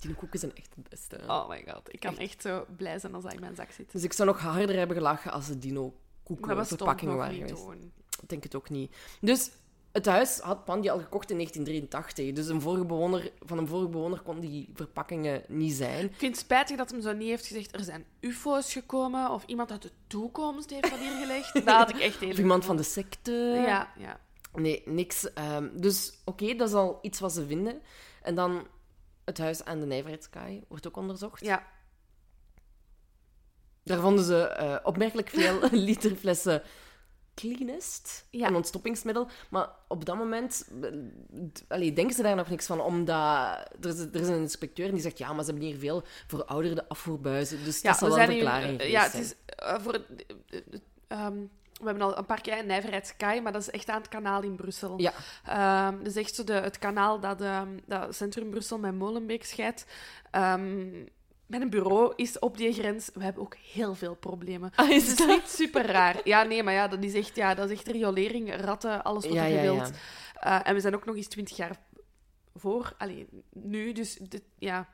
Dino-koeken 0.00 0.38
zijn 0.38 0.54
echt 0.54 0.74
het 0.74 0.88
beste. 0.88 1.20
Oh 1.26 1.48
my 1.48 1.64
god. 1.68 1.92
Ik 1.92 2.00
kan 2.00 2.18
echt 2.18 2.42
zo 2.42 2.66
blij 2.76 2.98
zijn 2.98 3.14
als 3.14 3.22
dat 3.22 3.32
in 3.32 3.40
mijn 3.40 3.54
zak 3.56 3.70
zit. 3.70 3.92
Dus 3.92 4.02
ik 4.04 4.12
zou 4.12 4.28
nog 4.28 4.40
harder 4.40 4.76
hebben 4.76 4.96
gelachen 4.96 5.32
als 5.32 5.46
de 5.46 5.58
dino-koeken 5.58 6.66
verpakkingen 6.66 7.16
waren 7.16 7.34
geweest. 7.34 7.64
doen. 7.64 7.92
Ik 8.22 8.28
denk 8.28 8.42
het 8.42 8.54
ook 8.54 8.70
niet. 8.70 8.94
Dus 9.20 9.50
het 9.92 10.06
huis 10.06 10.38
had 10.38 10.64
Pandy 10.64 10.90
al 10.90 10.98
gekocht 10.98 11.30
in 11.30 11.36
1983. 11.36 12.32
Dus 12.34 12.46
een 12.46 12.60
vorige 12.60 12.84
bewoner, 12.84 13.32
van 13.40 13.58
een 13.58 13.66
vorige 13.66 13.88
bewoner 13.88 14.20
kon 14.20 14.40
die 14.40 14.70
verpakkingen 14.74 15.42
niet 15.48 15.72
zijn. 15.74 16.04
Ik 16.04 16.14
vind 16.16 16.32
het 16.32 16.44
spijtig 16.44 16.76
dat 16.76 16.90
hem 16.90 17.00
zo 17.00 17.12
niet 17.12 17.28
heeft 17.28 17.46
gezegd... 17.46 17.74
Er 17.74 17.84
zijn 17.84 18.04
ufo's 18.20 18.72
gekomen 18.72 19.30
of 19.30 19.44
iemand 19.46 19.70
uit 19.70 19.82
de 19.82 19.90
toekomst 20.06 20.70
heeft 20.70 20.90
dat 20.90 20.98
hier 20.98 21.16
gelegd. 21.20 21.54
Dat 21.54 21.76
had 21.76 21.90
ik 21.90 21.98
echt 21.98 22.14
even... 22.14 22.28
Of 22.30 22.38
iemand 22.38 22.64
van 22.64 22.76
de 22.76 22.82
secte. 22.82 23.32
Ja, 23.66 23.92
ja. 23.98 24.20
Nee, 24.54 24.82
niks. 24.84 25.32
Ehm, 25.32 25.68
dus 25.80 26.12
oké, 26.24 26.54
dat 26.54 26.68
is 26.68 26.74
al 26.74 26.98
iets 27.02 27.20
wat 27.20 27.32
ze 27.32 27.46
vinden. 27.46 27.82
En 28.22 28.34
dan 28.34 28.66
het 29.24 29.38
huis 29.38 29.64
aan 29.64 29.80
de 29.80 29.86
Nijverheidskaai 29.86 30.64
wordt 30.68 30.86
ook 30.86 30.96
onderzocht. 30.96 31.44
Ja, 31.44 31.66
Daar 33.84 34.00
vonden 34.00 34.24
ze 34.24 34.42
eh, 34.46 34.76
opmerkelijk 34.82 35.28
veel 35.28 35.58
literflessen 35.88 36.62
cleanest, 37.34 38.26
Ja. 38.30 38.46
een 38.48 38.54
ontstoppingsmiddel. 38.54 39.28
Maar 39.50 39.68
op 39.88 40.04
dat 40.04 40.16
moment 40.16 40.68
eh, 40.82 40.90
allee, 41.68 41.92
denken 41.92 42.14
ze 42.16 42.22
daar 42.22 42.36
nog 42.36 42.48
niks 42.48 42.66
van, 42.66 42.80
omdat 42.80 43.24
er 43.80 43.88
is, 43.88 43.98
er 43.98 44.14
is 44.20 44.28
een 44.28 44.40
inspecteur 44.40 44.90
die 44.90 45.00
zegt, 45.00 45.18
ja, 45.18 45.32
maar 45.32 45.44
ze 45.44 45.50
hebben 45.50 45.68
hier 45.68 45.78
veel 45.78 46.02
verouderde 46.26 46.88
afvoerbuizen, 46.88 47.64
dus 47.64 47.80
ja 47.80 47.90
dat 47.90 47.98
zal 47.98 48.08
we 48.08 48.14
wel 48.14 48.24
een 48.24 48.30
verklaring 48.32 48.70
geweest 48.70 48.90
ja, 48.92 49.02
het 49.04 49.14
is 49.14 49.34
eh, 49.46 49.78
voor... 49.80 49.92
het- 49.92 50.26
ehm, 51.08 51.38
we 51.82 51.88
hebben 51.88 52.06
al 52.06 52.18
een 52.18 52.26
paar 52.26 52.40
keer 52.40 52.64
Nijverheidskaai, 52.66 53.40
maar 53.40 53.52
dat 53.52 53.60
is 53.62 53.70
echt 53.70 53.88
aan 53.88 53.98
het 54.00 54.08
kanaal 54.08 54.42
in 54.42 54.56
Brussel. 54.56 55.00
Ja, 55.00 55.12
dat 55.90 56.06
is 56.06 56.16
echt 56.16 56.34
zo 56.34 56.44
de, 56.44 56.52
het 56.52 56.78
kanaal 56.78 57.20
dat, 57.20 57.40
ehm, 57.40 57.68
dat 57.86 58.14
Centrum 58.14 58.50
Brussel 58.50 58.78
met 58.78 58.94
Molenbeek 58.98 59.44
scheidt. 59.44 59.86
Ehm, 60.30 60.90
mijn 61.46 61.70
bureau 61.70 62.12
is 62.16 62.38
op 62.38 62.56
die 62.56 62.72
grens. 62.72 63.10
We 63.14 63.22
hebben 63.24 63.42
ook 63.42 63.56
heel 63.56 63.94
veel 63.94 64.14
problemen. 64.14 64.70
Ah, 64.74 64.90
is 64.90 65.08
Het 65.10 65.20
is 65.20 65.26
echt 65.26 65.50
super 65.50 65.86
raar. 65.86 66.20
Ja, 66.24 66.42
nee, 66.42 66.62
maar 66.62 66.74
ja, 66.74 66.88
dat 66.88 67.02
is 67.04 67.14
echt, 67.14 67.36
ja, 67.36 67.54
dat 67.54 67.70
is 67.70 67.76
echt 67.78 67.86
riolering, 67.88 68.54
ratten, 68.60 69.02
alles 69.04 69.24
wat 69.24 69.34
Ja, 69.34 69.44
je 69.44 69.54
ja, 69.54 69.60
wilt. 69.62 69.90
ja. 70.34 70.60
Eh, 70.60 70.68
en 70.68 70.74
we 70.74 70.80
zijn 70.80 70.94
ook 70.94 71.04
nog 71.04 71.16
eens 71.16 71.28
twintig 71.28 71.56
jaar 71.56 71.76
voor. 72.54 72.94
Allee, 72.98 73.28
nu, 73.52 73.92
dus 73.92 74.14
dit- 74.14 74.42
ja... 74.58 74.88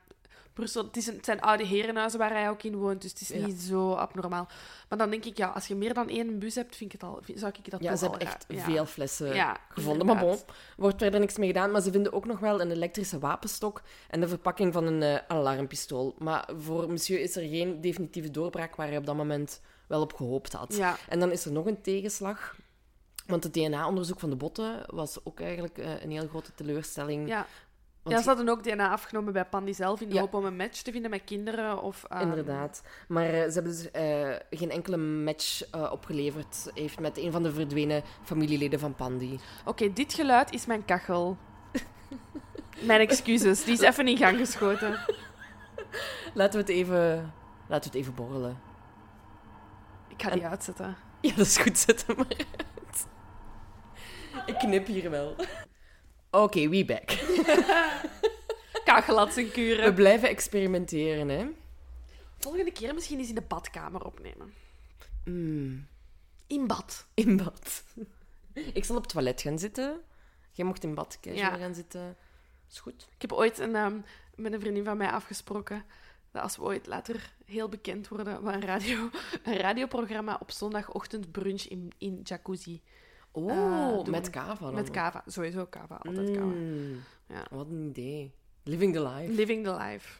Brussel, 0.59 0.83
het, 0.83 0.97
is 0.97 1.07
een, 1.07 1.15
het 1.15 1.25
zijn 1.25 1.41
oude 1.41 1.65
herenhuizen 1.65 2.19
waar 2.19 2.31
hij 2.31 2.49
ook 2.49 2.63
in 2.63 2.75
woont, 2.75 3.01
dus 3.01 3.11
het 3.11 3.21
is 3.21 3.27
Ja. 3.27 3.45
niet 3.45 3.59
zo 3.61 3.93
abnormaal. 3.93 4.47
Maar 4.89 4.97
dan 4.97 5.09
denk 5.09 5.25
ik, 5.25 5.37
ja, 5.37 5.47
als 5.47 5.67
je 5.67 5.75
meer 5.75 5.93
dan 5.93 6.09
één 6.09 6.39
bus 6.39 6.55
hebt, 6.55 6.75
vind 6.75 6.93
ik 6.93 7.01
het 7.01 7.09
al, 7.09 7.19
vind- 7.21 7.39
zou 7.39 7.51
ik 7.63 7.71
dat 7.71 7.81
Ja, 7.81 7.89
toch 7.89 7.99
ze 7.99 8.05
al 8.05 8.11
hebben 8.11 8.27
echt 8.29 8.45
raar- 8.47 8.61
veel 8.61 8.85
flessen 8.85 9.33
Ja, 9.35 9.57
gevonden. 9.69 10.05
Maar 10.05 10.19
bon, 10.19 10.37
wordt 10.77 10.97
verder 10.97 11.19
niks 11.19 11.37
mee 11.37 11.47
gedaan. 11.47 11.71
Maar 11.71 11.81
ze 11.81 11.91
vinden 11.91 12.13
ook 12.13 12.25
nog 12.25 12.39
wel 12.39 12.61
een 12.61 12.71
elektrische 12.71 13.19
wapenstok 13.19 13.81
en 14.09 14.19
de 14.21 14.27
verpakking 14.27 14.73
van 14.73 14.85
een 14.85 15.03
eh, 15.03 15.17
alarmpistool. 15.27 16.15
Maar 16.17 16.49
voor 16.57 16.87
monsieur 16.89 17.19
is 17.21 17.35
er 17.35 17.47
geen 17.47 17.81
definitieve 17.81 18.31
doorbraak 18.31 18.75
waar 18.75 18.87
hij 18.87 18.97
op 18.97 19.05
dat 19.05 19.15
moment 19.15 19.61
wel 19.87 20.01
op 20.01 20.13
gehoopt 20.13 20.53
had. 20.53 20.75
Ja. 20.75 20.97
En 21.09 21.19
dan 21.19 21.31
is 21.31 21.45
er 21.45 21.51
nog 21.51 21.65
een 21.65 21.81
tegenslag. 21.81 22.55
Want 23.25 23.43
het 23.43 23.53
DNA-onderzoek 23.53 24.19
van 24.19 24.29
de 24.29 24.35
botten 24.35 24.83
was 24.87 25.25
ook 25.25 25.39
eigenlijk 25.39 25.77
eh, 25.77 26.01
een 26.03 26.11
heel 26.11 26.27
grote 26.27 26.51
teleurstelling. 26.55 27.27
Ja. 27.27 27.47
Want 28.09 28.25
ja, 28.25 28.29
ze 28.31 28.35
hadden 28.35 28.49
ook 28.57 28.63
DNA 28.63 28.91
afgenomen 28.91 29.33
bij 29.33 29.45
Pandy 29.45 29.71
zelf 29.73 30.01
in 30.01 30.07
de 30.07 30.13
Ja. 30.13 30.19
hoop 30.21 30.33
om 30.33 30.45
een 30.45 30.55
match 30.55 30.81
te 30.81 30.91
vinden 30.91 31.09
met 31.09 31.23
kinderen. 31.23 31.81
Of, 31.81 32.03
ehm, 32.03 32.21
Inderdaad. 32.21 32.81
Maar 33.07 33.25
eh, 33.25 33.31
ze 33.31 33.53
hebben 33.53 33.71
dus 33.71 33.91
eh, 33.91 34.35
geen 34.49 34.71
enkele 34.71 34.97
match 34.97 35.69
eh, 35.71 35.91
opgeleverd 35.91 36.71
heeft 36.73 36.99
met 36.99 37.17
een 37.17 37.31
van 37.31 37.43
de 37.43 37.53
verdwenen 37.53 38.03
familieleden 38.23 38.79
van 38.79 38.95
Pandy. 38.95 39.39
Oké, 39.65 39.93
dit 39.93 40.13
geluid 40.13 40.51
is 40.51 40.65
mijn 40.65 40.85
kachel. 40.85 41.37
mijn 42.89 42.99
excuses, 42.99 43.63
die 43.63 43.73
is 43.73 43.79
even 43.81 44.07
in 44.07 44.17
gang 44.17 44.37
geschoten. 44.37 44.99
Laten 46.33 46.53
we 46.53 46.59
het 46.59 46.69
even, 46.69 47.33
laten 47.67 47.91
we 47.91 47.97
het 47.97 48.05
even 48.05 48.13
borrelen. 48.15 48.59
Ik 50.07 50.21
ga 50.21 50.29
die 50.29 50.45
uitzetten. 50.45 50.95
Ja, 51.21 51.35
dat 51.35 51.45
is 51.45 51.57
goed. 51.57 51.77
Zet 51.77 52.03
hem 52.07 52.15
maar 52.15 52.25
uit. 52.37 53.07
Ik 54.45 54.55
knip 54.57 54.85
hier 54.87 55.09
wel. 55.09 55.35
Oké, 56.31 56.69
we 56.69 56.85
back. 56.85 57.11
Had 59.05 59.33
zijn 59.33 59.45
We 59.45 59.51
kuren. 59.51 59.93
blijven 59.93 60.29
experimenteren, 60.29 61.29
hè. 61.29 61.45
Volgende 62.37 62.71
keer 62.71 62.93
misschien 62.93 63.19
eens 63.19 63.29
in 63.29 63.35
de 63.35 63.41
badkamer 63.41 64.05
opnemen. 64.05 64.53
Mm, 65.25 65.87
In 66.47 66.67
bad. 66.67 67.05
in 67.13 67.37
bad. 67.37 67.83
Ik 68.53 68.85
zal 68.85 68.95
op 68.95 69.01
het 69.01 69.11
toilet 69.11 69.41
gaan 69.41 69.59
zitten. 69.59 70.01
Jij 70.51 70.65
mocht 70.65 70.83
in 70.83 70.93
bad 70.95 71.17
Ja. 71.21 71.57
gaan 71.57 71.75
zitten. 71.75 72.17
Is 72.71 72.79
goed. 72.79 73.07
Ik 73.15 73.21
heb 73.21 73.33
ooit 73.33 73.59
een, 73.59 73.75
ehm, 73.75 73.97
met 74.35 74.53
een 74.53 74.59
vriendin 74.59 74.83
van 74.83 74.97
mij 74.97 75.09
afgesproken 75.11 75.85
dat 76.31 76.43
als 76.43 76.55
we 76.55 76.61
ooit 76.63 76.87
later 76.87 77.33
heel 77.45 77.69
bekend 77.69 78.07
worden, 78.07 78.43
we 78.43 78.51
een, 78.51 78.61
radio, 78.65 79.09
een 79.43 79.57
radioprogramma 79.57 80.37
op 80.39 80.51
zondagochtend 80.51 81.31
brunch 81.31 81.61
in, 81.61 81.91
in 81.97 82.19
jacuzzi. 82.23 82.81
Oh, 83.31 83.51
Eh, 83.51 84.03
met 84.05 84.29
kava 84.29 84.65
dan. 84.65 84.73
Met 84.73 84.89
kava. 84.91 85.23
Sowieso 85.27 85.65
kava. 85.65 85.95
Altijd 85.95 86.31
kava. 86.31 86.45
Mm, 86.45 87.03
Ja. 87.27 87.45
Wat 87.51 87.67
een 87.69 87.87
idee. 87.89 88.33
Living 88.63 88.93
the 88.93 89.01
life. 89.07 89.31
Living 89.33 89.63
the 89.65 89.73
life. 89.75 90.19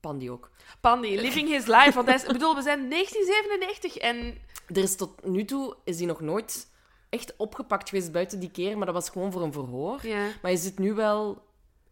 Pandy 0.00 0.28
ook. 0.28 0.50
Pandy, 0.80 1.08
living 1.26 1.48
his 1.48 1.66
life. 1.66 1.92
Want 1.92 2.06
hij 2.06 2.16
is, 2.16 2.24
ik 2.24 2.32
bedoel, 2.32 2.54
we 2.54 2.62
zijn 2.62 2.90
1997 2.90 3.96
en... 3.96 4.38
Er 4.66 4.82
is 4.82 4.96
tot 4.96 5.24
nu 5.24 5.44
toe 5.44 5.76
is 5.84 5.96
hij 5.98 6.06
nog 6.06 6.20
nooit 6.20 6.68
echt 7.08 7.36
opgepakt 7.36 7.88
geweest 7.88 8.12
buiten 8.12 8.38
die 8.40 8.50
keer, 8.50 8.76
maar 8.76 8.86
dat 8.86 8.94
was 8.94 9.10
gewoon 9.10 9.32
voor 9.32 9.42
een 9.42 9.52
verhoor. 9.52 10.06
Ja. 10.06 10.28
Maar 10.42 10.50
je 10.50 10.56
zit 10.56 10.78
nu 10.78 10.94
wel 10.94 11.44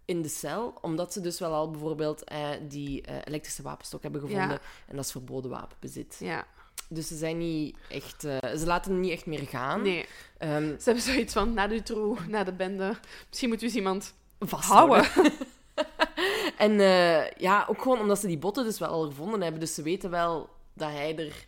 in 0.05 0.23
de 0.23 0.29
cel, 0.29 0.75
omdat 0.81 1.12
ze 1.12 1.21
dus 1.21 1.39
wel 1.39 1.53
al 1.53 1.71
bijvoorbeeld 1.71 2.25
eh, 2.25 2.49
die 2.69 3.03
eh, 3.03 3.17
elektrische 3.25 3.62
wapenstok 3.62 4.03
hebben 4.03 4.21
gevonden. 4.21 4.49
Ja. 4.49 4.61
En 4.87 4.97
dat 4.97 5.05
is 5.05 5.11
verboden 5.11 5.51
wapenbezit. 5.51 6.17
Ja. 6.21 6.47
Dus 6.89 7.07
ze 7.09 7.16
zijn 7.16 7.39
niet 7.39 7.76
echt... 7.89 8.24
eh, 8.24 8.37
ze 8.57 8.66
laten 8.66 8.93
hem 8.93 9.01
niet 9.01 9.12
echt 9.12 9.26
meer 9.26 9.47
gaan. 9.47 9.82
Nee. 9.82 10.07
Ehm, 10.39 10.66
Ze 10.78 10.85
hebben 10.85 11.03
zoiets 11.03 11.32
van, 11.32 11.55
na 11.55 11.66
de 11.66 11.82
troe, 11.82 12.16
na 12.28 12.45
de 12.45 12.53
bende. 12.53 12.97
Misschien 13.28 13.49
moeten 13.49 13.66
we 13.68 13.72
eens 13.74 13.82
iemand 13.82 14.14
vasthouden. 14.39 15.05
houden. 15.05 15.32
En 16.59 16.80
eh, 16.80 17.30
ja, 17.30 17.66
ook 17.68 17.82
gewoon 17.82 18.01
omdat 18.01 18.18
ze 18.20 18.26
die 18.26 18.39
botten 18.39 18.64
dus 18.64 18.78
wel 18.78 18.89
al 18.89 19.07
gevonden 19.07 19.41
hebben. 19.41 19.61
Dus 19.61 19.74
ze 19.74 19.82
weten 19.82 20.11
wel 20.11 20.51
dat 20.74 20.91
hij 20.91 21.16
er 21.18 21.47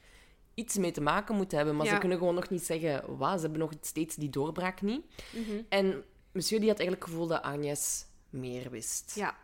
iets 0.55 0.77
mee 0.77 0.91
te 0.91 1.01
maken 1.01 1.35
moet 1.35 1.53
hebben. 1.53 1.77
Maar 1.77 1.87
Ja. 1.87 1.93
ze 1.93 1.99
kunnen 1.99 2.19
gewoon 2.19 2.35
nog 2.35 2.51
niet 2.51 2.63
zeggen 2.65 3.17
wat. 3.17 3.35
Ze 3.35 3.41
hebben 3.41 3.59
nog 3.59 3.73
steeds 3.81 4.15
die 4.17 4.31
doorbraak 4.31 4.83
niet. 4.83 5.03
Mhm. 5.31 5.61
En 5.69 6.05
monsieur 6.33 6.61
die 6.61 6.69
had 6.69 6.79
eigenlijk 6.79 7.03
het 7.09 7.13
gevoel 7.15 7.27
dat 7.27 7.43
Agnes 7.43 8.05
meer 8.31 8.71
wist. 8.71 9.13
Ja. 9.15 9.37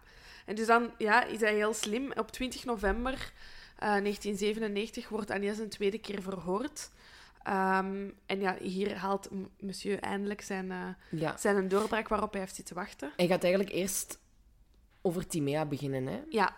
En 0.47 0.55
dus 0.55 0.66
dan 0.66 0.90
ja, 0.99 1.24
is 1.24 1.40
hij 1.40 1.55
heel 1.55 1.74
slim. 1.74 2.12
Op 2.12 2.30
20 2.30 2.64
november 2.64 3.32
1997 3.87 5.09
wordt 5.09 5.30
Agnes 5.30 5.59
een 5.59 5.68
tweede 5.68 5.99
keer 5.99 6.22
verhoord. 6.22 6.91
Ehm, 7.43 8.09
en 8.26 8.41
ja, 8.41 8.57
hier 8.61 8.97
haalt 8.97 9.28
monsieur 9.61 9.99
eindelijk 10.01 10.41
zijn, 10.41 10.70
eh, 10.70 10.89
Ja. 11.20 11.37
zijn 11.37 11.57
een 11.57 11.68
doorbraak 11.68 12.09
waarop 12.09 12.30
hij 12.33 12.41
heeft 12.41 12.55
zitten 12.55 12.74
wachten. 12.74 13.12
Hij 13.16 13.26
gaat 13.26 13.43
eigenlijk 13.43 13.72
eerst 13.72 14.18
over 15.03 15.26
Timea 15.26 15.64
beginnen, 15.66 16.07
hè? 16.07 16.20
Ja, 16.28 16.57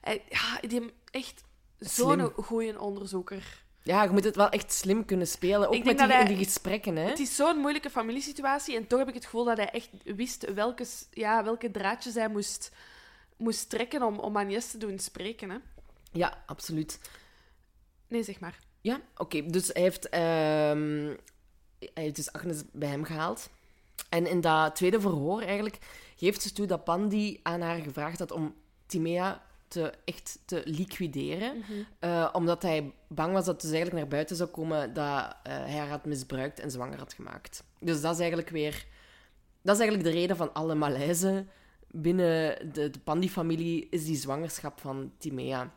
hij, 0.00 0.22
ja 0.28 0.68
die 0.68 0.92
echt 1.10 1.44
zo'n 1.78 2.32
goede 2.32 2.80
onderzoeker. 2.80 3.60
Ja, 3.84 4.02
je 4.02 4.10
moet 4.10 4.24
het 4.24 4.36
wel 4.36 4.48
echt 4.48 4.72
slim 4.72 5.04
kunnen 5.04 5.26
spelen. 5.26 5.68
Ook 5.68 5.84
met 5.84 5.98
die, 5.98 6.06
hij- 6.06 6.24
die 6.24 6.36
gesprekken, 6.44 6.96
hè? 6.96 7.08
Het 7.08 7.18
is 7.18 7.36
zo'n 7.36 7.58
moeilijke 7.58 7.90
familiesituatie 7.90 8.76
en 8.76 8.86
toch 8.86 8.98
heb 8.98 9.08
ik 9.08 9.14
het 9.14 9.24
gevoel 9.24 9.44
dat 9.44 9.56
hij 9.56 9.70
echt 9.70 9.88
wist 10.04 10.52
welke, 10.52 10.86
ja, 11.10 11.44
welke 11.44 11.70
draadjes 11.70 12.14
hij 12.14 12.28
moest, 12.28 12.72
moest 13.36 13.70
trekken 13.70 14.02
om, 14.02 14.18
om 14.18 14.36
Agnes 14.36 14.70
te 14.70 14.78
doen 14.78 14.98
spreken. 14.98 15.50
Hè? 15.50 15.56
Ja, 16.12 16.42
absoluut. 16.46 16.98
Nee, 18.08 18.22
zeg 18.22 18.40
maar. 18.40 18.58
Ja, 18.80 19.00
oké. 19.16 19.46
Dus 19.46 19.70
hij 19.72 19.82
heeft, 19.82 20.08
ehm, 20.08 21.14
hij 21.78 22.02
heeft 22.02 22.16
dus 22.16 22.32
Agnes 22.32 22.62
bij 22.72 22.88
hem 22.88 23.04
gehaald. 23.04 23.50
En 24.08 24.26
in 24.26 24.40
dat 24.40 24.76
tweede 24.76 25.00
verhoor 25.00 25.42
eigenlijk 25.42 25.78
geeft 26.16 26.42
ze 26.42 26.52
toe 26.52 26.66
dat 26.66 26.84
Pandy 26.84 27.38
aan 27.42 27.60
haar 27.60 27.80
gevraagd 27.80 28.18
had 28.18 28.30
om 28.30 28.54
Timea 28.86 29.42
te, 29.68 29.92
echt 30.04 30.38
te 30.44 30.62
liquideren. 30.64 31.62
Eh, 31.98 32.28
omdat 32.32 32.62
hij 32.62 32.92
bang 33.08 33.32
was 33.32 33.44
dat 33.44 33.54
het 33.54 33.62
dus 33.62 33.70
eigenlijk 33.70 34.00
naar 34.00 34.10
buiten 34.10 34.36
zou 34.36 34.48
komen 34.48 34.94
dat 34.94 35.36
eh, 35.42 35.52
hij 35.52 35.76
haar 35.76 35.88
had 35.88 36.04
misbruikt 36.04 36.60
en 36.60 36.70
zwanger 36.70 36.98
had 36.98 37.12
gemaakt. 37.12 37.64
Dus 37.80 38.00
dat 38.00 38.12
is 38.12 38.18
eigenlijk 38.18 38.48
weer... 38.48 38.86
Dat 39.62 39.74
is 39.74 39.80
eigenlijk 39.80 40.14
de 40.14 40.20
reden 40.20 40.36
van 40.36 40.52
alle 40.52 40.74
malaise 40.74 41.46
binnen 41.90 42.72
de, 42.72 42.90
de 42.90 42.98
Pandy-familie, 42.98 43.86
is 43.90 44.04
die 44.04 44.16
zwangerschap 44.16 44.80
van 44.80 45.12
Timea. 45.18 45.72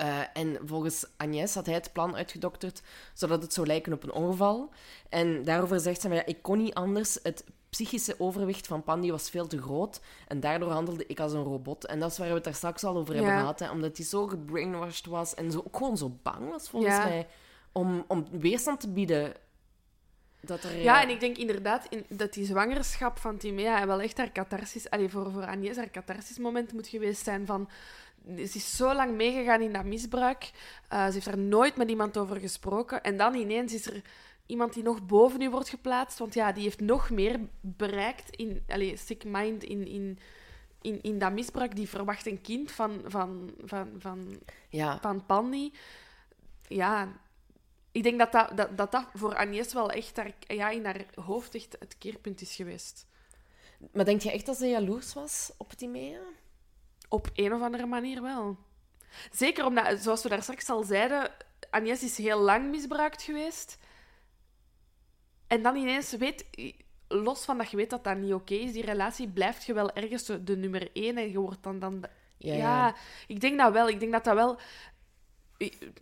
Eh, 0.00 0.18
en 0.32 0.58
volgens 0.64 1.06
Agnès 1.16 1.54
had 1.54 1.66
hij 1.66 1.74
het 1.74 1.92
plan 1.92 2.16
uitgedokterd 2.16 2.82
zodat 3.14 3.42
het 3.42 3.52
zou 3.52 3.66
lijken 3.66 3.92
op 3.92 4.02
een 4.02 4.12
ongeval. 4.12 4.70
En 5.08 5.44
daarover 5.44 5.80
zegt 5.80 6.00
ze, 6.00 6.08
van, 6.08 6.16
ja, 6.16 6.26
ik 6.26 6.42
kon 6.42 6.58
niet 6.58 6.74
anders. 6.74 7.18
Het 7.22 7.44
psychische 7.70 8.14
overwicht 8.18 8.66
van 8.66 8.82
Pandy 8.82 9.10
was 9.10 9.30
veel 9.30 9.46
te 9.46 9.60
groot. 9.62 10.00
En 10.28 10.40
daardoor 10.40 10.70
handelde 10.70 11.04
ik 11.06 11.20
als 11.20 11.32
een 11.32 11.42
robot. 11.42 11.86
En 11.86 12.00
dat 12.00 12.10
is 12.10 12.18
waar 12.18 12.28
we 12.28 12.34
het 12.34 12.44
daar 12.44 12.54
straks 12.54 12.84
al 12.84 12.96
over 12.96 13.14
hebben 13.14 13.32
gehad. 13.32 13.58
Hè, 13.58 13.70
omdat 13.70 13.96
hij 13.96 14.06
zo 14.06 14.26
gebrainwashed 14.26 15.06
was 15.06 15.34
en 15.34 15.52
zo, 15.52 15.58
ook 15.58 15.76
gewoon 15.76 15.96
zo 15.96 16.18
bang 16.22 16.48
was, 16.50 16.68
volgens 16.68 16.94
Ja. 16.94 17.04
mij, 17.04 17.26
om, 17.72 18.04
om 18.08 18.26
weerstand 18.30 18.80
te 18.80 18.88
bieden. 18.88 19.32
Dat 20.40 20.62
er, 20.62 20.82
Ja, 20.82 21.02
en 21.02 21.08
ik 21.08 21.20
denk 21.20 21.36
inderdaad 21.36 21.86
in, 21.88 22.04
dat 22.08 22.32
die 22.32 22.44
zwangerschap 22.44 23.18
van 23.18 23.36
Timea 23.36 23.86
wel 23.86 24.00
echt 24.00 24.18
haar 24.18 24.32
catharsis... 24.32 24.90
Allee, 24.90 25.08
voor, 25.08 25.30
voor 25.30 25.46
Agnes 25.46 25.76
haar 25.76 25.90
catharsis-moment 25.90 26.72
moet 26.72 26.88
geweest 26.88 27.24
zijn 27.24 27.46
van... 27.46 27.68
Ze 28.36 28.42
is 28.42 28.76
zo 28.76 28.94
lang 28.94 29.16
meegegaan 29.16 29.60
in 29.60 29.72
dat 29.72 29.84
misbruik. 29.84 30.50
Eh, 30.88 31.06
ze 31.06 31.12
heeft 31.12 31.24
daar 31.24 31.38
nooit 31.38 31.76
met 31.76 31.90
iemand 31.90 32.16
over 32.16 32.36
gesproken. 32.36 33.02
En 33.02 33.16
dan 33.16 33.34
ineens 33.34 33.74
is 33.74 33.86
er 33.86 34.02
iemand 34.46 34.74
die 34.74 34.82
nog 34.82 35.06
boven 35.06 35.42
u 35.42 35.50
wordt 35.50 35.68
geplaatst. 35.68 36.18
Want 36.18 36.34
ja, 36.34 36.52
die 36.52 36.62
heeft 36.62 36.80
nog 36.80 37.10
meer 37.10 37.40
bereikt 37.60 38.36
in... 38.36 38.64
Allee, 38.68 38.96
sick 38.96 39.24
mind 39.24 39.64
in... 39.64 39.86
in 39.86 40.18
in, 40.82 41.02
in 41.02 41.18
dat 41.18 41.32
misbruik, 41.32 41.76
die 41.76 41.88
verwacht 41.88 42.26
een 42.26 42.40
kind 42.40 42.72
van, 42.72 43.00
van, 43.06 43.50
van, 43.64 43.88
van, 43.98 44.40
Ja, 44.68 44.98
van 45.00 45.26
Pandy. 45.26 45.72
Ja, 46.68 47.12
ik 47.92 48.02
denk 48.02 48.18
dat 48.18 48.32
dat, 48.32 48.56
dat, 48.56 48.76
dat, 48.76 48.92
dat 48.92 49.04
voor 49.14 49.36
Agnes 49.36 49.72
wel 49.72 49.90
echt 49.90 50.16
haar, 50.16 50.34
ja, 50.46 50.70
in 50.70 50.84
haar 50.84 51.06
hoofd 51.14 51.54
echt 51.54 51.76
het 51.78 51.98
keerpunt 51.98 52.40
is 52.40 52.54
geweest. 52.54 53.06
maar 53.92 54.04
denk 54.04 54.20
je 54.20 54.32
echt 54.32 54.46
dat 54.46 54.56
ze 54.56 54.66
jaloers 54.66 55.14
was 55.14 55.52
op 55.56 55.72
Timea? 55.72 56.20
Op 57.10 57.30
een 57.34 57.54
of 57.54 57.62
andere 57.62 57.86
manier 57.86 58.22
wel. 58.22 58.56
Zeker 59.32 59.66
omdat, 59.66 59.98
zoals 59.98 60.22
we 60.22 60.28
daar 60.28 60.42
straks 60.42 60.70
al 60.70 60.82
zeiden, 60.82 61.30
Agnes 61.70 62.02
is 62.02 62.16
heel 62.16 62.40
lang 62.40 62.70
misbruikt 62.70 63.22
geweest. 63.22 63.78
En 65.46 65.62
dan 65.62 65.76
ineens 65.76 66.12
weet, 66.12 66.44
los 67.08 67.44
van 67.44 67.58
dat 67.58 67.70
je 67.70 67.76
weet 67.76 67.90
dat 67.90 68.04
dat 68.04 68.16
niet 68.16 68.32
oké 68.32 68.54
is, 68.54 68.72
die 68.72 68.84
relatie 68.84 69.28
blijft 69.28 69.64
je 69.64 69.74
wel 69.74 69.92
ergens 69.92 70.24
de, 70.24 70.56
nummer 70.56 70.90
één 70.92 71.16
en 71.16 71.30
je 71.30 71.38
wordt 71.38 71.62
dan... 71.62 71.78
dan 71.78 72.04
Ja, 72.36 72.54
ja, 72.54 72.58
ja. 72.58 72.94
ik 73.26 73.40
denk 73.40 73.58
dat 73.58 73.72
wel. 73.72 73.88
Ik 73.88 74.00
denk 74.00 74.12
dat 74.12 74.24
dat 74.24 74.34
wel... 74.34 74.58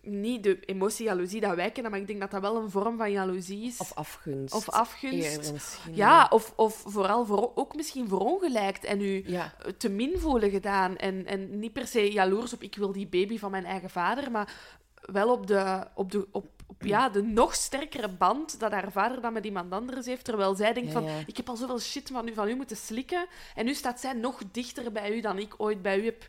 Niet 0.02 0.42
de 0.42 0.60
emotie 0.60 1.04
jaloezie 1.04 1.40
dat 1.40 1.54
wij 1.54 1.70
kennen, 1.70 1.90
maar 1.90 2.00
ik 2.00 2.06
denk 2.06 2.20
dat 2.20 2.30
dat 2.30 2.40
wel 2.40 2.56
een 2.56 2.70
vorm 2.70 2.96
van 2.96 3.10
jaloezie 3.10 3.66
is. 3.66 3.78
Of 3.78 3.94
afgunst. 3.94 4.54
Of 4.54 4.68
afgunst. 4.70 5.52
Misschien. 5.52 5.94
Ja, 5.94 6.26
of, 6.30 6.52
of 6.56 6.82
vooral 6.86 7.26
voor, 7.26 7.52
ook 7.54 7.74
misschien 7.74 8.08
verongelijkt 8.08 8.84
en 8.84 9.00
u 9.00 9.22
Ja, 9.26 9.52
te 9.76 9.88
min 9.88 10.18
voelen 10.18 10.50
gedaan. 10.50 10.96
En, 10.96 11.26
en 11.26 11.58
niet 11.58 11.72
per 11.72 11.86
se 11.86 12.12
jaloers 12.12 12.52
op 12.52 12.62
ik 12.62 12.76
wil 12.76 12.92
die 12.92 13.06
baby 13.06 13.38
van 13.38 13.50
mijn 13.50 13.64
eigen 13.64 13.90
vader, 13.90 14.30
maar 14.30 14.52
wel 15.00 15.32
op 15.32 15.46
de, 15.46 15.86
op 15.94 16.10
de, 16.10 16.26
op, 16.30 16.46
op, 16.66 16.82
ja, 16.82 17.08
de 17.08 17.22
nog 17.22 17.54
sterkere 17.54 18.08
band 18.08 18.60
dat 18.60 18.72
haar 18.72 18.92
vader 18.92 19.20
dan 19.20 19.32
met 19.32 19.44
iemand 19.44 19.72
anders 19.72 20.06
heeft. 20.06 20.24
Terwijl 20.24 20.54
zij 20.54 20.72
denkt 20.72 20.92
Ja, 20.92 21.00
van, 21.00 21.08
ik 21.26 21.36
heb 21.36 21.48
al 21.48 21.56
zoveel 21.56 21.80
shit 21.80 22.10
van 22.12 22.28
u, 22.28 22.34
van 22.34 22.48
u 22.48 22.54
moeten 22.54 22.76
slikken. 22.76 23.26
En 23.54 23.64
nu 23.64 23.74
staat 23.74 24.00
zij 24.00 24.12
nog 24.12 24.42
dichter 24.52 24.92
bij 24.92 25.16
u 25.16 25.20
dan 25.20 25.38
ik 25.38 25.54
ooit 25.56 25.82
bij 25.82 25.98
u 25.98 26.04
heb 26.04 26.28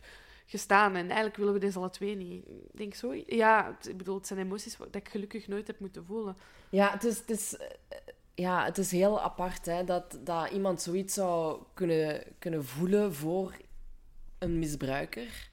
gestaan. 0.50 0.94
En 0.94 1.06
eigenlijk 1.06 1.36
willen 1.36 1.52
we 1.52 1.58
deze 1.58 1.78
alle 1.78 1.90
twee 1.90 2.16
niet. 2.16 2.46
Ik 2.46 2.76
denk 2.78 2.94
zo. 2.94 3.14
Ja, 3.26 3.76
ik 3.88 3.96
bedoel, 3.96 4.16
het 4.16 4.26
zijn 4.26 4.38
emoties 4.38 4.76
dat 4.76 4.94
ik 4.94 5.08
gelukkig 5.08 5.48
nooit 5.48 5.66
heb 5.66 5.80
moeten 5.80 6.04
voelen. 6.04 6.36
Ja, 6.70 6.90
het 6.90 7.04
is, 7.04 7.18
het 7.18 7.30
is, 7.30 7.56
eh, 7.56 7.66
ja, 8.34 8.64
het 8.64 8.78
is 8.78 8.90
heel 8.90 9.20
apart 9.20 9.66
hè, 9.66 9.84
dat, 9.84 10.18
dat 10.20 10.50
iemand 10.50 10.82
zoiets 10.82 11.14
zou 11.14 11.62
kunnen, 11.74 12.22
kunnen 12.38 12.64
voelen 12.64 13.14
voor 13.14 13.52
een 14.38 14.58
misbruiker. 14.58 15.48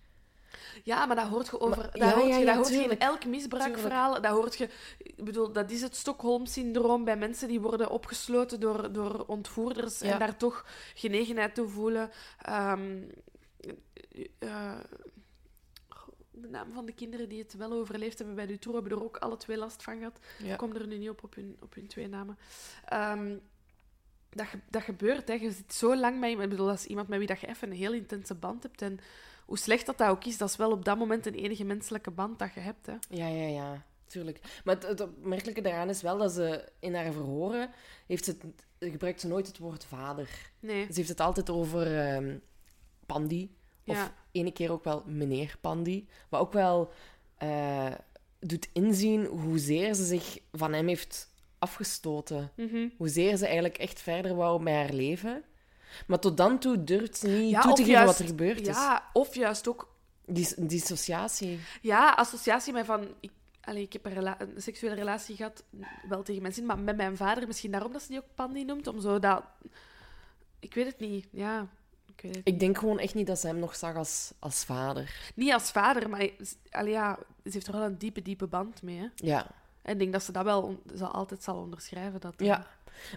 Ja, 0.84 1.06
maar 1.06 1.16
dat 1.16 1.28
hoort 1.28 1.46
je 1.46 1.60
over. 1.60 1.78
Maar- 1.78 1.92
dat 1.92 2.10
ja, 2.10 2.14
hoort 2.14 2.28
ja, 2.28 2.38
je, 2.38 2.46
dat 2.46 2.54
ja, 2.54 2.56
hoort 2.56 2.68
je 2.68 2.74
in 2.74 2.80
tuurlijk. 2.80 3.02
elk 3.02 3.26
misbruikverhaal. 3.26 4.22
Dat 4.22 4.32
hoort 4.32 4.58
je. 4.58 4.70
Ik 4.98 5.24
bedoel, 5.24 5.52
dat 5.52 5.72
is 5.72 5.82
het 5.82 5.96
Stockholm-syndroom 5.96 7.04
bij 7.04 7.18
mensen 7.18 7.48
die 7.48 7.62
worden 7.62 7.90
opgesloten 7.90 8.60
door, 8.60 8.92
door 8.92 9.24
ontvoerders 9.28 10.02
en 10.02 10.20
daar 10.20 10.38
toch 10.38 10.66
genegenheid 10.96 11.56
toe 11.56 11.68
voelen. 11.68 12.10
Ehm, 12.42 13.02
eh, 14.40 14.80
goh, 15.88 16.14
de 16.32 16.48
naam 16.48 16.74
van 16.74 16.86
de 16.86 16.94
kinderen 16.94 17.30
die 17.30 17.40
het 17.40 17.54
wel 17.54 17.72
overleefd 17.72 18.18
hebben 18.18 18.36
bij 18.36 18.46
de 18.46 18.60
tour 18.60 18.78
hebben 18.78 18.98
er 18.98 19.04
ook 19.04 19.18
alle 19.18 19.38
twee 19.38 19.58
last 19.58 19.84
van 19.84 19.98
gehad. 19.98 20.20
Ja. 20.44 20.52
Ik 20.52 20.58
kom 20.58 20.76
er 20.76 20.88
nu 20.88 20.98
niet 20.98 21.10
op 21.10 21.24
op 21.24 21.36
hun, 21.36 21.58
op 21.62 21.74
hun 21.74 21.88
twee 21.88 22.08
namen. 22.08 22.38
Ehm, 22.86 23.38
dat, 24.30 24.48
dat 24.70 24.82
gebeurt, 24.82 25.28
hè. 25.28 25.34
Je 25.34 25.52
zit 25.52 25.74
zo 25.74 25.96
lang 25.96 26.20
met 26.20 26.30
iemand. 26.30 26.46
Ik 26.46 26.52
bedoel, 26.52 26.68
dat 26.68 26.80
is 26.80 26.86
iemand 26.86 27.08
met 27.08 27.18
wie 27.18 27.28
dat 27.28 27.40
je 27.40 27.48
even 27.48 27.70
een 27.70 27.78
heel 27.78 27.94
intense 27.94 28.36
band 28.36 28.64
hebt. 28.64 28.82
En 28.82 29.00
hoe 29.46 29.58
slecht 29.58 29.86
dat, 29.86 29.98
dat 29.98 30.10
ook 30.10 30.24
is, 30.24 30.38
dat 30.38 30.50
is 30.50 30.56
wel 30.56 30.72
op 30.72 30.86
dat 30.86 30.98
moment 30.98 31.26
een 31.26 31.34
enige 31.34 31.64
menselijke 31.64 32.12
band 32.12 32.40
dat 32.40 32.54
je 32.54 32.60
hebt. 32.60 32.86
Hè. 32.86 32.94
Ja, 33.10 33.28
ja, 33.28 33.48
ja, 33.48 33.86
tuurlijk. 34.06 34.62
Maar 34.64 34.76
het, 34.76 34.88
het 34.88 35.02
opmerkelijke 35.02 35.62
daaraan 35.62 35.90
is 35.90 36.02
wel 36.02 36.18
dat 36.18 36.32
ze 36.32 36.70
in 36.80 36.96
haar 36.96 37.12
verhoren 37.12 37.70
heeft 38.08 38.26
ze, 38.26 38.38
gebruikt 38.80 39.22
ze 39.22 39.28
nooit 39.28 39.48
het 39.48 39.58
woord 39.58 39.86
vader. 39.86 40.52
Nee. 40.60 40.86
Ze 40.86 40.94
heeft 40.94 41.10
het 41.10 41.20
altijd 41.20 41.50
over 41.50 42.00
ehm 42.00 42.38
Pandy. 43.08 43.50
Of 43.86 43.96
Ja. 43.96 44.14
ene 44.32 44.52
keer 44.52 44.72
ook 44.72 44.84
wel 44.84 45.04
meneer 45.06 45.58
Pandy. 45.62 46.06
Wat 46.30 46.42
ook 46.42 46.54
wel 46.54 46.92
eh, 47.38 47.92
doet 48.40 48.68
inzien 48.74 49.26
hoezeer 49.26 49.94
ze 49.94 50.06
zich 50.06 50.38
van 50.52 50.74
hem 50.74 50.88
heeft 50.88 51.30
afgestoten. 51.60 52.52
Mhm. 52.56 52.88
Hoezeer 52.98 53.38
ze 53.38 53.46
eigenlijk 53.46 53.78
echt 53.78 54.00
verder 54.02 54.36
wou 54.36 54.62
met 54.62 54.74
haar 54.74 54.94
leven. 54.94 55.44
Maar 56.08 56.20
tot 56.20 56.38
dan 56.38 56.60
toe 56.60 56.84
durft 56.84 57.18
ze 57.18 57.28
niet 57.28 57.50
Ja, 57.50 57.62
toe 57.62 57.72
te 57.74 57.82
geven 57.82 57.94
juist- 57.94 58.08
wat 58.12 58.20
er 58.20 58.26
gebeurd 58.26 58.60
is. 58.62 58.68
Ja, 58.76 59.10
of 59.14 59.36
juist 59.36 59.68
ook 59.68 59.96
Die, 60.26 60.48
dissociatie. 60.58 61.60
ja, 61.82 62.12
associatie 62.14 62.74
met 62.74 62.86
van... 62.86 63.08
Ik, 63.20 63.32
ik 63.76 63.94
heb 63.94 64.06
een, 64.06 64.14
rela- 64.14 64.42
een 64.42 64.62
seksuele 64.62 64.96
relatie 64.96 65.36
gehad, 65.36 65.64
wel 66.10 66.24
tegen 66.24 66.42
mensen, 66.42 66.66
maar 66.66 66.80
met 66.80 66.96
mijn 66.98 67.18
vader. 67.18 67.48
Misschien 67.48 67.72
daarom 67.72 67.92
dat 67.92 68.02
ze 68.02 68.08
die 68.08 68.18
ook 68.18 68.36
Pandy 68.36 68.62
noemt, 68.64 68.88
om 68.88 69.00
zo 69.02 69.20
dat... 69.20 69.44
Ik 70.60 70.74
weet 70.74 70.86
het 70.86 71.00
niet, 71.00 71.28
ja. 71.32 71.68
Ik 72.18 72.24
weet 72.24 72.36
het 72.36 72.48
Ik 72.48 72.60
denk 72.60 72.78
gewoon 72.78 73.00
echt 73.00 73.14
niet 73.14 73.28
dat 73.28 73.40
ze 73.40 73.48
hem 73.48 73.60
nog 73.60 73.76
zag 73.76 73.96
als, 73.96 74.34
als 74.40 74.64
vader. 74.64 75.32
Niet 75.36 75.54
als 75.54 75.72
vader, 75.72 76.10
maar 76.10 76.30
allee, 76.70 76.92
ja, 76.92 77.18
ze 77.44 77.52
heeft 77.52 77.68
er 77.68 77.74
wel 77.74 77.84
een 77.84 77.98
diepe, 77.98 78.22
diepe 78.22 78.48
band 78.48 78.82
mee. 78.82 78.98
Hè? 78.98 79.08
Ja. 79.16 79.48
En 79.82 79.94
ik 79.94 80.00
denk 80.00 80.12
dat 80.12 80.24
ze 80.24 80.32
dat 80.32 80.44
wel 80.44 80.82
zal, 80.94 81.12
altijd 81.12 81.44
zal 81.44 81.56
onderschrijven. 81.56 82.20
Dat, 82.20 82.34
eh, 82.38 82.48
Ja. 82.48 82.68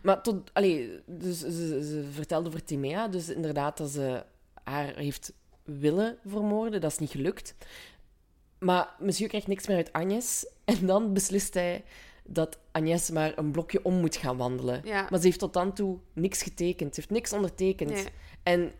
Maar 0.03 0.22
tot... 0.22 0.51
Allee, 0.55 1.01
dus 1.07 1.38
ze, 1.38 1.84
ze 1.84 2.09
vertelde 2.12 2.48
over 2.48 2.64
Timea. 2.64 3.09
Dus 3.09 3.28
inderdaad 3.28 3.76
dat 3.76 3.90
ze 3.90 4.24
haar 4.64 4.96
heeft 4.96 5.32
willen 5.64 6.18
vermoorden. 6.26 6.80
Dat 6.80 6.90
is 6.90 6.98
niet 6.98 7.11
gelukt. 7.11 7.55
Maar 8.59 8.94
monsieur 8.98 9.28
krijgt 9.28 9.46
niks 9.46 9.66
meer 9.66 9.76
uit 9.76 9.92
Agnes. 9.92 10.46
En 10.64 10.86
dan 10.86 11.12
beslist 11.12 11.55
hij 11.55 11.84
dat 12.24 12.59
Agnes 12.72 13.11
maar 13.11 13.38
een 13.38 13.51
blokje 13.51 13.84
om 13.84 13.95
moet 13.95 14.16
gaan 14.16 14.37
wandelen. 14.37 14.80
Ja. 14.84 15.07
Maar 15.11 15.18
ze 15.18 15.26
heeft 15.26 15.38
tot 15.38 15.53
dan 15.53 15.72
toe 15.72 15.99
niks 16.12 16.42
getekend. 16.42 16.95
Ze 16.95 17.00
heeft 17.00 17.12
niks 17.12 17.33
ondertekend. 17.33 17.91
Nee. 17.91 18.07
En 18.42 18.72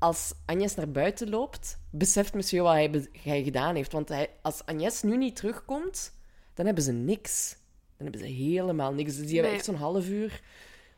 als 0.00 0.32
Agnes 0.46 0.74
naar 0.74 0.90
buiten 0.90 1.28
loopt, 1.30 1.78
beseft 1.90 2.34
monsieur 2.34 2.62
wat 2.62 2.74
hij, 3.22 3.42
gedaan 3.42 3.74
heeft. 3.74 3.92
Want 3.92 4.08
hij, 4.08 4.30
als 4.42 4.66
Agnes 4.66 5.02
nu 5.02 5.16
niet 5.16 5.36
terugkomt, 5.36 6.12
dan 6.54 6.66
hebben 6.66 6.84
ze 6.84 6.92
niks. 6.92 7.56
Dan 7.96 8.06
hebben 8.10 8.20
ze 8.28 8.34
helemaal 8.34 8.92
niks. 8.92 9.16
Dus 9.16 9.24
die 9.26 9.34
hebben 9.34 9.50
Nee. 9.50 9.54
echt 9.54 9.64
zo'n 9.64 9.74
half 9.74 10.08
uur 10.08 10.40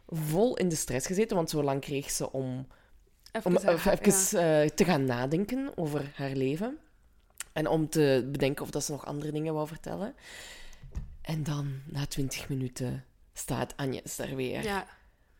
vol 0.08 0.56
in 0.56 0.68
de 0.68 0.74
stress 0.74 1.06
gezeten. 1.06 1.36
Want 1.36 1.50
zo 1.50 1.62
lang 1.62 1.80
kreeg 1.80 2.10
ze 2.10 2.32
om, 2.32 2.66
Even, 3.32 3.50
om 3.50 3.58
zeggen, 3.58 3.92
even, 3.92 4.04
even, 4.04 4.62
eh, 4.62 4.68
te 4.68 4.84
gaan 4.84 5.04
nadenken 5.04 5.72
over 5.74 6.12
haar 6.14 6.32
leven. 6.32 6.78
En 7.52 7.66
om 7.66 7.88
te 7.88 8.28
bedenken 8.32 8.64
of 8.64 8.70
dat 8.70 8.84
ze 8.84 8.92
nog 8.92 9.06
andere 9.06 9.32
dingen 9.32 9.54
wou 9.54 9.66
vertellen. 9.68 10.14
En 11.22 11.42
dan, 11.42 11.80
na 11.84 12.06
twintig 12.06 12.48
minuten, 12.48 13.04
staat 13.32 13.76
Agnes 13.76 14.16
daar 14.16 14.34
weer. 14.36 14.62
Ja, 14.62 14.86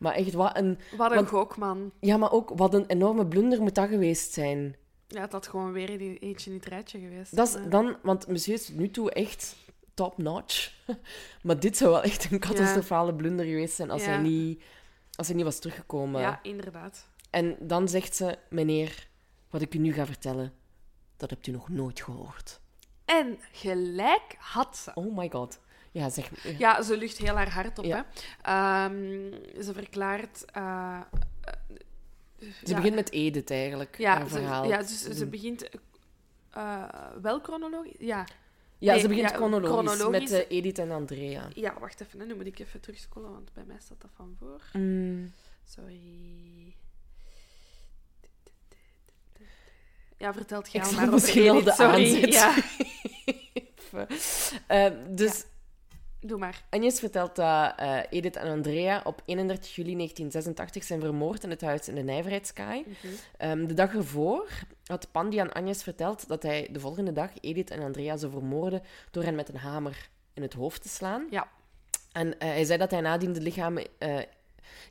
Maar 0.03 0.15
echt, 0.15 0.33
wat 0.33 0.57
een... 0.57 0.79
wat 0.97 1.11
een 1.11 1.17
Want- 1.17 1.29
gokman. 1.29 1.93
Ja, 2.01 2.17
maar 2.17 2.33
ook, 2.33 2.53
wat 2.57 2.75
een 2.75 2.87
enorme 2.87 3.27
blunder 3.27 3.63
moet 3.63 3.75
dat 3.75 3.89
geweest 3.89 4.33
zijn. 4.33 4.77
Ja, 5.09 5.21
het 5.21 5.33
had 5.33 5.47
gewoon 5.47 5.73
weer 5.73 5.99
die- 5.99 6.19
eentje 6.19 6.51
in 6.51 6.57
het 6.57 6.67
rijtje 6.67 6.99
geweest. 6.99 7.37
Dat 7.37 7.49
is 7.49 7.55
Ja. 7.55 7.61
dan... 7.61 7.97
Want 8.03 8.27
monsieur 8.27 8.55
is 8.55 8.67
tot 8.67 8.77
nu 8.77 8.91
toe 8.91 9.11
echt 9.13 9.57
top-notch. 9.95 10.73
Maar 11.43 11.61
dit 11.61 11.77
zou 11.77 11.91
wel 11.91 12.03
echt 12.03 12.31
een 12.31 12.39
catastrofale 12.39 13.15
blunder 13.15 13.45
geweest 13.47 13.75
zijn 13.75 13.91
als, 13.91 14.05
Ja. 14.05 14.09
hij 14.09 14.19
niet, 14.19 14.63
als 15.15 15.27
hij 15.27 15.37
niet 15.37 15.45
was 15.45 15.59
teruggekomen. 15.59 16.21
Ja, 16.21 16.39
inderdaad. 16.43 17.09
En 17.31 17.57
dan 17.61 17.89
zegt 17.89 18.17
ze, 18.17 18.39
meneer, 18.51 19.09
wat 19.51 19.61
ik 19.61 19.75
u 19.75 19.79
nu 19.79 19.93
ga 19.93 20.07
vertellen, 20.07 20.53
dat 21.17 21.31
hebt 21.31 21.47
u 21.47 21.51
nog 21.53 21.69
nooit 21.69 22.01
gehoord. 22.01 22.61
En 23.05 23.39
gelijk 23.53 24.37
had 24.39 24.77
ze. 24.77 24.91
Oh 24.95 25.17
my 25.17 25.31
god. 25.31 25.61
Ja, 25.93 26.11
zeg... 26.11 26.59
Ja, 26.59 26.83
ze 26.83 26.97
lucht 26.97 27.19
heel 27.19 27.35
haar 27.37 27.51
hart 27.53 27.79
op. 27.79 27.85
Ja. 27.85 28.07
Hè. 28.43 28.51
Ehm, 28.53 29.33
ze 29.63 29.73
verklaart. 29.73 30.45
eh, 30.45 31.01
Ze 32.39 32.47
ja, 32.65 32.77
begint 32.77 32.95
met 32.95 33.11
Edith 33.13 33.51
eigenlijk, 33.51 33.99
Ja, 33.99 34.15
haar 34.17 34.29
ze, 34.29 34.35
verhaal. 34.35 34.65
ja 34.69 34.79
dus 34.79 35.03
ze 35.03 35.27
begint. 35.27 35.69
eh, 36.51 36.85
wel 37.23 37.41
chronologisch? 37.41 37.95
Ja. 37.99 38.27
Ja, 38.79 38.93
nee, 38.93 39.01
ze 39.01 39.09
begint 39.09 39.31
chronologisch, 39.31 39.91
chronologisch. 39.93 40.31
met 40.31 40.49
Edith 40.49 40.79
en 40.79 40.91
Andrea. 40.91 41.49
ja, 41.55 41.79
wacht 41.81 42.01
even. 42.01 42.21
hè. 42.21 42.27
Nu 42.27 42.35
moet 42.35 42.47
ik 42.47 42.59
even 42.59 42.81
terugscrollen, 42.81 43.31
want 43.33 43.53
bij 43.53 43.65
mij 43.67 43.77
staat 43.81 44.01
dat 44.01 44.11
van 44.17 44.37
voor. 44.39 44.61
Mm. 44.73 45.33
Sorry. 45.65 46.75
Ja, 50.19 50.33
vertelt 50.33 50.73
jij 50.73 50.93
maar 50.93 51.13
over 51.15 51.37
Edith, 51.37 51.65
de 51.65 51.73
Sorry. 51.73 52.15
aanzet 52.15 52.33
Ja, 52.33 52.55
Eh, 54.67 54.91
dus 55.09 55.45
doe 56.23 56.39
maar. 56.39 56.63
Agnes 56.71 56.99
vertelt 56.99 57.37
dat 57.37 57.73
eh, 57.77 57.99
Edith 58.11 58.37
en 58.37 58.51
Andrea 58.51 59.01
op 59.05 59.23
31 59.25 59.75
juli 59.75 59.95
1986 59.95 60.85
zijn 60.85 61.01
vermoord 61.01 61.45
in 61.45 61.51
het 61.51 61.61
huis 61.61 61.89
in 61.89 61.95
de 61.95 62.03
Nijverheidskaai. 62.03 62.85
Mhm. 62.87 63.13
Ehm, 63.37 63.67
de 63.67 63.75
dag 63.75 63.95
ervoor 63.95 64.49
had 64.87 65.09
Pandy 65.11 65.41
aan 65.41 65.53
Agnes 65.53 65.83
verteld 65.83 66.29
dat 66.29 66.43
hij 66.43 66.69
de 66.71 66.81
volgende 66.81 67.13
dag 67.13 67.31
Edith 67.41 67.71
en 67.71 67.83
Andrea 67.83 68.17
zou 68.17 68.33
vermoorden 68.33 68.83
door 69.11 69.23
hen 69.23 69.35
met 69.35 69.49
een 69.49 69.57
hamer 69.57 70.09
in 70.35 70.43
het 70.43 70.53
hoofd 70.53 70.83
te 70.83 70.89
slaan. 70.89 71.27
Ja. 71.31 71.49
En 72.13 72.39
eh, 72.39 72.49
hij 72.49 72.65
zei 72.65 72.79
dat 72.79 72.91
hij 72.91 73.01
nadien 73.01 73.33
de 73.33 73.41
lichamen 73.41 73.87
eh, 73.99 74.19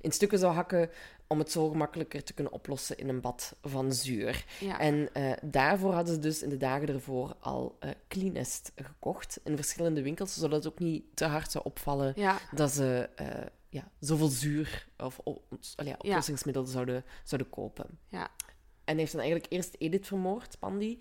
in 0.02 0.12
stukken 0.12 0.40
zou 0.40 0.54
hakken 0.54 0.90
om 1.32 1.40
het 1.40 1.52
zo 1.52 1.70
gemakkelijker 1.70 2.24
te 2.24 2.34
kunnen 2.34 2.54
oplossen 2.54 2.98
in 2.98 3.10
een 3.10 3.22
bad 3.22 3.56
van 3.62 3.94
zuur. 3.94 4.46
Ja. 4.60 4.80
En 4.80 5.10
eh, 5.14 5.32
daarvoor 5.42 5.94
hadden 5.94 6.14
ze 6.14 6.20
dus 6.20 6.42
in 6.42 6.50
de 6.50 6.58
dagen 6.58 6.88
ervoor 6.88 7.36
al 7.40 7.78
eh 7.80 7.90
Cleanest 8.08 8.72
gekocht 8.76 9.40
in 9.44 9.56
verschillende 9.56 10.02
winkels, 10.02 10.34
zodat 10.34 10.64
het 10.64 10.74
ook 10.74 10.80
niet 10.80 11.04
te 11.14 11.26
hard 11.26 11.52
zou 11.52 11.64
opvallen 11.64 12.14
ja. 12.16 12.38
dat 12.52 12.72
ze 12.72 13.10
eh, 13.16 13.28
ja, 13.70 13.92
zoveel 14.00 14.28
zuur 14.28 14.88
of 14.98 15.20
o- 15.24 15.42
allee, 15.76 15.94
oplossingsmiddelen 15.98 16.70
zouden, 16.70 17.04
zouden 17.24 17.50
kopen. 17.50 18.00
Ja. 18.10 18.30
En 18.84 18.98
heeft 18.98 19.12
dan 19.12 19.22
eigenlijk 19.22 19.52
eerst 19.54 19.76
Edith 19.78 20.08
vermoord, 20.08 20.60
Pandy, 20.60 20.98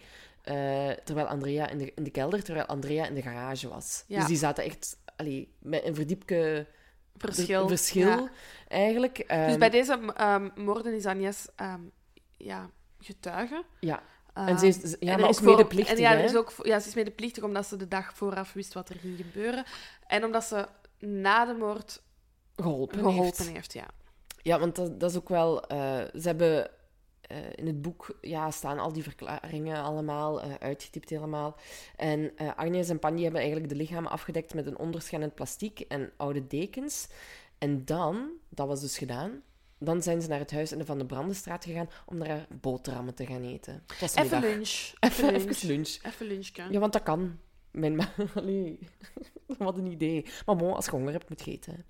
terwijl 1.05 1.27
Andrea 1.27 1.69
in 1.69 1.79
de, 1.79 1.93
in 1.95 2.05
de 2.05 2.11
kelder, 2.11 2.43
terwijl 2.43 2.67
Andrea 2.67 3.07
in 3.07 3.15
de 3.15 3.23
garage 3.23 3.69
was. 3.69 4.05
Dus 4.09 4.27
die 4.27 4.37
zaten 4.37 4.65
echt 4.65 4.97
allee, 5.17 5.55
met 5.59 5.85
een 5.85 5.95
verdiepke 5.95 6.67
Verschil. 7.21 7.69
verschil 7.69 8.09
Ja. 8.09 8.31
eigenlijk. 8.69 9.17
Dus 9.17 9.27
Ehm, 9.27 9.59
bij 9.59 9.71
deze 9.71 10.13
ehm, 10.17 10.49
moorden 10.55 10.95
is 10.95 11.07
Agnes 11.07 11.47
ehm, 11.57 11.81
ja, 12.37 12.71
getuige. 12.99 13.65
Ja, 13.81 14.03
en 14.35 14.59
ze 14.59 14.67
is, 14.67 14.97
ja, 15.01 15.13
en 15.13 15.21
maar 15.21 15.29
ook 15.29 15.41
medeplichtig, 15.41 15.97
en 15.97 16.03
ja, 16.03 16.17
hè? 16.17 16.25
is 16.25 16.37
ook, 16.37 16.53
ja, 16.63 16.81
ze 16.81 16.89
is 16.89 16.95
medeplichtig 16.95 17.43
omdat 17.45 17.67
ze 17.67 17.77
de 17.77 17.89
dag 17.89 18.15
vooraf 18.15 18.53
wist 18.53 18.73
wat 18.75 18.89
er 18.89 18.97
ging 18.97 19.17
gebeuren. 19.17 19.65
En 20.07 20.25
omdat 20.25 20.45
ze 20.45 20.67
na 20.99 21.45
de 21.45 21.55
moord 21.55 22.03
geholpen, 22.57 22.99
geholpen 22.99 23.23
heeft. 23.25 23.53
heeft. 23.53 23.73
ja. 23.73 23.87
Ja, 24.43 24.59
want 24.59 24.77
dat, 24.77 25.01
dat 25.01 25.11
is 25.11 25.17
ook 25.17 25.29
wel... 25.29 25.67
eh, 25.67 25.79
ze 25.97 26.21
hebben 26.23 26.71
eh, 27.31 27.37
in 27.55 27.67
het 27.67 27.83
boek 27.83 28.19
ja, 28.21 28.51
staan 28.51 28.79
al 28.79 28.93
die 28.93 29.03
verklaringen 29.03 29.83
allemaal, 29.83 30.43
eh, 30.43 30.55
uitgetypt 30.55 31.11
helemaal. 31.11 31.57
En 31.97 32.37
eh, 32.37 32.49
Agnes 32.57 32.89
en 32.89 32.99
Pandy 32.99 33.23
hebben 33.23 33.41
eigenlijk 33.41 33.71
de 33.71 33.79
lichamen 33.79 34.11
afgedekt 34.11 34.55
met 34.55 34.67
een 34.67 34.79
onderschennend 34.79 35.35
plastiek 35.35 35.81
en 35.81 36.11
oude 36.17 36.47
dekens. 36.47 37.09
En 37.59 37.85
dan, 37.85 38.31
dat 38.49 38.67
was 38.67 38.81
dus 38.81 38.99
gedaan, 38.99 39.43
dan 39.79 40.03
zijn 40.03 40.23
ze 40.23 40.29
naar 40.29 40.39
het 40.39 40.51
huis 40.51 40.73
in 40.73 40.79
de 40.79 40.85
Van 40.85 40.99
de 40.99 41.07
Brandenstraat 41.07 41.65
gegaan 41.65 41.91
om 42.07 42.19
daar 42.19 42.47
boterhammen 42.61 43.15
te 43.15 43.27
gaan 43.27 43.43
eten. 43.43 43.83
Even 44.01 44.23
middag. 44.23 44.43
lunch. 44.43 44.93
Even, 45.01 45.35
even 45.35 45.67
lunch. 45.69 45.99
Even. 46.03 46.73
Ja, 46.73 46.79
want 46.79 46.93
dat 46.93 47.03
kan. 47.03 47.39
Mijn 47.71 47.97
ma... 47.97 48.09
Allee, 48.35 48.79
wat 49.59 49.77
een 49.79 49.87
idee. 49.87 50.27
Maar 50.47 50.57
bon, 50.57 50.75
als 50.75 50.85
je 50.85 50.91
honger 50.91 51.13
hebt, 51.13 51.29
moet 51.29 51.45
je 51.45 51.51
eten. 51.51 51.85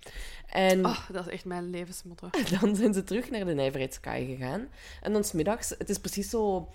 En 0.45 0.85
Oh, 0.85 1.09
dat 1.09 1.27
is 1.27 1.33
echt 1.33 1.45
mijn 1.45 1.69
levensmotto. 1.69 2.29
dan 2.61 2.75
zijn 2.75 2.93
ze 2.93 3.03
terug 3.03 3.29
naar 3.29 3.45
de 3.45 3.53
Nijverheidskaai 3.53 4.25
gegaan. 4.35 4.67
En 5.01 5.13
dan 5.13 5.23
smiddags, 5.23 5.69
het 5.69 5.89
is 5.89 5.97
precies 5.97 6.29
zo... 6.29 6.69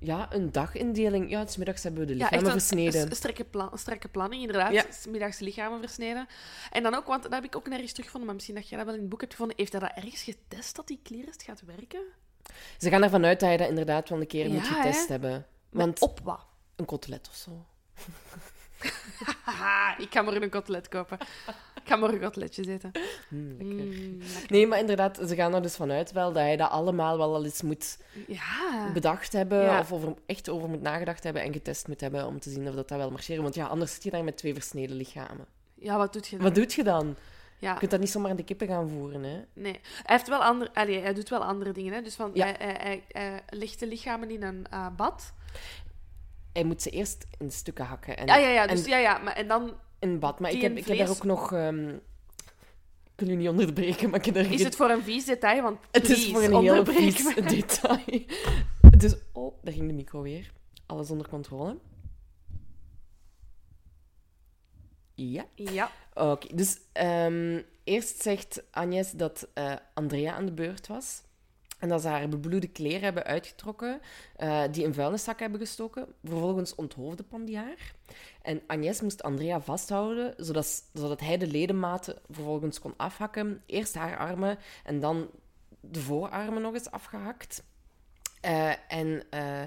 Ja, 0.00 0.32
een 0.34 0.52
dagindeling. 0.52 1.30
Ja, 1.30 1.46
smiddags 1.46 1.82
hebben 1.82 2.00
we 2.00 2.06
de 2.06 2.16
Ja, 2.16 2.24
lichamen 2.24 2.44
een 2.46 2.50
versneden. 2.52 3.12
s- 3.12 3.16
strakke, 3.16 3.44
plan, 3.44 3.78
strakke 3.78 4.08
planning, 4.08 4.40
inderdaad. 4.42 4.72
Ja. 4.72 4.84
S 4.90 5.06
Middags 5.06 5.38
lichamen 5.38 5.80
versneden. 5.80 6.26
En 6.70 6.82
dan 6.82 6.94
ook, 6.94 7.06
want 7.06 7.22
dat 7.22 7.32
heb 7.32 7.44
ik 7.44 7.56
ook 7.56 7.68
nergens 7.68 7.90
teruggevonden, 7.90 8.26
maar 8.26 8.34
misschien 8.34 8.56
dat 8.58 8.68
jij 8.68 8.76
dat 8.78 8.86
wel 8.86 8.94
in 8.96 9.00
het 9.00 9.10
boek 9.10 9.20
hebt 9.20 9.32
gevonden. 9.32 9.56
Heeft 9.56 9.72
hij 9.72 9.80
dat 9.80 9.90
ergens 9.94 10.22
getest, 10.22 10.76
dat 10.76 10.86
die 10.86 11.00
clearest 11.02 11.42
gaat 11.42 11.62
werken? 11.66 12.00
Ze 12.78 12.88
gaan 12.90 13.02
ervan 13.02 13.24
uit 13.24 13.40
dat 13.40 13.50
je 13.50 13.56
dat 13.56 13.68
inderdaad 13.68 14.08
wel 14.08 14.20
een 14.20 14.26
keer 14.26 14.50
moet 14.50 14.66
Ja, 14.66 14.72
getest 14.82 15.06
hè? 15.06 15.12
hebben. 15.12 15.30
Maar 15.70 15.84
Want 15.84 16.00
op 16.00 16.20
wat? 16.24 16.46
een 16.76 16.84
kotelet 16.84 17.28
of 17.28 17.34
zo. 17.34 17.64
Ik 19.98 20.08
ga 20.10 20.22
morgen 20.22 20.42
een 20.42 20.50
kotelet 20.50 20.88
kopen. 20.88 21.18
Ik 21.74 21.94
ga 21.94 21.96
morgen 21.96 22.20
koteletjes 22.20 22.66
eten. 22.66 22.90
Hmm, 23.28 23.48
lekker. 23.48 23.84
Mm, 23.84 24.18
lekker. 24.18 24.52
Nee, 24.52 24.66
maar 24.66 24.78
inderdaad, 24.78 25.20
ze 25.26 25.34
gaan 25.34 25.54
er 25.54 25.62
dus 25.62 25.76
vanuit 25.76 26.12
wel 26.12 26.32
dat 26.32 26.42
hij 26.42 26.56
dat 26.56 26.70
allemaal 26.70 27.18
wel 27.18 27.34
al 27.34 27.44
eens 27.44 27.62
moet 27.62 27.98
Ja. 28.26 28.90
bedacht 28.92 29.32
hebben. 29.32 29.62
Ja. 29.62 29.78
Of 29.78 29.92
over, 29.92 30.14
echt 30.26 30.48
over 30.48 30.68
moet 30.68 30.82
nagedacht 30.82 31.24
hebben 31.24 31.42
en 31.42 31.52
getest 31.52 31.88
moet 31.88 32.00
hebben 32.00 32.26
om 32.26 32.40
te 32.40 32.50
zien 32.50 32.68
of 32.68 32.74
dat, 32.74 32.88
dat 32.88 32.98
wel 32.98 33.10
marcheert. 33.10 33.42
Want 33.42 33.54
ja, 33.54 33.66
anders 33.66 33.94
zit 33.94 34.02
je 34.02 34.10
daar 34.10 34.24
met 34.24 34.36
twee 34.36 34.54
versneden 34.54 34.96
lichamen. 34.96 35.46
ja, 35.74 35.96
wat 35.96 36.12
doet 36.12 36.26
je 36.28 36.36
dan? 36.36 36.44
Wat 36.44 36.54
doe 36.54 36.66
je 36.68 36.84
dan? 36.84 37.16
Ja. 37.58 37.72
Je 37.72 37.78
kunt 37.78 37.90
dat 37.90 38.00
niet 38.00 38.10
zomaar 38.10 38.30
aan 38.30 38.36
de 38.36 38.44
kippen 38.44 38.66
gaan 38.66 38.88
voeren, 38.88 39.22
hè? 39.22 39.40
Nee. 39.52 39.72
Hij, 39.82 40.16
heeft 40.16 40.28
wel 40.28 40.42
andere, 40.44 40.70
allee, 40.74 41.00
hij 41.00 41.14
doet 41.14 41.28
wel 41.28 41.44
andere 41.44 41.72
dingen. 41.72 41.92
Hè? 41.92 42.02
Dus 42.02 42.14
van, 42.14 42.30
Ja. 42.34 42.44
hij, 42.46 42.54
hij, 42.58 43.04
hij, 43.08 43.40
legt 43.48 43.80
de 43.80 43.86
lichamen 43.86 44.30
in 44.30 44.42
een 44.42 44.66
eh, 44.70 44.86
bad. 44.96 45.32
Hij 46.52 46.64
moet 46.64 46.82
ze 46.82 46.90
eerst 46.90 47.26
in 47.38 47.50
stukken 47.50 47.84
hakken. 47.84 48.16
En 48.16 48.26
Ja, 48.26 48.36
ja, 48.36 48.48
ja. 48.48 48.66
Dus, 48.66 48.82
en- 48.84 48.90
ja, 48.90 48.98
ja. 48.98 49.18
Maar, 49.18 49.34
en 49.36 49.48
dan 49.48 49.74
in 49.98 50.18
bad. 50.18 50.40
Maar 50.40 50.50
ik 50.50 50.60
heb, 50.62 50.76
ik 50.76 50.86
heb 50.86 50.98
daar 50.98 51.10
ook 51.10 51.24
nog... 51.24 51.52
ehm, 51.52 51.88
ik 53.14 53.24
wil 53.26 53.28
u 53.28 53.34
niet 53.36 53.48
onderbreken, 53.48 54.10
maar 54.10 54.18
ik 54.18 54.24
heb 54.24 54.34
daar... 54.34 54.52
is 54.52 54.62
het 54.64 54.76
voor 54.76 54.90
een 54.90 55.02
vies 55.02 55.24
detail. 55.24 55.62
Want 55.62 55.78
Het 55.90 56.08
is 56.08 56.30
voor 56.30 56.42
een 56.42 56.48
heel 56.50 56.58
onderbreek 56.58 56.96
vies 57.16 57.34
me. 57.34 57.42
detail. 57.56 58.24
Dus, 58.96 59.14
oh, 59.32 59.54
daar 59.62 59.72
ging 59.72 59.86
de 59.86 59.92
micro 59.94 60.22
weer. 60.22 60.52
Alles 60.86 61.10
onder 61.10 61.28
controle. 61.28 61.78
Ja. 65.14 65.46
Ja. 65.54 65.90
Oké, 66.14 66.54
dus 66.54 66.78
ehm, 66.92 67.62
eerst 67.84 68.22
zegt 68.22 68.62
Agnes 68.70 69.10
dat 69.12 69.48
eh, 69.54 69.72
Andrea 69.94 70.32
aan 70.34 70.46
de 70.46 70.52
beurt 70.52 70.86
was. 70.86 71.22
En 71.78 71.88
dat 71.88 72.02
ze 72.02 72.08
haar 72.08 72.28
bebloede 72.28 72.68
kleren 72.68 73.00
hebben 73.00 73.24
uitgetrokken, 73.24 74.00
eh, 74.36 74.62
die 74.70 74.84
in 74.84 74.94
vuilniszak 74.94 75.40
hebben 75.40 75.60
gestoken. 75.60 76.06
Vervolgens 76.24 76.74
onthoofde 76.74 77.22
Pandy 77.22 77.54
haar. 77.54 77.92
En 78.42 78.62
Agnes 78.66 79.00
moest 79.00 79.22
Andrea 79.22 79.60
vasthouden, 79.60 80.34
zodat 80.92 81.20
hij 81.20 81.38
de 81.38 81.46
ledematen 81.46 82.16
vervolgens 82.30 82.80
kon 82.80 82.94
afhakken. 82.96 83.62
Eerst 83.66 83.94
haar 83.94 84.18
armen 84.18 84.58
en 84.84 85.00
dan 85.00 85.30
de 85.80 86.00
voorarmen 86.00 86.62
nog 86.62 86.74
eens 86.74 86.90
afgehakt. 86.90 87.62
Eh, 88.40 88.72
en 88.88 89.22
eh, 89.30 89.62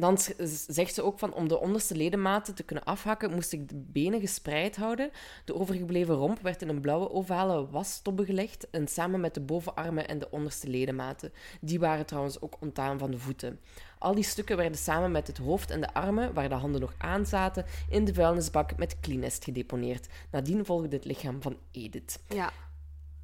dan 0.00 0.18
zegt 0.66 0.94
ze 0.94 1.02
ook 1.02 1.18
van 1.18 1.34
om 1.34 1.48
de 1.48 1.60
onderste 1.60 1.96
ledematen 1.96 2.54
te 2.54 2.62
kunnen 2.62 2.84
afhakken, 2.84 3.34
moest 3.34 3.52
ik 3.52 3.68
de 3.68 3.74
benen 3.76 4.20
gespreid 4.20 4.76
houden. 4.76 5.10
De 5.44 5.54
overgebleven 5.54 6.14
romp 6.14 6.40
werd 6.40 6.62
in 6.62 6.68
een 6.68 6.80
blauwe 6.80 7.10
ovale 7.10 7.68
wastobbe 7.70 8.24
gelegd 8.24 8.70
en 8.70 8.88
samen 8.88 9.20
met 9.20 9.34
de 9.34 9.40
bovenarmen 9.40 10.08
en 10.08 10.18
de 10.18 10.30
onderste 10.30 10.68
ledematen. 10.68 11.32
Die 11.60 11.78
waren 11.78 12.06
trouwens 12.06 12.40
ook 12.40 12.56
ontdaan 12.60 12.98
van 12.98 13.10
de 13.10 13.18
voeten. 13.18 13.60
Al 13.98 14.14
die 14.14 14.24
stukken 14.24 14.56
werden 14.56 14.78
samen 14.78 15.10
met 15.10 15.26
het 15.26 15.38
hoofd 15.38 15.70
en 15.70 15.80
de 15.80 15.94
armen, 15.94 16.34
waar 16.34 16.48
de 16.48 16.54
handen 16.54 16.80
nog 16.80 16.94
aan 16.98 17.26
zaten, 17.26 17.64
in 17.88 18.04
de 18.04 18.14
vuilnisbak 18.14 18.76
met 18.76 19.00
Cleanest 19.00 19.44
gedeponeerd. 19.44 20.06
Nadien 20.30 20.64
volgde 20.64 20.96
het 20.96 21.04
lichaam 21.04 21.42
van 21.42 21.56
Edith. 21.70 22.20
Ja. 22.28 22.52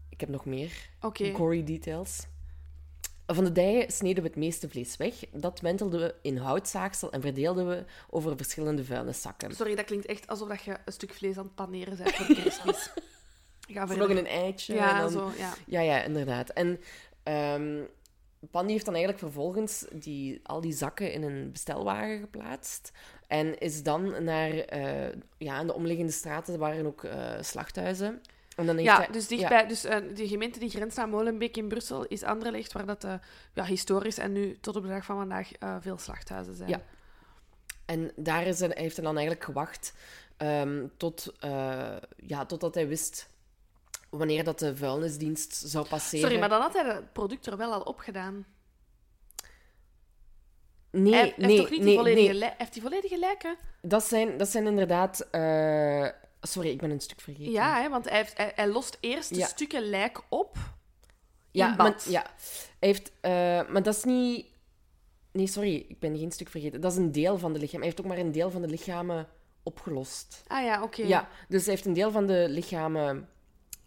Ik 0.09 0.21
heb 0.21 0.29
nog 0.29 0.45
meer 0.45 0.91
gory 1.35 1.65
details. 1.65 2.27
Van 3.27 3.45
de 3.45 3.53
dijen 3.53 3.93
sneden 3.93 4.23
we 4.23 4.29
het 4.29 4.39
meeste 4.39 4.69
vlees 4.69 4.97
weg. 4.97 5.15
Dat 5.33 5.61
wentelden 5.61 6.01
we 6.01 6.15
in 6.23 6.37
houtzaagsel 6.37 7.13
en 7.13 7.21
verdeelden 7.21 7.69
we 7.69 7.85
over 8.11 8.37
verschillende 8.37 8.85
vuilniszakken. 8.85 9.55
Sorry, 9.55 9.75
dat 9.75 9.85
klinkt 9.85 10.07
echt 10.07 10.27
alsof 10.27 10.49
dat 10.49 10.63
je 10.63 10.77
een 10.85 10.93
stuk 10.93 11.13
vlees 11.13 11.37
aan 11.37 11.45
het 11.45 11.55
paneren 11.55 11.97
bent 11.97 12.15
voor 12.15 12.37
kerstmis. 12.37 12.91
Ga 13.69 13.87
verder. 13.87 14.09
nog 14.09 14.19
een 14.19 14.27
eitje. 14.27 14.75
Ja, 14.75 14.95
en 14.95 15.01
dan... 15.01 15.11
zo, 15.11 15.31
ja. 15.39 15.53
Ja, 15.67 15.81
ja, 15.81 16.03
inderdaad. 16.03 16.51
En 16.51 16.81
Pandy 18.51 18.73
heeft 18.73 18.85
dan 18.85 18.95
eigenlijk 18.95 19.25
vervolgens 19.25 19.87
die, 19.93 20.41
al 20.43 20.61
die 20.61 20.73
zakken 20.73 21.13
in 21.13 21.23
een 21.23 21.53
bestelwagen 21.53 22.19
geplaatst. 22.19 22.93
En 23.27 23.59
is 23.59 23.83
dan 23.83 24.25
naar 24.25 24.51
eh, 24.51 25.13
ja, 25.39 25.61
in 25.61 25.67
de 25.67 25.75
omliggende 25.75 26.13
straten, 26.13 26.53
er 26.53 26.59
waren 26.59 26.87
ook 26.87 27.05
eh, 27.05 27.33
slachthuizen. 27.41 28.21
En 28.57 28.67
dan 28.67 28.77
heeft 28.77 28.89
Ja, 28.89 28.97
hij- 28.97 29.09
dus 29.11 29.29
ja. 29.29 29.37
dichtbij, 29.37 29.67
dus 29.67 29.85
eh, 29.85 29.97
de 30.15 30.29
gemeente 30.29 30.59
die 30.59 30.71
grenst 30.71 30.99
aan 30.99 31.11
Molenbeek 31.11 31.57
in 31.57 31.69
Brussel 31.69 32.05
is 32.07 32.23
Anderlecht, 32.23 32.73
waar 32.73 32.87
dat 32.87 33.05
eh, 33.05 33.15
ja, 33.55 33.65
historisch 33.65 34.19
en 34.19 34.33
nu 34.33 34.59
tot 34.61 34.77
op 34.77 34.83
de 34.83 34.89
dag 34.89 35.05
van 35.05 35.17
vandaag 35.17 35.53
eh, 35.53 35.77
veel 35.81 35.99
slachthuizen 35.99 36.55
zijn. 36.55 36.69
Ja. 36.69 36.81
En 37.85 38.13
daar 38.17 38.47
is 38.47 38.61
hij, 38.61 38.71
heeft 38.75 38.97
hij 38.97 39.05
dan 39.05 39.15
eigenlijk 39.17 39.45
gewacht 39.47 39.95
ehm, 40.37 40.87
tot, 40.97 41.33
ja, 42.17 42.47
totdat 42.47 42.75
hij 42.75 42.89
wist 42.89 43.29
wanneer 44.11 44.45
dat 44.45 44.59
de 44.59 44.77
vuilnisdienst 44.77 45.55
zou 45.55 45.89
passeren. 45.89 46.21
Sorry, 46.25 46.39
maar 46.41 46.49
dan 46.49 46.61
had 46.61 46.73
hij 46.75 46.85
het 46.95 47.13
product 47.13 47.47
er 47.47 47.57
wel 47.57 47.73
al 47.73 47.81
opgedaan. 47.81 48.47
Nee, 50.91 51.13
hij 51.13 51.23
heeft 51.23 51.37
nee, 51.37 51.57
toch 51.57 51.71
niet 51.71 51.79
nee, 51.79 51.89
die 51.89 51.97
volledige, 51.97 52.27
nee. 52.33 52.39
li- 52.39 52.55
heeft 52.59 52.73
die 52.73 52.83
volledige 52.83 53.19
lijken? 53.19 53.57
Dat 53.83 54.05
zijn, 54.05 54.37
dat 54.37 54.49
zijn 54.49 54.67
inderdaad... 54.67 55.29
Sorry, 56.47 56.71
ik 56.71 56.79
ben 56.79 56.91
een 56.91 57.01
stuk 57.01 57.21
vergeten. 57.21 57.53
Ja, 57.53 57.81
hè, 57.81 57.89
want 57.89 58.09
hij, 58.09 58.19
heeft, 58.19 58.37
hij, 58.37 58.53
hij 58.55 58.69
lost 58.69 58.99
eerst 59.01 59.29
de 59.29 59.37
Ja. 59.37 59.47
stukken 59.47 59.83
lijk 59.83 60.23
op 60.29 60.57
ja, 61.55 61.75
maar, 61.77 61.97
ja. 62.09 62.23
Hij 62.79 62.89
heeft, 62.89 63.13
eh, 63.21 63.31
maar 63.69 63.83
dat 63.83 63.97
is 63.97 64.05
niet... 64.05 64.47
Nee, 65.33 65.47
sorry, 65.47 65.85
ik 65.89 65.99
ben 65.99 66.19
geen 66.19 66.33
stuk 66.33 66.49
vergeten. 66.49 66.81
Dat 66.81 66.93
is 66.93 66.99
een 66.99 67.13
deel 67.13 67.39
van 67.39 67.53
de 67.53 67.59
lichaam. 67.59 67.77
Hij 67.79 67.89
heeft 67.89 68.01
ook 68.01 68.07
maar 68.07 68.19
een 68.19 68.33
deel 68.33 68.51
van 68.51 68.63
de 68.63 68.69
lichamen 68.69 69.29
opgelost. 69.63 70.43
Ah 70.47 70.65
ja, 70.65 70.83
oké. 70.83 71.03
Ja, 71.03 71.29
dus 71.49 71.65
hij 71.65 71.75
heeft 71.75 71.87
een 71.87 71.93
deel 71.93 72.11
van 72.11 72.27
de 72.27 72.47
lichamen 72.49 73.29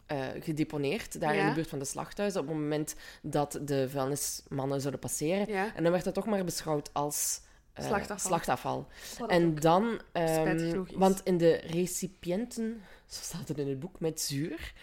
eh, 0.06 0.26
gedeponeerd, 0.40 1.20
daar 1.22 1.36
in 1.36 1.48
de 1.48 1.54
buurt 1.54 1.70
van 1.70 1.80
de 1.80 1.86
slachthuizen, 1.86 2.42
op 2.42 2.48
het 2.48 2.56
moment 2.56 2.96
dat 3.22 3.60
de 3.62 3.90
vuilnismannen 3.90 4.80
zouden 4.80 5.00
passeren. 5.00 5.48
Ja. 5.48 5.76
En 5.76 5.84
dan 5.84 5.92
werd 5.92 6.04
dat 6.04 6.14
toch 6.14 6.26
maar 6.26 6.44
beschouwd 6.44 6.90
als 6.94 7.42
eh, 7.78 7.86
Slachtafval. 7.86 8.30
slachtafval. 8.30 8.88
En 9.28 9.56
dan, 9.56 10.02
is. 10.14 10.74
want 10.96 11.22
in 11.24 11.38
de 11.38 11.54
recipiënten, 11.56 12.82
zo 13.08 13.22
staat 13.24 13.48
het 13.48 13.58
in 13.58 13.68
het 13.68 13.80
boek, 13.80 14.00
met 14.00 14.22
zuur, 14.22 14.74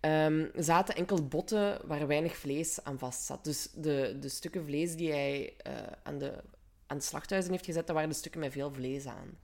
ehm, 0.00 0.46
zaten 0.56 0.94
enkel 0.94 1.26
botten 1.28 1.78
waar 1.86 2.06
weinig 2.06 2.36
vlees 2.36 2.84
aan 2.84 2.98
vast 2.98 3.22
zat. 3.24 3.44
Dus 3.44 3.68
de, 3.74 4.16
de 4.20 4.28
stukken 4.28 4.64
vlees 4.64 4.96
die 4.96 5.10
hij 5.10 5.54
eh, 5.56 5.72
aan, 6.02 6.18
de, 6.18 6.32
aan 6.86 6.98
de 6.98 7.04
slachthuizen 7.04 7.52
heeft 7.52 7.64
gezet, 7.64 7.86
dat 7.86 7.94
waren 7.94 8.10
de 8.10 8.16
stukken 8.16 8.40
met 8.40 8.52
veel 8.52 8.72
vlees 8.72 9.06
aan. 9.06 9.38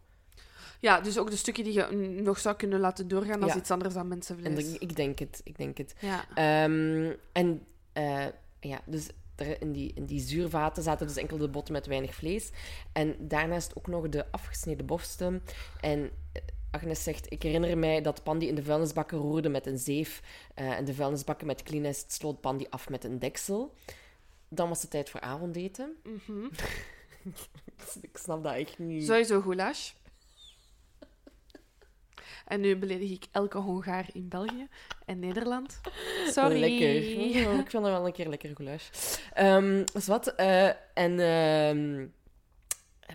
Ja, 0.80 1.00
dus 1.00 1.18
ook 1.18 1.30
de 1.30 1.36
stukken 1.36 1.64
die 1.64 1.72
je 1.72 1.86
nog 2.22 2.38
zou 2.38 2.56
kunnen 2.56 2.80
laten 2.80 3.08
doorgaan 3.08 3.42
als 3.42 3.52
Ja. 3.52 3.58
iets 3.58 3.70
anders 3.70 3.94
dan 3.94 4.08
mensenvlees. 4.08 4.52
En 4.66 4.74
ik, 4.74 4.80
ik 4.80 4.96
denk 4.96 5.18
het, 5.18 5.40
ik 5.44 5.56
denk 5.58 5.78
het. 5.78 5.94
Ja. 6.00 6.24
Ehm, 6.34 7.12
en 7.32 7.66
eh, 7.92 8.26
ja, 8.60 8.80
dus 8.86 9.08
er- 9.40 9.60
in 9.60 9.72
die, 9.72 9.92
in 9.94 10.04
die 10.04 10.20
zuurvaten 10.20 10.82
zaten 10.82 11.06
dus 11.06 11.16
enkel 11.16 11.36
de 11.38 11.48
botten 11.48 11.72
met 11.72 11.86
weinig 11.86 12.14
vlees. 12.14 12.50
En 12.92 13.16
daarnaast 13.18 13.76
ook 13.76 13.86
nog 13.86 14.08
de 14.08 14.30
afgesneden 14.30 14.86
borsten. 14.86 15.42
En 15.80 16.10
eh, 16.32 16.42
Agnes 16.70 17.02
zegt, 17.02 17.32
ik 17.32 17.42
herinner 17.42 17.78
mij 17.78 18.00
dat 18.02 18.22
Pandy 18.22 18.46
in 18.46 18.54
de 18.54 18.62
vuilnisbakken 18.62 19.18
roerde 19.18 19.48
met 19.48 19.66
een 19.66 19.78
zeef. 19.78 20.22
eh, 20.54 20.70
en 20.70 20.84
de 20.84 20.94
vuilnisbakken 20.94 21.46
met 21.46 21.62
Cleanest 21.62 22.12
sloot 22.12 22.40
Pandy 22.40 22.66
af 22.70 22.88
met 22.88 23.04
een 23.04 23.18
deksel. 23.18 23.74
Dan 24.48 24.68
was 24.68 24.82
het 24.82 24.90
tijd 24.90 25.10
voor 25.10 25.20
avondeten. 25.20 25.96
Mhm. 26.04 26.44
ik 28.02 28.16
snap 28.16 28.42
dat 28.42 28.54
echt 28.54 28.78
niet. 28.78 29.06
Sowieso 29.06 29.40
goulash. 29.40 29.90
En 32.46 32.60
nu 32.60 32.76
beledig 32.76 33.10
ik 33.10 33.24
elke 33.32 33.58
Hongaar 33.58 34.06
in 34.12 34.28
België 34.28 34.66
en 35.06 35.18
Nederland. 35.18 35.80
Sorry. 36.36 36.58
Lekker. 36.60 37.48
Oh, 37.48 37.58
ik 37.58 37.70
vind 37.70 37.82
dat 37.82 37.92
wel 37.92 38.06
een 38.06 38.12
keer 38.12 38.28
lekker 38.28 38.50
goulash. 38.54 38.88
Dus 39.92 40.06
wat? 40.06 40.26
eh, 40.26 40.66
en 40.94 41.20
ehm, 41.20 42.06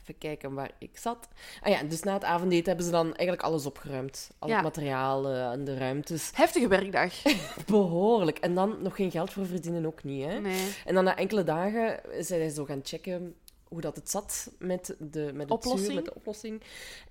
even 0.01 0.17
kijken 0.17 0.53
waar 0.53 0.71
ik 0.79 0.97
zat. 0.97 1.27
Ah 1.61 1.71
ja, 1.71 1.83
dus 1.83 2.03
na 2.03 2.13
het 2.13 2.23
avondeten 2.23 2.65
hebben 2.67 2.85
ze 2.85 2.91
dan 2.91 3.05
eigenlijk 3.05 3.41
alles 3.41 3.65
opgeruimd. 3.65 4.31
Al 4.39 4.47
Ja. 4.49 4.53
het 4.55 4.63
materiaal 4.63 5.27
eh, 5.27 5.51
en 5.51 5.63
de 5.63 5.77
ruimtes. 5.77 6.31
Heftige 6.33 6.67
werkdag. 6.67 7.13
Behoorlijk. 7.65 8.37
En 8.37 8.55
dan 8.55 8.75
nog 8.81 8.95
geen 8.95 9.11
geld 9.11 9.31
voor 9.33 9.45
verdienen 9.45 9.85
ook 9.85 10.03
niet, 10.03 10.25
hè? 10.25 10.39
Nee. 10.39 10.71
En 10.85 10.93
dan 10.95 11.03
na 11.03 11.15
enkele 11.17 11.43
dagen 11.43 11.99
zijn 12.11 12.23
zij 12.23 12.49
zo 12.49 12.65
gaan 12.65 12.79
checken 12.83 13.35
hoe 13.73 13.81
dat 13.81 13.95
het 13.95 14.09
zat 14.09 14.51
met, 14.59 14.95
de, 14.99 15.29
met 15.33 15.41
het 15.41 15.51
Oplossing. 15.51 15.85
zuur, 15.85 15.95
met 15.95 16.05
de 16.05 16.15
oplossing. 16.15 16.61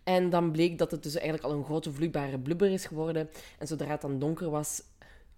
En 0.02 0.30
dan 0.30 0.50
bleek 0.52 0.78
dat 0.78 0.90
het 0.90 1.02
dus 1.02 1.14
eigenlijk 1.14 1.44
al 1.44 1.52
een 1.52 1.64
grote 1.64 1.92
vloeibare 1.92 2.38
blubber 2.38 2.70
is 2.72 2.84
geworden. 2.86 3.30
En 3.58 3.66
zodra 3.66 3.86
het 3.86 4.00
dan 4.00 4.18
donker 4.18 4.50
was, 4.50 4.82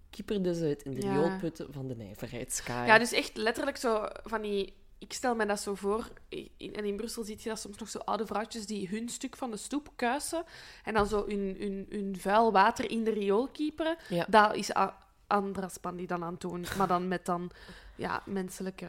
kieperde 0.09 0.55
ze 0.55 0.65
het 0.65 0.83
in 0.83 0.93
de 0.93 1.01
Ja. 1.05 1.13
rioolputten 1.13 1.73
van 1.73 1.87
de 1.87 1.95
nijverheidskaai. 1.95 2.87
Ja, 2.87 2.97
dus 2.97 3.11
echt 3.11 3.37
letterlijk 3.37 3.77
zo 3.77 4.05
van 4.23 4.41
die... 4.41 4.73
Ik 4.97 5.13
stel 5.13 5.35
me 5.35 5.45
dat 5.45 5.59
zo 5.59 5.75
voor, 5.75 6.09
in- 6.29 6.75
en 6.75 6.85
in 6.85 6.95
Brussel 6.95 7.23
zie 7.23 7.37
je 7.39 7.49
dat 7.49 7.59
soms 7.59 7.77
nog 7.77 7.89
zo 7.89 7.97
oude 7.97 8.25
vrouwtjes 8.25 8.65
die 8.65 8.87
hun 8.87 9.09
stuk 9.09 9.35
van 9.37 9.51
de 9.51 9.57
stoep 9.57 9.89
kuisen 9.95 10.43
en 10.83 10.93
dan 10.93 11.07
zo 11.07 11.25
hun, 11.27 11.55
hun, 11.59 11.85
hun 11.89 12.15
vuil 12.19 12.51
water 12.51 12.89
in 12.91 13.03
de 13.03 13.11
riool 13.11 13.47
kieperen. 13.47 13.97
Ja. 14.09 14.25
Dat 14.29 14.55
is 14.55 14.75
A- 14.75 14.97
Andras 15.27 15.77
Pan 15.77 15.95
die 15.95 16.07
dan 16.07 16.23
aan 16.23 16.31
het 16.31 16.41
doen, 16.41 16.65
maar 16.77 16.87
dan 16.87 17.07
met 17.07 17.25
dan 17.25 17.51
ja, 17.95 18.21
menselijke... 18.25 18.87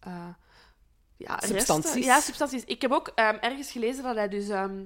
eh, 0.00 0.28
ja, 1.20 1.34
resten. 1.34 1.48
Substanties. 1.48 2.04
Ja, 2.04 2.20
substanties. 2.20 2.64
Ik 2.64 2.82
heb 2.82 2.90
ook 2.92 3.08
ehm, 3.14 3.36
ergens 3.40 3.70
gelezen 3.72 4.02
dat 4.02 4.14
hij 4.14 4.28
dus... 4.28 4.48
ehm, 4.48 4.84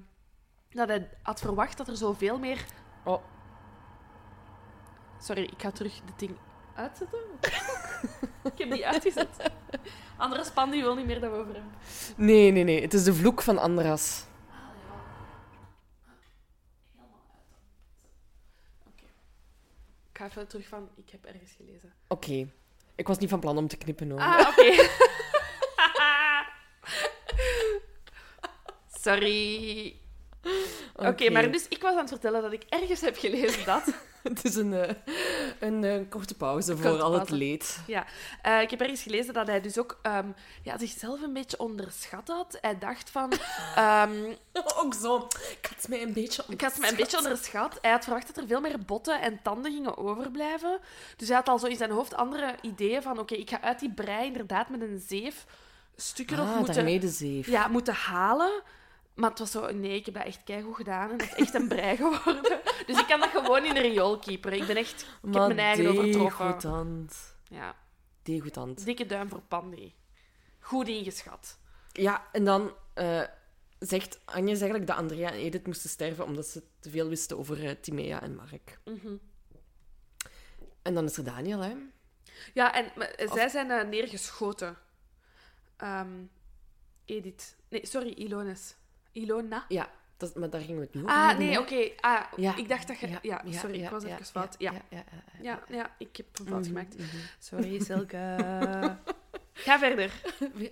dat 0.70 0.88
hij 0.88 1.10
had 1.22 1.40
verwacht 1.40 1.76
dat 1.76 1.88
er 1.88 1.96
zoveel 1.96 2.38
meer... 2.38 2.64
Oh, 3.04 3.22
Sorry, 5.20 5.42
ik 5.42 5.62
ga 5.62 5.70
terug 5.70 6.00
dit 6.04 6.18
ding 6.18 6.36
uitzetten. 6.74 7.18
ik 8.52 8.58
heb 8.58 8.70
die 8.70 8.86
uitgezet. 8.86 9.50
Andras 10.16 10.50
Pan 10.50 10.70
die 10.70 10.82
wil 10.82 10.94
niet 10.94 11.06
meer 11.06 11.20
dat 11.20 11.30
we 11.30 11.36
over 11.36 11.54
hebben. 11.54 11.72
nee, 12.16 12.50
nee, 12.50 12.64
nee. 12.64 12.82
Het 12.82 12.94
is 12.94 13.04
de 13.04 13.14
vloek 13.14 13.42
van 13.42 13.58
Andras. 13.58 14.24
Ik 20.10 20.20
ga 20.20 20.26
even 20.26 20.48
terug 20.48 20.66
van, 20.68 20.88
ik 20.96 21.10
heb 21.10 21.24
ergens 21.24 21.52
gelezen. 21.52 21.92
Oké. 22.08 22.48
Ik 22.94 23.06
was 23.06 23.18
niet 23.18 23.30
van 23.30 23.40
plan 23.40 23.58
om 23.58 23.68
te 23.68 23.76
knippen, 23.76 24.10
hoor. 24.10 24.20
Ah, 24.20 24.48
oké. 24.48 24.70
Sorry. 29.02 29.96
Oké, 30.96 31.30
maar 31.30 31.50
dus 31.50 31.68
ik 31.68 31.82
was 31.82 31.92
aan 31.92 31.98
het 31.98 32.08
vertellen 32.08 32.42
dat 32.42 32.52
ik 32.52 32.64
ergens 32.68 33.00
heb 33.00 33.16
gelezen 33.16 33.64
dat... 33.64 33.84
Het 34.24 34.44
is 34.44 34.54
een, 34.54 34.72
eh, 34.72 34.94
een, 35.58 35.84
eh, 35.84 36.00
korte 36.08 36.34
pauze 36.34 36.76
voor 36.76 37.02
al 37.02 37.12
het 37.12 37.30
leed. 37.30 37.78
Ja, 37.86 38.06
eh, 38.42 38.60
ik 38.60 38.70
heb 38.70 38.80
ergens 38.80 39.02
gelezen 39.02 39.34
dat 39.34 39.46
hij 39.46 39.60
dus 39.60 39.78
ook 39.78 39.98
ehm, 40.02 40.28
ja, 40.62 40.78
zichzelf 40.78 41.22
een 41.22 41.32
beetje 41.32 41.58
onderschat 41.58 42.28
had. 42.28 42.58
Hij 42.60 42.78
dacht 42.78 43.10
van... 43.10 43.32
ehm, 43.74 44.34
Ook 44.76 44.94
zo. 44.94 45.28
Ik 45.60 45.68
had 45.74 45.88
mij 45.88 46.02
een 46.02 46.12
beetje 46.12 46.44
Ik 46.48 46.60
had 46.60 46.78
me 46.78 46.88
een 46.88 46.96
beetje 46.96 47.16
onderschat. 47.16 47.78
Hij 47.80 47.90
had 47.90 48.04
verwacht 48.04 48.26
dat 48.26 48.36
er 48.36 48.46
veel 48.46 48.60
meer 48.60 48.78
botten 48.78 49.20
en 49.20 49.40
tanden 49.42 49.72
gingen 49.72 49.96
overblijven. 49.96 50.78
Dus 51.16 51.28
hij 51.28 51.36
had 51.36 51.48
al 51.48 51.58
zo 51.58 51.66
in 51.66 51.76
zijn 51.76 51.90
hoofd 51.90 52.14
andere 52.14 52.54
ideeën 52.62 53.02
van... 53.02 53.18
Oké, 53.18 53.34
ik 53.34 53.50
ga 53.50 53.60
uit 53.60 53.78
die 53.78 53.92
brei 53.92 54.26
inderdaad 54.26 54.68
met 54.68 54.80
een 54.80 55.02
zeef 55.06 55.46
stukken 55.96 56.36
nog 56.36 56.48
Ah, 56.48 56.58
moeten, 56.58 57.08
zeef. 57.08 57.46
ja, 57.46 57.68
moeten 57.68 57.94
halen. 57.94 58.62
Maar 59.14 59.30
het 59.30 59.38
was 59.38 59.50
zo... 59.50 59.72
Nee, 59.72 59.94
ik 59.96 60.04
heb 60.04 60.14
dat 60.14 60.24
echt 60.24 60.44
keigoed 60.44 60.74
gedaan. 60.76 61.10
En 61.10 61.16
dat 61.16 61.26
is 61.28 61.34
echt 61.34 61.54
een 61.54 61.68
brei 61.68 61.96
geworden. 62.02 62.60
Dus 62.86 62.98
ik 63.00 63.06
kan 63.06 63.20
dat 63.20 63.28
gewoon 63.28 63.64
in 63.64 63.74
de 63.74 63.80
riool 63.80 64.18
keeperen. 64.18 64.58
Ik 64.58 64.66
ben 64.66 64.76
echt... 64.76 65.02
Ik 65.02 65.34
heb 65.34 65.46
mijn 65.46 65.58
eigen 65.58 65.86
overtroffen. 65.88 66.20
degoutant. 66.22 67.36
Ja, 67.48 67.76
Degoutant. 68.22 68.84
dikke 68.84 69.06
duim 69.06 69.28
voor 69.28 69.40
Pandy. 69.48 69.92
Goed 70.60 70.88
ingeschat. 70.88 71.58
Ja, 71.92 72.24
en 72.32 72.44
dan 72.44 72.72
eh, 72.94 73.22
zegt 73.78 74.20
Agnes 74.24 74.58
eigenlijk 74.60 74.86
dat 74.86 74.96
Andrea 74.96 75.28
en 75.30 75.38
Edith 75.38 75.66
moesten 75.66 75.90
sterven 75.90 76.24
omdat 76.24 76.46
ze 76.46 76.62
te 76.80 76.90
veel 76.90 77.08
wisten 77.08 77.38
over 77.38 77.64
eh, 77.64 77.70
Timea 77.80 78.22
en 78.22 78.34
Mark. 78.34 78.78
Mhm. 78.84 79.16
En 80.82 80.94
dan 80.94 81.04
is 81.04 81.16
er 81.16 81.24
Daniel, 81.24 81.60
hè? 81.60 81.74
Ja, 82.54 82.74
en 82.74 82.90
maar, 82.96 83.08
eh, 83.08 83.32
zij 83.32 83.48
zijn 83.48 83.88
neergeschoten. 83.88 84.76
Ehm, 85.84 86.08
Edith. 87.04 87.56
Nee, 87.68 87.86
sorry, 87.86 88.08
Ilones. 88.16 88.74
Ilona. 89.12 89.64
Ja, 89.68 89.88
dat, 90.16 90.34
maar 90.34 90.50
daar 90.50 90.60
gingen 90.60 90.76
we 90.80 90.82
het 90.86 90.94
nu 90.94 91.00
over 91.02 91.14
Ah, 91.14 91.38
nee, 91.38 91.58
oké. 91.60 91.88
Ah, 92.00 92.20
Ja. 92.36 92.56
ik 92.56 92.68
dacht 92.68 92.88
dat 92.88 92.98
je... 92.98 93.08
Ja, 93.22 93.42
sorry, 93.50 93.82
ik 93.82 93.90
was 93.90 94.02
ja, 94.02 94.08
even 94.08 94.24
fout. 94.24 94.54
Ja. 94.58 94.72
ja, 94.72 94.80
ja, 94.90 95.04
ja, 95.06 95.42
Ja, 95.42 95.62
ja, 95.76 95.90
ik 95.98 96.16
heb 96.16 96.26
een 96.38 96.46
fout 96.46 96.58
Mhm, 96.58 96.66
gemaakt. 96.68 96.98
mhm. 96.98 97.06
Sorry, 97.38 97.80
Silke. 97.84 98.16
Ga 99.66 99.78
verder. 99.78 100.10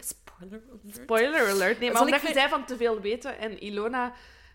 Spoiler 0.00 0.62
alert. 0.70 0.94
Spoiler 1.02 1.48
alert. 1.48 1.78
Nee, 1.78 1.88
maar 1.88 1.98
Zal 1.98 2.06
ik 2.08 2.14
omdat 2.14 2.28
je 2.28 2.34
zei 2.38 2.48
van 2.48 2.64
te 2.64 2.76
veel 2.76 3.00
weten 3.00 3.38
en 3.38 3.62
Ilona 3.64 4.12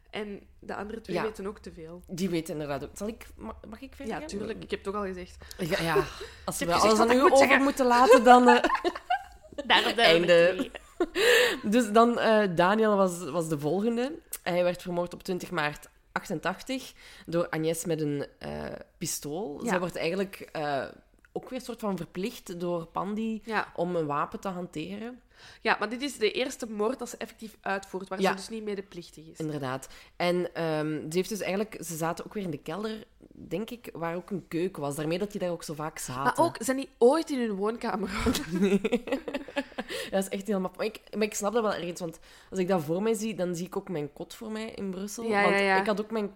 en 0.09 0.41
de 0.59 0.75
andere 0.75 1.01
twee 1.01 1.15
Ja. 1.15 1.21
weten 1.23 1.47
ook 1.47 1.59
te 1.59 1.71
veel. 1.71 2.01
Die 2.07 2.29
weet 2.29 2.49
inderdaad 2.49 2.83
ook. 2.83 2.89
Zal 2.93 3.07
ik, 3.07 3.27
ma- 3.35 3.55
mag 3.69 3.81
ik 3.81 3.95
verder 3.95 4.19
Ja, 4.19 4.25
tuurlijk. 4.25 4.63
Ik 4.63 4.69
heb 4.71 4.79
het 4.79 4.87
ook 4.87 4.95
al 4.95 5.05
gezegd. 5.05 5.55
Ja, 5.57 5.81
ja. 5.81 5.95
als 6.45 6.57
we 6.59 6.73
alles 6.73 6.99
aan 6.99 7.11
ik 7.11 7.17
u 7.17 7.21
over 7.21 7.37
zeggen. 7.37 7.61
moeten 7.61 7.85
laten, 7.85 8.23
dan... 8.23 8.47
eh, 8.49 8.63
Daarop 9.65 9.97
Einde. 9.97 10.69
Dus 11.63 11.91
dan, 11.91 12.19
eh, 12.19 12.43
Daniel 12.55 12.95
was, 12.95 13.23
was 13.23 13.49
de 13.49 13.59
volgende. 13.59 14.19
Hij 14.43 14.63
werd 14.63 14.81
vermoord 14.81 15.13
op 15.13 15.23
20 15.23 15.51
maart 15.51 15.87
88 16.11 16.93
door 17.25 17.49
Agnes 17.49 17.85
met 17.85 18.01
een 18.01 18.25
eh, 18.39 18.63
pistool. 18.97 19.59
Ja. 19.63 19.69
Zij 19.69 19.79
wordt 19.79 19.95
eigenlijk 19.95 20.49
eh, 20.51 20.85
ook 21.37 21.49
weer 21.49 21.59
een 21.59 21.65
soort 21.65 21.79
van 21.79 21.97
verplicht 21.97 22.59
door 22.59 22.85
Pandy 22.85 23.41
Ja. 23.43 23.71
om 23.75 23.95
een 23.95 24.05
wapen 24.05 24.39
te 24.39 24.47
hanteren. 24.47 25.21
ja, 25.61 25.75
maar 25.79 25.89
dit 25.89 26.01
is 26.01 26.17
de 26.17 26.31
eerste 26.31 26.69
moord 26.69 26.99
dat 26.99 27.09
ze 27.09 27.17
effectief 27.17 27.57
uitvoert, 27.61 28.07
waar 28.07 28.21
Ja. 28.21 28.29
ze 28.29 28.35
dus 28.35 28.49
niet 28.49 28.63
medeplichtig 28.63 29.27
is. 29.27 29.37
Inderdaad. 29.37 29.87
En 30.15 30.53
ehm, 30.53 30.91
ze 31.09 31.17
heeft 31.17 31.29
dus 31.29 31.39
eigenlijk... 31.41 31.77
Ze 31.83 31.95
zaten 31.95 32.25
ook 32.25 32.33
weer 32.33 32.43
in 32.43 32.51
de 32.51 32.57
kelder, 32.57 33.03
denk 33.33 33.69
ik, 33.69 33.89
waar 33.93 34.15
ook 34.15 34.29
een 34.29 34.47
keuken 34.47 34.81
was. 34.81 34.95
Daarmee 34.95 35.17
dat 35.17 35.31
die 35.31 35.39
daar 35.39 35.51
ook 35.51 35.63
zo 35.63 35.73
vaak 35.73 35.97
zaten. 35.99 36.23
Maar 36.23 36.45
ook, 36.45 36.55
zijn 36.59 36.77
die 36.77 36.89
ooit 36.97 37.29
in 37.29 37.39
hun 37.39 37.55
woonkamer 37.55 38.09
Dat 40.11 40.23
is 40.23 40.29
echt 40.29 40.47
helemaal... 40.47 40.71
Maar 40.77 40.85
ik, 40.85 41.01
maar 41.15 41.25
ik 41.25 41.33
snap 41.33 41.53
dat 41.53 41.63
wel 41.63 41.73
ergens, 41.73 41.99
want 41.99 42.19
als 42.49 42.59
ik 42.59 42.67
dat 42.67 42.83
voor 42.83 43.01
mij 43.01 43.13
zie, 43.13 43.35
dan 43.35 43.55
zie 43.55 43.65
ik 43.65 43.77
ook 43.77 43.89
mijn 43.89 44.13
kot 44.13 44.33
voor 44.33 44.51
mij 44.51 44.69
in 44.69 44.89
Brussel. 44.89 45.23
Ja, 45.23 45.41
want 45.41 45.55
ja, 45.55 45.61
ja. 45.61 45.79
ik 45.79 45.85
had 45.85 46.01
ook 46.01 46.11
mijn... 46.11 46.35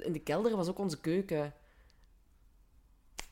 In 0.00 0.12
de 0.12 0.20
kelder 0.24 0.56
was 0.56 0.68
ook 0.68 0.78
onze 0.78 1.00
keuken. 1.00 1.54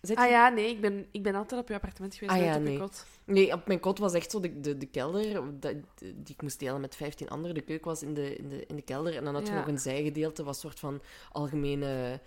Je- 0.03 0.17
Ah 0.17 0.29
ja, 0.31 0.49
nee, 0.49 0.69
ik 0.71 0.81
ben, 0.81 1.07
ik 1.11 1.23
ben 1.23 1.35
altijd 1.35 1.61
op 1.61 1.69
je 1.69 1.75
appartement 1.75 2.15
geweest, 2.15 2.39
Ah 2.39 2.45
ja, 2.47 2.57
op 2.57 2.63
nee. 2.63 2.79
kot. 2.79 3.07
Nee, 3.25 3.53
op 3.53 3.67
mijn 3.67 3.81
kot 3.81 3.99
was 3.99 4.13
echt 4.13 4.31
zo 4.31 4.41
de, 4.41 4.61
de, 4.61 4.77
de 4.79 4.87
kelder, 4.87 5.61
dat, 5.61 5.75
die 5.99 6.35
ik 6.35 6.43
moest 6.43 6.59
delen 6.59 6.81
met 6.81 6.97
15 6.97 7.29
anderen. 7.29 7.55
De 7.55 7.61
keuken 7.63 7.87
was 7.87 8.03
in 8.03 8.15
de, 8.15 8.37
in 8.37 8.49
de, 8.49 8.67
in 8.67 8.77
de 8.77 8.83
kelder. 8.83 9.17
En 9.17 9.25
dan 9.25 9.35
had 9.35 9.47
je 9.47 9.53
Ja. 9.53 9.59
nog 9.59 9.69
een 9.69 9.79
zijgedeelte, 9.79 10.45
wat 10.45 10.55
een 10.55 10.61
soort 10.61 10.79
van 10.79 11.01
algemene 11.33 12.21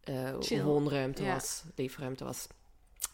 eh, 0.00 0.62
woonruimte 0.62 1.22
Ja. 1.22 1.32
was, 1.34 1.62
leefruimte 1.74 2.24
was. 2.24 2.46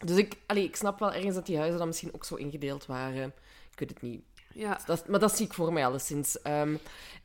Dus 0.04 0.16
ik, 0.16 0.36
allee, 0.46 0.64
ik 0.64 0.76
snap 0.76 0.98
wel 0.98 1.12
ergens 1.12 1.34
dat 1.34 1.46
die 1.46 1.56
huizen 1.56 1.78
dan 1.78 1.86
misschien 1.86 2.14
ook 2.14 2.24
zo 2.24 2.34
ingedeeld 2.34 2.86
waren. 2.86 3.32
Ik 3.72 3.78
weet 3.78 3.90
het 3.90 4.02
niet. 4.02 4.22
Ja. 4.52 4.80
Dat, 4.86 5.08
maar 5.08 5.20
dat 5.20 5.36
zie 5.36 5.46
ik 5.46 5.52
voor 5.54 5.72
mij 5.72 5.86
alleszins. 5.86 6.42
Ehm 6.42 6.76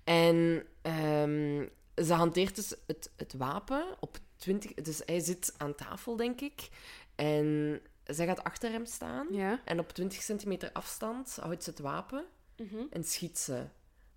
en 0.03 0.63
ehm, 0.81 1.65
ze 2.05 2.13
hanteert 2.13 2.55
dus 2.55 2.73
het, 2.87 3.11
het 3.17 3.33
wapen 3.37 3.85
op 3.99 4.17
20... 4.41 4.73
Dus 4.73 5.01
hij 5.05 5.19
zit 5.19 5.53
aan 5.57 5.75
tafel, 5.75 6.15
denk 6.15 6.41
ik. 6.41 6.69
En 7.15 7.79
zij 8.03 8.25
gaat 8.25 8.43
achter 8.43 8.71
hem 8.71 8.85
staan. 8.85 9.27
Ja. 9.31 9.61
En 9.65 9.79
op 9.79 9.91
20 9.91 10.21
centimeter 10.21 10.69
afstand 10.73 11.37
houdt 11.41 11.63
ze 11.63 11.69
het 11.69 11.79
wapen 11.79 12.23
Mhm. 12.57 12.81
en 12.89 13.03
schiet 13.03 13.37
ze. 13.39 13.63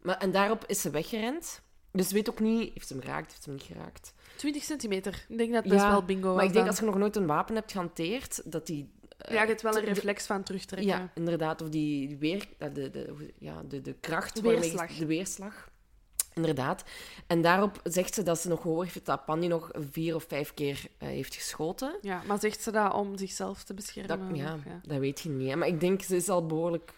Maar, 0.03 0.17
en 0.19 0.31
daarop 0.33 0.65
is 0.67 0.81
ze 0.81 0.91
weggerend. 0.91 1.63
Dus 1.93 2.13
weet 2.13 2.31
ook 2.31 2.41
niet, 2.41 2.73
heeft 2.75 2.87
ze 2.87 2.93
hem 2.95 3.03
geraakt, 3.03 3.31
heeft 3.31 3.43
ze 3.43 3.51
hem 3.51 3.59
niet 3.59 3.69
geraakt. 3.69 4.15
20 4.37 4.63
centimeter. 4.63 5.27
Ik 5.29 5.39
denk 5.39 5.53
dat 5.53 5.63
best 5.63 5.75
Ja, 5.75 5.91
wel 5.91 6.05
bingo 6.05 6.27
was 6.27 6.35
maar 6.37 6.45
ik 6.45 6.53
denk 6.53 6.65
dan. 6.65 6.69
als 6.75 6.79
je 6.79 6.85
nog 6.87 6.97
nooit 6.99 7.17
een 7.17 7.27
wapen 7.27 7.55
hebt 7.55 7.73
gehanteerd, 7.73 8.53
dat 8.53 8.67
die... 8.67 8.91
eh, 9.19 9.35
Ja, 9.35 9.41
je 9.43 9.49
hebt 9.49 9.63
wel 9.63 9.77
een 9.77 9.81
de- 9.85 9.87
reflex 9.93 10.27
van 10.27 10.43
terugtrekken. 10.43 10.89
Ja, 10.91 11.11
inderdaad. 11.15 11.63
Of 11.63 11.69
die 11.69 12.17
weer... 12.19 12.49
eh, 12.59 12.75
De, 12.75 12.91
de, 12.91 13.33
ja, 13.39 13.63
de, 13.63 13.81
de 13.81 13.93
kracht. 14.01 14.35
De 14.35 14.43
waarmee- 14.43 14.61
weerslag. 14.61 14.91
De 14.97 15.07
weerslag. 15.07 15.71
Inderdaad. 16.35 16.85
En 17.27 17.43
daarop 17.43 17.81
zegt 17.85 18.15
ze 18.15 18.23
dat 18.23 18.39
ze 18.39 18.49
nog 18.49 18.61
gehoord 18.61 18.93
heeft 18.93 19.07
dat 19.07 19.25
Pandy 19.25 19.47
nog 19.47 19.71
vier 19.91 20.15
of 20.15 20.25
vijf 20.29 20.55
keer 20.55 20.87
eh, 20.99 21.09
heeft 21.09 21.35
geschoten. 21.35 21.97
Ja, 22.01 22.23
maar 22.27 22.39
zegt 22.41 22.63
ze 22.63 22.71
dat 22.71 22.93
om 22.95 23.17
zichzelf 23.17 23.63
te 23.65 23.75
beschermen? 23.75 24.29
Dat, 24.29 24.37
ja, 24.39 24.59
dat 24.87 24.99
weet 24.99 25.21
je 25.21 25.29
niet. 25.29 25.49
hè. 25.49 25.57
Maar 25.57 25.69
ik 25.69 25.81
denk, 25.81 26.03
ze 26.03 26.17
is 26.17 26.29
al 26.29 26.47
behoorlijk 26.47 26.95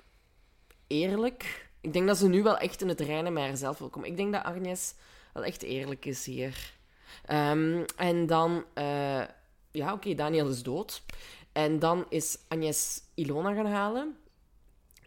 eerlijk. 0.86 1.68
Ik 1.80 1.92
denk 1.92 2.06
dat 2.06 2.16
ze 2.18 2.28
nu 2.28 2.42
wel 2.42 2.56
echt 2.58 2.80
in 2.82 2.88
het 2.88 3.00
reinen 3.00 3.32
met 3.32 3.42
haarzelf 3.44 3.78
wil 3.78 3.88
komen. 3.88 4.08
Ik 4.08 4.16
denk 4.16 4.32
dat 4.32 4.42
Agnes 4.44 4.94
wel 5.32 5.44
echt 5.44 5.62
eerlijk 5.62 6.04
is 6.04 6.26
hier. 6.26 6.72
Ehm, 7.24 7.84
en 7.96 8.26
dan... 8.26 8.64
eh, 8.74 9.22
ja, 9.70 9.92
oké, 9.92 10.14
Daniel 10.14 10.48
is 10.48 10.62
dood. 10.62 11.02
En 11.52 11.78
dan 11.78 12.06
is 12.08 12.38
Agnes 12.48 13.00
Ilona 13.14 13.54
gaan 13.54 13.66
halen. 13.66 14.16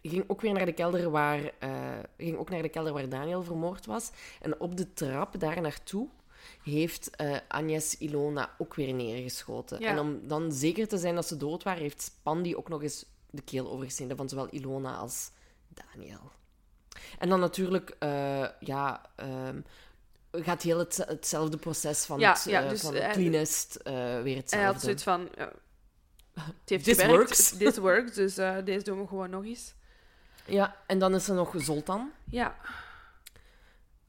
Ging 0.02 0.24
ook 0.26 0.40
weer 0.40 0.52
naar 0.52 0.64
de 0.64 0.72
kelder 0.72 1.10
waar, 1.10 1.52
eh, 1.58 1.70
ging 2.18 2.36
ook 2.36 2.50
naar 2.50 2.62
de 2.62 2.68
kelder 2.68 2.92
waar 2.92 3.08
Daniel 3.08 3.42
vermoord 3.42 3.86
was. 3.86 4.10
En 4.40 4.60
op 4.60 4.76
de 4.76 4.92
trap 4.92 5.40
daar 5.40 5.60
naartoe 5.60 6.08
heeft 6.62 7.16
eh 7.16 7.36
Agnes 7.48 7.98
Ilona 7.98 8.54
ook 8.58 8.74
weer 8.74 8.92
neergeschoten. 8.94 9.80
Ja. 9.80 9.88
En 9.88 9.98
om 9.98 10.28
dan 10.28 10.52
zeker 10.52 10.88
te 10.88 10.98
zijn 10.98 11.14
dat 11.14 11.26
ze 11.26 11.36
dood 11.36 11.62
waren, 11.62 11.82
heeft 11.82 12.18
Pandy 12.22 12.54
ook 12.54 12.68
nog 12.68 12.82
eens 12.82 13.06
de 13.30 13.42
keel 13.42 13.70
overgesneden 13.70 14.16
van 14.16 14.28
zowel 14.28 14.48
Ilona 14.50 14.96
als 14.96 15.30
Daniel. 15.68 16.30
En 17.18 17.28
dan 17.28 17.40
natuurlijk, 17.40 17.96
eh, 17.98 18.46
ja, 18.60 19.10
ehm, 19.16 19.60
gaat 20.32 20.62
heel 20.62 20.78
het, 20.78 20.96
hetzelfde 20.96 21.56
proces 21.56 22.04
van, 22.04 22.18
Ja, 22.20 22.32
het, 22.32 22.44
ja, 22.44 22.68
dus, 22.68 22.80
van 22.80 22.94
eh, 22.94 23.12
cleanest 23.12 23.80
weer 23.82 24.36
hetzelfde. 24.36 24.56
Hij 24.56 24.64
had 24.64 24.80
zoiets 24.80 25.02
van... 25.02 25.28
Ja, 25.36 25.52
het 26.34 26.68
heeft 26.68 26.84
This 26.84 26.98
gewerkt. 26.98 27.16
works. 27.16 27.50
This 27.50 27.76
works, 27.76 28.14
dus 28.14 28.34
deze 28.64 28.82
doen 28.82 29.00
we 29.00 29.06
gewoon 29.06 29.30
nog 29.30 29.44
eens. 29.44 29.74
Ja, 30.46 30.76
en 30.86 30.98
dan 30.98 31.14
is 31.14 31.28
er 31.28 31.34
nog 31.34 31.54
Zoltan. 31.56 32.10
Ja, 32.24 32.54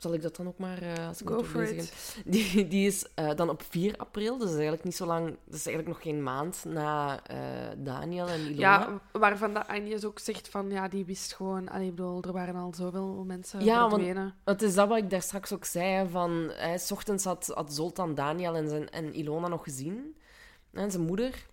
Zal 0.02 0.14
ik 0.14 0.22
dat 0.22 0.36
dan 0.36 0.48
ook 0.48 0.58
maar, 0.58 0.82
eh, 0.82 1.08
als 1.08 1.22
ik 1.22 1.28
Go 1.28 1.38
het 1.38 1.46
for 1.46 1.64
it. 1.64 2.16
Die, 2.26 2.68
die 2.68 2.88
is 2.88 3.06
eh, 3.16 3.36
dan 3.36 3.50
op 3.50 3.64
4 3.70 3.98
april, 3.98 4.38
dus 4.38 4.50
eigenlijk 4.52 4.84
niet 4.84 4.96
zo 4.96 5.06
lang... 5.06 5.26
Dat 5.26 5.56
is 5.56 5.66
eigenlijk 5.66 5.88
nog 5.88 6.02
geen 6.02 6.24
maand 6.24 6.66
na 6.68 7.20
eh, 7.24 7.38
Daniel 7.78 8.28
en 8.28 8.40
Ilona. 8.40 8.56
ja 8.60 9.02
waarvan 9.12 9.54
dat 9.54 9.68
Agnes 9.68 10.06
ook 10.06 10.20
zegt 10.20 10.50
van... 10.50 10.70
Ja, 10.70 10.88
die 10.88 11.06
wist 11.06 11.34
gewoon... 11.34 11.70
Allee, 11.70 11.88
ik 11.88 11.96
bedoel, 11.96 12.22
er 12.22 12.32
waren 12.32 12.56
al 12.56 12.74
zoveel 12.74 13.24
mensen 13.28 13.64
Ja, 13.64 13.90
want-. 13.90 14.34
Het 14.44 14.62
is 14.62 14.74
dat 14.74 14.88
wat 14.88 14.98
ik 14.98 15.10
daar 15.10 15.22
straks 15.22 15.54
ook 15.54 15.66
zei, 15.66 16.10
van... 16.10 16.52
Hè, 16.54 16.78
s 16.78 16.92
ochtends 16.92 17.24
had, 17.24 17.52
had 17.54 17.74
Zoltan 17.74 18.16
Daniel 18.16 18.56
en, 18.56 18.70
zijn, 18.70 18.90
en 18.90 19.16
Ilona 19.16 19.48
nog 19.48 19.64
gezien. 19.64 20.18
En 20.72 20.92
zijn 20.92 21.06
moeder. 21.06 21.46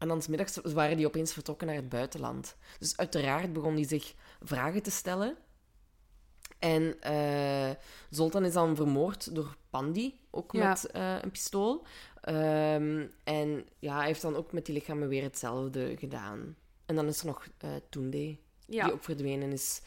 En 0.00 0.08
dan 0.08 0.22
waren 0.62 0.96
die 0.96 1.06
opeens 1.06 1.32
vertrokken 1.32 1.66
naar 1.66 1.76
het 1.76 1.88
buitenland. 1.88 2.56
Dus 2.78 2.96
uiteraard 2.96 3.52
begon 3.52 3.74
hij 3.74 3.86
zich 3.86 4.14
vragen 4.42 4.82
te 4.82 4.90
stellen. 4.90 5.36
En 6.58 7.00
eh, 7.00 7.70
Zoltan 8.10 8.44
is 8.44 8.52
dan 8.52 8.76
vermoord 8.76 9.34
door 9.34 9.56
Pandy, 9.70 10.14
ook 10.30 10.52
Ja. 10.52 10.68
met 10.68 10.86
eh, 10.86 11.16
een 11.22 11.30
pistool. 11.30 11.86
Ehm, 12.20 13.06
en 13.24 13.66
ja, 13.78 13.96
hij 13.96 14.06
heeft 14.06 14.22
dan 14.22 14.36
ook 14.36 14.52
met 14.52 14.66
die 14.66 14.74
lichamen 14.74 15.08
weer 15.08 15.22
hetzelfde 15.22 15.96
gedaan. 15.98 16.56
En 16.86 16.94
dan 16.96 17.06
is 17.06 17.20
er 17.20 17.26
nog 17.26 17.48
Tunde, 17.88 18.36
Ja, 18.66 18.84
die 18.84 18.92
ook 18.92 19.04
verdwenen 19.04 19.52
is. 19.52 19.82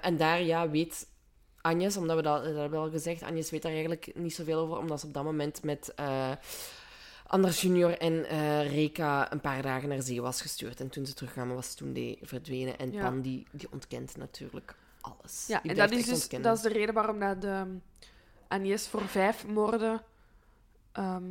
En 0.00 0.16
daar 0.16 0.42
ja, 0.42 0.70
weet 0.70 1.06
Agnes, 1.60 1.96
omdat 1.96 2.16
we 2.16 2.22
dat, 2.22 2.44
dat 2.44 2.54
hebben 2.54 2.70
we 2.70 2.84
al 2.84 2.90
gezegd, 2.90 3.22
Agnes 3.22 3.50
weet 3.50 3.62
daar 3.62 3.72
eigenlijk 3.72 4.10
niet 4.14 4.34
zoveel 4.34 4.58
over, 4.58 4.78
omdat 4.78 5.00
ze 5.00 5.06
op 5.06 5.14
dat 5.14 5.24
moment 5.24 5.62
met 5.62 5.94
Anders 7.26 7.60
Junior 7.62 7.98
en 7.98 8.24
eh, 8.28 8.70
Reka 8.72 9.32
een 9.32 9.40
paar 9.40 9.62
dagen 9.62 9.88
naar 9.88 10.02
zee 10.02 10.22
was 10.22 10.40
gestuurd. 10.42 10.80
En 10.80 10.88
toen 10.88 11.06
ze 11.06 11.14
terugkwamen, 11.14 11.54
was 11.54 11.74
toen 11.74 11.92
die 11.92 12.18
verdwenen. 12.22 12.78
En 12.78 12.92
Ja. 12.92 13.02
Pan, 13.02 13.20
die, 13.20 13.46
die 13.52 13.68
ontkent 13.72 14.16
natuurlijk 14.16 14.74
alles. 15.00 15.44
ja 15.46 15.60
Die 15.60 15.70
en 15.70 15.76
dat 15.76 15.90
is 15.90 16.04
dus 16.04 16.14
ontkennen. 16.20 16.48
dat 16.48 16.56
is 16.56 16.62
de 16.62 16.68
reden 16.78 16.94
waarom 16.94 17.18
dat 17.20 17.40
de 17.40 17.78
Agnes 18.48 18.86
voor 18.88 19.08
vijf 19.08 19.46
moorden... 19.46 20.02
ehm 20.92 21.24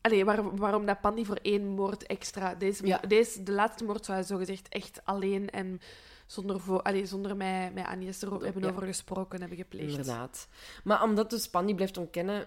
Allee, 0.00 0.24
waar- 0.24 0.56
waarom 0.56 0.86
dat 0.86 1.00
Pandy 1.00 1.24
voor 1.24 1.38
één 1.42 1.66
moord 1.66 2.06
extra... 2.06 2.54
Deze, 2.54 2.86
Ja. 2.86 2.98
deze, 2.98 3.42
de 3.42 3.52
laatste 3.52 3.84
moord 3.84 4.04
zou 4.04 4.18
hij 4.18 4.26
zogezegd 4.26 4.68
echt 4.68 5.00
alleen 5.04 5.50
en 5.50 5.80
zonder, 6.26 6.60
voor, 6.60 6.82
allee, 6.82 7.06
zonder 7.06 7.36
mij 7.36 7.70
met 7.74 7.84
Agnes 7.84 8.22
erover 8.22 8.44
hebben 8.44 8.62
Ja. 8.62 8.68
over 8.70 8.82
gesproken 8.86 9.40
hebben 9.40 9.58
gepleegd. 9.58 9.90
Inderdaad. 9.90 10.48
Maar 10.84 11.02
omdat 11.02 11.30
dus 11.30 11.48
Pandy 11.48 11.74
blijft 11.74 11.96
ontkennen, 11.96 12.46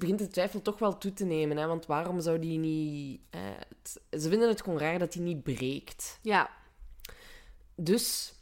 begint 0.00 0.18
de 0.18 0.28
twijfel 0.28 0.62
toch 0.62 0.78
wel 0.78 0.98
toe 0.98 1.12
te 1.12 1.24
nemen. 1.24 1.56
Hè? 1.56 1.66
Want 1.66 1.86
waarom 1.86 2.20
zou 2.20 2.38
die 2.38 2.58
niet... 2.58 3.20
eh, 3.30 3.40
het- 3.68 4.00
ze 4.22 4.28
vinden 4.28 4.48
het 4.48 4.62
gewoon 4.62 4.78
raar 4.78 4.98
dat 4.98 5.14
hij 5.14 5.22
niet 5.22 5.42
breekt. 5.42 6.18
Ja, 6.22 6.50
Dus... 7.74 8.34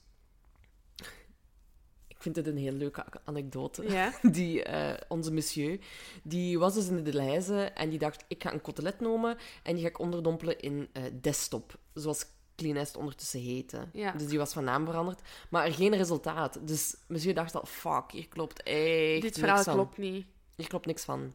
Ik 2.09 2.25
vind 2.25 2.37
het 2.37 2.47
een 2.47 2.57
heel 2.57 2.73
leuke 2.73 3.05
anekdote. 3.25 3.91
ja. 3.91 4.13
Die, 4.33 4.63
eh, 4.63 4.95
onze 5.09 5.33
monsieur, 5.33 5.79
die 6.23 6.59
was 6.59 6.75
dus 6.75 6.89
in 6.89 7.05
de 7.05 7.13
Leize 7.13 7.61
en 7.63 7.89
die 7.91 7.99
dacht, 7.99 8.25
ik 8.29 8.43
ga 8.43 8.53
een 8.53 8.61
kotelet 8.61 9.01
nemen 9.01 9.37
en 9.63 9.75
die 9.75 9.83
ga 9.83 9.89
ik 9.89 9.99
onderdompelen 9.99 10.61
in 10.61 10.89
eh, 10.93 11.03
desktop. 11.21 11.79
Zoals 11.95 12.25
Cleanest 12.57 12.97
ondertussen 12.97 13.41
heette. 13.41 13.89
Ja. 13.93 14.13
Dus 14.13 14.27
die 14.27 14.39
was 14.39 14.53
van 14.53 14.65
naam 14.65 14.85
veranderd. 14.85 15.21
Maar 15.51 15.67
er 15.67 15.73
geen 15.73 15.95
resultaat. 15.97 16.59
Dus 16.67 16.97
monsieur 17.09 17.35
dacht 17.35 17.55
al, 17.55 17.65
fuck, 17.67 18.11
hier 18.13 18.29
klopt 18.29 18.63
echt 18.63 19.23
Dit 19.23 19.39
verhaal 19.39 19.55
niks 19.55 19.65
van. 19.69 19.75
klopt 19.75 19.99
niet. 19.99 20.27
Hier 20.57 20.69
klopt 20.69 20.87
niks 20.87 21.05
van. 21.05 21.35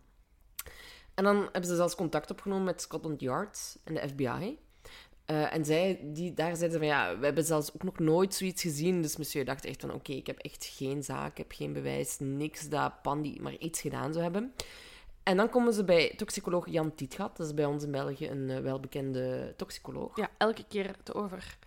En 1.14 1.24
dan 1.24 1.36
hebben 1.42 1.66
ze 1.66 1.76
zelfs 1.76 1.96
contact 1.96 2.32
opgenomen 2.32 2.64
met 2.64 2.82
Scotland 2.82 3.22
Yard 3.22 3.78
en 3.84 3.94
de 3.94 4.08
FBI. 4.08 4.58
Eh, 5.26 5.54
en 5.54 5.66
zij, 5.66 6.00
die, 6.04 6.34
daar 6.34 6.56
zeiden 6.56 6.72
ze 6.72 6.78
van 6.78 6.88
ja, 6.88 7.18
we 7.18 7.26
hebben 7.26 7.44
zelfs 7.44 7.74
ook 7.76 7.84
nog 7.84 8.00
nooit 8.00 8.34
zoiets 8.34 8.62
gezien. 8.62 9.02
Dus 9.02 9.18
monsieur 9.18 9.46
dacht 9.46 9.66
echt 9.66 9.82
van 9.82 9.94
oké, 9.94 10.12
ik 10.12 10.28
heb 10.28 10.40
echt 10.40 10.66
geen 10.66 11.04
zaak, 11.04 11.32
ik 11.32 11.38
heb 11.38 11.52
geen 11.52 11.74
bewijs, 11.74 12.18
niks 12.20 12.70
dat 12.70 13.02
Pandy 13.02 13.38
maar 13.42 13.58
iets 13.58 13.82
gedaan 13.82 14.12
zou 14.12 14.24
hebben. 14.24 14.54
En 15.24 15.38
dan 15.38 15.50
komen 15.50 15.74
ze 15.74 15.84
bij 15.84 16.14
toxicoloog 16.18 16.70
Jan 16.70 16.96
Tietgat. 16.96 17.38
Dat 17.38 17.48
is 17.48 17.54
bij 17.54 17.66
ons 17.66 17.84
in 17.84 17.92
België 17.92 18.28
een 18.30 18.50
eh, 18.50 18.60
welbekende 18.60 19.54
toxicoloog. 19.58 20.16
Ja, 20.16 20.30
elke 20.38 20.64
keer 20.68 20.88
het 20.88 21.14
over. 21.14 21.58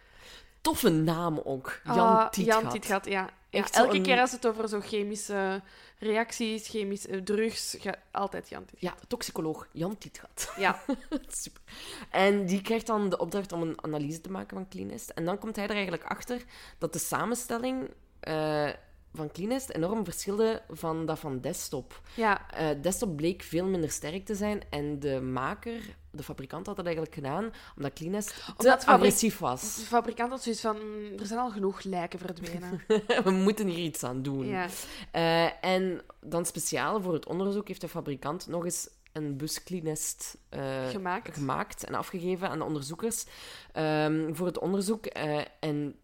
Toffe 0.60 0.90
naam 0.90 1.40
ook, 1.44 1.80
Jan 1.84 1.98
Ah, 1.98 2.28
Tietgat. 2.28 2.62
Jan 2.62 2.70
Tietgat, 2.70 3.06
ja. 3.06 3.30
Ja 3.56 3.70
elke 3.70 4.00
keer 4.00 4.20
als 4.20 4.32
het 4.32 4.46
over 4.46 4.68
zo 4.68 4.80
chemische 4.80 5.62
reacties, 5.98 6.68
chemische 6.68 7.22
drugs, 7.22 7.76
gaat 7.80 7.98
altijd 8.10 8.48
Jan 8.48 8.64
Tietgat. 8.64 9.00
Ja, 9.00 9.06
toxicoloog 9.08 9.66
Jan 9.72 9.98
Tietgat. 9.98 10.52
Ja, 10.56 10.80
Super. 11.42 11.62
En 12.10 12.46
die 12.46 12.62
krijgt 12.62 12.86
dan 12.86 13.08
de 13.08 13.18
opdracht 13.18 13.52
om 13.52 13.62
een 13.62 13.84
analyse 13.84 14.20
te 14.20 14.30
maken 14.30 14.56
van 14.56 14.68
Cleanest. 14.68 15.10
En 15.10 15.24
dan 15.24 15.38
komt 15.38 15.56
hij 15.56 15.64
er 15.64 15.74
eigenlijk 15.74 16.04
achter 16.04 16.42
dat 16.78 16.92
de 16.92 16.98
samenstelling 16.98 17.90
eh, 18.20 18.68
van 19.16 19.30
Cleanest 19.32 19.68
enorm 19.70 20.04
verschilde 20.04 20.62
van 20.70 21.06
dat 21.06 21.18
van 21.18 21.40
Desktop. 21.40 22.00
ja, 22.14 22.50
Eh, 22.50 22.68
desktop 22.82 23.16
bleek 23.16 23.42
veel 23.42 23.64
minder 23.66 23.90
sterk 23.90 24.24
te 24.24 24.34
zijn 24.34 24.62
en 24.70 24.98
de 25.00 25.20
maker, 25.20 25.80
de 26.10 26.22
fabrikant 26.22 26.66
had 26.66 26.76
dat 26.76 26.84
eigenlijk 26.84 27.14
gedaan 27.14 27.50
omdat 27.76 27.92
Cleanest 27.92 28.28
te 28.28 28.52
Omdat 28.56 28.84
agressief 28.86 29.38
was. 29.38 29.76
De 29.76 29.82
fabrikant 29.82 30.30
had 30.30 30.42
zoiets 30.42 30.60
van, 30.60 30.76
"Mm, 30.76 31.18
er 31.18 31.26
zijn 31.26 31.40
al 31.40 31.50
genoeg 31.50 31.82
lijken 31.82 32.18
verdwenen. 32.18 32.82
We 33.24 33.30
moeten 33.30 33.66
hier 33.66 33.84
iets 33.84 34.02
aan 34.04 34.22
doen. 34.22 34.46
ja. 34.46 34.66
Eh, 35.10 35.64
en 35.64 36.02
dan 36.20 36.44
speciaal 36.46 37.00
voor 37.00 37.12
het 37.12 37.26
onderzoek 37.26 37.68
heeft 37.68 37.80
de 37.80 37.88
fabrikant 37.88 38.46
nog 38.46 38.64
eens 38.64 38.88
een 39.12 39.36
bus 39.36 39.62
Cleanest 39.64 40.38
eh, 40.48 40.88
Gemaakt. 40.88 41.34
gemaakt 41.34 41.84
en 41.84 41.94
afgegeven 41.94 42.48
aan 42.48 42.58
de 42.58 42.64
onderzoekers 42.64 43.24
ehm, 43.72 44.34
voor 44.34 44.46
het 44.46 44.58
onderzoek. 44.58 45.06
en 45.60 45.94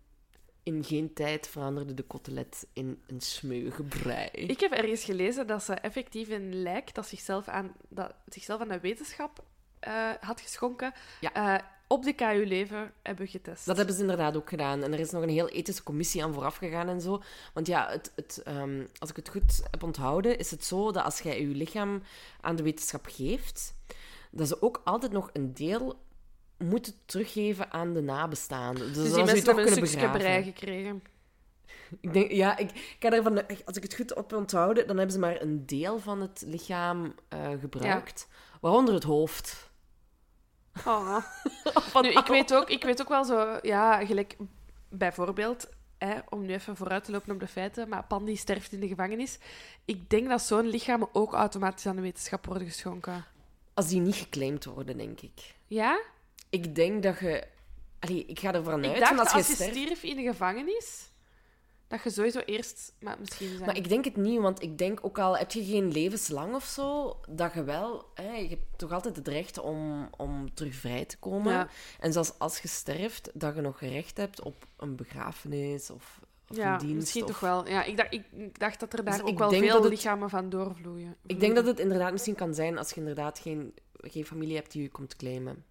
in 0.62 0.84
geen 0.84 1.12
tijd 1.12 1.48
veranderde 1.48 1.94
de 1.94 2.02
kotelet 2.02 2.66
in 2.72 3.02
een 3.06 3.20
smeuïge 3.20 3.82
brei. 3.82 4.28
Ik 4.32 4.60
heb 4.60 4.72
ergens 4.72 5.04
gelezen 5.04 5.46
dat 5.46 5.62
ze 5.62 5.74
effectief 5.74 6.28
een 6.28 6.62
lijk 6.62 6.94
dat 6.94 7.06
zichzelf 7.06 7.48
aan, 7.48 7.72
dat 7.88 8.14
zichzelf 8.28 8.60
aan 8.60 8.68
de 8.68 8.80
wetenschap 8.80 9.44
eh, 9.78 10.10
had 10.20 10.40
geschonken, 10.40 10.92
Ja. 11.20 11.32
eh, 11.58 11.64
op 11.86 12.02
de 12.04 12.12
KU 12.12 12.46
Leven 12.46 12.92
hebben 13.02 13.28
getest. 13.28 13.66
Dat 13.66 13.76
hebben 13.76 13.94
ze 13.94 14.00
inderdaad 14.00 14.36
ook 14.36 14.48
gedaan. 14.48 14.82
En 14.82 14.92
er 14.92 14.98
is 15.00 15.10
nog 15.10 15.22
een 15.22 15.28
heel 15.28 15.48
ethische 15.48 15.82
commissie 15.82 16.22
aan 16.24 16.32
vooraf 16.34 16.56
gegaan 16.56 16.88
en 16.88 17.00
zo. 17.00 17.22
Want 17.54 17.66
ja, 17.66 17.88
het, 17.90 18.12
het, 18.16 18.42
ehm, 18.44 18.84
als 18.98 19.10
ik 19.10 19.16
het 19.16 19.28
goed 19.28 19.62
heb 19.70 19.82
onthouden, 19.82 20.38
is 20.38 20.50
het 20.50 20.64
zo 20.64 20.92
dat 20.92 21.04
als 21.04 21.20
jij 21.20 21.40
je 21.40 21.46
lichaam 21.46 22.02
aan 22.40 22.56
de 22.56 22.62
wetenschap 22.62 23.06
geeft, 23.10 23.74
dat 24.30 24.48
ze 24.48 24.62
ook 24.62 24.80
altijd 24.84 25.12
nog 25.12 25.30
een 25.32 25.54
deel 25.54 25.98
moeten 26.64 26.92
teruggeven 27.04 27.72
aan 27.72 27.92
de 27.92 28.00
nabestaanden. 28.00 28.92
Dus, 28.92 29.02
dus 29.02 29.12
die 29.12 29.24
mensen 29.24 29.44
toch 29.44 29.56
hebben 29.56 29.78
een 29.78 29.86
stukje 29.86 30.10
brei 30.10 30.42
gekregen. 30.42 31.02
Ik 32.00 32.12
denk, 32.12 32.30
ja, 32.30 32.56
ik, 32.56 32.70
ik 32.70 32.96
ga 32.98 33.44
als 33.64 33.76
ik 33.76 33.82
het 33.82 33.94
goed 33.94 34.14
op 34.14 34.32
onthouden, 34.32 34.86
dan 34.86 34.96
hebben 34.96 35.14
ze 35.14 35.20
maar 35.20 35.40
een 35.40 35.66
deel 35.66 35.98
van 35.98 36.20
het 36.20 36.42
lichaam 36.46 37.14
eh, 37.28 37.50
gebruikt, 37.60 38.28
waaronder 38.60 38.94
het 38.94 39.04
hoofd. 39.04 39.70
Oh. 40.86 41.16
nu, 42.00 42.08
ik 42.08 42.26
weet, 42.26 42.54
ook, 42.54 42.70
ik 42.70 42.82
weet 42.82 43.00
ook 43.00 43.08
wel 43.08 43.24
zo, 43.24 43.58
ja, 43.62 44.06
gelijk 44.06 44.36
bijvoorbeeld, 44.88 45.68
hè, 45.98 46.18
om 46.28 46.40
nu 46.40 46.52
even 46.52 46.76
vooruit 46.76 47.04
te 47.04 47.12
lopen 47.12 47.32
op 47.32 47.40
de 47.40 47.46
feiten, 47.46 47.88
maar 47.88 48.04
Pandy 48.04 48.36
sterft 48.36 48.72
in 48.72 48.80
de 48.80 48.88
gevangenis. 48.88 49.38
Ik 49.84 50.10
denk 50.10 50.28
dat 50.28 50.42
zo'n 50.42 50.66
lichamen 50.66 51.08
ook 51.12 51.32
automatisch 51.32 51.86
aan 51.86 51.96
de 51.96 52.02
wetenschap 52.02 52.46
worden 52.46 52.68
geschonken. 52.68 53.24
Als 53.74 53.88
die 53.88 54.00
niet 54.00 54.14
geclaimd 54.14 54.64
worden, 54.64 54.96
denk 54.96 55.20
ik. 55.20 55.54
Ja? 55.66 56.00
Ik 56.52 56.74
denk 56.74 57.02
dat 57.02 57.18
je... 57.18 57.44
Allee, 57.98 58.24
ik 58.26 58.38
ga 58.38 58.52
ervan 58.54 58.84
Ik 58.84 58.90
uit, 58.90 58.98
dacht 58.98 59.08
van 59.10 59.18
als, 59.18 59.32
als 59.32 59.46
je 59.46 59.54
sterft... 59.54 59.74
stierf 59.76 60.02
in 60.02 60.16
de 60.16 60.22
gevangenis, 60.22 61.10
dat 61.88 62.02
je 62.02 62.10
sowieso 62.10 62.38
eerst... 62.38 62.92
Maar 63.00 63.16
misschien 63.20 63.48
zijn... 63.48 63.60
Maar 63.66 63.76
ik 63.76 63.88
denk 63.88 64.04
het 64.04 64.16
niet, 64.16 64.40
want 64.40 64.62
ik 64.62 64.78
denk 64.78 64.98
ook 65.04 65.18
al 65.18 65.36
heb 65.36 65.50
je 65.50 65.64
geen 65.64 65.92
levenslang 65.92 66.54
of 66.54 66.64
zo, 66.64 67.16
dat 67.28 67.54
je 67.54 67.64
wel, 67.64 68.04
hè, 68.14 68.32
je 68.36 68.48
hebt 68.48 68.78
toch 68.78 68.92
altijd 68.92 69.16
het 69.16 69.28
recht 69.28 69.58
om, 69.58 70.08
om 70.16 70.54
terug 70.54 70.74
vrij 70.74 71.04
te 71.04 71.18
komen. 71.18 71.52
Ja. 71.52 71.68
En 72.00 72.12
zelfs 72.12 72.38
als 72.38 72.58
je 72.58 72.68
sterft, 72.68 73.30
dat 73.34 73.54
je 73.54 73.60
nog 73.60 73.80
recht 73.80 74.16
hebt 74.16 74.42
op 74.42 74.66
een 74.76 74.96
begrafenis 74.96 75.90
of, 75.90 76.20
ja, 76.46 76.72
een 76.72 76.78
dienst. 76.78 76.94
misschien 76.96 77.22
of- 77.22 77.28
toch 77.30 77.40
wel. 77.40 77.68
Ja, 77.68 77.84
ik, 77.84 77.96
dacht, 77.96 78.12
ik 78.12 78.58
dacht 78.58 78.80
dat 78.80 78.92
er 78.92 79.04
daar 79.04 79.14
Dus 79.14 79.22
ook 79.22 79.28
ik 79.28 79.38
wel 79.38 79.50
veel 79.50 79.82
het- 79.82 79.90
lichamen 79.92 80.30
van 80.30 80.48
doorvloeien. 80.48 81.16
Ik 81.26 81.40
denk 81.40 81.54
dat 81.54 81.66
het 81.66 81.78
inderdaad 81.80 82.12
misschien 82.12 82.34
kan 82.34 82.54
zijn 82.54 82.78
als 82.78 82.90
je 82.90 82.96
inderdaad 82.96 83.38
geen, 83.38 83.74
geen 84.00 84.24
familie 84.26 84.56
hebt 84.56 84.72
die 84.72 84.82
je 84.82 84.88
komt 84.90 85.16
claimen. 85.16 85.64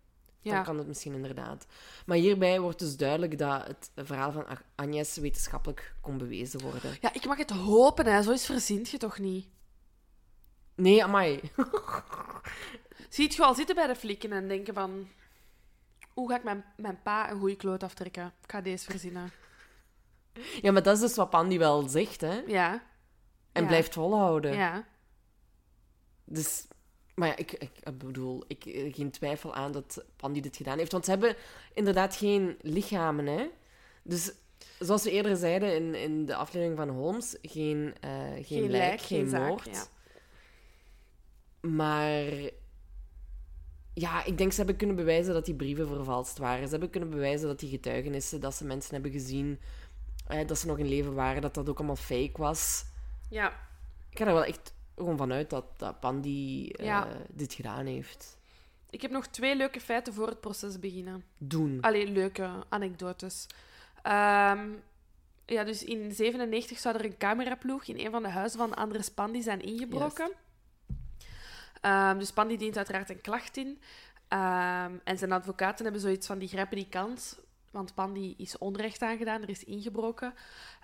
Dan 0.43 0.53
Ja. 0.53 0.61
kan 0.61 0.77
het 0.77 0.87
misschien 0.87 1.13
inderdaad. 1.13 1.65
Maar 2.05 2.17
hierbij 2.17 2.59
wordt 2.59 2.79
dus 2.79 2.97
duidelijk 2.97 3.37
dat 3.37 3.67
het 3.67 3.91
verhaal 3.95 4.31
van 4.31 4.47
Ag- 4.47 4.63
Agnes 4.75 5.17
wetenschappelijk 5.17 5.95
kon 6.01 6.17
bewezen 6.17 6.61
worden. 6.61 6.97
Ja, 7.01 7.13
ik 7.13 7.25
mag 7.25 7.37
het 7.37 7.49
hopen, 7.49 8.05
hè. 8.05 8.21
Zo 8.23 8.31
is 8.31 8.45
verzint 8.45 8.89
je 8.89 8.97
toch 8.97 9.19
niet? 9.19 9.47
Nee, 10.75 11.03
amai. 11.03 11.41
Ziet 13.09 13.35
je 13.35 13.43
al 13.43 13.55
zitten 13.55 13.75
bij 13.75 13.87
de 13.87 13.95
flikken 13.95 14.31
en 14.31 14.47
denken 14.47 14.73
van... 14.73 15.07
Hoe 16.13 16.29
ga 16.29 16.35
ik 16.35 16.43
mijn, 16.43 16.65
mijn 16.77 17.01
pa 17.01 17.31
een 17.31 17.39
goede 17.39 17.55
kloot 17.55 17.83
aftrekken? 17.83 18.33
Ik 18.43 18.51
ga 18.51 18.61
deze 18.61 18.85
verzinnen. 18.91 19.31
Ja, 20.61 20.71
maar 20.71 20.83
dat 20.83 20.95
is 20.95 21.01
dus 21.01 21.15
wat 21.15 21.29
Pandy 21.29 21.57
wel 21.57 21.87
zegt, 21.89 22.21
hè. 22.21 22.33
Ja. 22.47 22.83
En 23.51 23.61
Ja. 23.61 23.67
blijft 23.67 23.93
volhouden. 23.93 24.53
Ja. 24.53 24.87
Dus, 26.25 26.67
maar 27.21 27.29
ja, 27.29 27.37
ik, 27.37 27.51
ik, 27.51 27.97
bedoel, 27.97 28.43
ik 28.47 28.65
eh, 28.65 28.93
geen 28.93 29.11
twijfel 29.11 29.53
aan 29.53 29.71
dat 29.71 30.05
Pandy 30.15 30.39
dit 30.39 30.57
gedaan 30.57 30.77
heeft. 30.77 30.91
Want 30.91 31.05
ze 31.05 31.11
hebben 31.11 31.35
inderdaad 31.73 32.15
geen 32.15 32.57
lichamen, 32.61 33.25
hè. 33.25 33.47
Dus, 34.03 34.31
zoals 34.79 35.03
we 35.03 35.11
eerder 35.11 35.35
zeiden 35.35 35.75
in, 35.75 35.95
in 35.95 36.25
de 36.25 36.35
aflevering 36.35 36.77
van 36.77 36.89
Holmes, 36.89 37.37
geen, 37.41 37.93
eh, 37.99 38.11
geen, 38.41 38.69
lijk, 38.69 39.01
geen, 39.01 39.29
zaak, 39.29 39.49
moord. 39.49 39.69
ja. 39.71 39.83
Maar 41.69 42.23
ja, 43.93 44.23
ik 44.25 44.37
denk 44.37 44.51
ze 44.51 44.57
hebben 44.57 44.75
kunnen 44.75 44.95
bewijzen 44.95 45.33
dat 45.33 45.45
die 45.45 45.55
brieven 45.55 45.87
vervalst 45.87 46.37
waren. 46.37 46.63
Ze 46.65 46.71
hebben 46.71 46.89
kunnen 46.89 47.09
bewijzen 47.09 47.47
dat 47.47 47.59
die 47.59 47.69
getuigenissen, 47.69 48.41
dat 48.41 48.55
ze 48.55 48.65
mensen 48.65 48.93
hebben 48.93 49.11
gezien, 49.11 49.59
eh, 50.27 50.47
dat 50.47 50.57
ze 50.57 50.67
nog 50.67 50.77
in 50.77 50.87
leven 50.87 51.13
waren, 51.13 51.41
dat 51.41 51.53
dat 51.53 51.69
ook 51.69 51.77
allemaal 51.77 51.95
fake 51.95 52.37
was. 52.41 52.85
Ja. 53.29 53.69
Ik 54.09 54.17
ga 54.17 54.25
er 54.25 54.33
wel 54.33 54.45
echt 54.45 54.73
gewoon 55.01 55.17
vanuit 55.17 55.49
dat, 55.49 55.65
dat 55.77 55.99
Pandy 55.99 56.69
eh, 56.71 57.03
dit 57.29 57.53
gedaan 57.53 57.85
heeft. 57.85 58.37
Ik 58.89 59.01
heb 59.01 59.11
nog 59.11 59.27
twee 59.27 59.55
leuke 59.55 59.81
feiten 59.81 60.13
voor 60.13 60.27
het 60.27 60.41
proces 60.41 60.79
beginnen. 60.79 61.23
Doen. 61.37 61.77
Allee, 61.81 62.07
leuke 62.07 62.49
anekdotes. 62.69 63.47
Ehm, 64.01 64.69
ja, 65.45 65.63
dus 65.63 65.83
in 65.83 66.11
97 66.11 66.79
zou 66.79 66.95
er 66.95 67.05
een 67.05 67.17
cameraploeg 67.17 67.85
in 67.85 67.99
een 67.99 68.11
van 68.11 68.23
de 68.23 68.29
huizen 68.29 68.59
van 68.59 68.73
Andres 68.73 69.09
Pandy 69.09 69.41
zijn 69.41 69.61
ingebroken. 69.61 70.31
Ehm, 71.81 72.17
dus 72.17 72.31
Pandy 72.31 72.57
dient 72.57 72.77
uiteraard 72.77 73.09
een 73.09 73.21
klacht 73.21 73.57
in. 73.57 73.81
Ehm, 74.27 74.93
en 75.03 75.17
zijn 75.17 75.31
advocaten 75.31 75.83
hebben 75.83 76.01
zoiets 76.01 76.27
van, 76.27 76.39
die 76.39 76.47
grijpen 76.47 76.75
die 76.75 76.89
kans. 76.89 77.35
Want 77.71 77.93
Pandy 77.93 78.33
is 78.37 78.57
onrecht 78.57 79.01
aangedaan, 79.01 79.41
er 79.41 79.49
is 79.49 79.63
ingebroken. 79.63 80.33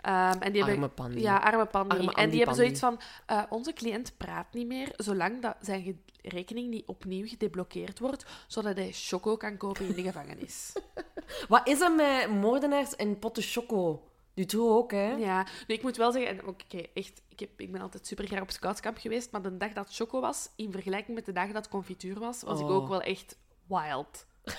En 0.01 0.39
die 0.39 0.63
hebben, 0.63 0.63
Arme 0.73 0.87
Pandy. 0.87 1.19
Ja, 1.19 1.37
arme 1.37 1.65
Pandy. 1.65 1.95
Arme 1.95 2.03
en 2.03 2.13
Andy 2.13 2.29
die 2.29 2.37
hebben 2.37 2.45
Pandy. 2.45 2.61
zoiets 2.61 2.79
van, 2.79 2.99
eh, 3.25 3.43
onze 3.49 3.73
cliënt 3.73 4.13
praat 4.17 4.53
niet 4.53 4.67
meer, 4.67 4.93
zolang 4.95 5.41
dat 5.41 5.55
zijn 5.61 6.01
rekening 6.21 6.69
niet 6.69 6.85
opnieuw 6.87 7.27
gedeblokkeerd 7.27 7.99
wordt, 7.99 8.25
zodat 8.47 8.75
hij 8.77 8.91
choco 8.93 9.37
kan 9.37 9.57
kopen 9.57 9.85
in 9.87 9.93
de 9.93 10.01
gevangenis. 10.01 10.73
Wat 11.49 11.67
is 11.67 11.81
er 11.81 11.91
met 11.91 12.29
moordenaars 12.29 12.95
en 12.95 13.19
potten 13.19 13.43
choco? 13.43 14.01
Dutroux 14.33 14.71
ook, 14.71 14.91
hè? 14.91 15.11
Ja, 15.11 15.45
nu, 15.67 15.75
ik 15.75 15.81
moet 15.81 15.97
wel 15.97 16.11
zeggen, 16.11 16.39
en 16.39 16.55
echt, 16.93 17.21
ik, 17.29 17.39
heb, 17.39 17.49
ik 17.61 17.71
ben 17.71 17.81
altijd 17.81 18.07
super 18.07 18.27
graag 18.27 18.41
op 18.41 18.51
scoutskamp 18.51 18.97
geweest, 18.97 19.31
maar 19.31 19.41
de 19.41 19.57
dag 19.57 19.73
dat 19.73 19.95
choco 19.95 20.19
was, 20.21 20.49
in 20.55 20.71
vergelijking 20.71 21.15
met 21.15 21.25
de 21.25 21.31
dag 21.31 21.51
dat 21.51 21.69
confituur 21.69 22.19
was, 22.19 22.41
was 22.43 22.59
ik 22.59 22.65
Oh. 22.65 22.75
ook 22.75 22.87
wel 22.87 23.01
echt 23.01 23.37
wild. 23.67 24.25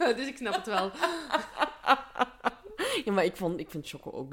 dus 0.16 0.26
ik 0.26 0.36
snap 0.36 0.54
het 0.54 0.66
wel. 0.66 0.90
Ja, 3.04 3.12
maar 3.12 3.24
ik 3.24 3.36
vond, 3.36 3.60
ik 3.60 3.70
vind 3.70 3.88
choco 3.88 4.10
ook 4.10 4.32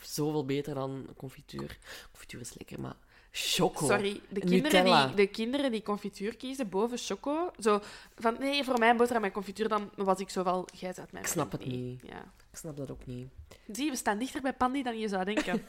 zoveel 0.00 0.44
beter 0.44 0.74
dan 0.74 1.06
confituur. 1.16 1.78
Confituur 2.10 2.40
is 2.40 2.54
lekker, 2.54 2.80
maar 2.80 2.96
choco. 3.30 3.86
Sorry, 3.86 4.20
de 4.28 4.40
kinderen, 4.40 4.62
Nutella. 4.62 5.06
die, 5.06 5.16
de 5.16 5.26
kinderen 5.26 5.70
die 5.70 5.82
confituur 5.82 6.36
kiezen 6.36 6.68
boven 6.68 6.98
choco, 6.98 7.50
zo 7.58 7.80
van, 8.14 8.36
nee, 8.38 8.64
voor 8.64 8.78
mij 8.78 8.90
een 8.90 8.96
boterham 8.96 9.22
met 9.22 9.32
confituur, 9.32 9.68
dan 9.68 9.90
was 9.94 10.20
ik 10.20 10.30
zo 10.30 10.44
wel, 10.44 10.68
jij 10.72 10.94
uit 10.94 11.12
mijn 11.12 11.24
Ik 11.24 11.30
snap 11.30 11.52
het 11.52 11.66
niet. 11.66 12.00
Ja. 12.02 12.32
Ik 12.50 12.58
snap 12.58 12.76
dat 12.76 12.90
ook 12.90 13.06
niet. 13.06 13.28
Zie, 13.72 13.90
we 13.90 13.96
staan 13.96 14.18
dichter 14.18 14.40
bij 14.40 14.52
Pandy 14.52 14.82
dan 14.82 14.98
je 14.98 15.08
zou 15.08 15.24
denken. 15.24 15.62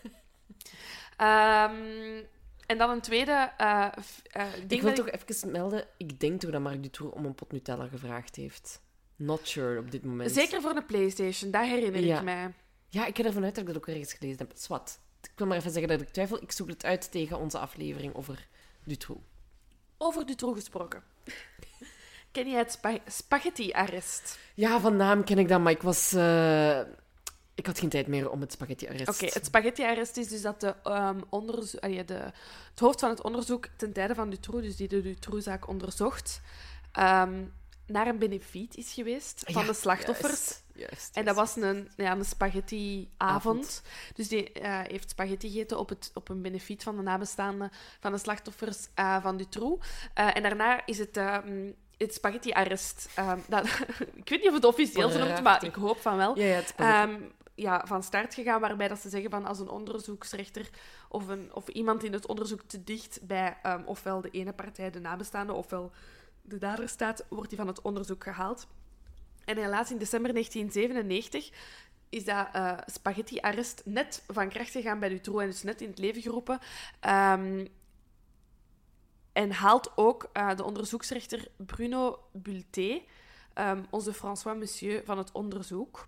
Ehm, 1.18 2.24
en 2.66 2.78
dan 2.78 2.90
een 2.90 3.02
tweede 3.02 3.52
eh, 3.58 3.88
eh, 4.24 4.46
ding 4.54 4.72
Ik 4.72 4.82
wil 4.82 4.94
toch 4.94 5.10
even 5.10 5.52
melden, 5.52 5.88
ik 5.98 6.20
denk 6.20 6.40
toch 6.40 6.52
dat 6.52 6.62
Marc 6.62 6.84
Dutroux 6.84 7.16
om 7.16 7.26
een 7.26 7.36
pot 7.36 7.52
Nutella 7.52 7.88
gevraagd 7.88 8.36
heeft. 8.36 8.82
Not 9.18 9.48
sure 9.48 9.80
op 9.80 9.92
dit 9.92 10.04
moment. 10.06 10.32
Zeker 10.32 10.62
voor 10.62 10.76
een 10.76 10.86
PlayStation, 10.86 11.52
dat 11.52 11.62
herinner 11.66 12.04
Ja. 12.04 12.18
ik 12.18 12.24
mij. 12.24 12.54
Ja, 12.88 13.06
ik 13.06 13.18
ga 13.18 13.24
ervan 13.24 13.44
uit 13.44 13.56
dat 13.56 13.68
ik 13.68 13.74
dat 13.74 13.78
ook 13.78 13.88
ergens 13.88 14.14
gelezen 14.14 14.38
heb. 14.38 14.52
Swat. 14.56 15.00
Ik 15.22 15.32
wil 15.36 15.48
maar 15.48 15.58
even 15.58 15.72
zeggen 15.72 15.90
dat 15.90 16.02
ik 16.02 16.10
twijfel. 16.14 16.42
Ik 16.42 16.52
zoek 16.52 16.68
het 16.70 16.86
uit 16.86 17.12
tegen 17.12 17.38
onze 17.40 17.58
aflevering 17.60 18.16
over 18.16 18.48
Dutroux. 18.84 19.22
Over 19.98 20.26
Dutroux 20.26 20.56
gesproken. 20.60 21.04
Ken 22.32 22.50
je 22.50 22.56
het 22.56 22.72
spa- 22.72 23.00
spaghetti-arrest? 23.08 24.40
Ja, 24.54 24.80
van 24.80 24.96
naam 24.96 25.24
ken 25.24 25.38
ik 25.38 25.48
dat, 25.48 25.62
maar 25.62 25.72
ik 25.72 25.82
was... 25.82 26.14
eh, 26.14 26.80
Ik 27.56 27.66
had 27.66 27.80
geen 27.80 27.90
tijd 27.90 28.08
meer 28.08 28.30
om 28.30 28.42
het 28.42 28.52
spaghetti-arrest. 28.52 29.10
Oké, 29.10 29.34
het 29.34 29.46
spaghetti-arrest 29.46 30.18
is 30.18 30.28
dus 30.28 30.42
dat 30.42 30.60
de, 30.62 30.76
onderzo- 31.30 31.78
allee, 31.78 32.06
de, 32.06 32.14
het 32.70 32.80
hoofd 32.80 33.00
van 33.00 33.10
het 33.10 33.22
onderzoek 33.22 33.68
ten 33.78 33.94
tijde 33.94 34.16
van 34.16 34.30
Dutroux, 34.30 34.64
dus 34.66 34.76
die 34.76 34.88
de 34.88 35.02
Dutroux-zaak 35.02 35.68
onderzocht, 35.68 36.42
ehm, 36.92 37.44
naar 37.88 38.08
een 38.08 38.18
benefiet 38.18 38.76
is 38.76 38.94
geweest 38.94 39.42
van 39.46 39.62
Ja, 39.62 39.68
de 39.68 39.74
slachtoffers. 39.74 40.30
Juist, 40.30 40.64
juist, 40.74 41.16
En 41.16 41.26
dat 41.26 41.36
juist. 41.36 41.56
was 41.56 41.64
een, 41.64 41.90
ja, 41.96 42.12
een 42.12 42.26
spaghetti-avond. 42.26 43.82
Dus 44.14 44.28
die 44.28 44.52
eh, 44.52 44.80
heeft 44.84 45.10
spaghetti 45.10 45.50
gegeten 45.50 45.80
op, 45.80 45.90
het, 45.90 46.12
op 46.14 46.30
een 46.30 46.42
benefiet 46.42 46.84
van 46.84 46.96
de 46.96 47.02
nabestaanden 47.02 47.72
van 48.00 48.12
de 48.12 48.18
slachtoffers 48.18 48.88
eh, 48.94 49.22
van 49.22 49.38
Dutroux. 49.38 49.88
Eh, 50.14 50.36
en 50.36 50.44
daarna 50.44 50.86
is 50.86 50.98
het, 50.98 51.18
ehm, 51.18 51.72
het 51.98 52.14
spaghetti-arrest. 52.14 53.10
dat, 53.48 53.66
ik 54.24 54.30
weet 54.30 54.40
niet 54.40 54.48
of 54.48 54.54
het 54.54 54.66
officieel 54.66 55.10
zo 55.10 55.26
noemt, 55.26 55.44
maar 55.44 55.64
ik 55.64 55.76
hoop 55.76 56.00
van 56.00 56.18
wel. 56.18 56.40
Ja. 56.40 56.62
Ehm, 56.76 57.16
ja, 57.56 57.84
van 57.86 58.04
start 58.04 58.34
gegaan, 58.34 58.62
waarbij 58.62 58.88
dat 58.88 59.00
ze 59.00 59.10
zeggen 59.10 59.30
van 59.30 59.46
als 59.46 59.60
een 59.60 59.70
onderzoeksrechter 59.70 60.70
of, 61.10 61.28
een, 61.28 61.50
of 61.54 61.68
iemand 61.68 62.04
in 62.04 62.14
het 62.14 62.28
onderzoek 62.28 62.62
te 62.62 62.84
dicht 62.84 63.20
bij 63.22 63.58
ehm, 63.62 63.82
ofwel 63.86 64.22
de 64.22 64.30
ene 64.30 64.54
partij, 64.54 64.92
de 64.92 65.00
nabestaande, 65.00 65.54
ofwel 65.54 65.92
de 66.48 66.58
dader 66.58 66.90
staat, 66.90 67.26
wordt 67.30 67.48
hij 67.48 67.58
van 67.58 67.68
het 67.68 67.82
onderzoek 67.82 68.24
gehaald. 68.24 68.68
En 69.46 69.58
helaas 69.58 69.92
in 69.92 69.98
december 69.98 70.32
1997 70.34 71.50
is 72.10 72.26
dat 72.26 72.48
uh, 72.56 72.78
spaghetti-arrest 72.86 73.82
net 73.86 74.24
van 74.28 74.50
kracht 74.50 74.72
gegaan 74.72 75.00
bij 75.00 75.10
Dutroux 75.10 75.42
en 75.42 75.48
dus 75.50 75.64
net 75.64 75.82
in 75.82 75.90
het 75.90 76.00
leven 76.00 76.22
geroepen. 76.22 76.60
Um, 77.10 77.68
en 79.34 79.52
haalt 79.52 79.92
ook 79.96 80.30
uh, 80.34 80.56
de 80.56 80.64
onderzoeksrechter 80.64 81.48
Bruno 81.58 82.20
Bulté, 82.32 83.02
um, 83.56 83.86
onze 83.90 84.14
François 84.14 84.58
Monsieur 84.58 85.02
van 85.06 85.18
het 85.18 85.32
onderzoek. 85.32 86.08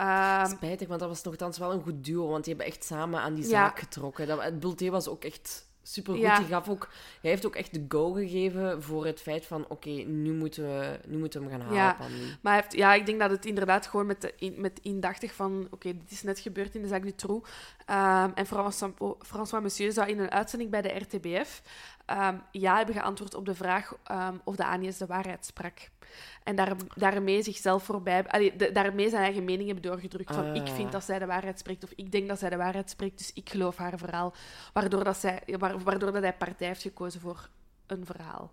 Um, 0.00 0.46
Spijtig, 0.46 0.88
want 0.88 1.00
dat 1.00 1.08
was 1.08 1.22
nogthans 1.22 1.58
wel 1.58 1.72
een 1.72 1.82
goed 1.82 2.04
duo, 2.04 2.28
want 2.28 2.44
die 2.44 2.54
hebben 2.54 2.72
echt 2.72 2.84
samen 2.84 3.20
aan 3.20 3.34
die 3.34 3.44
zaak 3.44 3.76
ja. 3.76 3.82
getrokken. 3.82 4.26
Dat, 4.26 4.60
Bulté 4.60 4.90
was 4.90 5.08
ook 5.08 5.24
echt 5.24 5.67
supergoed. 5.92 6.22
Ja. 6.22 6.38
Die 6.38 6.46
gaf 6.46 6.68
ook, 6.68 6.88
hij 7.20 7.30
heeft 7.30 7.46
ook 7.46 7.54
echt 7.54 7.74
de 7.74 7.84
go 7.88 8.12
gegeven 8.12 8.82
voor 8.82 9.06
het 9.06 9.20
feit 9.20 9.46
van... 9.46 9.64
Oké, 9.68 9.90
nu, 9.90 10.32
moeten 10.32 10.62
we, 10.62 11.00
nu 11.06 11.18
moeten 11.18 11.42
we 11.42 11.48
hem 11.48 11.58
gaan 11.58 11.66
halen. 11.66 11.82
Ja, 11.82 11.96
maar 12.40 12.54
heeft, 12.54 12.74
ja, 12.74 12.94
ik 12.94 13.06
denk 13.06 13.20
dat 13.20 13.30
het 13.30 13.46
inderdaad 13.46 13.86
gewoon 13.86 14.06
met, 14.06 14.20
de, 14.20 14.34
in, 14.38 14.54
met 14.56 14.80
indachtig 14.82 15.34
van... 15.34 15.68
Oké, 15.70 15.92
dit 15.92 16.10
is 16.10 16.22
net 16.22 16.38
gebeurd 16.38 16.74
in 16.74 16.82
de 16.82 16.88
zaak 16.88 17.02
Dutroux. 17.02 17.48
Um, 17.90 18.32
en 18.34 18.46
François, 18.46 18.92
François 19.18 19.62
Monsieur 19.62 19.92
zou 19.92 20.08
in 20.08 20.18
een 20.18 20.30
uitzending 20.30 20.70
bij 20.70 20.82
de 20.82 20.96
RTBF... 20.98 21.62
Um, 22.10 22.42
ja 22.50 22.76
hebben 22.76 22.94
geantwoord 22.94 23.34
op 23.34 23.46
de 23.46 23.54
vraag 23.54 23.92
um, 24.10 24.40
of 24.44 24.56
de 24.56 24.64
Agnes 24.64 24.96
de 24.96 25.06
waarheid 25.06 25.46
sprak. 25.46 25.88
En 26.44 26.56
daar, 26.56 26.76
daarmee 26.94 27.42
zichzelf 27.42 27.82
voorbij... 27.82 28.28
Allee, 28.28 28.56
de, 28.56 28.72
daarmee 28.72 29.08
zijn 29.08 29.22
eigen 29.22 29.44
mening 29.44 29.66
hebben 29.66 29.90
doorgedrukt. 29.90 30.34
Van, 30.34 30.54
ik 30.54 30.66
vind 30.66 30.86
ah. 30.86 30.92
dat 30.92 31.04
zij 31.04 31.18
de 31.18 31.26
waarheid 31.26 31.58
spreekt, 31.58 31.84
of 31.84 31.90
ik 31.96 32.12
denk 32.12 32.28
dat 32.28 32.38
zij 32.38 32.50
de 32.50 32.56
waarheid 32.56 32.90
spreekt, 32.90 33.18
dus 33.18 33.32
ik 33.32 33.50
geloof 33.50 33.76
haar 33.76 33.98
verhaal. 33.98 34.34
Waardoor, 34.72 35.04
dat 35.04 35.16
zij, 35.16 35.42
waardoor 35.84 36.12
dat 36.12 36.22
hij 36.22 36.32
partij 36.32 36.66
heeft 36.66 36.82
gekozen 36.82 37.20
voor 37.20 37.48
een 37.86 38.06
verhaal. 38.06 38.52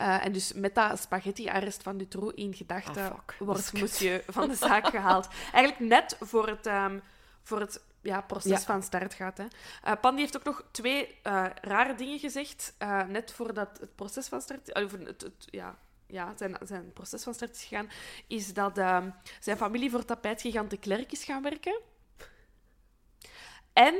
Uh, 0.00 0.24
en 0.24 0.32
dus 0.32 0.52
met 0.52 0.74
dat 0.74 1.00
spaghetti-arrest 1.00 1.82
van 1.82 1.96
Dutroux 1.96 2.34
in 2.34 2.54
gedachten 2.54 3.12
ah, 3.12 3.18
wordt 3.38 3.72
monsieur 3.72 4.22
van 4.26 4.48
de 4.48 4.54
zaak 4.54 4.86
gehaald. 4.86 5.28
Eigenlijk 5.52 5.78
net 5.78 6.16
voor 6.20 6.48
het, 6.48 6.66
um, 6.66 7.02
voor 7.42 7.60
het 7.60 7.82
ja, 8.06 8.20
proces 8.20 8.64
van 8.64 8.82
start 8.82 9.14
gaat. 9.14 9.38
Hè. 9.38 9.44
Uh, 9.44 9.92
Pandy 10.00 10.20
heeft 10.20 10.36
ook 10.36 10.44
nog 10.44 10.64
twee 10.70 11.18
uh, 11.24 11.46
rare 11.60 11.94
dingen 11.94 12.18
gezegd, 12.18 12.74
net 13.08 13.32
voordat 13.32 13.78
het 13.80 13.94
proces 13.94 14.28
van 14.28 14.40
start... 14.40 14.70
het, 14.72 15.22
het, 15.22 15.46
ja, 15.50 15.78
ja, 16.06 16.32
zijn, 16.36 16.56
zijn 16.62 16.92
proces 16.92 17.22
van 17.22 17.34
start 17.34 17.56
is 17.56 17.64
gegaan, 17.64 17.90
is 18.26 18.54
dat 18.54 18.78
uh, 18.78 19.06
zijn 19.40 19.56
familie 19.56 19.90
voor 19.90 20.04
tapijtgigant 20.04 20.70
de 20.70 20.76
Klerk 20.76 21.12
is 21.12 21.24
gaan 21.24 21.42
werken. 21.42 21.80
En 23.72 23.94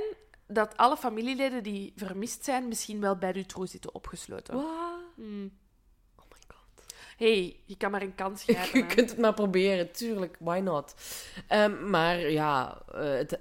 dat 0.46 0.76
alle 0.76 0.96
familieleden 0.96 1.62
die 1.62 1.92
vermist 1.96 2.44
zijn, 2.44 2.68
misschien 2.68 3.00
wel 3.00 3.16
bij 3.16 3.32
Dutroux 3.32 3.70
zitten 3.70 3.94
opgesloten. 3.94 4.54
Mm. 4.54 5.50
Oh 6.16 6.24
my 6.30 6.38
god. 6.48 6.94
hey, 7.16 7.60
je 7.64 7.76
kan 7.76 7.90
maar 7.90 8.02
een 8.02 8.14
kans 8.14 8.44
geven. 8.44 8.78
je 8.78 8.86
kunt 8.86 9.10
het 9.10 9.18
maar 9.18 9.34
proberen, 9.34 9.92
tuurlijk. 9.92 10.36
Why 10.40 10.58
not? 10.58 10.94
Um, 11.52 11.90
maar 11.90 12.30
ja, 12.30 12.82
het, 12.92 13.38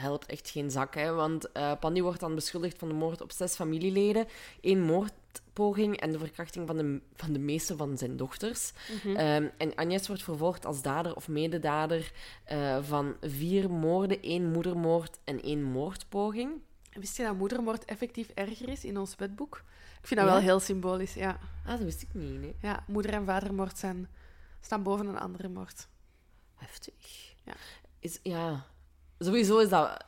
helpt 0.00 0.26
echt 0.26 0.50
geen 0.50 0.70
zak, 0.70 0.94
hè. 0.94 1.12
Want 1.12 1.48
uh, 1.56 1.72
Pandy 1.80 2.00
wordt 2.00 2.20
dan 2.20 2.34
beschuldigd 2.34 2.78
van 2.78 2.88
de 2.88 2.94
moord 2.94 3.20
op 3.20 3.32
zes 3.32 3.54
familieleden. 3.54 4.26
één 4.60 4.80
moord 4.80 5.12
poging 5.52 5.96
en 5.96 6.12
de 6.12 6.18
verkrachting 6.18 6.66
van 6.66 6.76
de, 6.76 7.00
van 7.14 7.32
de 7.32 7.38
meeste 7.38 7.76
van 7.76 7.98
zijn 7.98 8.16
dochters. 8.16 8.72
Mhm. 9.04 9.16
Ehm, 9.16 9.48
en 9.58 9.74
Agnes 9.74 10.06
wordt 10.06 10.22
vervolgd 10.22 10.66
als 10.66 10.82
dader 10.82 11.16
of 11.16 11.28
mededader 11.28 12.12
uh, 12.52 12.78
van 12.82 13.16
vier 13.20 13.70
moorden, 13.70 14.22
één 14.22 14.50
moedermoord 14.50 15.18
en 15.24 15.42
één 15.42 15.62
moordpoging. 15.62 16.50
Wist 16.92 17.16
je 17.16 17.22
dat 17.22 17.36
moedermoord 17.36 17.84
effectief 17.84 18.28
erger 18.28 18.68
is 18.68 18.84
in 18.84 18.98
ons 18.98 19.14
wetboek? 19.16 19.62
Ik 20.00 20.06
vind 20.06 20.20
dat 20.20 20.28
wel 20.28 20.38
heel 20.40 20.60
symbolisch, 20.60 21.14
ja. 21.14 21.38
Ah, 21.64 21.70
dat 21.70 21.80
wist 21.80 22.02
ik 22.02 22.08
niet, 22.12 22.40
nee. 22.40 22.56
Ja, 22.60 22.84
moeder- 22.86 23.12
en 23.12 23.24
vadermoord 23.24 23.78
zijn, 23.78 24.08
staan 24.60 24.82
boven 24.82 25.06
een 25.06 25.18
andere 25.18 25.48
moord. 25.48 25.88
Heftig. 26.54 27.34
Ja. 27.44 27.54
Is, 27.98 28.18
ja, 28.22 28.66
sowieso 29.18 29.58
is 29.58 29.68
dat... 29.68 30.04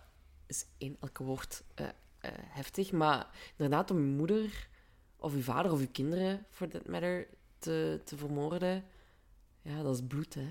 Is 0.46 0.66
één, 0.78 0.96
elke 1.00 1.22
woord 1.22 1.62
uh, 1.80 1.86
uh, 1.86 2.30
heftig, 2.32 2.92
maar 2.92 3.26
inderdaad, 3.56 3.90
om 3.90 3.98
je 3.98 4.16
moeder 4.16 4.68
of 5.16 5.34
uw 5.34 5.42
vader 5.42 5.72
of 5.72 5.80
uw 5.80 5.90
kinderen, 5.92 6.46
for 6.50 6.68
that 6.68 6.88
matter, 6.88 7.26
te, 7.58 8.00
te 8.04 8.16
vermoorden. 8.16 8.84
Ja, 9.62 9.82
dat 9.82 9.94
is 9.94 10.02
bloed, 10.06 10.34
hè. 10.34 10.48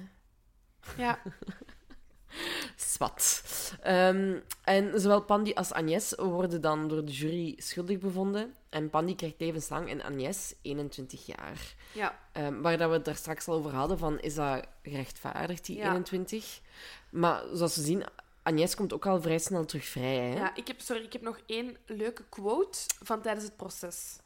Ja. 0.97 1.19
Swat. 2.75 3.43
Um, 3.87 4.43
en 4.63 4.99
zowel 4.99 5.21
Pandy 5.21 5.51
als 5.53 5.71
Agnes 5.71 6.13
worden 6.15 6.61
dan 6.61 6.87
door 6.87 7.05
de 7.05 7.11
jury 7.11 7.53
schuldig 7.57 7.99
bevonden. 7.99 8.53
En 8.69 8.89
Pandy 8.89 9.15
krijgt 9.15 9.39
levenslang 9.39 9.89
en 9.89 10.03
Agnes 10.03 10.53
21 10.61 11.25
jaar. 11.25 11.75
Ja. 11.93 12.19
Um, 12.33 12.61
waar 12.61 12.77
dat 12.77 12.89
we 12.89 12.95
het 12.95 13.05
daar 13.05 13.15
straks 13.15 13.47
al 13.47 13.55
over 13.55 13.71
hadden, 13.71 13.97
van 13.97 14.19
is 14.19 14.35
dat 14.35 14.67
gerechtvaardigd, 14.83 15.65
die 15.65 15.81
21? 15.81 16.61
Maar 17.09 17.43
zoals 17.53 17.75
we 17.75 17.81
zien, 17.81 18.03
Agnes 18.47 18.75
komt 18.75 18.93
ook 18.93 19.05
al 19.05 19.21
vrij 19.21 19.37
snel 19.39 19.65
terug 19.65 19.85
vrij. 19.85 20.15
Hè? 20.15 20.35
Ja, 20.35 20.55
ik 20.55 20.67
heb, 20.67 20.79
sorry, 20.81 21.03
ik 21.03 21.13
heb 21.13 21.21
nog 21.21 21.39
één 21.45 21.77
leuke 21.85 22.23
quote 22.29 22.79
van 23.03 23.21
tijdens 23.21 23.45
het 23.45 23.55
proces. 23.55 24.17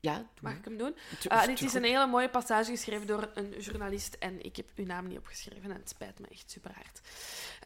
Ja, 0.00 0.26
Mag 0.40 0.56
ik 0.56 0.64
hem 0.64 0.76
doen? 0.76 0.94
Uh, 1.32 1.44
dit 1.44 1.60
is 1.62 1.74
een 1.74 1.84
hele 1.84 2.06
mooie 2.06 2.28
passage 2.28 2.70
geschreven 2.70 3.06
door 3.06 3.30
een 3.34 3.54
journalist 3.58 4.14
en 4.14 4.44
ik 4.44 4.56
heb 4.56 4.66
uw 4.74 4.84
naam 4.84 5.06
niet 5.06 5.18
opgeschreven 5.18 5.70
en 5.70 5.76
het 5.76 5.88
spijt 5.88 6.18
me 6.18 6.26
echt 6.30 6.50
super 6.50 6.72
hard. 6.74 7.00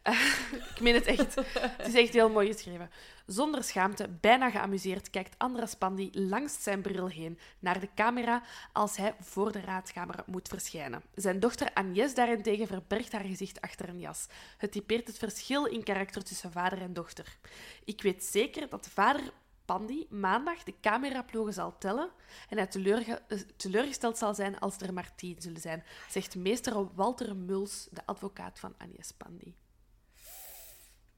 Uh, 0.08 0.60
ik 0.74 0.80
meen 0.80 0.94
het 0.94 1.06
echt. 1.06 1.34
het 1.34 1.86
is 1.86 1.94
echt 1.94 2.12
heel 2.12 2.30
mooi 2.30 2.52
geschreven. 2.52 2.90
Zonder 3.26 3.64
schaamte, 3.64 4.08
bijna 4.20 4.50
geamuseerd, 4.50 5.10
kijkt 5.10 5.34
Andras 5.38 5.74
Pandi 5.74 6.10
langs 6.12 6.62
zijn 6.62 6.82
bril 6.82 7.08
heen 7.08 7.38
naar 7.58 7.80
de 7.80 7.88
camera 7.94 8.42
als 8.72 8.96
hij 8.96 9.14
voor 9.20 9.52
de 9.52 9.60
raadkamer 9.60 10.22
moet 10.26 10.48
verschijnen. 10.48 11.02
Zijn 11.14 11.40
dochter 11.40 11.70
Agnes 11.74 12.14
daarentegen 12.14 12.66
verbergt 12.66 13.12
haar 13.12 13.24
gezicht 13.24 13.60
achter 13.60 13.88
een 13.88 14.00
jas. 14.00 14.26
Het 14.56 14.72
typeert 14.72 15.06
het 15.06 15.18
verschil 15.18 15.64
in 15.64 15.82
karakter 15.82 16.24
tussen 16.24 16.52
vader 16.52 16.80
en 16.80 16.92
dochter. 16.92 17.36
Ik 17.84 18.02
weet 18.02 18.24
zeker 18.24 18.68
dat 18.68 18.84
de 18.84 18.90
vader 18.90 19.22
Pandy 19.64 20.06
maandag 20.10 20.62
de 20.62 20.74
cameraploegen 20.80 21.54
zal 21.54 21.78
tellen 21.78 22.10
en 22.48 22.58
hij 22.58 22.68
eh, 22.68 23.38
teleurgesteld 23.56 24.18
zal 24.18 24.34
zijn 24.34 24.58
als 24.58 24.80
er 24.80 24.92
maar 24.92 25.14
tien 25.14 25.36
zullen 25.38 25.60
zijn, 25.60 25.84
zegt 26.10 26.36
meester 26.36 26.94
Walter 26.94 27.36
Muls, 27.36 27.88
de 27.90 28.06
advocaat 28.06 28.58
van 28.58 28.74
Agnes 28.78 29.12
Pandy. 29.12 29.54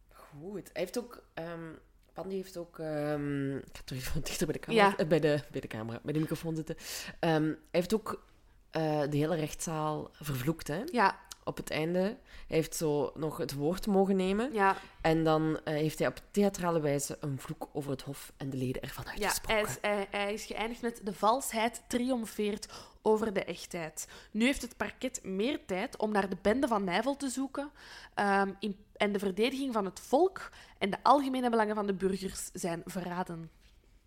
Goed. 0.09 0.71
Hij 0.73 0.83
heeft 0.83 0.99
ook... 0.99 1.23
Um, 1.35 1.79
Pandy 2.13 2.35
heeft 2.35 2.57
ook... 2.57 2.79
Um, 2.79 3.57
ik 3.57 3.77
ga 3.77 3.83
terug 3.85 4.07
even 4.07 4.23
dichter 4.23 4.47
bij 4.47 4.55
de 4.55 4.61
camera, 4.61 4.87
ja. 4.87 4.97
Eh, 4.97 5.07
bij, 5.07 5.21
de, 5.21 5.43
bij 5.51 5.61
de 5.61 5.67
camera, 5.67 6.01
bij 6.03 6.13
de 6.13 6.19
microfoon 6.19 6.57
zitten. 6.57 6.77
Um, 7.21 7.45
hij 7.45 7.57
heeft 7.71 7.95
ook 7.95 8.25
uh, 8.77 9.01
de 9.01 9.17
hele 9.17 9.35
rechtszaal 9.35 10.11
vervloekt, 10.13 10.69
hè? 10.69 10.83
Ja, 10.93 11.26
op 11.47 11.57
het 11.57 11.71
einde. 11.71 12.17
Heeft 12.47 12.75
zo 12.75 13.13
nog 13.15 13.37
het 13.37 13.55
woord 13.55 13.87
mogen 13.87 14.17
nemen. 14.17 14.53
Ja. 14.53 14.77
En 15.01 15.25
dan 15.25 15.43
uh, 15.43 15.59
heeft 15.65 15.99
hij 15.99 16.09
op 16.09 16.21
theatrale 16.31 16.81
wijze 16.81 17.17
een 17.21 17.39
vloek 17.39 17.69
over 17.73 17.91
het 17.91 18.03
hof 18.03 18.33
en 18.37 18.51
de 18.51 18.57
leden 18.57 18.83
ervan 18.83 19.07
uitgesproken. 19.07 19.57
Ja, 19.57 19.67
hij 19.67 19.71
is, 19.71 19.79
hij, 19.81 20.07
hij 20.21 20.33
is 20.33 20.45
geëindigd 20.45 20.83
met 20.83 21.01
de 21.05 21.13
valsheid 21.13 21.83
triomfeert 21.87 22.73
over 23.03 23.33
de 23.33 23.45
echtheid. 23.45 24.09
Nu 24.31 24.45
heeft 24.45 24.63
het 24.63 24.77
parket 24.77 25.21
meer 25.25 25.65
tijd 25.67 25.97
om 25.97 26.13
naar 26.13 26.29
de 26.29 26.37
bende 26.43 26.69
van 26.69 26.85
Nijvel 26.85 27.17
te 27.17 27.29
zoeken 27.29 27.71
um, 28.15 28.57
in, 28.59 28.85
en 28.97 29.13
de 29.13 29.19
verdediging 29.19 29.73
van 29.73 29.85
het 29.85 30.01
volk 30.01 30.51
en 30.79 30.91
de 30.91 31.03
algemene 31.03 31.51
belangen 31.51 31.75
van 31.75 31.87
de 31.87 31.95
burgers 31.95 32.51
zijn 32.53 32.83
verraden. 32.85 33.51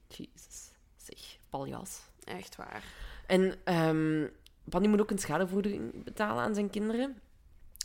Jezus. 0.08 0.72
Zeg, 0.98 1.38
paljas. 1.50 2.00
Echt 2.24 2.56
waar. 2.56 2.84
En 3.28 3.74
um, 3.76 4.32
Panny 4.70 4.88
moet 4.88 5.02
ook 5.02 5.12
een 5.12 5.20
schadevergoeding 5.20 6.04
betalen 6.04 6.44
aan 6.44 6.54
zijn 6.54 6.70
kinderen. 6.70 7.20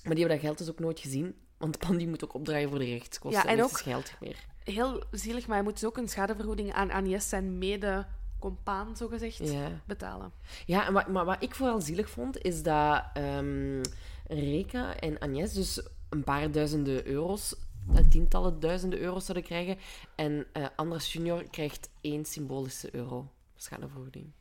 Maar 0.05 0.15
die 0.15 0.25
hebben 0.25 0.37
dat 0.37 0.47
geld 0.47 0.59
dus 0.59 0.71
ook 0.71 0.79
nooit 0.79 1.01
gezien. 1.01 1.35
Want 1.57 1.79
Pandy 1.79 2.07
moet 2.07 2.25
ook 2.25 2.35
opdraaien 2.35 2.69
voor 2.69 2.79
de 2.79 2.85
rechtskosten. 2.85 3.43
Ja, 3.43 3.49
en, 3.49 3.63
ook 3.63 3.79
geld 3.79 4.13
meer. 4.21 4.37
Heel 4.65 5.05
zielig, 5.11 5.47
maar 5.47 5.57
hij 5.57 5.65
moet 5.65 5.73
dus 5.73 5.85
ook 5.85 5.97
een 5.97 6.09
schadevergoeding 6.09 6.73
aan 6.73 6.91
Agnes, 6.91 7.29
zijn 7.29 7.59
mede 7.59 8.07
compaan, 8.39 8.97
zogezegd, 8.97 9.39
ja. 9.39 9.83
betalen. 9.87 10.33
Ja, 10.67 10.91
maar, 10.91 11.11
maar 11.11 11.25
wat 11.25 11.43
ik 11.43 11.55
vooral 11.55 11.81
zielig 11.81 12.11
vond, 12.11 12.43
is 12.43 12.63
dat 12.63 13.05
um, 13.15 13.81
Reka 14.27 14.97
en 14.97 15.19
Agnes 15.19 15.53
dus 15.53 15.83
een 16.09 16.25
paar 16.25 16.51
duizenden 16.51 17.07
euro's, 17.07 17.57
eh, 17.95 18.05
tientallen 18.09 18.61
duizenden 18.61 18.99
euro's 18.99 19.25
zouden 19.25 19.47
krijgen. 19.47 19.79
En 20.15 20.47
uh, 20.57 20.67
Andras 20.77 21.13
junior 21.13 21.45
krijgt 21.51 21.91
één 22.01 22.25
symbolische 22.25 22.95
euro 22.95 23.33
schadevergoeding. 23.57 24.33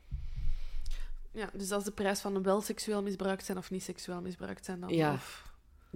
Ja, 1.32 1.50
dus 1.52 1.70
als 1.70 1.84
de 1.84 1.92
prijs 1.92 2.20
van 2.20 2.42
wel 2.42 2.60
seksueel 2.60 3.02
misbruikt 3.02 3.44
zijn 3.44 3.58
of 3.58 3.70
niet 3.70 3.82
seksueel 3.82 4.20
misbruikt 4.20 4.64
zijn, 4.64 4.80
dan... 4.80 4.88
Ja. 4.88 5.18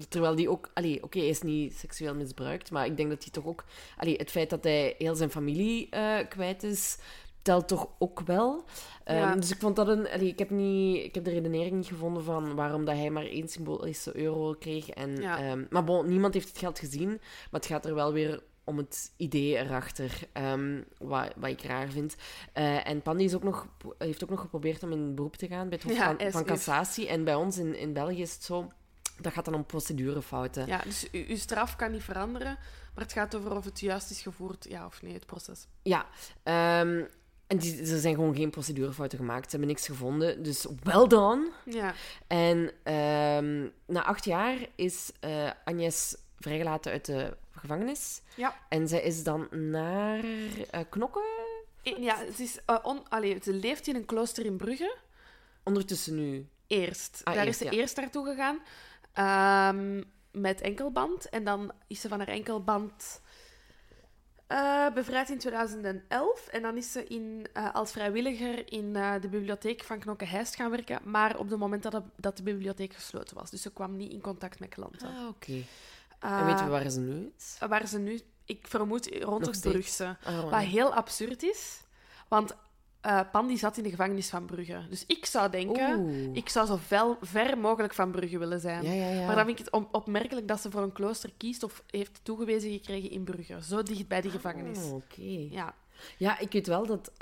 Terwijl 0.09 0.35
die 0.35 0.51
ook... 0.51 0.71
Oké, 1.01 1.19
hij 1.19 1.29
is 1.29 1.43
niet 1.43 1.75
seksueel 1.75 2.15
misbruikt, 2.15 2.71
maar 2.71 2.87
ik 2.87 2.97
denk 2.97 3.09
dat 3.09 3.23
hij 3.23 3.33
toch 3.33 3.47
ook... 3.47 3.65
Allee, 3.97 4.17
het 4.17 4.31
feit 4.31 4.51
dat 4.51 4.65
hij 4.65 4.95
heel 4.99 5.15
zijn 5.15 5.31
familie 5.31 5.89
uh, 5.91 6.19
kwijt 6.29 6.63
is, 6.63 6.99
telt 7.43 7.69
toch 7.69 7.89
ook 7.99 8.21
wel. 8.21 8.65
Um, 9.05 9.41
Dus 9.41 9.51
ik 9.51 9.59
vond 9.59 9.77
dat 9.77 9.89
een... 9.89 10.09
Allee, 10.09 10.29
ik, 10.29 10.39
heb 10.39 10.51
niet, 10.51 11.05
ik 11.05 11.15
heb 11.15 11.25
de 11.25 11.31
redenering 11.31 11.77
niet 11.77 11.87
gevonden 11.87 12.25
van 12.25 12.55
waarom 12.55 12.85
dat 12.85 12.97
hij 12.97 13.11
maar 13.11 13.27
één 13.27 13.49
symbolische 13.49 14.17
euro 14.17 14.55
kreeg. 14.59 14.91
En, 14.91 15.17
ja. 15.17 15.51
um, 15.51 15.67
maar 15.71 15.85
bon, 15.85 16.09
niemand 16.09 16.35
heeft 16.35 16.49
het 16.49 16.59
geld 16.59 16.79
gezien, 16.79 17.09
maar 17.09 17.61
het 17.61 17.67
gaat 17.67 17.87
er 17.87 17.95
wel 17.95 18.13
weer 18.13 18.43
om 18.69 18.77
het 18.77 19.13
idee 19.17 19.57
erachter, 19.57 20.19
ehm, 20.33 20.83
wat, 20.99 21.33
wat 21.37 21.51
ik 21.51 21.63
raar 21.63 21.89
vind. 21.89 22.17
Eh, 22.53 22.89
en 22.89 23.03
Pandy 23.03 23.25
is 23.25 23.35
ook 23.35 23.43
nog, 23.43 23.67
heeft 23.99 24.23
ook 24.25 24.31
nog 24.31 24.41
geprobeerd 24.41 24.83
om 24.83 24.93
in 24.93 25.15
beroep 25.15 25.37
te 25.37 25.47
gaan 25.47 25.69
bij 25.69 25.79
het 25.83 25.89
Hof 25.89 25.99
Ja, 25.99 26.17
van, 26.17 26.31
van 26.31 26.45
Cassatie. 26.45 27.09
En 27.09 27.25
bij 27.25 27.35
ons 27.35 27.59
in, 27.59 27.77
in 27.77 27.93
België 27.93 28.21
is 28.21 28.33
het 28.33 28.45
zo, 28.45 28.69
dat 29.21 29.33
gaat 29.33 29.45
dan 29.45 29.55
om 29.55 29.65
procedurefouten. 29.67 30.67
Ja, 30.67 30.81
dus 30.85 31.11
uw 31.11 31.37
straf 31.37 31.77
kan 31.77 31.91
niet 31.93 32.03
veranderen, 32.03 32.59
maar 32.95 33.05
het 33.05 33.13
gaat 33.13 33.35
over 33.35 33.57
of 33.57 33.65
het 33.65 33.81
juist 33.81 34.11
is 34.11 34.21
gevoerd, 34.21 34.67
ja 34.69 34.87
of 34.87 35.03
nee, 35.03 35.13
het 35.13 35.27
proces. 35.27 35.67
Ja, 35.83 36.07
ehm, 36.43 37.05
en 37.47 37.59
die, 37.59 37.81
er 37.81 38.01
zijn 38.01 38.15
gewoon 38.15 38.35
geen 38.37 38.51
procedurefouten 38.51 39.19
gemaakt. 39.19 39.45
Ze 39.45 39.51
hebben 39.51 39.69
niks 39.69 39.87
gevonden, 39.87 40.43
dus 40.43 40.67
well 40.83 41.07
done. 41.07 41.51
Ja, 41.65 41.95
En 42.27 42.71
ehm, 42.83 43.69
na 43.87 44.05
acht 44.05 44.25
jaar 44.25 44.57
is 44.75 45.11
eh 45.21 45.51
Agnes 45.65 46.17
vrijgelaten 46.39 46.93
uit 46.93 47.05
de 47.05 47.37
gevangenis. 47.53 48.21
ja. 48.35 48.55
En 48.69 48.89
zij 48.89 49.01
is 49.03 49.23
dan 49.23 49.49
naar 49.71 50.25
Knokken 50.91 51.23
I- 51.85 51.97
ja 52.03 52.17
het 52.19 52.41
is, 52.41 52.59
eh, 52.67 52.77
on, 52.83 53.09
allee, 53.09 53.39
ze 53.43 53.53
leeft 53.53 53.87
in 53.87 53.95
een 53.97 54.05
klooster 54.05 54.45
in 54.45 54.57
Brugge. 54.57 54.97
ondertussen 55.65 56.15
nu. 56.15 56.49
Eerst. 56.67 57.21
Ah, 57.25 57.35
Daar 57.35 57.47
eerst, 57.47 57.61
is 57.61 57.69
ze 57.69 57.75
ja. 57.75 57.81
eerst 57.81 57.97
naartoe 57.97 58.27
gegaan. 58.27 58.59
Ehm, 59.19 60.03
met 60.33 60.61
enkelband. 60.61 61.29
En 61.29 61.45
dan 61.45 61.73
is 61.87 62.01
ze 62.01 62.09
van 62.09 62.19
haar 62.19 62.29
enkelband 62.29 63.21
eh, 64.47 64.93
bevrijd 64.95 65.31
in 65.31 65.39
2011. 65.39 66.47
En 66.47 66.63
dan 66.63 66.77
is 66.77 66.93
ze 66.93 67.05
in, 67.07 67.47
eh, 67.53 67.75
als 67.75 67.93
vrijwilliger 67.93 68.73
in 68.73 68.97
eh, 68.97 69.21
de 69.21 69.29
bibliotheek 69.29 69.85
van 69.85 69.99
Knokke-Heist 69.99 70.57
gaan 70.57 70.71
werken. 70.71 71.01
Maar 71.05 71.39
op 71.39 71.51
het 71.51 71.59
moment 71.59 71.83
dat 71.83 71.93
de, 71.93 72.03
dat 72.17 72.37
de 72.37 72.43
bibliotheek 72.43 72.95
gesloten 72.95 73.37
was. 73.37 73.51
Dus 73.51 73.63
ze 73.63 73.73
kwam 73.73 73.97
niet 73.97 74.13
in 74.13 74.21
contact 74.21 74.61
met 74.61 74.69
klanten. 74.69 75.09
Ah, 75.09 75.29
oké. 75.29 75.63
En 76.19 76.47
weten 76.47 76.65
we 76.65 76.71
waar 76.71 76.91
ze 76.91 77.01
nu 77.01 77.33
is? 77.37 77.57
waar 77.69 77.87
ze 77.87 77.99
nu, 77.99 78.21
ik 78.45 78.67
vermoed, 78.67 79.07
rond 79.07 79.39
Nog 79.39 79.47
het 79.47 79.57
steeds? 79.57 79.75
Brugse. 79.75 80.17
Ah, 80.25 80.51
Wat 80.51 80.61
heel 80.61 80.95
absurd 80.95 81.43
is. 81.43 81.83
Want 82.29 82.57
Pandy 83.33 83.57
zat 83.57 83.77
in 83.77 83.83
de 83.83 83.91
gevangenis 83.91 84.29
van 84.29 84.47
Brugge. 84.47 84.87
Dus 84.91 85.05
ik 85.07 85.27
zou 85.27 85.51
denken... 85.51 85.99
Oeh. 86.01 86.29
Ik 86.37 86.49
zou 86.49 86.67
zo 86.67 86.77
ver, 86.77 87.17
ver 87.21 87.59
mogelijk 87.59 87.95
van 87.95 88.11
Brugge 88.11 88.39
willen 88.39 88.61
zijn. 88.61 88.83
Ja, 88.85 88.93
ja, 88.93 89.09
ja. 89.11 89.27
Maar 89.27 89.37
dan 89.37 89.45
vind 89.45 89.59
ik 89.59 89.65
het 89.65 89.75
op- 89.75 89.95
opmerkelijk 89.95 90.49
dat 90.49 90.61
ze 90.61 90.71
voor 90.71 90.83
een 90.83 90.93
klooster 90.93 91.31
kiest 91.37 91.63
of 91.63 91.83
heeft 91.91 92.21
toegewezen 92.23 92.71
gekregen 92.73 93.11
in 93.11 93.25
Brugge. 93.25 93.63
Zo 93.63 93.83
dicht 93.83 94.09
bij 94.09 94.21
die 94.21 94.31
gevangenis. 94.31 94.79
Ah, 94.79 94.93
Oké. 94.95 95.47
Ja. 95.51 95.75
Ja, 96.17 96.39
ik 96.39 96.53
weet 96.53 96.67
wel 96.67 96.87
dat 96.87 97.13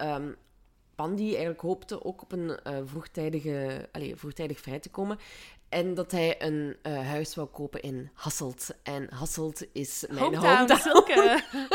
Pandy 0.94 1.28
eigenlijk 1.28 1.61
hoopte 1.61 2.05
ook 2.05 2.23
op 2.23 2.32
een 2.32 2.51
eh, 2.62 2.77
vroegtijdige, 2.85 3.89
allez, 3.93 4.12
vroegtijdig 4.16 4.61
vrij 4.61 4.78
te 4.78 4.90
komen. 4.90 5.19
En 5.68 5.94
dat 5.94 6.10
hij 6.10 6.43
een 6.43 6.76
eh, 6.82 7.06
huis 7.09 7.34
wou 7.34 7.48
kopen 7.48 7.82
in 7.82 8.10
Hasselt. 8.14 8.68
En 8.82 9.06
Hasselt 9.10 9.64
is 9.72 10.05
mijn 10.09 10.20
Hometown, 10.20 10.72
hometown. 10.93 11.43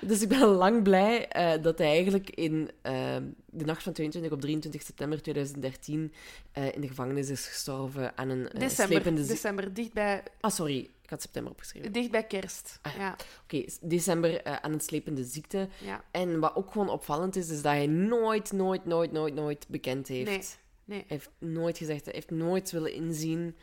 Dus 0.00 0.22
ik 0.22 0.28
ben 0.28 0.38
lang 0.46 0.82
blij 0.82 1.28
eh, 1.28 1.62
dat 1.62 1.78
hij 1.78 1.86
eigenlijk 1.86 2.30
in 2.30 2.70
eh, 2.82 3.16
de 3.46 3.64
nacht 3.64 3.82
van 3.82 3.92
22 3.92 4.32
op 4.32 4.40
23 4.40 4.82
september 4.82 5.22
2013 5.22 6.12
eh, 6.52 6.74
in 6.74 6.80
de 6.80 6.88
gevangenis 6.88 7.28
is 7.30 7.46
gestorven 7.46 8.16
aan 8.18 8.28
een 8.28 8.42
December, 8.52 8.96
slepende 8.96 9.26
december 9.26 9.74
dicht, 9.74 9.92
bij, 9.92 10.22
Ah, 10.40 10.50
sorry. 10.50 10.88
Ik 11.02 11.10
had 11.14 11.22
september 11.22 11.52
opgeschreven. 11.52 11.92
dicht 11.92 12.10
bij 12.10 12.24
kerst. 12.24 12.78
Ah, 12.82 12.92
ja. 12.98 13.16
Oké, 13.44 13.64
december 13.80 14.44
aan 14.44 14.72
een 14.72 14.80
slepende 14.80 15.24
ziekte. 15.24 15.68
ja. 15.84 16.04
En 16.10 16.40
wat 16.40 16.56
ook 16.56 16.72
gewoon 16.72 16.88
opvallend 16.88 17.36
is, 17.36 17.48
is 17.48 17.62
dat 17.62 17.72
hij 17.72 17.86
nooit, 17.86 18.52
nooit, 18.52 18.84
nooit, 18.84 19.12
nooit, 19.12 19.34
nooit 19.34 19.66
bekend 19.68 20.08
heeft. 20.08 20.30
Nee. 20.30 20.42
Nee. 20.88 20.98
Hij 20.98 21.06
heeft 21.08 21.30
nooit 21.38 21.78
gezegd, 21.78 22.04
hij 22.04 22.14
heeft 22.14 22.30
nooit 22.30 22.70
willen 22.70 22.92
inzien 22.92 23.56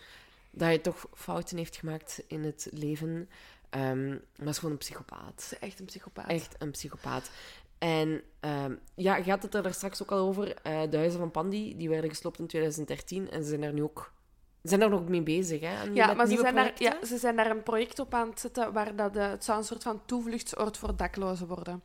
dat 0.52 0.68
hij 0.68 0.77
toch 0.77 1.06
fouten 1.14 1.57
heeft 1.57 1.76
gemaakt 1.76 2.23
in 2.27 2.43
het 2.43 2.68
leven. 2.72 3.30
Ehm, 3.69 4.07
maar 4.10 4.19
hij 4.35 4.47
is 4.47 4.57
gewoon 4.57 4.72
een 4.72 4.77
psychopaat. 4.77 5.56
Echt 5.60 5.80
een 5.80 5.85
psychopaat. 5.85 6.27
Echt 6.27 6.56
een 6.60 6.72
psychopaat. 6.72 7.30
En 7.77 8.22
ehm, 8.39 8.76
ja, 8.95 9.15
je 9.15 9.30
had 9.30 9.43
het 9.43 9.53
er 9.56 9.64
daar 9.64 9.73
straks 9.73 10.02
ook 10.02 10.11
al 10.11 10.18
over. 10.27 10.53
eh, 10.56 10.81
de 10.89 10.97
huizen 10.97 11.19
van 11.19 11.31
Pandy, 11.31 11.76
die 11.77 11.89
werden 11.89 12.10
gesloopt 12.10 12.39
in 12.39 12.47
2013. 12.47 13.30
En 13.31 13.43
ze 13.43 13.49
zijn 13.49 13.61
daar 13.61 13.73
nu 13.73 13.84
ook... 13.84 14.14
Ze 14.61 14.68
zijn 14.68 14.80
daar 14.80 14.89
nog 14.89 15.07
mee 15.07 15.22
bezig, 15.23 15.60
hè? 15.61 15.76
aan- 15.77 15.93
Ja, 15.95 16.14
maar 16.14 16.27
ze 16.27 16.38
zijn, 16.38 16.56
daar, 16.56 16.73
ja, 16.77 17.06
ze 17.06 17.18
zijn 17.18 17.35
daar 17.35 17.49
een 17.52 17.64
project 17.64 17.99
op 17.99 18.14
aan 18.14 18.30
het 18.30 18.39
zetten 18.39 18.73
waar 18.73 18.95
dat, 18.95 19.15
eh, 19.15 19.30
het 19.30 19.43
zou 19.43 19.57
een 19.57 19.64
soort 19.64 19.84
van 19.84 20.02
toevluchtsoord 20.06 20.77
voor 20.77 20.95
daklozen 20.95 21.47
worden. 21.47 21.81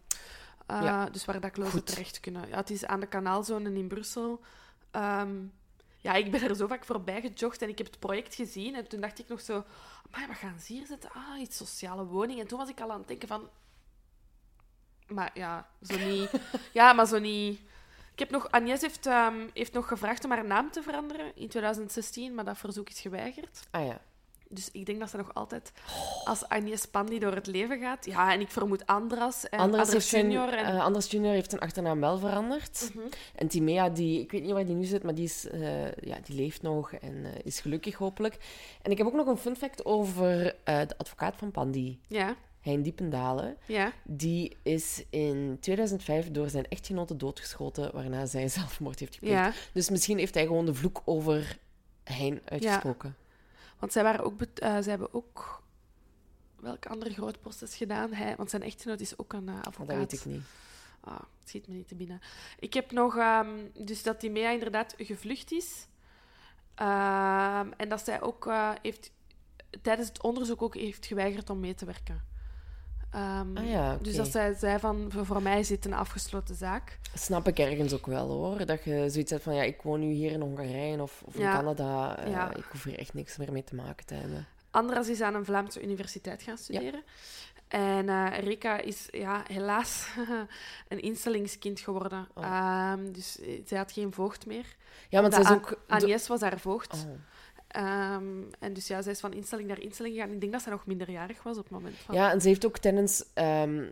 Uh, 0.71 0.81
Ja. 0.83 1.09
Dus 1.11 1.25
waar 1.25 1.41
daklozen 1.41 1.73
Goed. 1.73 1.87
terecht 1.87 2.21
kunnen. 2.21 2.49
Ja, 2.49 2.57
het 2.57 2.71
is 2.71 2.85
aan 2.87 3.01
de 3.01 3.07
kanaalzone 3.07 3.73
in 3.73 3.89
Brussel. 3.89 4.41
Ehm, 4.91 5.47
ja, 5.97 6.13
ik 6.13 6.31
ben 6.31 6.43
er 6.43 6.57
zo 6.57 6.67
vaak 6.67 6.85
voorbij 6.85 7.21
gejogd 7.21 7.63
en 7.63 7.69
ik 7.69 7.79
heb 7.79 7.87
het 7.87 7.99
project 7.99 8.35
gezien. 8.35 8.75
En 8.75 8.89
toen 8.89 9.01
dacht 9.01 9.19
ik 9.19 9.29
nog 9.29 9.41
zo, 9.41 9.65
maar 10.11 10.27
wat 10.27 10.37
gaan 10.37 10.59
ze 10.61 10.73
hier 10.73 10.87
zetten? 10.87 11.11
Ah, 11.13 11.41
iets 11.41 11.57
sociale 11.57 12.05
woning. 12.05 12.41
En 12.41 12.47
toen 12.47 12.59
was 12.59 12.69
ik 12.69 12.81
al 12.81 12.91
aan 12.91 12.99
het 12.99 13.09
denken 13.09 13.29
van... 13.29 13.49
Maar 15.07 15.31
ja, 15.35 15.69
zo 15.83 15.99
niet... 15.99 16.31
ja, 16.73 16.93
maar 16.93 17.07
zo 17.07 17.19
niet... 17.19 17.61
Ik 18.13 18.19
heb 18.19 18.31
nog... 18.31 18.51
Agnes 18.51 18.81
heeft, 18.81 19.07
ehm, 19.07 19.49
heeft 19.55 19.73
nog 19.73 19.89
gevraagd 19.89 20.25
om 20.25 20.31
haar 20.31 20.45
naam 20.45 20.71
te 20.71 20.83
veranderen 20.83 21.37
in 21.37 21.49
2016, 21.49 22.35
maar 22.35 22.45
dat 22.45 22.59
verzoek 22.59 22.89
is 22.89 23.01
geweigerd. 23.01 23.67
Ah 23.71 23.87
ja. 23.87 24.01
Dus 24.53 24.69
ik 24.73 24.87
denk 24.87 25.01
dat 25.01 25.11
ze 25.11 25.17
nog 25.17 25.35
altijd 25.35 25.73
als 26.25 26.49
Agnes 26.49 26.87
Pandy 26.87 27.19
door 27.19 27.33
het 27.35 27.47
leven 27.47 27.79
gaat. 27.81 28.07
Ja, 28.07 28.33
en 28.33 28.41
ik 28.41 28.51
vermoed 28.51 28.87
Andras 28.87 29.49
en 29.49 29.59
Andras, 29.59 29.85
Andras, 29.87 30.09
zijn- 30.09 30.31
Junior. 30.31 30.53
En... 30.53 30.65
eh, 30.75 30.85
Andras 30.85 31.11
Junior 31.11 31.33
heeft 31.33 31.51
zijn 31.51 31.63
achternaam 31.63 32.01
wel 32.01 32.19
veranderd. 32.19 32.91
Mhm. 32.95 33.05
En 33.35 33.49
Timea, 33.49 33.89
die, 33.89 34.21
ik 34.21 34.31
weet 34.31 34.43
niet 34.43 34.53
waar 34.53 34.67
die 34.67 34.75
nu 34.75 34.85
zit, 34.85 35.03
maar 35.03 35.15
die, 35.15 35.25
is, 35.25 35.49
eh, 35.49 35.93
ja, 35.93 36.17
die 36.25 36.37
leeft 36.37 36.63
nog 36.63 36.93
en 36.93 37.25
eh, 37.25 37.31
is 37.45 37.61
gelukkig 37.61 37.95
hopelijk. 37.95 38.37
En 38.83 38.91
ik 38.91 38.99
heb 38.99 39.07
ook 39.07 39.13
nog 39.15 39.27
een 39.27 39.37
fun 39.37 39.57
fact 39.57 39.85
over 39.85 40.55
de 40.65 40.95
advocaat 40.99 41.37
van 41.37 41.51
Pandy, 41.51 41.99
Ja, 42.07 42.37
Hein 42.61 42.83
Diependalen. 42.83 43.57
ja. 43.67 43.93
Die 44.05 44.57
is 44.63 45.05
in 45.11 45.57
2005 45.61 46.31
door 46.31 46.49
zijn 46.51 46.69
echtgenote 46.69 47.17
doodgeschoten, 47.17 47.91
waarna 47.93 48.27
zij 48.27 48.49
zelfmoord 48.49 48.99
heeft 48.99 49.15
gepleegd. 49.15 49.35
ja. 49.37 49.53
Dus 49.73 49.91
misschien 49.91 50.19
heeft 50.19 50.35
hij 50.35 50.47
gewoon 50.47 50.67
de 50.67 50.75
vloek 50.75 51.03
over 51.05 51.59
Hein 52.05 52.41
uitgesproken. 52.45 53.17
Want 53.81 53.93
zij, 53.93 54.03
waren 54.03 54.25
ook 54.25 54.41
eh, 54.43 54.73
zij 54.73 54.91
hebben 54.91 55.15
ook... 55.15 55.63
Welk 56.57 56.87
ander 56.87 57.11
groot 57.11 57.41
proces 57.41 57.77
gedaan? 57.77 58.13
Hij, 58.13 58.37
want 58.37 58.51
zijn 58.51 58.63
echtgenoot 58.63 59.01
is 59.01 59.19
ook 59.19 59.33
een 59.33 59.49
eh, 59.49 59.55
Maar 59.55 59.65
advocaat. 59.65 59.89
dat 59.89 59.97
weet 59.97 60.13
ik 60.13 60.25
niet. 60.25 60.43
Ah, 61.01 61.15
het 61.15 61.49
schiet 61.49 61.69
me 61.69 61.75
niet 61.75 61.89
te 61.89 61.95
binnen. 61.95 62.21
Ik 62.59 62.75
heb 62.75 62.91
nog... 62.91 63.17
ehm, 63.17 63.59
dus 63.85 64.03
dat 64.03 64.21
die 64.21 64.31
Mea 64.31 64.51
inderdaad 64.51 64.95
gevlucht 64.97 65.53
is. 65.53 65.87
Ehm, 66.75 67.71
en 67.77 67.89
dat 67.89 68.05
zij 68.05 68.21
ook 68.21 68.47
eh, 68.47 68.71
heeft... 68.83 69.13
Tijdens 69.83 70.09
het 70.09 70.23
onderzoek 70.23 70.63
ook 70.63 70.75
heeft 70.75 71.07
geweigerd 71.07 71.51
om 71.51 71.61
mee 71.61 71.75
te 71.75 71.85
werken. 71.85 72.25
Ehm, 73.11 73.57
Ah 73.57 73.69
ja. 73.69 73.97
Dus 74.03 74.17
dat 74.17 74.29
zij 74.29 74.55
zei 74.55 74.79
van... 74.79 75.11
Voor, 75.23 75.43
mij 75.43 75.59
is 75.59 75.69
dit 75.69 75.85
een 75.85 75.95
afgesloten 75.95 76.55
zaak. 76.55 76.99
Snap 77.15 77.49
ik 77.49 77.59
ergens 77.59 77.93
ook 77.93 78.07
wel 78.07 78.29
hoor. 78.29 78.67
Dat 78.67 78.85
je 78.85 79.11
zoiets 79.11 79.31
hebt 79.31 79.43
van 79.43 79.55
ja, 79.55 79.63
ik 79.63 79.83
woon 79.83 80.01
nu 80.01 80.11
hier 80.13 80.31
in 80.31 80.41
Hongarije 80.41 81.03
of, 81.03 81.23
of 81.25 81.35
in 81.35 81.41
Ja. 81.41 81.53
Canada. 81.57 82.17
eh, 82.19 82.31
Ja. 82.31 82.55
Ik 82.55 82.65
hoef 82.71 82.85
hier 82.85 82.99
echt 82.99 83.15
niks 83.15 83.37
meer 83.37 83.53
mee 83.53 83.65
te 83.65 83.75
maken 83.75 84.07
te 84.07 84.15
hebben. 84.15 84.47
Andras 84.71 85.09
is 85.09 85.21
aan 85.21 85.35
een 85.35 85.45
Vlaamse 85.45 85.83
universiteit 85.83 86.43
gaan 86.43 86.59
studeren. 86.59 87.03
En 87.69 88.09
eh, 88.09 88.39
Rika 88.39 88.79
is 88.81 89.09
ja, 89.11 89.43
helaas 89.47 90.07
een 90.89 91.01
instellingskind 91.01 91.81
geworden. 91.81 92.29
Oh. 92.35 92.45
Ehm, 92.45 93.13
dus 93.13 93.41
eh, 93.41 93.61
zij 93.67 93.79
had 93.79 93.93
geen 93.93 94.13
voogd 94.13 94.47
meer. 94.47 94.65
Ja, 95.09 95.21
want 95.21 95.35
De 95.35 95.43
zij 95.43 95.51
is 95.55 95.61
A- 95.61 95.61
ook... 95.61 95.81
Agnes 95.89 96.27
was 96.29 96.41
haar 96.41 96.59
voogd. 96.61 96.93
Oh. 96.95 97.11
Ehm, 97.71 98.43
en 98.59 98.73
dus 98.73 98.87
ja, 98.87 99.03
zij 99.03 99.13
is 99.13 99.21
van 99.21 99.33
instelling 99.33 99.69
naar 99.69 99.81
instelling 99.81 100.15
gegaan. 100.15 100.33
Ik 100.33 100.41
denk 100.41 100.53
dat 100.53 100.63
zij 100.63 100.73
nog 100.73 100.87
minderjarig 100.87 101.43
was 101.43 101.57
op 101.57 101.63
het 101.63 101.73
moment 101.73 101.97
van... 101.97 102.15
Ja, 102.15 102.31
en 102.33 102.41
ze 102.41 102.49
heeft 102.49 102.67
ook 102.67 102.79
tijdens, 102.79 103.25
ehm, 103.35 103.85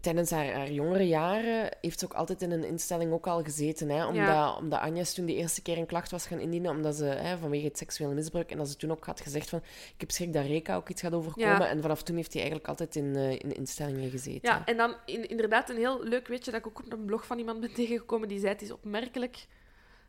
tijdens 0.00 0.30
haar, 0.30 0.52
haar 0.52 0.70
jongere 0.70 1.08
jaren 1.08 1.76
heeft 1.80 1.98
ze 1.98 2.04
ook 2.04 2.12
altijd 2.12 2.42
in 2.42 2.50
een 2.50 2.64
instelling 2.64 3.12
ook 3.12 3.26
al 3.26 3.42
gezeten. 3.42 3.88
Hè, 3.88 4.06
omdat, 4.06 4.26
Ja. 4.26 4.56
omdat 4.56 4.80
Agnes 4.80 5.14
toen 5.14 5.26
de 5.26 5.34
eerste 5.34 5.62
keer 5.62 5.78
een 5.78 5.86
klacht 5.86 6.10
was 6.10 6.26
gaan 6.26 6.38
indienen, 6.38 6.70
omdat 6.70 6.96
ze 6.96 7.04
hè, 7.04 7.38
vanwege 7.38 7.66
het 7.66 7.78
seksueel 7.78 8.12
misbruik, 8.12 8.50
en 8.50 8.58
dat 8.58 8.68
ze 8.68 8.76
toen 8.76 8.90
ook 8.90 9.04
had 9.04 9.20
gezegd 9.20 9.48
van, 9.48 9.58
ik 9.94 10.00
heb 10.00 10.10
schrik 10.10 10.32
dat 10.32 10.46
Reka 10.46 10.76
ook 10.76 10.88
iets 10.88 11.00
gaat 11.00 11.14
overkomen. 11.14 11.50
Ja. 11.50 11.68
En 11.68 11.80
vanaf 11.82 12.02
toen 12.02 12.16
heeft 12.16 12.32
hij 12.32 12.40
eigenlijk 12.42 12.70
altijd 12.70 12.96
in, 12.96 13.16
eh, 13.16 13.30
in 13.30 13.54
instellingen 13.56 14.10
gezeten. 14.10 14.50
Ja, 14.50 14.64
en 14.66 14.76
dan 14.76 14.94
in, 15.06 15.28
inderdaad 15.28 15.70
een 15.70 15.76
heel 15.76 16.04
leuk 16.04 16.28
weetje 16.28 16.50
dat 16.50 16.60
ik 16.60 16.66
ook 16.66 16.78
op 16.78 16.92
een 16.92 17.04
blog 17.04 17.26
van 17.26 17.38
iemand 17.38 17.60
ben 17.60 17.74
tegengekomen. 17.74 18.28
Die 18.28 18.38
zei, 18.38 18.52
het 18.52 18.62
is 18.62 18.70
opmerkelijk 18.70 19.46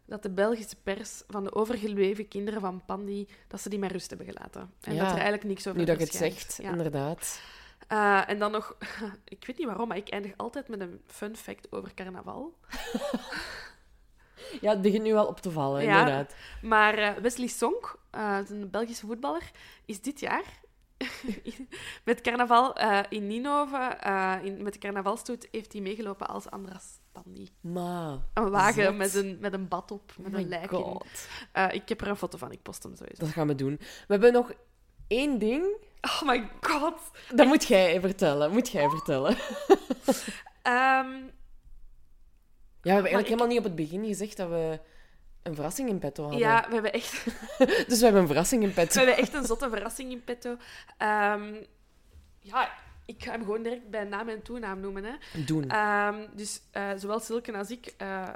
dat 0.05 0.23
de 0.23 0.29
Belgische 0.29 0.75
pers 0.83 1.23
van 1.27 1.43
de 1.43 1.53
overgebleven 1.55 2.27
kinderen 2.27 2.61
van 2.61 2.85
Pandy, 2.85 3.27
dat 3.47 3.61
ze 3.61 3.69
die 3.69 3.79
met 3.79 3.91
rust 3.91 4.09
hebben 4.09 4.27
gelaten. 4.27 4.73
En 4.81 4.93
Ja, 4.93 4.99
dat 4.99 5.07
er 5.07 5.13
eigenlijk 5.17 5.43
niks 5.43 5.67
over 5.67 5.79
Nu 5.79 5.85
dat 5.85 5.97
je 5.97 6.03
het 6.03 6.13
zegt, 6.13 6.59
Ja. 6.61 6.71
inderdaad. 6.71 7.41
Eh, 7.87 8.29
en 8.29 8.39
dan 8.39 8.51
nog, 8.51 8.75
ik 9.25 9.45
weet 9.45 9.57
niet 9.57 9.67
waarom, 9.67 9.87
maar 9.87 9.97
ik 9.97 10.09
eindig 10.09 10.31
altijd 10.37 10.67
met 10.67 10.79
een 10.79 11.01
fun 11.05 11.35
fact 11.35 11.71
over 11.71 11.93
carnaval. 11.93 12.53
Ja, 14.61 14.69
het 14.69 14.81
begint 14.81 15.03
nu 15.03 15.13
wel 15.13 15.25
op 15.25 15.39
te 15.39 15.51
vallen, 15.51 15.83
Ja. 15.83 15.99
inderdaad. 15.99 16.35
Maar 16.61 16.97
eh, 16.97 17.13
Wesley 17.13 17.47
Sonk, 17.47 17.99
eh, 18.09 18.39
een 18.49 18.69
Belgische 18.69 19.05
voetballer, 19.05 19.51
is 19.85 20.01
dit 20.01 20.19
jaar 20.19 20.43
met 22.05 22.21
carnaval 22.21 22.77
in 23.09 23.27
Ninove, 23.27 23.97
in, 24.43 24.63
met 24.63 24.73
de 24.73 24.79
carnavalstoet, 24.79 25.47
heeft 25.51 25.73
hij 25.73 25.81
meegelopen 25.81 26.27
als 26.27 26.49
Andras 26.49 26.99
Pandy. 27.13 27.47
Maar... 27.61 28.17
Een 28.33 28.49
wagen 28.49 28.97
met 28.97 29.13
een, 29.15 29.37
met 29.41 29.53
een 29.53 29.67
bad 29.67 29.91
op, 29.91 30.11
Oh 30.17 30.23
met 30.23 30.31
my 30.31 30.39
een 30.39 30.47
lijk 30.47 30.71
in. 30.71 30.77
god. 30.77 31.27
Eh, 31.51 31.67
ik 31.71 31.89
heb 31.89 32.01
er 32.01 32.07
een 32.07 32.15
foto 32.15 32.37
van, 32.37 32.51
ik 32.51 32.61
post 32.61 32.83
hem 32.83 32.95
sowieso. 32.95 33.23
Dat 33.23 33.33
gaan 33.33 33.47
we 33.47 33.55
doen. 33.55 33.75
We 33.79 33.85
hebben 34.07 34.33
nog 34.33 34.51
één 35.07 35.39
ding 35.39 35.65
Oh 36.01 36.21
my 36.21 36.49
god. 36.61 36.93
Dat 37.35 37.47
moet 37.47 37.63
jij 37.67 37.99
vertellen. 37.99 38.51
Moet 38.51 38.69
jij 38.69 38.89
vertellen. 38.89 39.35
Ehm, 40.61 41.11
Ja, 42.81 42.89
we 42.89 42.89
hebben 42.89 43.11
eigenlijk 43.11 43.19
ik- 43.19 43.25
helemaal 43.25 43.47
niet 43.47 43.57
op 43.57 43.63
het 43.63 43.75
begin 43.75 44.05
gezegd 44.05 44.37
dat 44.37 44.49
we 44.49 44.79
een 45.43 45.55
verrassing 45.55 45.89
in 45.89 45.99
petto 45.99 46.21
hadden. 46.23 46.39
ja, 46.39 46.65
we 46.67 46.73
hebben, 46.73 46.93
echt, 46.93 47.25
Dus 47.89 47.97
we 47.99 48.03
hebben 48.03 48.21
een 48.21 48.27
verrassing 48.27 48.61
in 48.63 48.67
we 48.67 48.73
petto. 48.73 48.97
hebben 48.97 49.17
echt 49.17 49.33
een 49.33 49.45
zotte 49.45 49.69
verrassing 49.69 50.11
in 50.11 50.23
petto. 50.23 50.57
Ehm, 50.97 51.53
ja, 52.39 52.69
ik 53.05 53.23
ga 53.23 53.31
hem 53.31 53.43
gewoon 53.43 53.63
direct 53.63 53.89
bij 53.89 54.03
naam 54.03 54.29
en 54.29 54.41
toenaam 54.41 54.79
noemen. 54.79 55.03
Hè. 55.03 55.43
Doen. 55.45 55.69
Ehm, 55.69 56.25
dus 56.33 56.61
eh, 56.71 56.91
zowel 56.97 57.19
Silke 57.19 57.57
als 57.57 57.71
ik 57.71 57.93
eh, 57.97 58.29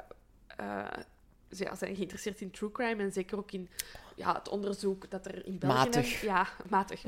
eh, 0.56 0.86
zijn 1.48 1.96
geïnteresseerd 1.96 2.40
in 2.40 2.50
true 2.50 2.72
crime 2.72 3.02
en 3.02 3.12
zeker 3.12 3.38
ook 3.38 3.52
in 3.52 3.68
ja, 4.14 4.34
het 4.34 4.48
onderzoek 4.48 5.10
dat 5.10 5.26
er 5.26 5.46
in 5.46 5.58
België... 5.58 5.74
Matig. 5.76 6.20
Ja, 6.20 6.46
matig. 6.68 7.02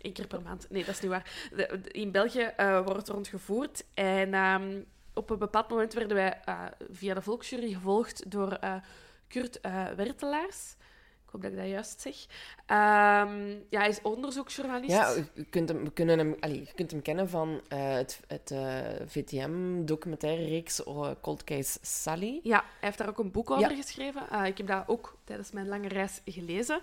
Eén 0.00 0.12
keer 0.12 0.26
per 0.26 0.42
maand. 0.42 0.66
Nee, 0.70 0.84
dat 0.84 0.94
is 0.94 1.00
niet 1.00 1.10
waar. 1.10 1.48
De- 1.56 1.80
de- 1.82 1.90
in 1.90 2.10
België 2.10 2.52
wordt 2.84 3.08
er 3.08 3.14
rondgevoerd 3.14 3.84
en 3.94 4.34
ehm, 4.34 4.80
op 5.14 5.30
een 5.30 5.38
bepaald 5.38 5.68
moment 5.68 5.92
werden 5.92 6.16
wij 6.16 6.40
via 6.90 7.14
de 7.14 7.22
volksjury 7.22 7.72
gevolgd 7.72 8.30
door 8.30 8.58
Kurt 9.28 9.60
Wertelaars. 9.96 10.76
Ik 11.32 11.36
hoop 11.36 11.42
dat 11.42 11.52
ik 11.52 11.58
dat 11.58 11.68
juist 11.68 12.00
zeg. 12.00 12.16
Ehm, 12.66 13.48
ja, 13.68 13.78
hij 13.80 13.88
is 13.88 14.02
onderzoeksjournalist. 14.02 14.90
Ja, 14.90 15.14
je 15.34 15.44
kunt 15.44 15.68
hem, 15.68 15.84
we 15.84 15.90
kunnen 15.92 16.18
hem, 16.18 16.36
allee, 16.40 16.58
je 16.60 16.72
kunt 16.74 16.90
hem 16.90 17.02
kennen 17.02 17.28
van 17.28 17.60
eh, 17.68 17.92
het, 17.92 18.20
het 18.26 18.52
VTM-documentaire 19.06 20.44
reeks 20.44 20.84
eh, 20.84 21.10
Cold 21.20 21.44
Case 21.44 21.78
Sally. 21.82 22.40
Ja, 22.42 22.58
hij 22.58 22.64
heeft 22.80 22.98
daar 22.98 23.08
ook 23.08 23.18
een 23.18 23.30
boek 23.30 23.50
over 23.50 23.70
Ja. 23.70 23.76
geschreven. 23.76 24.22
Eh, 24.30 24.46
ik 24.46 24.58
heb 24.58 24.66
dat 24.66 24.82
ook 24.86 25.16
tijdens 25.24 25.50
mijn 25.50 25.68
lange 25.68 25.88
reis 25.88 26.20
gelezen. 26.24 26.80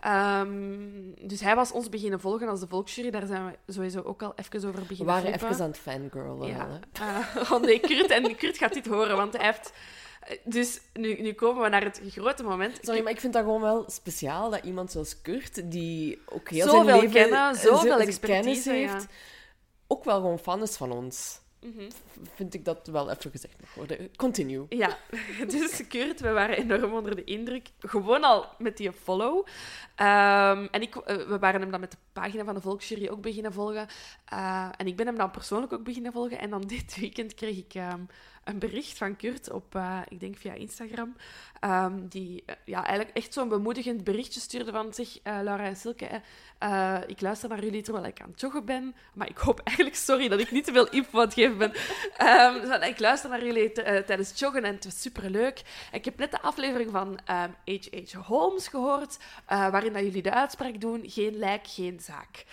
Ehm, 0.00 0.80
dus 1.26 1.40
hij 1.40 1.54
was 1.54 1.72
ons 1.72 1.88
beginnen 1.88 2.20
volgen 2.20 2.48
als 2.48 2.60
de 2.60 2.66
volksjury. 2.68 3.10
Daar 3.10 3.26
zijn 3.26 3.46
we 3.66 3.72
sowieso 3.72 4.00
ook 4.00 4.22
al 4.22 4.32
even 4.36 4.58
over 4.68 4.80
We 4.80 4.86
beginnen 4.86 5.06
waren 5.14 5.22
vloeken. 5.38 5.48
even 5.48 5.64
aan 5.64 5.70
het 5.70 5.78
fangirlen. 5.78 6.48
Ja. 6.48 6.68
hè. 6.92 7.04
Eh, 7.04 7.50
oh 7.52 7.60
nee, 7.60 7.80
Kurt. 7.80 8.10
En 8.10 8.36
Kurt 8.36 8.58
gaat 8.58 8.72
dit 8.74 8.86
horen, 8.86 9.16
want 9.16 9.36
hij 9.36 9.46
heeft... 9.46 9.72
Dus 10.44 10.80
nu, 10.92 11.20
nu 11.20 11.32
komen 11.32 11.62
we 11.62 11.68
naar 11.68 11.84
het 11.84 12.00
grote 12.08 12.42
moment. 12.42 12.78
Sorry, 12.82 13.02
maar 13.02 13.12
ik 13.12 13.20
vind 13.20 13.32
dat 13.32 13.42
gewoon 13.42 13.60
wel 13.60 13.84
speciaal 13.86 14.50
dat 14.50 14.64
iemand 14.64 14.90
zoals 14.92 15.20
Kurt, 15.20 15.70
die 15.70 16.18
ook 16.26 16.48
heel 16.50 16.64
Zoveel 16.64 16.84
zijn 16.84 17.00
leven... 17.00 17.10
kennen, 17.10 17.54
zoveel 17.54 18.00
expertise, 18.00 18.72
ja. 18.72 18.92
heeft, 18.92 19.06
ook 19.86 20.04
wel 20.04 20.16
gewoon 20.16 20.38
fan 20.38 20.62
is 20.62 20.76
van 20.76 20.92
ons. 20.92 21.40
Mhm. 21.60 21.90
Vind 22.34 22.54
ik 22.54 22.64
dat 22.64 22.86
wel 22.86 23.10
even 23.10 23.30
gezegd 23.30 23.60
mag 23.60 23.74
worden. 23.74 24.16
Continue. 24.16 24.66
Ja, 24.68 24.98
dus 25.48 25.86
Kurt, 25.86 26.20
we 26.20 26.30
waren 26.30 26.56
enorm 26.56 26.92
onder 26.92 27.16
de 27.16 27.24
indruk. 27.24 27.68
Gewoon 27.78 28.24
al 28.24 28.46
met 28.58 28.76
die 28.76 28.92
follow. 28.92 29.46
Ehm, 29.94 30.66
en 30.70 30.82
ik, 30.82 30.96
eh, 30.96 31.16
we 31.16 31.38
waren 31.38 31.60
hem 31.60 31.70
dan 31.70 31.80
met 31.80 31.90
de 31.90 31.96
pagina 32.12 32.44
van 32.44 32.54
de 32.54 32.60
Volksjury 32.60 33.08
ook 33.08 33.20
beginnen 33.20 33.52
volgen. 33.52 33.86
Eh, 34.24 34.68
en 34.76 34.86
ik 34.86 34.96
ben 34.96 35.06
hem 35.06 35.16
dan 35.16 35.30
persoonlijk 35.30 35.72
ook 35.72 35.84
beginnen 35.84 36.12
volgen. 36.12 36.38
En 36.38 36.50
dan 36.50 36.60
dit 36.76 36.96
weekend 36.96 37.34
kreeg 37.34 37.56
ik 37.56 37.74
ehm, 37.74 38.02
een 38.48 38.58
bericht 38.58 38.98
van 38.98 39.16
Kurt 39.16 39.50
op, 39.50 39.74
eh, 39.74 39.98
ik 40.08 40.20
denk 40.20 40.36
via 40.36 40.52
Instagram, 40.52 41.16
ehm, 41.60 42.08
die 42.08 42.42
eh, 42.46 42.54
ja, 42.64 42.86
eigenlijk 42.86 43.16
echt 43.16 43.32
zo'n 43.32 43.48
bemoedigend 43.48 44.04
berichtje 44.04 44.40
stuurde 44.40 44.70
van 44.70 44.94
zeg, 44.94 45.08
eh, 45.22 45.38
Laura 45.42 45.64
en 45.64 45.76
Silke, 45.76 46.22
ik 47.06 47.20
luister 47.20 47.48
naar 47.48 47.64
jullie 47.64 47.82
terwijl 47.82 48.04
ik 48.06 48.20
aan 48.20 48.30
het 48.30 48.40
joggen 48.40 48.64
ben, 48.64 48.94
maar 49.14 49.28
ik 49.28 49.38
hoop 49.38 49.60
eigenlijk, 49.64 49.96
sorry 49.96 50.28
dat 50.28 50.40
ik 50.40 50.50
niet 50.50 50.64
te 50.64 50.72
veel 50.72 50.88
info 50.88 51.18
aan 51.18 51.24
het 51.24 51.34
geven 51.34 51.58
ben, 51.58 51.72
Ehm, 52.16 52.66
zo, 52.66 52.72
ik 52.72 52.98
luister 52.98 53.30
naar 53.30 53.44
jullie 53.44 53.72
tijdens 53.72 54.28
het 54.28 54.38
joggen 54.38 54.64
en 54.64 54.74
het 54.74 54.84
was 54.84 55.00
superleuk. 55.00 55.62
Ik 55.92 56.04
heb 56.04 56.18
net 56.18 56.30
de 56.30 56.40
aflevering 56.40 56.90
van 56.90 57.18
ehm, 57.24 57.50
H.H. 57.64 58.26
Holmes 58.26 58.68
gehoord, 58.68 59.18
eh, 59.46 59.68
waarin 59.70 59.92
dat 59.92 60.02
jullie 60.02 60.22
de 60.22 60.32
uitspraak 60.32 60.80
doen, 60.80 61.02
geen 61.06 61.36
lijk, 61.38 61.66
geen 61.66 62.00
zaak. 62.00 62.44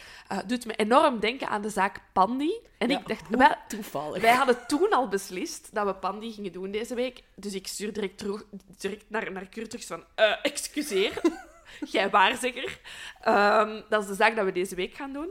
Doet 0.45 0.65
me 0.65 0.75
enorm 0.75 1.19
denken 1.19 1.47
aan 1.47 1.61
de 1.61 1.69
zaak 1.69 2.01
Pandy. 2.13 2.51
En 2.77 2.89
Ja, 2.89 2.99
ik 2.99 3.07
dacht, 3.07 3.29
wij, 3.29 3.57
toevallig. 3.67 4.21
wij 4.21 4.33
hadden 4.33 4.67
toen 4.67 4.89
al 4.89 5.07
beslist 5.07 5.69
dat 5.73 5.84
we 5.85 5.95
Pandy 5.95 6.31
gingen 6.31 6.51
doen 6.51 6.71
deze 6.71 6.95
week. 6.95 7.23
Dus 7.35 7.53
ik 7.53 7.67
stuur 7.67 7.93
direct, 7.93 8.17
terug, 8.17 8.43
direct 8.77 9.09
naar, 9.09 9.31
naar 9.31 9.49
terug 9.49 9.85
van... 9.85 10.03
eh, 10.15 10.35
excuseer, 10.41 11.21
jij 11.91 12.09
waarzegger. 12.09 12.79
Ehm, 13.21 13.81
dat 13.89 14.01
is 14.01 14.07
de 14.07 14.15
zaak 14.15 14.35
dat 14.35 14.45
we 14.45 14.51
deze 14.51 14.75
week 14.75 14.93
gaan 14.95 15.13
doen. 15.13 15.29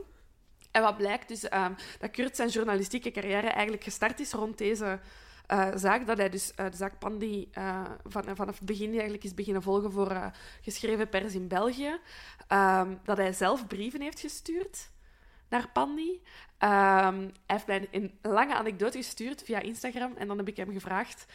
En 0.71 0.81
wat 0.81 0.97
blijkt 0.97 1.27
dus, 1.27 1.49
ehm, 1.49 1.73
dat 1.99 2.11
Kurt 2.11 2.35
zijn 2.35 2.49
journalistieke 2.49 3.11
carrière 3.11 3.47
eigenlijk 3.47 3.83
gestart 3.83 4.19
is 4.19 4.31
rond 4.31 4.57
deze 4.57 4.99
eh, 5.47 5.71
zaak. 5.75 6.07
Dat 6.07 6.17
hij 6.17 6.29
dus 6.29 6.53
eh, 6.55 6.65
de 6.69 6.77
zaak 6.77 6.99
Pandy 6.99 7.47
eh, 7.51 7.83
van, 8.03 8.23
vanaf 8.35 8.57
het 8.57 8.65
begin 8.65 8.91
eigenlijk 8.91 9.23
is 9.23 9.33
beginnen 9.33 9.61
volgen 9.61 9.91
voor 9.91 10.31
geschreven 10.61 11.09
pers 11.09 11.33
in 11.33 11.47
België. 11.47 11.99
Ehm, 12.47 12.95
dat 13.03 13.17
hij 13.17 13.33
zelf 13.33 13.67
brieven 13.67 14.01
heeft 14.01 14.19
gestuurd 14.19 14.89
naar 15.49 15.69
Pandy. 15.71 16.19
Ehm, 16.57 17.19
hij 17.19 17.31
heeft 17.45 17.67
mij 17.67 17.87
een 17.91 18.19
lange 18.21 18.55
anekdote 18.55 18.97
gestuurd 18.97 19.43
via 19.43 19.59
Instagram. 19.59 20.13
En 20.17 20.27
dan 20.27 20.37
heb 20.37 20.47
ik 20.47 20.57
hem 20.57 20.71
gevraagd... 20.71 21.25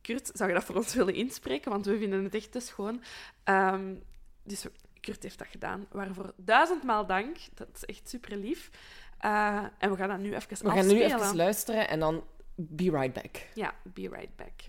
Kurt, 0.00 0.30
zou 0.34 0.48
je 0.48 0.54
dat 0.54 0.64
voor 0.64 0.76
ons 0.76 0.94
willen 0.94 1.14
inspreken? 1.14 1.70
Want 1.70 1.86
we 1.86 1.98
vinden 1.98 2.24
het 2.24 2.34
echt 2.34 2.52
te 2.52 2.60
schoon. 2.60 3.02
Ehm, 3.44 3.94
dus 4.42 4.64
Kurt 5.00 5.22
heeft 5.22 5.38
dat 5.38 5.48
gedaan. 5.50 5.86
Waarvoor 5.90 6.32
duizendmaal 6.36 7.06
dank. 7.06 7.36
Dat 7.54 7.68
is 7.74 7.84
echt 7.84 8.08
super 8.08 8.36
lief. 8.36 8.70
Eh, 9.18 9.64
en 9.78 9.90
we 9.90 9.96
gaan 9.96 10.08
dat 10.08 10.18
nu 10.18 10.34
even 10.34 10.48
We 10.48 10.56
gaan 10.56 10.66
afspelen. 10.66 10.96
nu 10.96 11.02
even 11.02 11.36
luisteren 11.36 11.88
en 11.88 12.00
dan 12.00 12.24
be 12.54 12.90
right 12.90 13.12
back. 13.12 13.46
Ja, 13.54 13.74
be 13.82 14.08
right 14.08 14.36
back. 14.36 14.60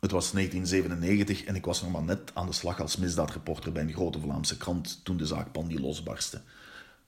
Het 0.00 0.10
was 0.10 0.32
1997 0.32 1.44
en 1.44 1.54
ik 1.54 1.64
was 1.64 1.82
nog 1.82 1.90
maar 1.90 2.02
net 2.02 2.34
aan 2.34 2.46
de 2.46 2.52
slag 2.52 2.80
als 2.80 2.96
misdaadreporter 2.96 3.72
bij 3.72 3.82
een 3.82 3.92
grote 3.92 4.20
Vlaamse 4.20 4.56
krant 4.56 5.04
toen 5.04 5.16
de 5.16 5.26
zaak 5.26 5.52
Pandy 5.52 5.76
losbarstte. 5.76 6.42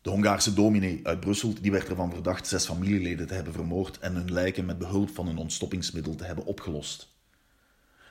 De 0.05 0.11
Hongaarse 0.11 0.55
dominee 0.55 1.01
uit 1.03 1.21
Brussel 1.21 1.55
die 1.61 1.71
werd 1.71 1.89
ervan 1.89 2.13
verdacht 2.13 2.47
zes 2.47 2.67
familieleden 2.67 3.27
te 3.27 3.35
hebben 3.35 3.53
vermoord 3.53 3.99
en 3.99 4.15
hun 4.15 4.33
lijken 4.33 4.65
met 4.65 4.79
behulp 4.79 5.11
van 5.11 5.29
een 5.29 5.37
ontstoppingsmiddel 5.37 6.15
te 6.15 6.25
hebben 6.25 6.45
opgelost. 6.45 7.09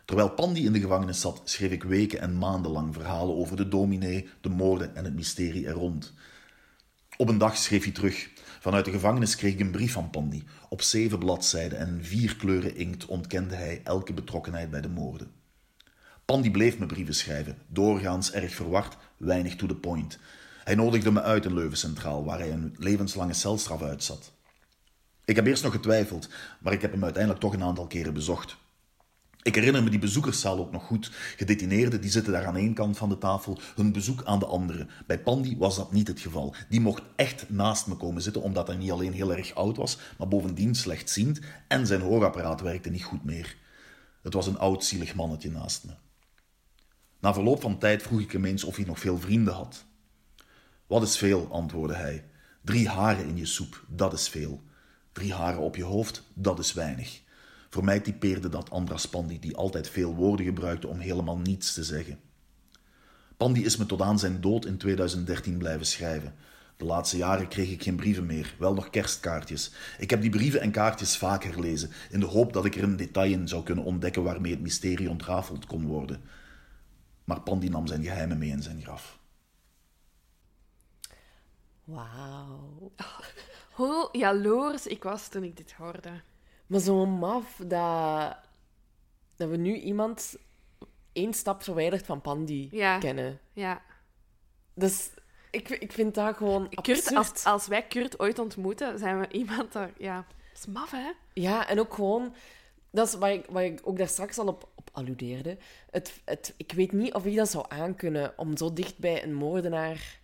Terwijl 0.05 0.29
Pandy 0.29 0.59
in 0.59 0.73
de 0.73 0.79
gevangenis 0.79 1.21
zat, 1.21 1.41
schreef 1.43 1.71
ik 1.71 1.83
weken 1.83 2.19
en 2.19 2.37
maanden 2.37 2.71
lang 2.71 2.93
verhalen 2.93 3.35
over 3.35 3.55
de 3.55 3.67
dominee, 3.67 4.29
de 4.41 4.49
moorden 4.49 4.95
en 4.95 5.03
het 5.03 5.13
mysterie 5.13 5.67
er 5.67 5.73
rond. 5.73 6.13
Op 7.17 7.29
een 7.29 7.37
dag 7.37 7.57
schreef 7.57 7.83
hij 7.83 7.93
terug. 7.93 8.29
Vanuit 8.59 8.85
de 8.85 8.91
gevangenis 8.91 9.35
kreeg 9.35 9.53
ik 9.53 9.59
een 9.59 9.71
brief 9.71 9.91
van 9.91 10.09
Pandy. 10.09 10.43
Op 10.69 10.81
zeven 10.81 11.19
bladzijden 11.19 11.79
en 11.79 11.99
vier 12.03 12.35
kleuren 12.35 12.75
inkt 12.75 13.05
ontkende 13.05 13.55
hij 13.55 13.81
elke 13.83 14.13
betrokkenheid 14.13 14.69
bij 14.69 14.81
de 14.81 14.89
moorden. 14.89 15.31
Pandy 16.25 16.51
bleef 16.51 16.77
me 16.77 16.85
brieven 16.85 17.15
schrijven, 17.15 17.57
doorgaans 17.67 18.31
erg 18.31 18.53
verward, 18.53 18.97
weinig 19.17 19.55
to 19.55 19.67
the 19.67 19.75
point. 19.75 20.19
Hij 20.63 20.75
nodigde 20.75 21.11
me 21.11 21.21
uit 21.21 21.45
in 21.45 21.53
Leuven 21.53 21.77
Centraal, 21.77 22.25
waar 22.25 22.39
hij 22.39 22.51
een 22.51 22.75
levenslange 22.77 23.33
celstraf 23.33 23.81
uitzat. 23.81 24.31
Ik 25.25 25.35
heb 25.35 25.45
eerst 25.45 25.63
nog 25.63 25.71
getwijfeld, 25.71 26.29
maar 26.59 26.73
ik 26.73 26.81
heb 26.81 26.91
hem 26.91 27.03
uiteindelijk 27.03 27.41
toch 27.41 27.53
een 27.53 27.63
aantal 27.63 27.87
keren 27.87 28.13
bezocht. 28.13 28.57
Ik 29.41 29.55
herinner 29.55 29.83
me 29.83 29.89
die 29.89 29.99
bezoekerszaal 29.99 30.57
ook 30.57 30.71
nog 30.71 30.83
goed. 30.83 31.11
Gedetineerden 31.37 32.01
die 32.01 32.09
zitten 32.09 32.33
daar 32.33 32.45
aan 32.45 32.55
één 32.55 32.73
kant 32.73 32.97
van 32.97 33.09
de 33.09 33.17
tafel, 33.17 33.59
hun 33.75 33.91
bezoek 33.91 34.23
aan 34.23 34.39
de 34.39 34.45
andere. 34.45 34.87
Bij 35.07 35.19
Pandy 35.19 35.57
was 35.57 35.75
dat 35.75 35.91
niet 35.91 36.07
het 36.07 36.19
geval. 36.19 36.55
Die 36.69 36.81
mocht 36.81 37.01
echt 37.15 37.49
naast 37.49 37.87
me 37.87 37.95
komen 37.95 38.21
zitten, 38.21 38.41
omdat 38.41 38.67
hij 38.67 38.75
niet 38.75 38.91
alleen 38.91 39.13
heel 39.13 39.33
erg 39.35 39.55
oud 39.55 39.77
was, 39.77 39.97
maar 40.17 40.27
bovendien 40.27 40.75
slechtziend 40.75 41.39
en 41.67 41.87
zijn 41.87 42.01
hoorapparaat 42.01 42.61
werkte 42.61 42.89
niet 42.89 43.03
goed 43.03 43.23
meer. 43.23 43.55
Het 44.21 44.33
was 44.33 44.47
een 44.47 44.57
oud, 44.57 44.83
zielig 44.85 45.15
mannetje 45.15 45.51
naast 45.51 45.85
me. 45.85 45.91
Na 47.19 47.33
verloop 47.33 47.61
van 47.61 47.77
tijd 47.77 48.01
vroeg 48.01 48.19
ik 48.19 48.31
hem 48.31 48.45
eens 48.45 48.63
of 48.63 48.75
hij 48.75 48.85
nog 48.85 48.99
veel 48.99 49.19
vrienden 49.19 49.53
had. 49.53 49.85
Wat 50.93 51.03
is 51.03 51.17
veel, 51.17 51.47
antwoordde 51.51 51.95
hij. 51.95 52.23
Drie 52.61 52.87
haren 52.87 53.27
in 53.27 53.37
je 53.37 53.45
soep, 53.45 53.83
dat 53.87 54.13
is 54.13 54.29
veel. 54.29 54.61
Drie 55.11 55.33
haren 55.33 55.59
op 55.59 55.75
je 55.75 55.83
hoofd, 55.83 56.23
dat 56.33 56.59
is 56.59 56.73
weinig. 56.73 57.21
Voor 57.69 57.83
mij 57.83 57.99
typeerde 57.99 58.49
dat 58.49 58.69
Andras 58.69 59.09
Pandy, 59.09 59.39
die 59.39 59.55
altijd 59.55 59.89
veel 59.89 60.15
woorden 60.15 60.45
gebruikte 60.45 60.87
om 60.87 60.99
helemaal 60.99 61.37
niets 61.37 61.73
te 61.73 61.83
zeggen. 61.83 62.19
Pandy 63.37 63.59
is 63.59 63.77
me 63.77 63.85
tot 63.85 64.01
aan 64.01 64.19
zijn 64.19 64.41
dood 64.41 64.65
in 64.65 64.77
2013 64.77 65.57
blijven 65.57 65.85
schrijven. 65.85 66.35
De 66.77 66.85
laatste 66.85 67.17
jaren 67.17 67.47
kreeg 67.47 67.71
ik 67.71 67.83
geen 67.83 67.95
brieven 67.95 68.25
meer, 68.25 68.55
wel 68.59 68.73
nog 68.73 68.89
kerstkaartjes. 68.89 69.71
Ik 69.97 70.09
heb 70.09 70.21
die 70.21 70.29
brieven 70.29 70.61
en 70.61 70.71
kaartjes 70.71 71.17
vaak 71.17 71.43
herlezen, 71.43 71.89
in 72.09 72.19
de 72.19 72.25
hoop 72.25 72.53
dat 72.53 72.65
ik 72.65 72.75
er 72.75 72.83
een 72.83 72.97
detail 72.97 73.31
in 73.31 73.47
zou 73.47 73.63
kunnen 73.63 73.83
ontdekken 73.83 74.23
waarmee 74.23 74.51
het 74.51 74.61
mysterie 74.61 75.09
ontrafeld 75.09 75.65
kon 75.65 75.85
worden. 75.85 76.21
Maar 77.23 77.41
Pandy 77.41 77.67
nam 77.67 77.87
zijn 77.87 78.03
geheimen 78.03 78.37
mee 78.37 78.49
in 78.49 78.63
zijn 78.63 78.81
graf. 78.81 79.21
Wauw. 81.83 82.91
Hoe 83.73 84.09
jaloers 84.11 84.87
ik 84.87 85.03
was 85.03 85.27
toen 85.27 85.43
ik 85.43 85.57
dit 85.57 85.73
hoorde. 85.73 86.09
Maar 86.67 86.79
zo 86.79 87.05
maf 87.05 87.55
dat, 87.67 88.37
dat 89.35 89.49
we 89.49 89.57
nu 89.57 89.75
iemand 89.75 90.35
één 91.13 91.33
stap 91.33 91.63
verwijderd 91.63 92.05
van 92.05 92.21
Pandy 92.21 92.67
Ja. 92.71 92.97
kennen. 92.97 93.39
Ja. 93.53 93.81
Dus 94.73 95.09
ik, 95.51 95.69
ik 95.69 95.91
vind 95.91 96.15
dat 96.15 96.37
gewoon 96.37 96.69
Kurt, 96.69 97.15
als, 97.15 97.43
als 97.45 97.67
wij 97.67 97.83
Kurt 97.87 98.19
ooit 98.19 98.39
ontmoeten, 98.39 98.99
zijn 98.99 99.19
we 99.19 99.27
iemand 99.31 99.71
daar... 99.71 99.91
Ja, 99.97 100.15
dat 100.49 100.59
is 100.59 100.65
maf, 100.65 100.91
hè? 100.91 101.11
Ja, 101.33 101.67
en 101.67 101.79
ook 101.79 101.93
gewoon... 101.93 102.35
Dat 102.91 103.07
is 103.07 103.13
waar 103.13 103.31
ik, 103.31 103.45
waar 103.49 103.63
ik 103.65 103.79
ook 103.83 103.97
daar 103.97 104.07
straks 104.07 104.37
al 104.37 104.47
op, 104.47 104.69
op 104.75 104.89
alludeerde. 104.91 105.57
Het, 105.91 106.21
het, 106.25 106.53
ik 106.57 106.71
weet 106.71 106.91
niet 106.91 107.13
of 107.13 107.25
ik 107.25 107.35
dat 107.35 107.49
zou 107.49 107.65
aankunnen 107.67 108.33
om 108.37 108.57
zo 108.57 108.73
dicht 108.73 108.97
bij 108.97 109.23
een 109.23 109.33
moordenaar 109.33 110.19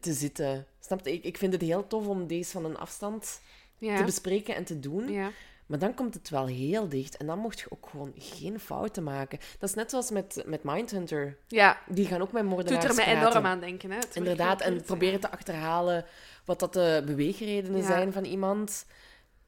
te 0.00 0.12
zitten. 0.12 0.66
Snap 0.80 1.04
je? 1.06 1.12
Ik, 1.12 1.24
ik 1.24 1.36
vind 1.38 1.52
het 1.52 1.62
heel 1.62 1.86
tof 1.86 2.06
om 2.06 2.26
deze 2.26 2.50
van 2.50 2.64
een 2.64 2.76
afstand 2.78 3.40
Ja. 3.78 3.96
te 3.96 4.04
bespreken 4.04 4.54
en 4.54 4.64
te 4.64 4.80
doen. 4.80 5.08
ja. 5.12 5.30
Maar 5.66 5.78
dan 5.78 5.94
komt 5.94 6.14
het 6.14 6.28
wel 6.28 6.46
heel 6.46 6.88
dicht. 6.88 7.16
En 7.16 7.26
dan 7.26 7.38
mocht 7.38 7.60
je 7.60 7.66
ook 7.68 7.88
gewoon 7.90 8.12
geen 8.18 8.60
fouten 8.60 9.02
maken. 9.02 9.38
Dat 9.58 9.68
is 9.68 9.74
net 9.74 9.90
zoals 9.90 10.10
met, 10.10 10.42
met 10.46 10.62
Mindhunter. 10.62 11.36
ja, 11.48 11.78
Die 11.88 12.06
gaan 12.06 12.20
ook 12.20 12.32
met 12.32 12.44
moordenaars 12.44 12.86
doet 12.86 12.98
er 12.98 13.04
praten. 13.04 13.28
enorm 13.28 13.46
aan 13.46 13.60
denken. 13.60 13.90
Hè. 13.90 13.98
Inderdaad, 14.12 14.60
en 14.60 14.82
proberen 14.82 15.20
te 15.20 15.30
achterhalen 15.30 16.04
wat 16.44 16.60
dat 16.60 16.72
de 16.72 17.02
beweegredenen 17.06 17.80
Ja. 17.80 17.86
zijn 17.86 18.12
van 18.12 18.24
iemand. 18.24 18.86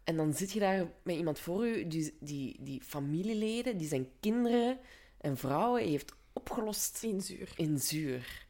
En 0.05 0.16
dan 0.16 0.35
zit 0.35 0.53
je 0.53 0.61
daar 0.61 0.87
met 1.03 1.16
iemand 1.16 1.39
voor 1.39 1.66
je, 1.66 1.87
die, 1.87 2.16
die, 2.20 2.57
die 2.61 2.83
familieleden, 2.83 3.77
die 3.79 3.89
zijn 3.89 4.09
kinderen 4.20 4.79
en 5.20 5.37
vrouwen 5.37 5.83
heeft 5.83 6.12
opgelost 6.33 7.03
In 7.03 7.20
zuur. 7.20 7.53
in 7.57 7.79
zuur. 7.79 8.47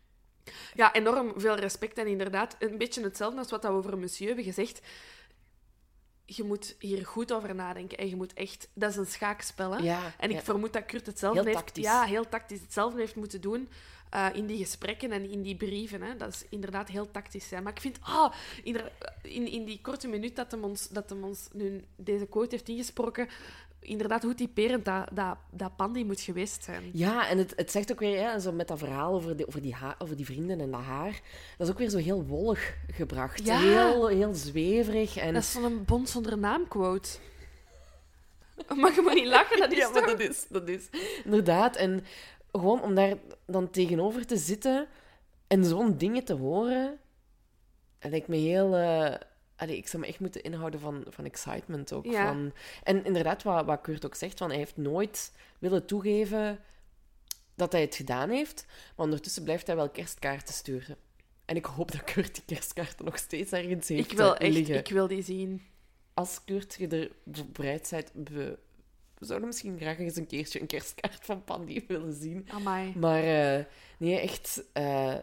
Ja, 0.75 0.95
enorm 0.95 1.33
veel 1.37 1.55
respect. 1.55 1.99
En 1.99 2.07
inderdaad, 2.07 2.57
een 2.59 2.79
beetje 2.79 3.03
hetzelfde 3.03 3.39
als 3.39 3.51
wat 3.51 3.63
we 3.63 3.69
over 3.69 3.99
Monsieur 3.99 4.27
hebben 4.27 4.45
gezegd. 4.45 4.81
Je 6.25 6.45
moet 6.45 6.77
hier 6.79 7.07
goed 7.07 7.33
over 7.33 7.55
nadenken. 7.55 7.99
En 7.99 8.09
je 8.09 8.17
moet 8.17 8.33
echt... 8.33 8.69
Dat 8.73 8.91
is 8.91 8.97
een 8.97 9.07
schaakspel, 9.07 9.71
hè? 9.71 9.83
Ja, 9.83 10.15
En 10.19 10.31
ik 10.31 10.37
ja. 10.37 10.43
vermoed 10.43 10.73
dat 10.73 10.87
Kurt 10.87 11.07
hetzelfde 11.07 11.39
Heel 11.39 11.49
heeft... 11.49 11.65
tactisch. 11.65 11.85
Ja, 11.85 12.05
heel 12.05 12.29
tactisch. 12.29 12.61
Hetzelfde 12.61 13.01
heeft 13.01 13.17
moeten 13.17 13.41
doen 13.41 13.69
eh, 14.11 14.27
in 14.33 14.47
die 14.47 14.59
gesprekken 14.59 15.13
en 15.13 15.31
in 15.31 15.43
die 15.43 15.57
brieven. 15.57 16.03
Hè. 16.03 16.17
Dat 16.17 16.29
is 16.29 16.45
inderdaad 16.49 16.89
heel 16.89 17.11
tactisch 17.11 17.49
zijn. 17.49 17.63
Maar 17.63 17.73
ik 17.73 17.81
vind... 17.81 17.99
ah 18.01 18.33
in, 19.23 19.47
in 19.47 19.65
die 19.65 19.81
korte 19.83 20.09
minuut 20.09 20.37
dat 20.37 20.51
hem 20.51 20.65
ons, 20.65 20.89
dat 20.89 21.11
hem 21.11 21.25
ons 21.25 21.49
nu 21.53 21.85
deze 21.97 22.27
quote 22.27 22.55
heeft 22.55 22.69
ingesproken... 22.69 23.29
Inderdaad, 23.89 24.23
hoe 24.23 24.35
typerend 24.35 24.85
dat, 24.85 25.09
dat, 25.13 25.37
dat 25.51 25.77
Pandy 25.77 26.03
moet 26.03 26.21
geweest 26.21 26.65
zijn. 26.65 26.91
Ja, 26.93 27.29
en 27.29 27.39
het, 27.39 27.53
het 27.57 27.71
zegt 27.71 27.93
ook 27.93 28.01
weer, 28.01 28.31
hè, 28.31 28.41
zo 28.41 28.53
met 28.53 28.69
dat 28.69 28.79
verhaal 28.79 29.15
over, 29.15 29.37
die, 29.37 29.47
over, 29.47 29.63
die 29.63 29.77
over 29.99 30.17
die 30.17 30.25
vrienden 30.25 30.61
en 30.61 30.71
dat 30.71 30.81
haar, 30.81 31.21
dat 31.57 31.67
is 31.67 31.73
ook 31.73 31.79
weer 31.79 31.89
zo 31.89 31.99
heel 31.99 32.25
wollig 32.25 32.77
gebracht. 32.93 33.47
Ja. 33.47 33.59
Heel, 33.59 34.07
heel 34.07 34.35
zweverig. 34.35 35.17
En... 35.17 35.35
Dat 35.35 35.43
is 35.43 35.53
zo'n 35.53 35.85
bond 35.85 36.09
zonder 36.09 36.39
naam 36.39 36.69
quote. 36.69 37.09
Maar 38.77 38.95
je 38.95 39.01
moet 39.03 39.15
niet 39.15 39.27
lachen, 39.27 39.59
dat 39.59 39.73
is 39.73 39.79
ja, 39.85 39.91
maar 39.91 40.07
dat 40.07 40.21
is, 40.21 40.47
dat 40.49 40.69
is. 40.69 40.89
Inderdaad. 41.25 41.77
En 41.77 42.05
gewoon 42.53 42.83
om 42.83 42.95
daar 42.95 43.15
dan 43.47 43.71
tegenover 43.71 44.27
te 44.27 44.37
zitten 44.37 44.87
en 45.47 45.65
zo'n 45.65 45.97
dingen 45.97 46.25
te 46.25 46.35
horen, 46.35 46.99
dat 47.99 48.11
lijkt 48.11 48.29
me 48.29 48.37
heel... 48.37 48.77
eh, 48.77 49.15
allee, 49.59 49.77
ik 49.77 49.89
zou 49.89 50.03
me 50.03 50.09
echt 50.09 50.21
moeten 50.21 50.43
inhouden 50.43 50.81
van, 50.81 51.05
van 51.09 51.25
excitement 51.25 51.93
ook. 51.93 52.05
Ja. 52.05 52.27
Van, 52.27 52.53
en 52.83 53.05
inderdaad, 53.05 53.43
wat, 53.43 53.65
wat 53.65 53.81
Kurt 53.81 54.07
ook 54.07 54.15
zegt, 54.15 54.39
van, 54.39 54.49
hij 54.49 54.59
heeft 54.59 54.77
nooit 54.77 55.33
willen 55.59 55.87
toegeven 55.87 56.61
dat 57.55 57.73
hij 57.73 57.81
het 57.81 57.95
gedaan 57.95 58.31
heeft, 58.31 58.65
maar 58.97 59.05
ondertussen 59.05 59.45
blijft 59.45 59.67
hij 59.67 59.77
wel 59.77 59.91
kerstkaarten 59.91 60.55
sturen. 60.55 60.97
En 61.45 61.57
ik 61.57 61.65
hoop 61.65 61.93
dat 61.93 62.05
Kurt 62.05 62.35
die 62.35 62.45
kerstkaarten 62.57 63.05
nog 63.05 63.19
steeds 63.19 63.53
ergens 63.53 63.89
heeft 63.89 64.11
Ik 64.11 64.17
wil 64.17 64.37
eh, 64.37 64.47
echt... 64.47 64.57
liggen. 64.57 64.77
Ik 64.77 64.89
wil 64.89 65.07
die 65.07 65.23
zien. 65.23 65.63
Als 66.15 66.45
Kurt, 66.45 66.75
je 66.79 66.89
er 66.89 67.11
bereid 67.47 67.89
bent, 67.91 68.11
we, 68.29 68.59
we 69.19 69.27
zouden 69.27 69.49
misschien 69.49 69.79
graag 69.79 69.99
eens 69.99 70.17
een 70.17 70.27
keertje 70.27 70.61
een 70.61 70.67
kerstkaart 70.67 71.25
van 71.25 71.45
Pandy 71.45 71.85
willen 71.89 72.15
zien. 72.15 72.49
Amai. 72.51 72.93
Maar 72.97 73.23
eh, 73.23 73.65
nee, 73.99 74.19
echt, 74.19 74.63
eh, 74.73 75.15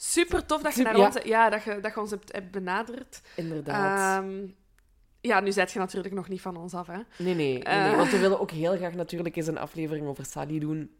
Super 0.00 0.46
tof 0.46 0.62
dat 0.62 0.74
je, 0.74 0.82
naar 0.82 0.96
ja. 0.96 1.06
ons, 1.06 1.16
ja, 1.24 1.50
dat 1.50 1.62
je, 1.62 1.80
dat 1.80 1.94
je 1.94 2.00
ons 2.00 2.10
hebt, 2.10 2.32
hebt 2.32 2.50
benaderd. 2.50 3.20
inderdaad. 3.36 4.22
Ehm, 4.22 4.46
ja, 5.20 5.40
nu 5.40 5.52
zijt 5.52 5.72
je 5.72 5.78
natuurlijk 5.78 6.14
nog 6.14 6.28
niet 6.28 6.40
van 6.40 6.56
ons 6.56 6.74
af, 6.74 6.86
hè? 6.86 6.94
nee, 6.94 7.04
nee, 7.18 7.34
nee, 7.34 7.62
nee, 7.62 7.62
eh. 7.62 7.96
want 7.96 8.10
we 8.10 8.18
willen 8.18 8.40
ook 8.40 8.50
heel 8.50 8.76
graag 8.76 8.94
natuurlijk 8.94 9.36
eens 9.36 9.46
een 9.46 9.58
aflevering 9.58 10.06
over 10.06 10.24
Sally 10.24 10.58
doen. 10.58 10.96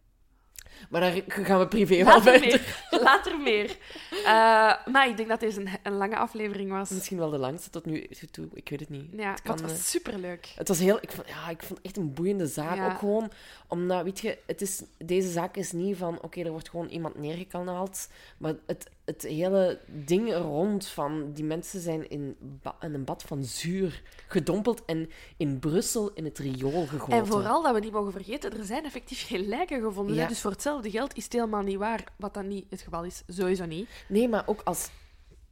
Maar 0.90 1.00
daar 1.00 1.22
gaan 1.26 1.58
we 1.58 1.68
privé 1.68 1.96
wel 1.96 2.04
Later 2.04 2.22
verder. 2.22 2.48
meer. 2.90 3.00
Later 3.02 3.38
meer. 3.38 3.76
Eh, 4.10 4.92
maar 4.92 5.08
ik 5.08 5.16
denk 5.16 5.28
dat 5.28 5.40
deze 5.40 5.60
een, 5.60 5.68
een 5.82 5.92
lange 5.92 6.16
aflevering 6.16 6.70
was. 6.70 6.90
Misschien 6.90 7.18
wel 7.18 7.30
de 7.30 7.38
langste 7.38 7.70
tot 7.70 7.86
nu 7.86 8.08
toe, 8.30 8.48
ik 8.52 8.68
weet 8.68 8.80
het 8.80 8.88
niet. 8.88 9.06
Ja, 9.12 9.30
het 9.30 9.42
kan, 9.42 9.54
het 9.54 9.64
eh, 9.64 9.70
was 9.70 9.90
superleuk. 9.90 10.52
Het 10.54 10.68
was 10.68 10.78
heel... 10.78 10.98
Ik 11.00 11.12
vond, 11.12 11.28
ja, 11.28 11.48
ik 11.48 11.62
vond 11.62 11.78
het 11.78 11.86
echt 11.86 11.96
een 11.96 12.14
boeiende 12.14 12.46
zaak. 12.46 12.76
Ja. 12.76 12.90
Ook 12.90 12.98
gewoon 12.98 13.30
omdat, 13.68 14.02
weet 14.04 14.20
je, 14.20 14.38
het 14.46 14.60
is, 14.60 14.82
deze 14.98 15.30
zaak 15.30 15.56
is 15.56 15.72
niet 15.72 15.96
van... 15.96 16.22
Oké, 16.22 16.42
er 16.42 16.50
wordt 16.50 16.68
gewoon 16.68 16.88
iemand 16.88 17.18
neergekanaald. 17.18 18.08
Maar 18.38 18.54
het, 18.66 18.90
het 19.08 19.22
hele 19.22 19.80
ding 19.86 20.34
rond 20.34 20.86
van... 20.86 21.32
Die 21.32 21.44
mensen 21.44 21.80
zijn 21.80 22.10
in, 22.10 22.36
een 22.80 23.04
bad 23.04 23.22
van 23.22 23.44
zuur 23.44 24.02
gedompeld 24.26 24.84
en 24.84 25.10
in 25.36 25.58
Brussel 25.58 26.12
in 26.12 26.24
het 26.24 26.38
riool 26.38 26.86
gegoten. 26.86 27.16
En 27.16 27.26
vooral 27.26 27.62
dat 27.62 27.74
we 27.74 27.80
niet 27.80 27.92
mogen 27.92 28.12
vergeten, 28.12 28.58
er 28.58 28.64
zijn 28.64 28.84
effectief 28.84 29.26
geen 29.26 29.46
lijken 29.46 29.82
gevonden. 29.82 30.14
Ja. 30.14 30.28
Dus 30.28 30.40
voor 30.40 30.50
hetzelfde 30.50 30.90
geld 30.90 31.16
is 31.16 31.24
het 31.24 31.32
helemaal 31.32 31.62
niet 31.62 31.78
waar. 31.78 32.04
Wat 32.16 32.34
dan 32.34 32.48
niet 32.48 32.66
het 32.70 32.80
geval 32.80 33.04
is. 33.04 33.22
Sowieso 33.26 33.64
niet. 33.64 33.88
Nee, 34.08 34.28
maar 34.28 34.42
ook 34.46 34.60
als 34.64 34.88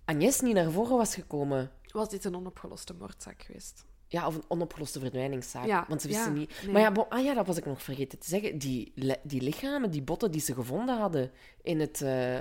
Agnes 0.04 0.40
niet 0.40 0.54
naar 0.54 0.70
voren 0.70 0.96
was 0.96 1.14
gekomen... 1.14 1.70
Was 1.92 2.08
dit 2.08 2.24
een 2.24 2.36
onopgeloste 2.36 2.94
moordzaak 2.94 3.42
geweest? 3.42 3.84
Ja, 4.08 4.26
of 4.26 4.34
een 4.34 4.44
onopgeloste 4.48 5.00
verdwijningszaak. 5.00 5.66
Ja, 5.66 5.84
want 5.88 6.02
ze 6.02 6.08
wisten 6.08 6.32
ja, 6.32 6.38
niet. 6.38 6.52
nee. 6.62 6.72
Maar 6.72 6.82
ja, 6.82 6.92
bon, 6.92 7.08
ah 7.08 7.24
ja, 7.24 7.34
dat 7.34 7.46
was 7.46 7.56
ik 7.56 7.64
nog 7.64 7.82
vergeten 7.82 8.18
te 8.18 8.28
zeggen. 8.28 8.58
Die, 8.58 8.92
die 9.22 9.42
lichamen, 9.42 9.90
die 9.90 10.02
botten 10.02 10.30
die 10.30 10.40
ze 10.40 10.54
gevonden 10.54 10.98
hadden 10.98 11.30
in, 11.62 11.80
het, 11.80 12.02
eh, 12.02 12.36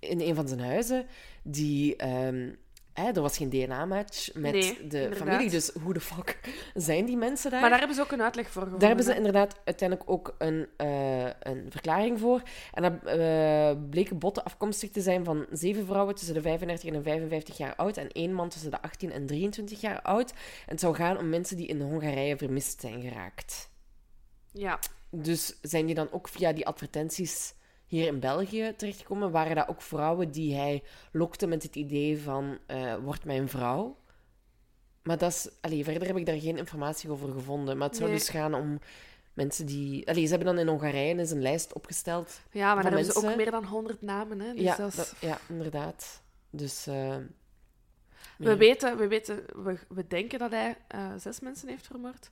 in 0.00 0.20
een 0.20 0.34
van 0.34 0.48
zijn 0.48 0.60
huizen, 0.60 1.06
die. 1.42 1.96
ehm, 1.96 2.50
hè, 2.92 3.10
er 3.12 3.20
was 3.22 3.36
geen 3.36 3.48
DNA-match 3.50 4.34
met 4.34 4.52
Nee, 4.52 4.62
de 4.62 5.02
inderdaad. 5.02 5.16
familie. 5.18 5.50
Dus 5.50 5.70
hoe 5.82 5.92
de 5.92 6.00
fuck 6.00 6.38
zijn 6.74 7.04
die 7.04 7.16
mensen 7.16 7.50
daar? 7.50 7.60
Maar 7.60 7.68
daar 7.70 7.78
hebben 7.78 7.96
ze 7.96 8.02
ook 8.02 8.12
een 8.12 8.22
uitleg 8.22 8.44
voor 8.44 8.62
gevonden. 8.62 8.78
Daar 8.78 8.88
hebben 8.88 9.06
ze 9.06 9.16
inderdaad 9.16 9.56
uiteindelijk 9.64 10.10
ook 10.10 10.34
een, 10.38 10.66
eh, 10.76 11.24
een 11.40 11.66
verklaring 11.70 12.18
voor. 12.20 12.42
En 12.72 12.82
dat 12.82 12.92
eh, 13.04 13.72
bleken 13.90 14.18
botten 14.18 14.44
afkomstig 14.44 14.90
te 14.90 15.00
zijn 15.00 15.24
van 15.24 15.46
zeven 15.50 15.86
vrouwen 15.86 16.14
tussen 16.14 16.34
de 16.34 16.40
35 16.42 16.88
en 16.88 16.96
de 16.96 17.02
55 17.02 17.56
jaar 17.56 17.74
oud 17.76 17.96
en 17.96 18.08
één 18.12 18.32
man 18.32 18.48
tussen 18.48 18.70
de 18.70 18.82
18 18.82 19.12
en 19.12 19.26
23 19.26 19.80
jaar 19.80 20.02
oud. 20.02 20.30
En 20.30 20.36
het 20.66 20.80
zou 20.80 20.94
gaan 20.94 21.18
om 21.18 21.28
mensen 21.28 21.56
die 21.56 21.66
in 21.66 21.80
Hongarije 21.80 22.36
vermist 22.36 22.80
zijn 22.80 23.02
geraakt. 23.02 23.70
Ja. 24.52 24.78
Dus 25.10 25.58
zijn 25.62 25.86
die 25.86 25.94
dan 25.94 26.12
ook 26.12 26.28
via 26.28 26.52
die 26.52 26.66
advertenties 26.66 27.54
hier 27.88 28.06
in 28.06 28.20
België 28.20 28.74
terechtgekomen? 28.76 29.30
Waren 29.30 29.56
dat 29.56 29.68
ook 29.68 29.82
vrouwen 29.82 30.30
die 30.30 30.54
hij 30.54 30.82
lokte 31.12 31.46
met 31.46 31.62
het 31.62 31.76
idee 31.76 32.18
van, 32.20 32.58
eh 32.66 32.94
word 32.96 33.24
mijn 33.24 33.48
vrouw? 33.48 33.96
Maar 35.02 35.18
dat 35.18 35.30
is... 35.30 35.48
Allee, 35.60 35.84
verder 35.84 36.06
heb 36.06 36.16
ik 36.16 36.26
daar 36.26 36.40
geen 36.40 36.56
informatie 36.56 37.10
over 37.10 37.32
gevonden. 37.32 37.76
Maar 37.78 37.88
het 37.88 37.96
zou 37.96 38.08
Nee. 38.10 38.18
dus 38.18 38.28
gaan 38.28 38.54
om 38.54 38.78
mensen 39.32 39.66
die... 39.66 40.08
Allee, 40.08 40.24
ze 40.26 40.34
hebben 40.34 40.54
dan 40.54 40.58
in 40.58 40.68
Hongarije 40.68 41.18
eens 41.18 41.30
een 41.30 41.42
lijst 41.42 41.72
opgesteld. 41.72 42.40
ja, 42.50 42.74
maar 42.74 42.82
daar 42.82 42.92
hebben 42.92 43.12
ze 43.12 43.18
ook 43.28 43.36
meer 43.36 43.50
dan 43.50 43.64
100 43.64 44.02
namen. 44.02 44.40
Hè? 44.40 44.52
Dus 44.52 44.62
ja, 44.62 44.76
dat 44.76 44.88
is- 44.88 44.94
dat- 44.96 45.14
ja, 45.20 45.38
inderdaad. 45.48 46.22
Dus... 46.50 46.86
eh, 46.86 47.16
We 48.38 48.56
weten, 48.56 48.96
we, 48.96 49.08
weten 49.08 49.44
we, 49.64 49.78
we 49.88 50.06
denken 50.06 50.38
dat 50.38 50.50
hij 50.50 50.76
eh, 50.88 51.12
zes 51.16 51.40
mensen 51.40 51.68
heeft 51.68 51.86
vermoord. 51.86 52.30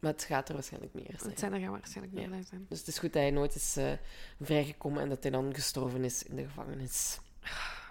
Maar 0.00 0.12
het 0.12 0.22
gaat 0.24 0.48
er 0.48 0.54
waarschijnlijk 0.54 0.94
meer 0.94 1.14
zijn. 1.16 1.30
Het 1.30 1.38
zijn 1.38 1.52
er 1.52 1.60
gaan 1.60 1.70
waarschijnlijk 1.70 2.14
meer 2.16 2.30
Ja. 2.36 2.42
zijn. 2.42 2.66
Dus 2.68 2.78
het 2.78 2.88
is 2.88 2.98
goed 2.98 3.12
dat 3.12 3.22
hij 3.22 3.30
nooit 3.30 3.54
is 3.54 3.76
eh, 3.76 3.92
vrijgekomen 4.40 5.02
en 5.02 5.08
dat 5.08 5.22
hij 5.22 5.30
dan 5.32 5.54
gestorven 5.54 6.04
is 6.04 6.22
in 6.22 6.36
de 6.36 6.42
gevangenis. 6.44 7.20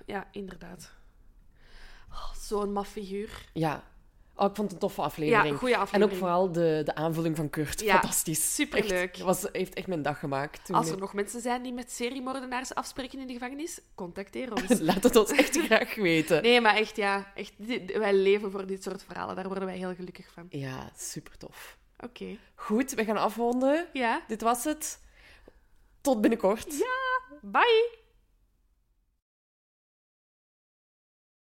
Ja, 0.05 0.27
inderdaad. 0.31 0.91
Oh, 2.11 2.33
Zo'n 2.33 2.71
maf 2.73 2.87
figuur. 2.89 3.45
Ja. 3.53 3.83
Oh, 4.35 4.49
ik 4.49 4.55
vond 4.55 4.71
het 4.71 4.71
een 4.71 4.87
toffe 4.87 5.01
aflevering. 5.01 5.51
Ja, 5.53 5.57
goede 5.57 5.73
En 5.73 5.79
aflevering. 5.79 6.11
ook 6.13 6.17
vooral 6.19 6.51
de, 6.51 6.81
de 6.85 6.95
aanvulling 6.95 7.35
van 7.35 7.49
Kurt. 7.49 7.79
Ja, 7.81 7.91
Fantastisch. 7.91 8.55
superleuk. 8.55 9.11
Echt, 9.13 9.19
was, 9.19 9.45
heeft 9.51 9.73
echt 9.73 9.87
mijn 9.87 10.01
dag 10.01 10.19
gemaakt. 10.19 10.65
Toen 10.65 10.75
Als 10.75 10.89
er 10.89 10.97
nog 10.97 11.13
mensen 11.13 11.41
zijn 11.41 11.63
die 11.63 11.73
met 11.73 11.91
seriemoordenaars 11.91 12.73
afspreken 12.75 13.19
in 13.19 13.27
de 13.27 13.33
gevangenis, 13.33 13.79
contacteer 13.95 14.51
ons. 14.53 14.79
Laat 14.89 15.03
het 15.03 15.15
ons 15.15 15.31
echt 15.31 15.57
graag 15.65 15.95
weten. 15.95 16.41
Nee, 16.41 16.61
maar 16.61 16.75
echt, 16.75 16.95
ja. 16.95 17.31
Echt, 17.35 17.53
wij 17.97 18.13
leven 18.13 18.51
voor 18.51 18.65
dit 18.67 18.83
soort 18.83 19.03
verhalen. 19.03 19.35
Daar 19.35 19.47
worden 19.47 19.65
wij 19.65 19.77
heel 19.77 19.95
gelukkig 19.95 20.31
van. 20.33 20.45
Ja, 20.49 20.89
super 20.97 21.37
tof. 21.37 21.77
Oké. 22.03 22.37
Goed, 22.55 22.91
we 22.91 23.05
gaan 23.05 23.17
afronden. 23.17 23.87
Ja. 23.93 24.21
Dit 24.27 24.41
was 24.41 24.63
het. 24.63 24.99
Tot 26.01 26.21
binnenkort. 26.21 26.85
Bye! 27.41 27.97